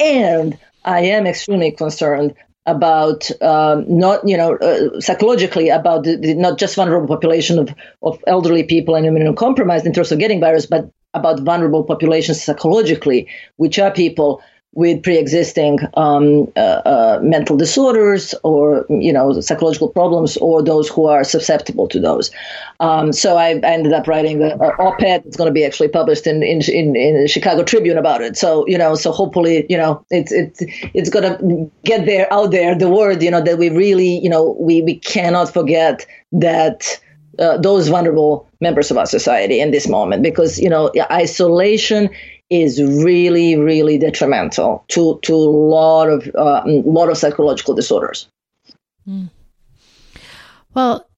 And 0.00 0.58
I 0.84 1.00
am 1.00 1.26
extremely 1.26 1.70
concerned 1.70 2.34
about 2.66 3.30
um, 3.42 3.84
not, 3.88 4.26
you 4.26 4.36
know, 4.36 4.56
uh, 4.56 5.00
psychologically 5.00 5.68
about 5.68 6.04
the, 6.04 6.16
the, 6.16 6.34
not 6.34 6.58
just 6.58 6.76
vulnerable 6.76 7.08
population 7.08 7.58
of, 7.58 7.74
of 8.02 8.22
elderly 8.26 8.62
people 8.62 8.94
and 8.94 9.06
immunocompromised 9.06 9.84
in 9.84 9.92
terms 9.92 10.12
of 10.12 10.18
getting 10.18 10.40
virus, 10.40 10.66
but 10.66 10.90
about 11.14 11.40
vulnerable 11.40 11.84
populations 11.84 12.42
psychologically, 12.42 13.28
which 13.56 13.78
are 13.78 13.90
people 13.90 14.42
with 14.74 15.02
pre-existing 15.02 15.78
um, 15.94 16.50
uh, 16.56 16.80
uh, 16.86 17.20
mental 17.22 17.56
disorders 17.56 18.34
or 18.42 18.86
you 18.88 19.12
know 19.12 19.38
psychological 19.40 19.88
problems 19.88 20.38
or 20.38 20.62
those 20.62 20.88
who 20.88 21.06
are 21.06 21.24
susceptible 21.24 21.86
to 21.88 22.00
those. 22.00 22.30
Um, 22.80 23.12
so 23.12 23.36
I, 23.36 23.50
ended 23.62 23.92
up 23.92 24.08
writing 24.08 24.42
an 24.42 24.60
op-ed. 24.60 25.24
It's 25.26 25.36
going 25.36 25.48
to 25.48 25.52
be 25.52 25.64
actually 25.64 25.88
published 25.88 26.26
in, 26.26 26.42
in 26.42 26.62
in 26.62 26.96
in 26.96 27.26
Chicago 27.26 27.62
Tribune 27.62 27.98
about 27.98 28.22
it. 28.22 28.36
So 28.36 28.66
you 28.66 28.78
know, 28.78 28.94
so 28.94 29.12
hopefully 29.12 29.66
you 29.68 29.76
know 29.76 30.04
it's 30.10 30.32
it's 30.32 30.62
it's 30.94 31.10
going 31.10 31.24
to 31.24 31.70
get 31.84 32.06
there 32.06 32.32
out 32.32 32.50
there 32.50 32.74
the 32.74 32.88
word 32.88 33.22
you 33.22 33.30
know 33.30 33.42
that 33.42 33.58
we 33.58 33.68
really 33.68 34.18
you 34.20 34.30
know 34.30 34.56
we 34.58 34.80
we 34.80 34.96
cannot 34.96 35.52
forget 35.52 36.06
that 36.32 36.98
uh, 37.38 37.56
those 37.58 37.88
vulnerable 37.88 38.48
members 38.60 38.90
of 38.90 38.98
our 38.98 39.06
society 39.06 39.60
in 39.60 39.70
this 39.70 39.88
moment 39.88 40.22
because 40.22 40.58
you 40.58 40.68
know 40.68 40.90
isolation 41.10 42.08
is 42.52 42.82
really 42.82 43.56
really 43.56 43.98
detrimental 43.98 44.84
to 44.88 45.18
to 45.22 45.34
a 45.34 45.36
lot 45.36 46.08
of 46.08 46.30
uh, 46.34 46.62
lot 46.66 47.08
of 47.08 47.16
psychological 47.16 47.74
disorders. 47.74 48.28
Mm. 49.08 49.30
Well, 50.74 51.08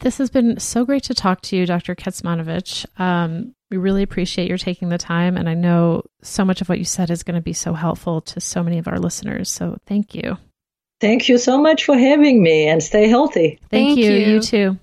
this 0.00 0.18
has 0.18 0.30
been 0.30 0.60
so 0.60 0.84
great 0.84 1.04
to 1.04 1.14
talk 1.14 1.40
to 1.42 1.56
you, 1.56 1.66
Dr. 1.66 1.94
Kecmanovic. 1.94 2.86
Um, 3.00 3.54
we 3.70 3.76
really 3.76 4.02
appreciate 4.02 4.48
your 4.48 4.58
taking 4.58 4.88
the 4.88 4.98
time, 4.98 5.36
and 5.36 5.48
I 5.48 5.54
know 5.54 6.04
so 6.22 6.44
much 6.44 6.60
of 6.60 6.68
what 6.68 6.78
you 6.78 6.84
said 6.84 7.10
is 7.10 7.22
going 7.22 7.34
to 7.34 7.40
be 7.40 7.52
so 7.52 7.72
helpful 7.72 8.20
to 8.22 8.40
so 8.40 8.62
many 8.62 8.78
of 8.78 8.88
our 8.88 8.98
listeners. 8.98 9.50
So, 9.50 9.78
thank 9.86 10.14
you. 10.14 10.36
Thank 11.00 11.28
you 11.28 11.36
so 11.36 11.58
much 11.58 11.84
for 11.84 11.96
having 11.96 12.42
me, 12.42 12.68
and 12.68 12.82
stay 12.82 13.08
healthy. 13.08 13.58
Thank, 13.70 13.96
thank 13.96 13.98
you. 13.98 14.12
you. 14.12 14.26
You 14.34 14.40
too. 14.40 14.78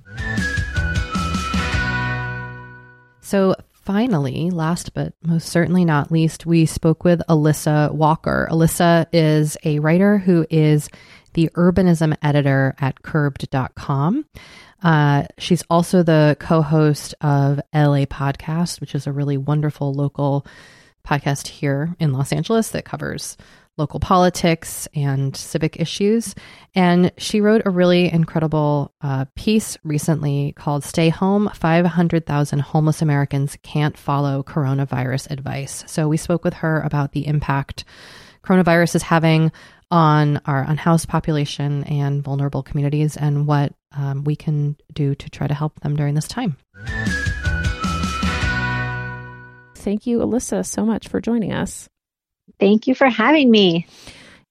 So, 3.21 3.55
finally, 3.83 4.49
last 4.49 4.93
but 4.93 5.13
most 5.23 5.49
certainly 5.49 5.85
not 5.85 6.11
least, 6.11 6.45
we 6.45 6.65
spoke 6.65 7.03
with 7.03 7.21
Alissa 7.29 7.91
Walker. 7.93 8.47
Alissa 8.51 9.05
is 9.11 9.57
a 9.63 9.79
writer 9.79 10.17
who 10.17 10.45
is 10.49 10.89
the 11.33 11.49
urbanism 11.55 12.15
editor 12.21 12.75
at 12.79 13.01
curbed.com. 13.01 14.25
Uh, 14.81 15.23
she's 15.37 15.63
also 15.69 16.03
the 16.03 16.35
co 16.39 16.61
host 16.61 17.15
of 17.21 17.57
LA 17.73 18.05
Podcast, 18.05 18.81
which 18.81 18.95
is 18.95 19.07
a 19.07 19.11
really 19.11 19.37
wonderful 19.37 19.93
local 19.93 20.45
podcast 21.07 21.47
here 21.47 21.95
in 21.99 22.13
Los 22.13 22.31
Angeles 22.31 22.69
that 22.69 22.85
covers 22.85 23.37
local 23.77 23.99
politics 23.99 24.87
and 24.95 25.35
civic 25.35 25.79
issues. 25.79 26.35
And 26.75 27.11
she 27.17 27.41
wrote 27.41 27.63
a 27.65 27.71
really 27.71 28.11
incredible 28.11 28.93
uh, 29.01 29.25
piece 29.35 29.77
recently 29.83 30.53
called 30.55 30.83
Stay 30.83 31.09
Home 31.09 31.49
500,000 31.53 32.59
Homeless 32.59 33.01
Americans 33.01 33.57
Can't 33.63 33.97
Follow 33.97 34.43
Coronavirus 34.43 35.31
Advice. 35.31 35.83
So 35.87 36.07
we 36.07 36.17
spoke 36.17 36.43
with 36.43 36.55
her 36.55 36.81
about 36.81 37.13
the 37.13 37.25
impact 37.25 37.85
coronavirus 38.43 38.95
is 38.95 39.03
having 39.03 39.51
on 39.89 40.41
our 40.45 40.63
unhoused 40.63 41.07
population 41.07 41.83
and 41.85 42.23
vulnerable 42.23 42.63
communities 42.63 43.15
and 43.15 43.47
what 43.47 43.73
um, 43.95 44.23
we 44.23 44.35
can 44.35 44.75
do 44.91 45.15
to 45.15 45.29
try 45.29 45.47
to 45.47 45.53
help 45.53 45.79
them 45.81 45.95
during 45.95 46.15
this 46.15 46.27
time. 46.27 46.57
Thank 49.75 50.07
you, 50.07 50.19
Alissa, 50.19 50.65
so 50.65 50.85
much 50.85 51.07
for 51.07 51.19
joining 51.19 51.53
us. 51.53 51.89
Thank 52.59 52.87
you 52.87 52.95
for 52.95 53.07
having 53.07 53.49
me. 53.49 53.87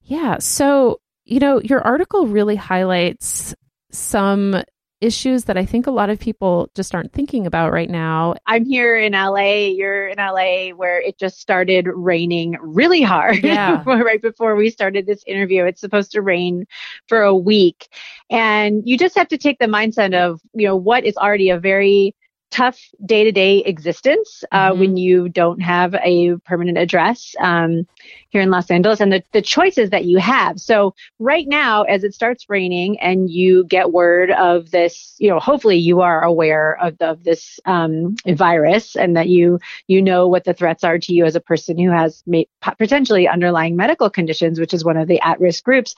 Yeah. 0.03 0.39
So, 0.39 1.01
you 1.25 1.41
know, 1.41 1.61
your 1.61 1.81
article 1.81 2.27
really 2.27 2.57
highlights 2.57 3.55
some 3.91 4.63
issues 5.03 5.45
that 5.45 5.57
I 5.57 5.67
think 5.67 5.87
a 5.89 5.91
lot 5.91 6.11
of 6.11 6.21
people 6.21 6.71
just 6.77 6.95
aren't 6.95 7.13
thinking 7.13 7.45
about 7.45 7.73
right 7.73 7.91
now. 7.91 8.37
I'm 8.47 8.65
here 8.65 8.97
in 8.97 9.13
LA. 9.13 9.67
You're 9.67 10.07
in 10.07 10.19
LA 10.19 10.69
where 10.69 11.01
it 11.01 11.19
just 11.19 11.41
started 11.41 11.89
raining 11.93 12.57
really 12.61 13.03
hard. 13.03 13.43
Yeah. 13.53 13.83
right 13.85 14.23
before 14.23 14.55
we 14.55 14.71
started 14.71 15.05
this 15.07 15.23
interview. 15.27 15.65
It's 15.65 15.81
supposed 15.81 16.13
to 16.13 16.23
rain 16.23 16.67
for 17.09 17.23
a 17.23 17.35
week. 17.35 17.89
And 18.31 18.83
you 18.87 18.97
just 18.97 19.17
have 19.17 19.29
to 19.29 19.39
take 19.39 19.59
the 19.59 19.67
mindset 19.67 20.15
of, 20.15 20.41
you 20.55 20.67
know, 20.67 20.77
what 20.77 21.05
is 21.05 21.17
already 21.17 21.51
a 21.51 21.59
very 21.59 22.15
tough 22.53 22.79
day 23.05 23.25
to 23.25 23.33
day 23.33 23.59
existence 23.65 24.45
uh, 24.53 24.71
mm-hmm. 24.71 24.81
when 24.81 24.97
you 24.97 25.29
don't 25.29 25.61
have 25.61 25.95
a 25.95 26.37
permanent 26.45 26.79
address 26.79 27.35
um, 27.41 27.87
here 28.33 28.41
in 28.41 28.51
Los 28.51 28.71
Angeles 28.71 29.01
and 29.01 29.13
the, 29.13 29.23
the 29.33 29.43
choices 29.43 29.91
that 29.91 30.07
you 30.07 30.19
have. 30.19 30.59
So, 30.59 30.95
right 31.19 31.47
now, 31.47 31.83
as 31.83 32.03
it 32.03 32.15
starts 32.15 32.49
raining 32.49 32.99
and 32.99 33.31
you 33.31 33.65
get 33.65 33.93
word 33.93 34.31
of 34.31 34.71
this, 34.71 35.15
you 35.19 35.29
know, 35.29 35.39
hopefully 35.39 35.77
you 35.77 36.01
are 36.01 36.25
aware 36.25 36.79
of, 36.83 36.97
of 37.01 37.23
this 37.23 37.61
um, 37.67 38.17
virus 38.27 38.97
and 38.97 39.17
that 39.17 39.29
you 39.29 39.61
you 39.87 40.03
know 40.03 40.27
what 40.27 40.45
the 40.45 40.55
threats 40.55 40.83
are 40.83 40.99
to 40.99 41.15
you 41.15 41.25
as 41.25 41.37
a 41.37 41.41
person 41.41 41.79
who 41.79 41.91
has 41.91 42.25
potentially 42.79 43.29
underlying 43.29 43.77
medical 43.77 44.09
conditions, 44.11 44.59
which 44.59 44.75
is 44.75 44.85
one 44.85 44.97
of 44.97 45.09
the 45.09 45.21
at 45.21 45.39
risk 45.39 45.63
groups 45.63 45.95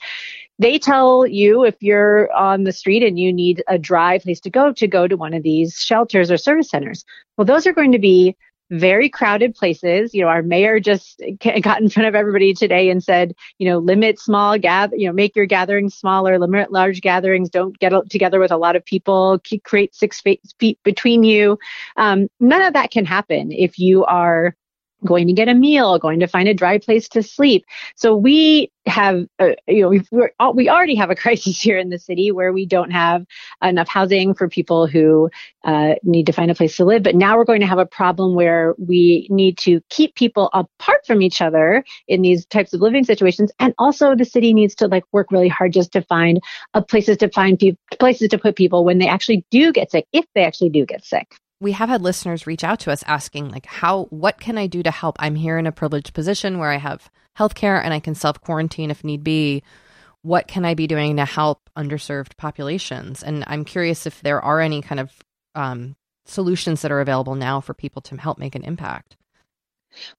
they 0.59 0.79
tell 0.79 1.27
you 1.27 1.65
if 1.65 1.75
you're 1.81 2.31
on 2.31 2.63
the 2.63 2.71
street 2.71 3.03
and 3.03 3.19
you 3.19 3.33
need 3.33 3.61
a 3.67 3.77
dry 3.77 4.19
place 4.19 4.39
to 4.41 4.49
go 4.49 4.71
to 4.71 4.87
go 4.87 5.07
to 5.07 5.17
one 5.17 5.33
of 5.33 5.43
these 5.43 5.79
shelters 5.79 6.31
or 6.31 6.37
service 6.37 6.69
centers. 6.69 7.03
Well, 7.37 7.45
those 7.45 7.67
are 7.67 7.73
going 7.73 7.91
to 7.91 7.99
be 7.99 8.37
very 8.71 9.09
crowded 9.09 9.55
places. 9.55 10.13
You 10.13 10.21
know, 10.21 10.27
our 10.27 10.41
mayor 10.41 10.79
just 10.79 11.21
got 11.61 11.81
in 11.81 11.89
front 11.89 12.07
of 12.07 12.15
everybody 12.15 12.53
today 12.53 12.89
and 12.89 13.03
said, 13.03 13.33
you 13.57 13.69
know, 13.69 13.77
limit 13.77 14.19
small 14.19 14.57
gather, 14.57 14.95
you 14.95 15.07
know, 15.07 15.13
make 15.13 15.35
your 15.35 15.45
gatherings 15.45 15.95
smaller, 15.95 16.39
limit 16.39 16.71
large 16.71 17.01
gatherings. 17.01 17.49
Don't 17.49 17.77
get 17.79 17.93
together 18.09 18.39
with 18.39 18.51
a 18.51 18.57
lot 18.57 18.75
of 18.75 18.83
people. 18.83 19.39
Create 19.63 19.93
six 19.95 20.21
feet 20.21 20.79
between 20.83 21.23
you. 21.23 21.57
Um, 21.97 22.27
none 22.39 22.61
of 22.61 22.73
that 22.73 22.91
can 22.91 23.05
happen 23.05 23.51
if 23.51 23.77
you 23.77 24.05
are 24.05 24.55
going 25.05 25.27
to 25.27 25.33
get 25.33 25.47
a 25.47 25.53
meal, 25.53 25.99
going 25.99 26.19
to 26.19 26.27
find 26.27 26.47
a 26.47 26.53
dry 26.53 26.77
place 26.77 27.07
to 27.09 27.23
sleep. 27.23 27.65
So 27.95 28.15
we 28.15 28.71
have, 28.85 29.25
uh, 29.39 29.51
you 29.67 29.81
know, 29.81 29.89
we've, 29.89 30.07
we 30.53 30.69
already 30.69 30.95
have 30.95 31.09
a 31.09 31.15
crisis 31.25 31.59
here 31.59 31.77
in 31.77 31.89
the 31.89 31.99
city 31.99 32.31
where 32.31 32.53
we 32.53 32.65
don't 32.65 32.91
have 32.91 33.25
enough 33.63 33.87
housing 33.87 34.33
for 34.33 34.47
people 34.47 34.87
who 34.87 35.29
uh, 35.63 35.95
need 36.03 36.25
to 36.25 36.31
find 36.31 36.51
a 36.51 36.55
place 36.55 36.75
to 36.77 36.85
live. 36.85 37.03
But 37.03 37.15
now 37.15 37.37
we're 37.37 37.45
going 37.45 37.61
to 37.61 37.67
have 37.67 37.79
a 37.79 37.85
problem 37.85 38.35
where 38.35 38.75
we 38.77 39.27
need 39.29 39.57
to 39.59 39.81
keep 39.89 40.15
people 40.15 40.49
apart 40.53 41.05
from 41.05 41.21
each 41.21 41.41
other 41.41 41.83
in 42.07 42.21
these 42.21 42.45
types 42.45 42.73
of 42.73 42.81
living 42.81 43.03
situations. 43.03 43.51
And 43.59 43.73
also 43.77 44.15
the 44.15 44.25
city 44.25 44.53
needs 44.53 44.75
to 44.75 44.87
like 44.87 45.03
work 45.11 45.31
really 45.31 45.47
hard 45.47 45.73
just 45.73 45.91
to 45.93 46.01
find 46.01 46.41
uh, 46.73 46.81
places 46.81 47.17
to 47.17 47.29
find 47.29 47.59
pe- 47.59 47.77
places 47.99 48.29
to 48.29 48.37
put 48.37 48.55
people 48.55 48.85
when 48.85 48.99
they 48.99 49.07
actually 49.07 49.45
do 49.49 49.71
get 49.71 49.91
sick, 49.91 50.05
if 50.13 50.25
they 50.35 50.43
actually 50.43 50.69
do 50.69 50.85
get 50.85 51.03
sick 51.03 51.35
we 51.59 51.71
have 51.71 51.89
had 51.89 52.01
listeners 52.01 52.47
reach 52.47 52.63
out 52.63 52.79
to 52.81 52.91
us 52.91 53.03
asking 53.07 53.49
like 53.49 53.65
how 53.65 54.05
what 54.05 54.39
can 54.39 54.57
I 54.57 54.67
do 54.67 54.83
to 54.83 54.91
help? 54.91 55.15
I'm 55.19 55.35
here 55.35 55.57
in 55.57 55.67
a 55.67 55.71
privileged 55.71 56.13
position 56.13 56.59
where 56.59 56.71
I 56.71 56.77
have 56.77 57.09
healthcare 57.37 57.81
and 57.81 57.93
I 57.93 57.99
can 57.99 58.15
self 58.15 58.41
quarantine 58.41 58.91
if 58.91 59.03
need 59.03 59.23
be. 59.23 59.63
What 60.21 60.47
can 60.47 60.65
I 60.65 60.73
be 60.73 60.87
doing 60.87 61.17
to 61.17 61.25
help 61.25 61.69
underserved 61.77 62.35
populations? 62.37 63.21
And 63.21 63.43
I'm 63.45 63.63
curious 63.63 64.07
if 64.07 64.21
there 64.21 64.41
are 64.41 64.59
any 64.59 64.81
kind 64.81 64.99
of 64.99 65.11
um, 65.53 65.95
solutions 66.25 66.81
that 66.81 66.91
are 66.91 66.99
available 66.99 67.35
now 67.35 67.61
for 67.61 67.75
people 67.75 68.01
to 68.03 68.17
help 68.17 68.39
make 68.39 68.55
an 68.55 68.63
impact. 68.63 69.17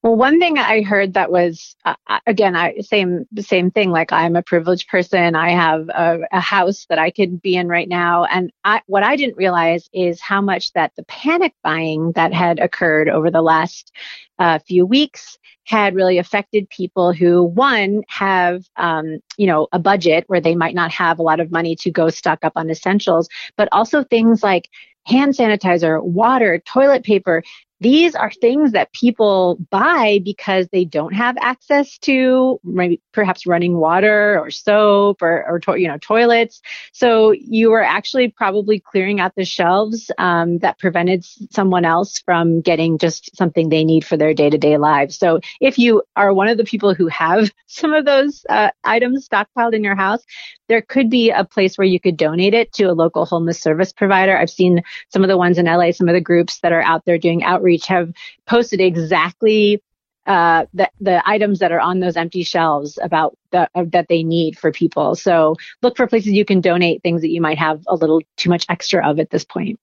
Well, 0.03 0.17
one 0.17 0.39
thing 0.39 0.59
I 0.59 0.83
heard 0.83 1.15
that 1.15 1.31
was 1.31 1.77
uh, 1.85 1.95
uh, 2.07 2.21
again, 2.27 2.57
I 2.57 2.79
same 2.81 3.27
same 3.39 3.71
thing. 3.71 3.91
Like 3.91 4.13
I'm 4.13 4.37
a 4.37 4.43
privileged 4.43 4.89
person. 4.89 5.35
I 5.35 5.51
have 5.51 5.89
a, 5.89 6.21
a, 6.33 6.41
house 6.41 6.87
that 6.89 6.99
I 6.99 7.11
could 7.11 7.43
be 7.43 7.57
in 7.57 7.69
right 7.69 7.89
now, 7.89 8.25
and 8.25 8.53
I, 8.65 8.83
what 8.87 9.03
I 9.03 9.17
didn't 9.17 9.37
realize 9.37 9.89
is 9.93 10.21
how 10.21 10.41
much 10.41 10.73
that 10.73 10.93
the 10.97 11.05
panic 11.05 11.55
buying 11.63 12.13
that 12.13 12.33
had 12.33 12.59
occurred 12.59 13.09
over 13.09 13.31
the 13.31 13.43
last 13.43 13.93
uh, 14.39 14.59
few 14.61 14.87
weeks 14.87 15.39
had 15.65 15.95
really 15.95 16.19
affected 16.19 16.71
people 16.71 17.13
who 17.13 17.43
one 17.43 18.03
have 18.09 18.65
um, 18.77 19.19
you 19.37 19.47
know 19.47 19.69
a 19.73 19.79
budget 19.79 20.25
where 20.29 20.41
they 20.41 20.55
might 20.55 20.75
not 20.75 20.91
have 20.93 21.19
a 21.19 21.23
lot 21.23 21.41
of 21.41 21.51
money 21.51 21.77
to 21.77 21.91
go 21.91 22.09
stock 22.09 22.41
up 22.45 22.53
on 22.57 22.71
essentials, 22.71 23.29
but 23.57 23.69
also 23.73 24.05
things 24.05 24.43
like 24.43 24.69
hand 25.07 25.35
sanitizer, 25.35 26.03
water, 26.03 26.59
toilet 26.67 27.05
paper 27.05 27.43
these 27.81 28.15
are 28.15 28.31
things 28.31 28.73
that 28.73 28.93
people 28.93 29.59
buy 29.71 30.21
because 30.25 30.69
they 30.69 30.85
don't 30.85 31.15
have 31.15 31.37
access 31.41 31.99
to 31.99 32.59
maybe 32.65 33.01
perhaps 33.13 33.47
running 33.47 33.77
water 33.77 34.39
or 34.39 34.51
soap 34.51 35.21
or, 35.21 35.47
or 35.47 35.59
to, 35.61 35.77
you 35.77 35.89
know 35.89 35.99
toilets. 35.99 36.63
So 36.93 37.33
you 37.33 37.73
are 37.73 37.83
actually 37.83 38.29
probably 38.29 38.81
clearing 38.81 39.21
out 39.21 39.35
the 39.37 39.45
shelves 39.45 40.11
um, 40.19 40.59
that 40.59 40.79
prevented 40.79 41.25
someone 41.51 41.85
else 41.85 42.19
from 42.21 42.61
getting 42.63 42.99
just 42.99 43.37
something 43.37 43.69
they 43.69 43.85
need 43.85 44.05
for 44.05 44.17
their 44.17 44.33
day-to-day 44.33 44.79
lives. 44.79 45.19
So 45.19 45.41
if 45.61 45.79
you 45.79 46.03
are 46.17 46.33
one 46.33 46.49
of 46.49 46.57
the 46.57 46.65
people 46.65 46.95
who 46.95 47.09
have 47.09 47.51
some 47.67 47.93
of 47.93 48.05
those 48.05 48.45
uh, 48.49 48.71
items 48.85 49.29
stockpiled 49.29 49.75
in 49.75 49.85
your 49.85 49.97
house 49.97 50.25
there 50.69 50.83
could 50.83 51.09
be 51.09 51.31
a 51.31 51.45
place 51.45 51.79
where 51.79 51.87
you 51.87 52.01
could 52.01 52.17
donate 52.17 52.55
it 52.55 52.73
to 52.73 52.85
a 52.85 52.93
local 52.93 53.25
homeless 53.25 53.61
service 53.61 53.93
provider. 53.93 54.37
I've 54.37 54.51
seen 54.51 54.83
some 55.13 55.23
of 55.23 55.29
the 55.29 55.37
ones 55.37 55.59
in 55.59 55.67
la 55.67 55.91
some 55.93 56.09
of 56.09 56.15
the 56.15 56.21
groups 56.21 56.61
that 56.61 56.73
are 56.73 56.83
out 56.83 57.05
there 57.05 57.19
doing 57.19 57.45
outreach 57.45 57.66
outreach 57.67 57.87
have 57.87 58.13
posted 58.47 58.81
exactly 58.81 59.83
uh, 60.27 60.67
the 60.75 60.91
the 61.01 61.23
items 61.29 61.61
that 61.61 61.71
are 61.71 61.81
on 61.81 62.01
those 62.01 62.17
empty 62.17 62.43
shelves 62.43 62.99
about 63.01 63.37
the, 63.53 63.69
uh, 63.75 63.85
that 63.93 64.09
they 64.09 64.25
need 64.25 64.59
for 64.59 64.73
people. 64.73 65.15
So 65.15 65.55
look 65.83 65.97
for 65.97 66.07
places 66.09 66.33
you 66.33 66.45
can 66.45 66.61
donate 66.61 67.03
things 67.03 67.21
that 67.23 67.31
you 67.31 67.41
might 67.41 67.59
have 67.59 67.83
a 67.87 67.95
little 67.95 68.21
too 68.37 68.51
much 68.51 68.67
extra 68.69 69.09
of 69.09 69.21
at 69.21 69.31
this 69.31 69.45
point. 69.45 69.79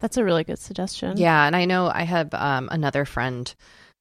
That's 0.00 0.18
a 0.18 0.24
really 0.24 0.44
good 0.44 0.58
suggestion. 0.58 1.16
Yeah, 1.16 1.46
and 1.46 1.56
I 1.56 1.64
know 1.64 1.90
I 1.92 2.02
have 2.02 2.32
um, 2.34 2.68
another 2.70 3.04
friend 3.04 3.52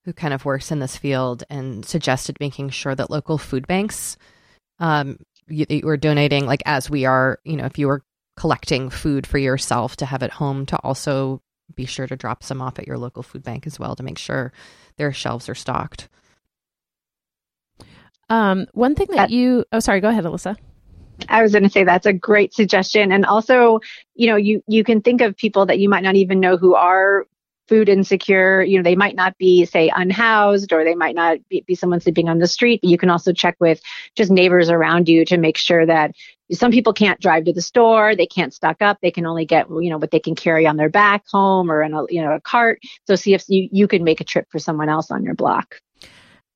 who 0.04 0.14
kind 0.14 0.34
of 0.34 0.46
works 0.46 0.72
in 0.72 0.80
this 0.80 0.98
field 0.98 1.44
and 1.50 1.86
suggested 1.86 2.38
making 2.40 2.70
sure 2.70 2.94
that 2.96 3.10
local 3.10 3.38
food 3.38 3.68
banks 3.68 4.18
um, 4.80 5.18
you, 5.48 5.66
you 5.70 5.82
were 5.86 5.98
donating, 5.98 6.46
like 6.46 6.62
as 6.66 6.90
we 6.90 7.06
are, 7.06 7.40
you 7.46 7.56
know, 7.56 7.66
if 7.66 7.80
you 7.80 7.88
were 7.88 8.04
collecting 8.36 8.90
food 8.90 9.26
for 9.26 9.38
yourself 9.38 9.96
to 9.98 10.06
have 10.06 10.24
at 10.24 10.32
home, 10.32 10.66
to 10.68 10.78
also 10.78 11.42
be 11.76 11.86
sure 11.86 12.08
to 12.08 12.16
drop 12.16 12.44
some 12.44 12.62
off 12.62 12.80
at 12.80 12.88
your 12.88 12.98
local 12.98 13.24
food 13.24 13.44
bank 13.44 13.68
as 13.68 13.80
well 13.80 13.96
to 13.96 14.04
make 14.04 14.18
sure 14.18 14.52
their 14.98 15.14
shelves 15.14 15.50
are 15.50 15.56
stocked. 15.56 16.10
Um, 18.30 18.68
one 18.74 18.96
thing 18.96 19.08
that 19.12 19.30
you, 19.30 19.66
oh, 19.72 19.80
sorry, 19.80 20.02
go 20.02 20.10
ahead, 20.10 20.26
Alissa. 20.26 20.58
I 21.30 21.42
was 21.42 21.52
going 21.52 21.64
to 21.64 21.70
say 21.70 21.84
that's 21.84 22.06
a 22.06 22.14
great 22.14 22.54
suggestion. 22.54 23.12
And 23.12 23.26
also, 23.26 23.80
you 24.16 24.28
know, 24.28 24.36
you, 24.36 24.62
you 24.68 24.84
can 24.84 25.02
think 25.02 25.22
of 25.22 25.36
people 25.36 25.66
that 25.66 25.80
you 25.80 25.90
might 25.90 26.04
not 26.04 26.16
even 26.16 26.40
know 26.40 26.58
who 26.58 26.76
are 26.76 27.26
food 27.68 27.90
insecure. 27.90 28.64
You 28.64 28.78
know, 28.78 28.84
they 28.84 28.96
might 28.96 29.16
not 29.16 29.38
be, 29.38 29.66
say, 29.66 29.92
unhoused 29.96 30.72
or 30.72 30.84
they 30.84 30.96
might 30.96 31.16
not 31.16 31.38
be, 31.50 31.64
be, 31.68 31.76
someone 31.76 32.00
sleeping 32.00 32.30
on 32.30 32.40
the 32.40 32.48
street, 32.48 32.82
but 32.82 32.90
you 32.90 32.98
can 32.98 33.10
also 33.10 33.34
check 33.34 33.56
with 33.60 33.82
just 34.16 34.32
neighbors 34.32 34.70
around 34.70 35.10
you 35.10 35.26
to 35.26 35.38
make 35.38 35.58
sure 35.58 35.86
that 35.86 36.12
some 36.52 36.72
people 36.72 36.94
can't 36.94 37.20
drive 37.20 37.44
to 37.46 37.54
the 37.54 37.62
store. 37.62 38.16
They 38.16 38.26
can't 38.26 38.54
stock 38.54 38.82
up. 38.82 39.00
They 39.02 39.12
can 39.12 39.26
only 39.26 39.46
get, 39.46 39.68
you 39.70 39.90
know, 39.90 39.98
what 39.98 40.12
they 40.12 40.20
can 40.20 40.36
carry 40.36 40.66
on 40.66 40.78
their 40.78 40.90
back 40.90 41.26
home 41.28 41.70
or 41.70 41.84
in 41.84 41.94
a, 41.94 42.04
you 42.10 42.22
know, 42.22 42.34
a 42.34 42.42
cart. 42.42 42.80
So 43.06 43.16
see 43.16 43.34
if 43.34 43.44
you, 43.48 43.68
you 43.72 43.88
can 43.88 44.04
make 44.04 44.22
a 44.22 44.26
trip 44.26 44.48
for 44.50 44.60
someone 44.60 44.90
else 44.90 45.12
on 45.12 45.24
your 45.24 45.36
block. 45.36 45.82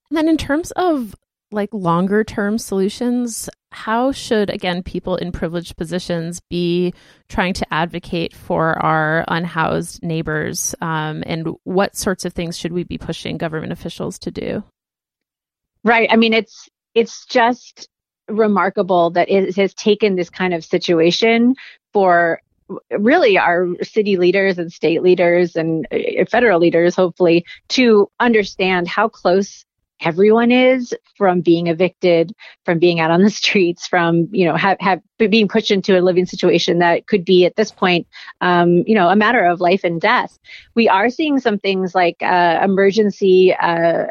And 0.09 0.17
then 0.17 0.27
in 0.27 0.37
terms 0.37 0.71
of 0.71 1.15
like 1.51 1.69
longer 1.73 2.23
term 2.23 2.57
solutions, 2.57 3.49
how 3.71 4.11
should, 4.11 4.49
again, 4.49 4.83
people 4.83 5.15
in 5.15 5.31
privileged 5.31 5.77
positions 5.77 6.41
be 6.49 6.93
trying 7.29 7.53
to 7.53 7.73
advocate 7.73 8.33
for 8.33 8.77
our 8.83 9.23
unhoused 9.27 10.03
neighbors? 10.03 10.75
Um, 10.81 11.23
and 11.25 11.55
what 11.63 11.95
sorts 11.95 12.25
of 12.25 12.33
things 12.33 12.57
should 12.57 12.73
we 12.73 12.83
be 12.83 12.97
pushing 12.97 13.37
government 13.37 13.71
officials 13.71 14.19
to 14.19 14.31
do? 14.31 14.63
Right. 15.83 16.09
I 16.11 16.15
mean, 16.15 16.33
it's, 16.33 16.69
it's 16.93 17.25
just 17.25 17.87
remarkable 18.27 19.11
that 19.11 19.29
it 19.29 19.55
has 19.55 19.73
taken 19.73 20.15
this 20.15 20.29
kind 20.29 20.53
of 20.53 20.63
situation 20.63 21.55
for 21.93 22.41
really 22.97 23.37
our 23.37 23.67
city 23.81 24.17
leaders 24.17 24.57
and 24.57 24.71
state 24.71 25.01
leaders 25.01 25.55
and 25.55 25.87
uh, 25.91 26.25
federal 26.29 26.59
leaders, 26.59 26.95
hopefully, 26.95 27.45
to 27.69 28.09
understand 28.19 28.87
how 28.87 29.09
close 29.09 29.65
everyone 30.01 30.51
is 30.51 30.93
from 31.15 31.41
being 31.41 31.67
evicted, 31.67 32.33
from 32.65 32.79
being 32.79 32.99
out 32.99 33.11
on 33.11 33.21
the 33.21 33.29
streets, 33.41 33.87
from, 33.87 34.27
you 34.31 34.45
know, 34.45 34.55
have, 34.55 34.77
have 34.79 35.01
being 35.17 35.47
pushed 35.47 35.71
into 35.71 35.97
a 35.97 36.01
living 36.01 36.25
situation 36.25 36.79
that 36.79 37.07
could 37.07 37.23
be 37.23 37.45
at 37.45 37.55
this 37.55 37.71
point, 37.71 38.07
um, 38.41 38.83
you 38.87 38.95
know, 38.95 39.09
a 39.09 39.15
matter 39.15 39.43
of 39.45 39.61
life 39.61 39.83
and 39.83 40.01
death. 40.01 40.39
We 40.75 40.89
are 40.89 41.09
seeing 41.09 41.39
some 41.39 41.59
things 41.59 41.93
like 41.93 42.17
uh, 42.21 42.59
emergency 42.63 43.53
uh, 43.53 44.05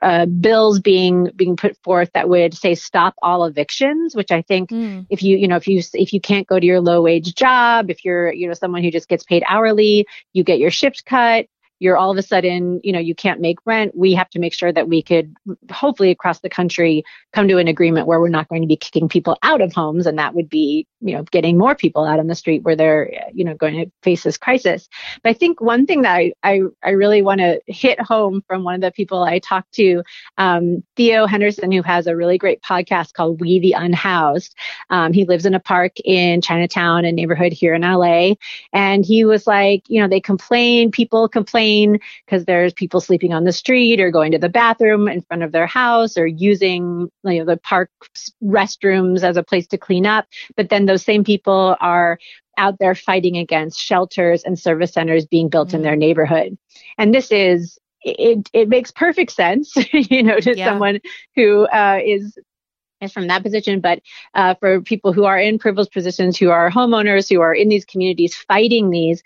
uh, 0.00 0.26
bills 0.26 0.80
being 0.80 1.30
being 1.36 1.56
put 1.56 1.76
forth 1.82 2.10
that 2.14 2.28
would 2.28 2.54
say 2.54 2.74
stop 2.74 3.14
all 3.22 3.44
evictions, 3.44 4.14
which 4.14 4.32
I 4.32 4.42
think 4.42 4.70
mm. 4.70 5.06
if 5.10 5.22
you 5.22 5.36
you 5.36 5.48
know 5.48 5.56
if 5.56 5.68
you 5.68 5.82
if 5.92 6.12
you 6.12 6.20
can't 6.20 6.46
go 6.46 6.58
to 6.58 6.66
your 6.66 6.80
low 6.80 7.02
wage 7.02 7.34
job, 7.34 7.90
if 7.90 8.04
you're 8.04 8.32
you 8.32 8.48
know 8.48 8.54
someone 8.54 8.82
who 8.82 8.90
just 8.90 9.08
gets 9.08 9.24
paid 9.24 9.44
hourly, 9.48 10.06
you 10.32 10.44
get 10.44 10.58
your 10.58 10.70
shift 10.70 11.04
cut 11.04 11.46
you're 11.80 11.96
all 11.96 12.10
of 12.10 12.16
a 12.16 12.22
sudden, 12.22 12.80
you 12.84 12.92
know, 12.92 12.98
you 12.98 13.14
can't 13.14 13.40
make 13.40 13.58
rent. 13.66 13.96
We 13.96 14.14
have 14.14 14.30
to 14.30 14.38
make 14.38 14.54
sure 14.54 14.72
that 14.72 14.88
we 14.88 15.02
could 15.02 15.34
hopefully 15.70 16.10
across 16.10 16.40
the 16.40 16.48
country 16.48 17.04
come 17.32 17.48
to 17.48 17.58
an 17.58 17.68
agreement 17.68 18.06
where 18.06 18.20
we're 18.20 18.28
not 18.28 18.48
going 18.48 18.62
to 18.62 18.68
be 18.68 18.76
kicking 18.76 19.08
people 19.08 19.36
out 19.42 19.60
of 19.60 19.72
homes. 19.72 20.06
And 20.06 20.18
that 20.18 20.34
would 20.34 20.48
be, 20.48 20.86
you 21.00 21.16
know, 21.16 21.24
getting 21.24 21.58
more 21.58 21.74
people 21.74 22.04
out 22.04 22.18
on 22.18 22.28
the 22.28 22.34
street 22.34 22.62
where 22.62 22.76
they're, 22.76 23.10
you 23.32 23.44
know, 23.44 23.54
going 23.54 23.74
to 23.74 23.90
face 24.02 24.22
this 24.22 24.38
crisis. 24.38 24.88
But 25.22 25.30
I 25.30 25.32
think 25.32 25.60
one 25.60 25.84
thing 25.84 26.02
that 26.02 26.14
I, 26.14 26.32
I, 26.42 26.60
I 26.82 26.90
really 26.90 27.22
want 27.22 27.40
to 27.40 27.60
hit 27.66 28.00
home 28.00 28.42
from 28.46 28.62
one 28.62 28.76
of 28.76 28.80
the 28.80 28.92
people 28.92 29.22
I 29.22 29.40
talked 29.40 29.72
to, 29.74 30.02
um, 30.38 30.84
Theo 30.96 31.26
Henderson, 31.26 31.72
who 31.72 31.82
has 31.82 32.06
a 32.06 32.16
really 32.16 32.38
great 32.38 32.62
podcast 32.62 33.14
called 33.14 33.40
We 33.40 33.58
the 33.58 33.72
Unhoused. 33.72 34.54
Um, 34.90 35.12
he 35.12 35.24
lives 35.24 35.44
in 35.44 35.54
a 35.54 35.60
park 35.60 35.92
in 36.04 36.40
Chinatown, 36.40 37.04
a 37.04 37.12
neighborhood 37.12 37.52
here 37.52 37.74
in 37.74 37.82
LA. 37.82 38.34
And 38.72 39.04
he 39.04 39.24
was 39.24 39.46
like, 39.46 39.82
you 39.88 40.00
know, 40.00 40.08
they 40.08 40.20
complain, 40.20 40.90
people 40.90 41.28
complain 41.28 41.63
because 42.26 42.44
there's 42.44 42.72
people 42.72 43.00
sleeping 43.00 43.32
on 43.32 43.44
the 43.44 43.52
street 43.52 44.00
or 44.00 44.10
going 44.10 44.32
to 44.32 44.38
the 44.38 44.48
bathroom 44.48 45.08
in 45.08 45.22
front 45.22 45.42
of 45.42 45.52
their 45.52 45.66
house 45.66 46.16
or 46.16 46.26
using 46.26 47.10
you 47.24 47.38
know, 47.38 47.44
the 47.44 47.56
park 47.56 47.90
restrooms 48.42 49.22
as 49.22 49.36
a 49.36 49.42
place 49.42 49.66
to 49.68 49.78
clean 49.78 50.06
up. 50.06 50.26
But 50.56 50.68
then 50.68 50.86
those 50.86 51.04
same 51.04 51.24
people 51.24 51.76
are 51.80 52.18
out 52.56 52.78
there 52.78 52.94
fighting 52.94 53.36
against 53.36 53.80
shelters 53.80 54.44
and 54.44 54.58
service 54.58 54.92
centers 54.92 55.26
being 55.26 55.48
built 55.48 55.68
mm-hmm. 55.68 55.78
in 55.78 55.82
their 55.82 55.96
neighborhood. 55.96 56.56
And 56.98 57.14
this 57.14 57.30
is 57.30 57.78
it, 58.04 58.48
it 58.52 58.68
makes 58.68 58.90
perfect 58.90 59.32
sense, 59.32 59.74
you 59.92 60.22
know, 60.22 60.38
to 60.38 60.56
yeah. 60.56 60.66
someone 60.66 61.00
who 61.34 61.66
uh, 61.66 62.00
is 62.04 62.38
is 63.00 63.12
from 63.12 63.26
that 63.26 63.42
position, 63.42 63.80
but 63.80 64.00
uh, 64.34 64.54
for 64.54 64.80
people 64.80 65.12
who 65.12 65.24
are 65.24 65.38
in 65.38 65.58
privileged 65.58 65.92
positions, 65.92 66.38
who 66.38 66.50
are 66.50 66.70
homeowners, 66.70 67.28
who 67.28 67.40
are 67.40 67.54
in 67.54 67.68
these 67.68 67.84
communities 67.84 68.34
fighting 68.34 68.90
these, 68.90 69.22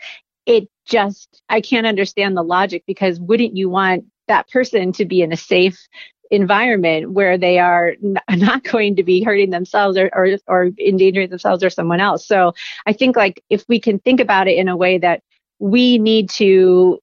it 0.48 0.68
just, 0.86 1.42
I 1.50 1.60
can't 1.60 1.86
understand 1.86 2.36
the 2.36 2.42
logic 2.42 2.82
because 2.86 3.20
wouldn't 3.20 3.56
you 3.56 3.68
want 3.68 4.06
that 4.28 4.48
person 4.48 4.92
to 4.92 5.04
be 5.04 5.20
in 5.20 5.30
a 5.30 5.36
safe 5.36 5.78
environment 6.30 7.12
where 7.12 7.36
they 7.36 7.58
are 7.58 7.92
not 8.30 8.64
going 8.64 8.96
to 8.96 9.02
be 9.02 9.22
hurting 9.22 9.50
themselves 9.50 9.98
or, 9.98 10.10
or, 10.14 10.38
or 10.46 10.70
endangering 10.80 11.28
themselves 11.28 11.62
or 11.62 11.70
someone 11.70 12.00
else. 12.00 12.26
So 12.26 12.54
I 12.86 12.94
think 12.94 13.14
like 13.14 13.44
if 13.50 13.64
we 13.68 13.78
can 13.78 13.98
think 13.98 14.20
about 14.20 14.48
it 14.48 14.56
in 14.56 14.68
a 14.68 14.76
way 14.76 14.98
that 14.98 15.22
we 15.60 15.98
need 15.98 16.30
to 16.30 16.98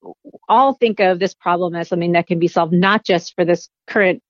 all 0.48 0.74
think 0.74 1.00
of 1.00 1.20
this 1.20 1.34
problem 1.34 1.76
as 1.76 1.90
something 1.90 2.14
that 2.14 2.26
can 2.26 2.40
be 2.40 2.48
solved 2.48 2.74
not 2.74 3.04
just 3.04 3.36
for 3.36 3.44
this 3.44 3.70
current 3.86 4.24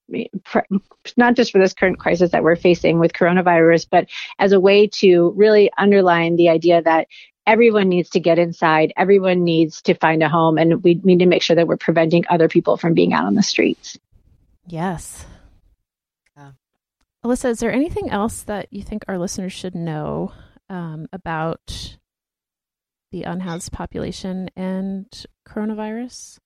not 1.16 1.36
just 1.36 1.52
for 1.52 1.58
this 1.58 1.72
current 1.72 1.98
crisis 1.98 2.32
that 2.32 2.42
we're 2.42 2.56
facing 2.56 2.98
with 2.98 3.12
coronavirus 3.12 3.86
but 3.88 4.08
as 4.40 4.50
a 4.50 4.58
way 4.58 4.86
to 4.86 5.32
really 5.36 5.70
underline 5.78 6.34
the 6.34 6.48
idea 6.48 6.82
that 6.82 7.06
everyone 7.46 7.88
needs 7.88 8.10
to 8.10 8.20
get 8.20 8.38
inside. 8.38 8.92
Everyone 8.96 9.44
needs 9.44 9.82
to 9.82 9.94
find 9.94 10.22
a 10.22 10.28
home, 10.28 10.58
and 10.58 10.82
we 10.82 11.00
need 11.04 11.20
to 11.20 11.26
make 11.26 11.42
sure 11.42 11.56
that 11.56 11.66
we're 11.66 11.76
preventing 11.76 12.24
other 12.28 12.48
people 12.48 12.76
from 12.76 12.94
being 12.94 13.12
out 13.12 13.24
on 13.24 13.34
the 13.34 13.42
streets. 13.42 13.98
Yes. 14.66 15.24
Yeah. 16.36 16.52
Alissa, 17.24 17.50
is 17.50 17.60
there 17.60 17.72
anything 17.72 18.10
else 18.10 18.42
that 18.42 18.72
you 18.72 18.82
think 18.82 19.04
our 19.06 19.18
listeners 19.18 19.52
should 19.52 19.74
know 19.74 20.32
um, 20.68 21.06
about 21.12 21.96
the 23.12 23.22
unhoused 23.22 23.72
population 23.72 24.50
and 24.56 25.06
coronavirus? 25.48 26.38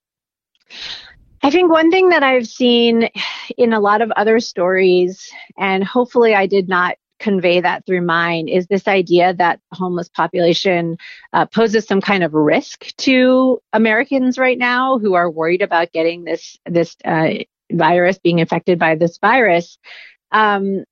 I 1.43 1.51
think 1.51 1.73
one 1.73 1.91
thing 1.91 2.11
that 2.11 2.23
I've 2.23 2.47
seen 2.47 3.09
in 3.57 3.73
a 3.73 3.81
lot 3.81 4.03
of 4.03 4.11
other 4.11 4.41
stories, 4.41 5.33
and 5.57 5.83
hopefully 5.83 6.35
I 6.35 6.47
did 6.47 6.69
not 6.69 6.97
convey 7.21 7.61
that 7.61 7.87
through 7.87 8.01
mine 8.01 8.49
is 8.49 8.67
this 8.67 8.89
idea 8.89 9.35
that 9.35 9.61
the 9.71 9.77
homeless 9.77 10.09
population 10.09 10.97
uh, 11.33 11.47
poses 11.47 11.87
some 11.87 12.01
kind 12.01 12.25
of 12.25 12.35
risk 12.35 12.97
to 12.97 13.61
Americans 13.73 14.39
right 14.39 14.59
now 14.59 14.99
who 14.99 15.15
are 15.15 15.31
worried 15.31 15.63
about 15.63 15.93
getting 15.93 16.25
this 16.25 16.59
this 16.67 16.97
uh, 17.05 17.29
virus, 17.71 18.19
being 18.19 18.41
infected 18.41 18.79
by 18.79 18.97
this 18.97 19.19
virus. 19.19 19.79
Um, 20.33 20.85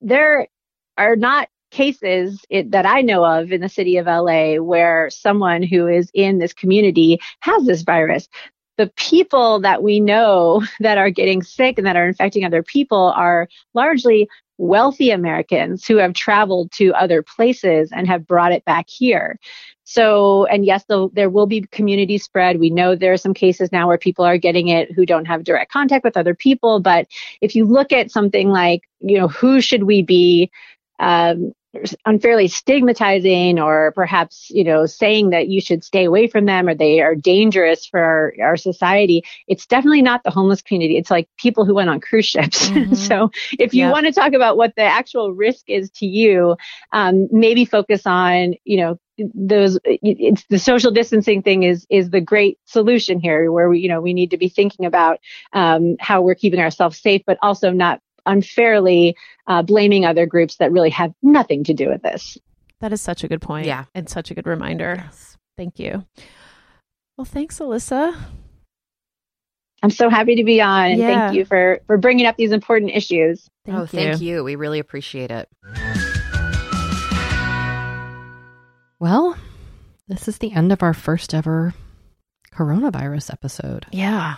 there 0.00 0.48
are 0.96 1.16
not 1.16 1.48
cases 1.70 2.44
it, 2.50 2.70
that 2.70 2.86
I 2.86 3.00
know 3.00 3.24
of 3.24 3.50
in 3.50 3.60
the 3.60 3.68
city 3.68 3.96
of 3.96 4.06
LA 4.06 4.56
where 4.56 5.08
someone 5.10 5.62
who 5.62 5.86
is 5.88 6.10
in 6.12 6.38
this 6.38 6.52
community 6.52 7.18
has 7.40 7.64
this 7.64 7.82
virus 7.82 8.28
the 8.78 8.90
people 8.96 9.60
that 9.60 9.82
we 9.82 10.00
know 10.00 10.62
that 10.80 10.98
are 10.98 11.10
getting 11.10 11.42
sick 11.42 11.78
and 11.78 11.86
that 11.86 11.96
are 11.96 12.06
infecting 12.06 12.44
other 12.44 12.62
people 12.62 13.12
are 13.16 13.48
largely 13.74 14.28
wealthy 14.58 15.10
Americans 15.10 15.86
who 15.86 15.96
have 15.96 16.12
traveled 16.12 16.70
to 16.72 16.92
other 16.94 17.22
places 17.22 17.90
and 17.90 18.06
have 18.06 18.26
brought 18.26 18.52
it 18.52 18.64
back 18.64 18.88
here. 18.88 19.38
So, 19.84 20.46
and 20.46 20.64
yes, 20.64 20.84
there 21.12 21.28
will 21.28 21.46
be 21.46 21.62
community 21.72 22.16
spread. 22.16 22.60
We 22.60 22.70
know 22.70 22.94
there 22.94 23.12
are 23.12 23.18
some 23.18 23.34
cases 23.34 23.72
now 23.72 23.88
where 23.88 23.98
people 23.98 24.24
are 24.24 24.38
getting 24.38 24.68
it 24.68 24.92
who 24.92 25.04
don't 25.04 25.24
have 25.24 25.44
direct 25.44 25.72
contact 25.72 26.04
with 26.04 26.16
other 26.16 26.34
people. 26.34 26.80
But 26.80 27.08
if 27.40 27.56
you 27.56 27.64
look 27.64 27.92
at 27.92 28.10
something 28.10 28.48
like, 28.50 28.82
you 29.00 29.18
know, 29.18 29.28
who 29.28 29.60
should 29.60 29.82
we 29.82 30.02
be 30.02 30.50
um, 31.00 31.52
unfairly 32.04 32.48
stigmatizing 32.48 33.58
or 33.58 33.92
perhaps 33.92 34.50
you 34.50 34.64
know 34.64 34.84
saying 34.86 35.30
that 35.30 35.48
you 35.48 35.60
should 35.60 35.82
stay 35.82 36.04
away 36.04 36.26
from 36.26 36.44
them 36.44 36.68
or 36.68 36.74
they 36.74 37.00
are 37.00 37.14
dangerous 37.14 37.86
for 37.86 38.00
our, 38.00 38.34
our 38.42 38.56
society 38.56 39.24
it's 39.48 39.66
definitely 39.66 40.02
not 40.02 40.22
the 40.24 40.30
homeless 40.30 40.62
community. 40.62 40.96
It's 40.96 41.10
like 41.10 41.28
people 41.36 41.64
who 41.64 41.74
went 41.74 41.90
on 41.90 42.00
cruise 42.00 42.26
ships. 42.26 42.70
Mm-hmm. 42.82 42.94
so 42.94 43.30
if 43.58 43.74
you 43.74 43.88
want 43.88 44.06
to 44.06 44.12
talk 44.12 44.32
about 44.32 44.56
what 44.56 44.74
the 44.76 44.82
actual 44.82 45.32
risk 45.32 45.68
is 45.68 45.90
to 45.96 46.06
you 46.06 46.56
um, 46.92 47.28
maybe 47.30 47.64
focus 47.64 48.06
on 48.06 48.54
you 48.64 48.78
know 48.78 48.98
those 49.34 49.78
it's 49.84 50.44
the 50.48 50.58
social 50.58 50.90
distancing 50.90 51.42
thing 51.42 51.64
is 51.64 51.86
is 51.90 52.10
the 52.10 52.20
great 52.20 52.58
solution 52.64 53.20
here 53.20 53.52
where 53.52 53.68
we 53.68 53.80
you 53.80 53.88
know 53.88 54.00
we 54.00 54.14
need 54.14 54.30
to 54.30 54.38
be 54.38 54.48
thinking 54.48 54.86
about 54.86 55.18
um, 55.52 55.96
how 56.00 56.22
we're 56.22 56.34
keeping 56.34 56.60
ourselves 56.60 56.98
safe 56.98 57.22
but 57.26 57.38
also 57.42 57.70
not 57.70 58.00
unfairly 58.26 59.16
uh, 59.46 59.62
blaming 59.62 60.04
other 60.04 60.26
groups 60.26 60.56
that 60.56 60.72
really 60.72 60.90
have 60.90 61.12
nothing 61.22 61.64
to 61.64 61.74
do 61.74 61.88
with 61.88 62.02
this. 62.02 62.38
That 62.80 62.92
is 62.92 63.00
such 63.00 63.24
a 63.24 63.28
good 63.28 63.40
point. 63.40 63.66
Yeah. 63.66 63.84
And 63.94 64.08
such 64.08 64.30
a 64.30 64.34
good 64.34 64.46
reminder. 64.46 64.94
Yes. 64.98 65.36
Thank 65.56 65.78
you. 65.78 66.04
Well, 67.16 67.24
thanks, 67.24 67.58
Alissa. 67.58 68.16
I'm 69.82 69.90
so 69.90 70.08
happy 70.08 70.36
to 70.36 70.44
be 70.44 70.60
on 70.60 70.92
and 70.92 70.98
yeah. 70.98 71.06
thank 71.06 71.36
you 71.36 71.44
for 71.44 71.80
for 71.86 71.98
bringing 71.98 72.26
up 72.26 72.36
these 72.36 72.52
important 72.52 72.92
issues. 72.92 73.48
Thank 73.64 73.78
oh, 73.78 73.82
you. 73.82 73.86
thank 73.86 74.20
you. 74.20 74.44
We 74.44 74.54
really 74.54 74.78
appreciate 74.78 75.30
it. 75.30 75.48
Well, 79.00 79.36
this 80.06 80.28
is 80.28 80.38
the 80.38 80.52
end 80.52 80.70
of 80.70 80.82
our 80.84 80.94
first 80.94 81.34
ever 81.34 81.74
coronavirus 82.54 83.32
episode. 83.32 83.86
Yeah. 83.90 84.36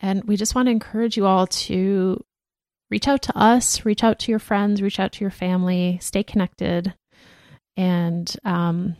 And 0.00 0.24
we 0.24 0.36
just 0.36 0.54
want 0.54 0.66
to 0.66 0.70
encourage 0.70 1.18
you 1.18 1.26
all 1.26 1.46
to 1.46 2.24
reach 2.90 3.08
out 3.08 3.22
to 3.22 3.38
us, 3.38 3.84
reach 3.84 4.04
out 4.04 4.18
to 4.20 4.32
your 4.32 4.38
friends, 4.38 4.82
reach 4.82 5.00
out 5.00 5.12
to 5.12 5.20
your 5.24 5.30
family, 5.30 5.98
stay 6.02 6.22
connected. 6.22 6.94
And 7.76 8.34
um, 8.44 8.96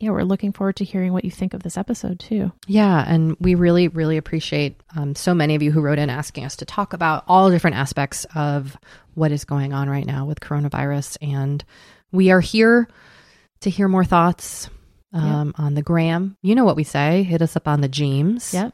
yeah, 0.00 0.10
we're 0.10 0.22
looking 0.22 0.52
forward 0.52 0.76
to 0.76 0.84
hearing 0.84 1.12
what 1.12 1.24
you 1.24 1.30
think 1.30 1.54
of 1.54 1.62
this 1.62 1.76
episode 1.76 2.20
too. 2.20 2.52
Yeah, 2.66 3.04
and 3.06 3.36
we 3.40 3.54
really, 3.54 3.88
really 3.88 4.16
appreciate 4.16 4.80
um, 4.96 5.14
so 5.14 5.34
many 5.34 5.54
of 5.54 5.62
you 5.62 5.72
who 5.72 5.80
wrote 5.80 5.98
in 5.98 6.10
asking 6.10 6.44
us 6.44 6.56
to 6.56 6.64
talk 6.64 6.92
about 6.92 7.24
all 7.26 7.50
different 7.50 7.76
aspects 7.76 8.26
of 8.34 8.76
what 9.14 9.32
is 9.32 9.44
going 9.44 9.72
on 9.72 9.88
right 9.90 10.06
now 10.06 10.24
with 10.24 10.40
coronavirus. 10.40 11.16
And 11.20 11.64
we 12.12 12.30
are 12.30 12.40
here 12.40 12.88
to 13.60 13.70
hear 13.70 13.88
more 13.88 14.04
thoughts 14.04 14.70
um, 15.12 15.48
yep. 15.48 15.60
on 15.60 15.74
the 15.74 15.82
gram. 15.82 16.36
You 16.42 16.54
know 16.54 16.64
what 16.64 16.76
we 16.76 16.84
say 16.84 17.24
hit 17.24 17.42
us 17.42 17.56
up 17.56 17.66
on 17.66 17.80
the 17.80 17.88
Jeems. 17.88 18.54
Yep. 18.54 18.72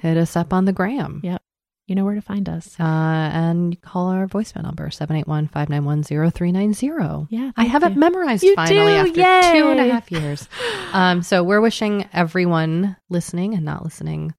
Hit 0.00 0.16
us 0.16 0.34
up 0.34 0.52
on 0.52 0.64
the 0.64 0.72
gram. 0.72 1.20
Yep. 1.22 1.42
You 1.86 1.94
know 1.94 2.04
where 2.04 2.14
to 2.14 2.22
find 2.22 2.48
us. 2.48 2.74
Uh, 2.80 2.82
and 2.82 3.80
call 3.82 4.08
our 4.08 4.26
voicemail 4.26 4.62
number, 4.62 4.88
781-591-0390. 4.88 7.26
Yeah. 7.30 7.50
I 7.56 7.64
have 7.64 7.82
you. 7.82 7.88
it 7.90 7.96
memorized 7.96 8.42
You 8.42 8.54
finally 8.54 8.94
do? 8.94 8.98
after 8.98 9.20
Yay. 9.20 9.52
two 9.60 9.68
and 9.68 9.80
a 9.80 9.92
half 9.92 10.10
years. 10.10 10.48
Um, 10.94 11.22
so 11.22 11.42
we're 11.42 11.60
wishing 11.60 12.08
everyone 12.12 12.96
listening 13.10 13.54
and 13.54 13.64
not 13.64 13.82
listening 13.82 14.32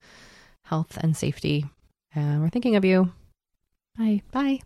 health 0.64 0.98
and 1.02 1.18
safety. 1.18 1.66
And 2.14 2.42
we're 2.42 2.48
thinking 2.50 2.78
of 2.78 2.86
you. 2.86 3.12
Bye. 3.98 4.22
Bye. 4.32 4.62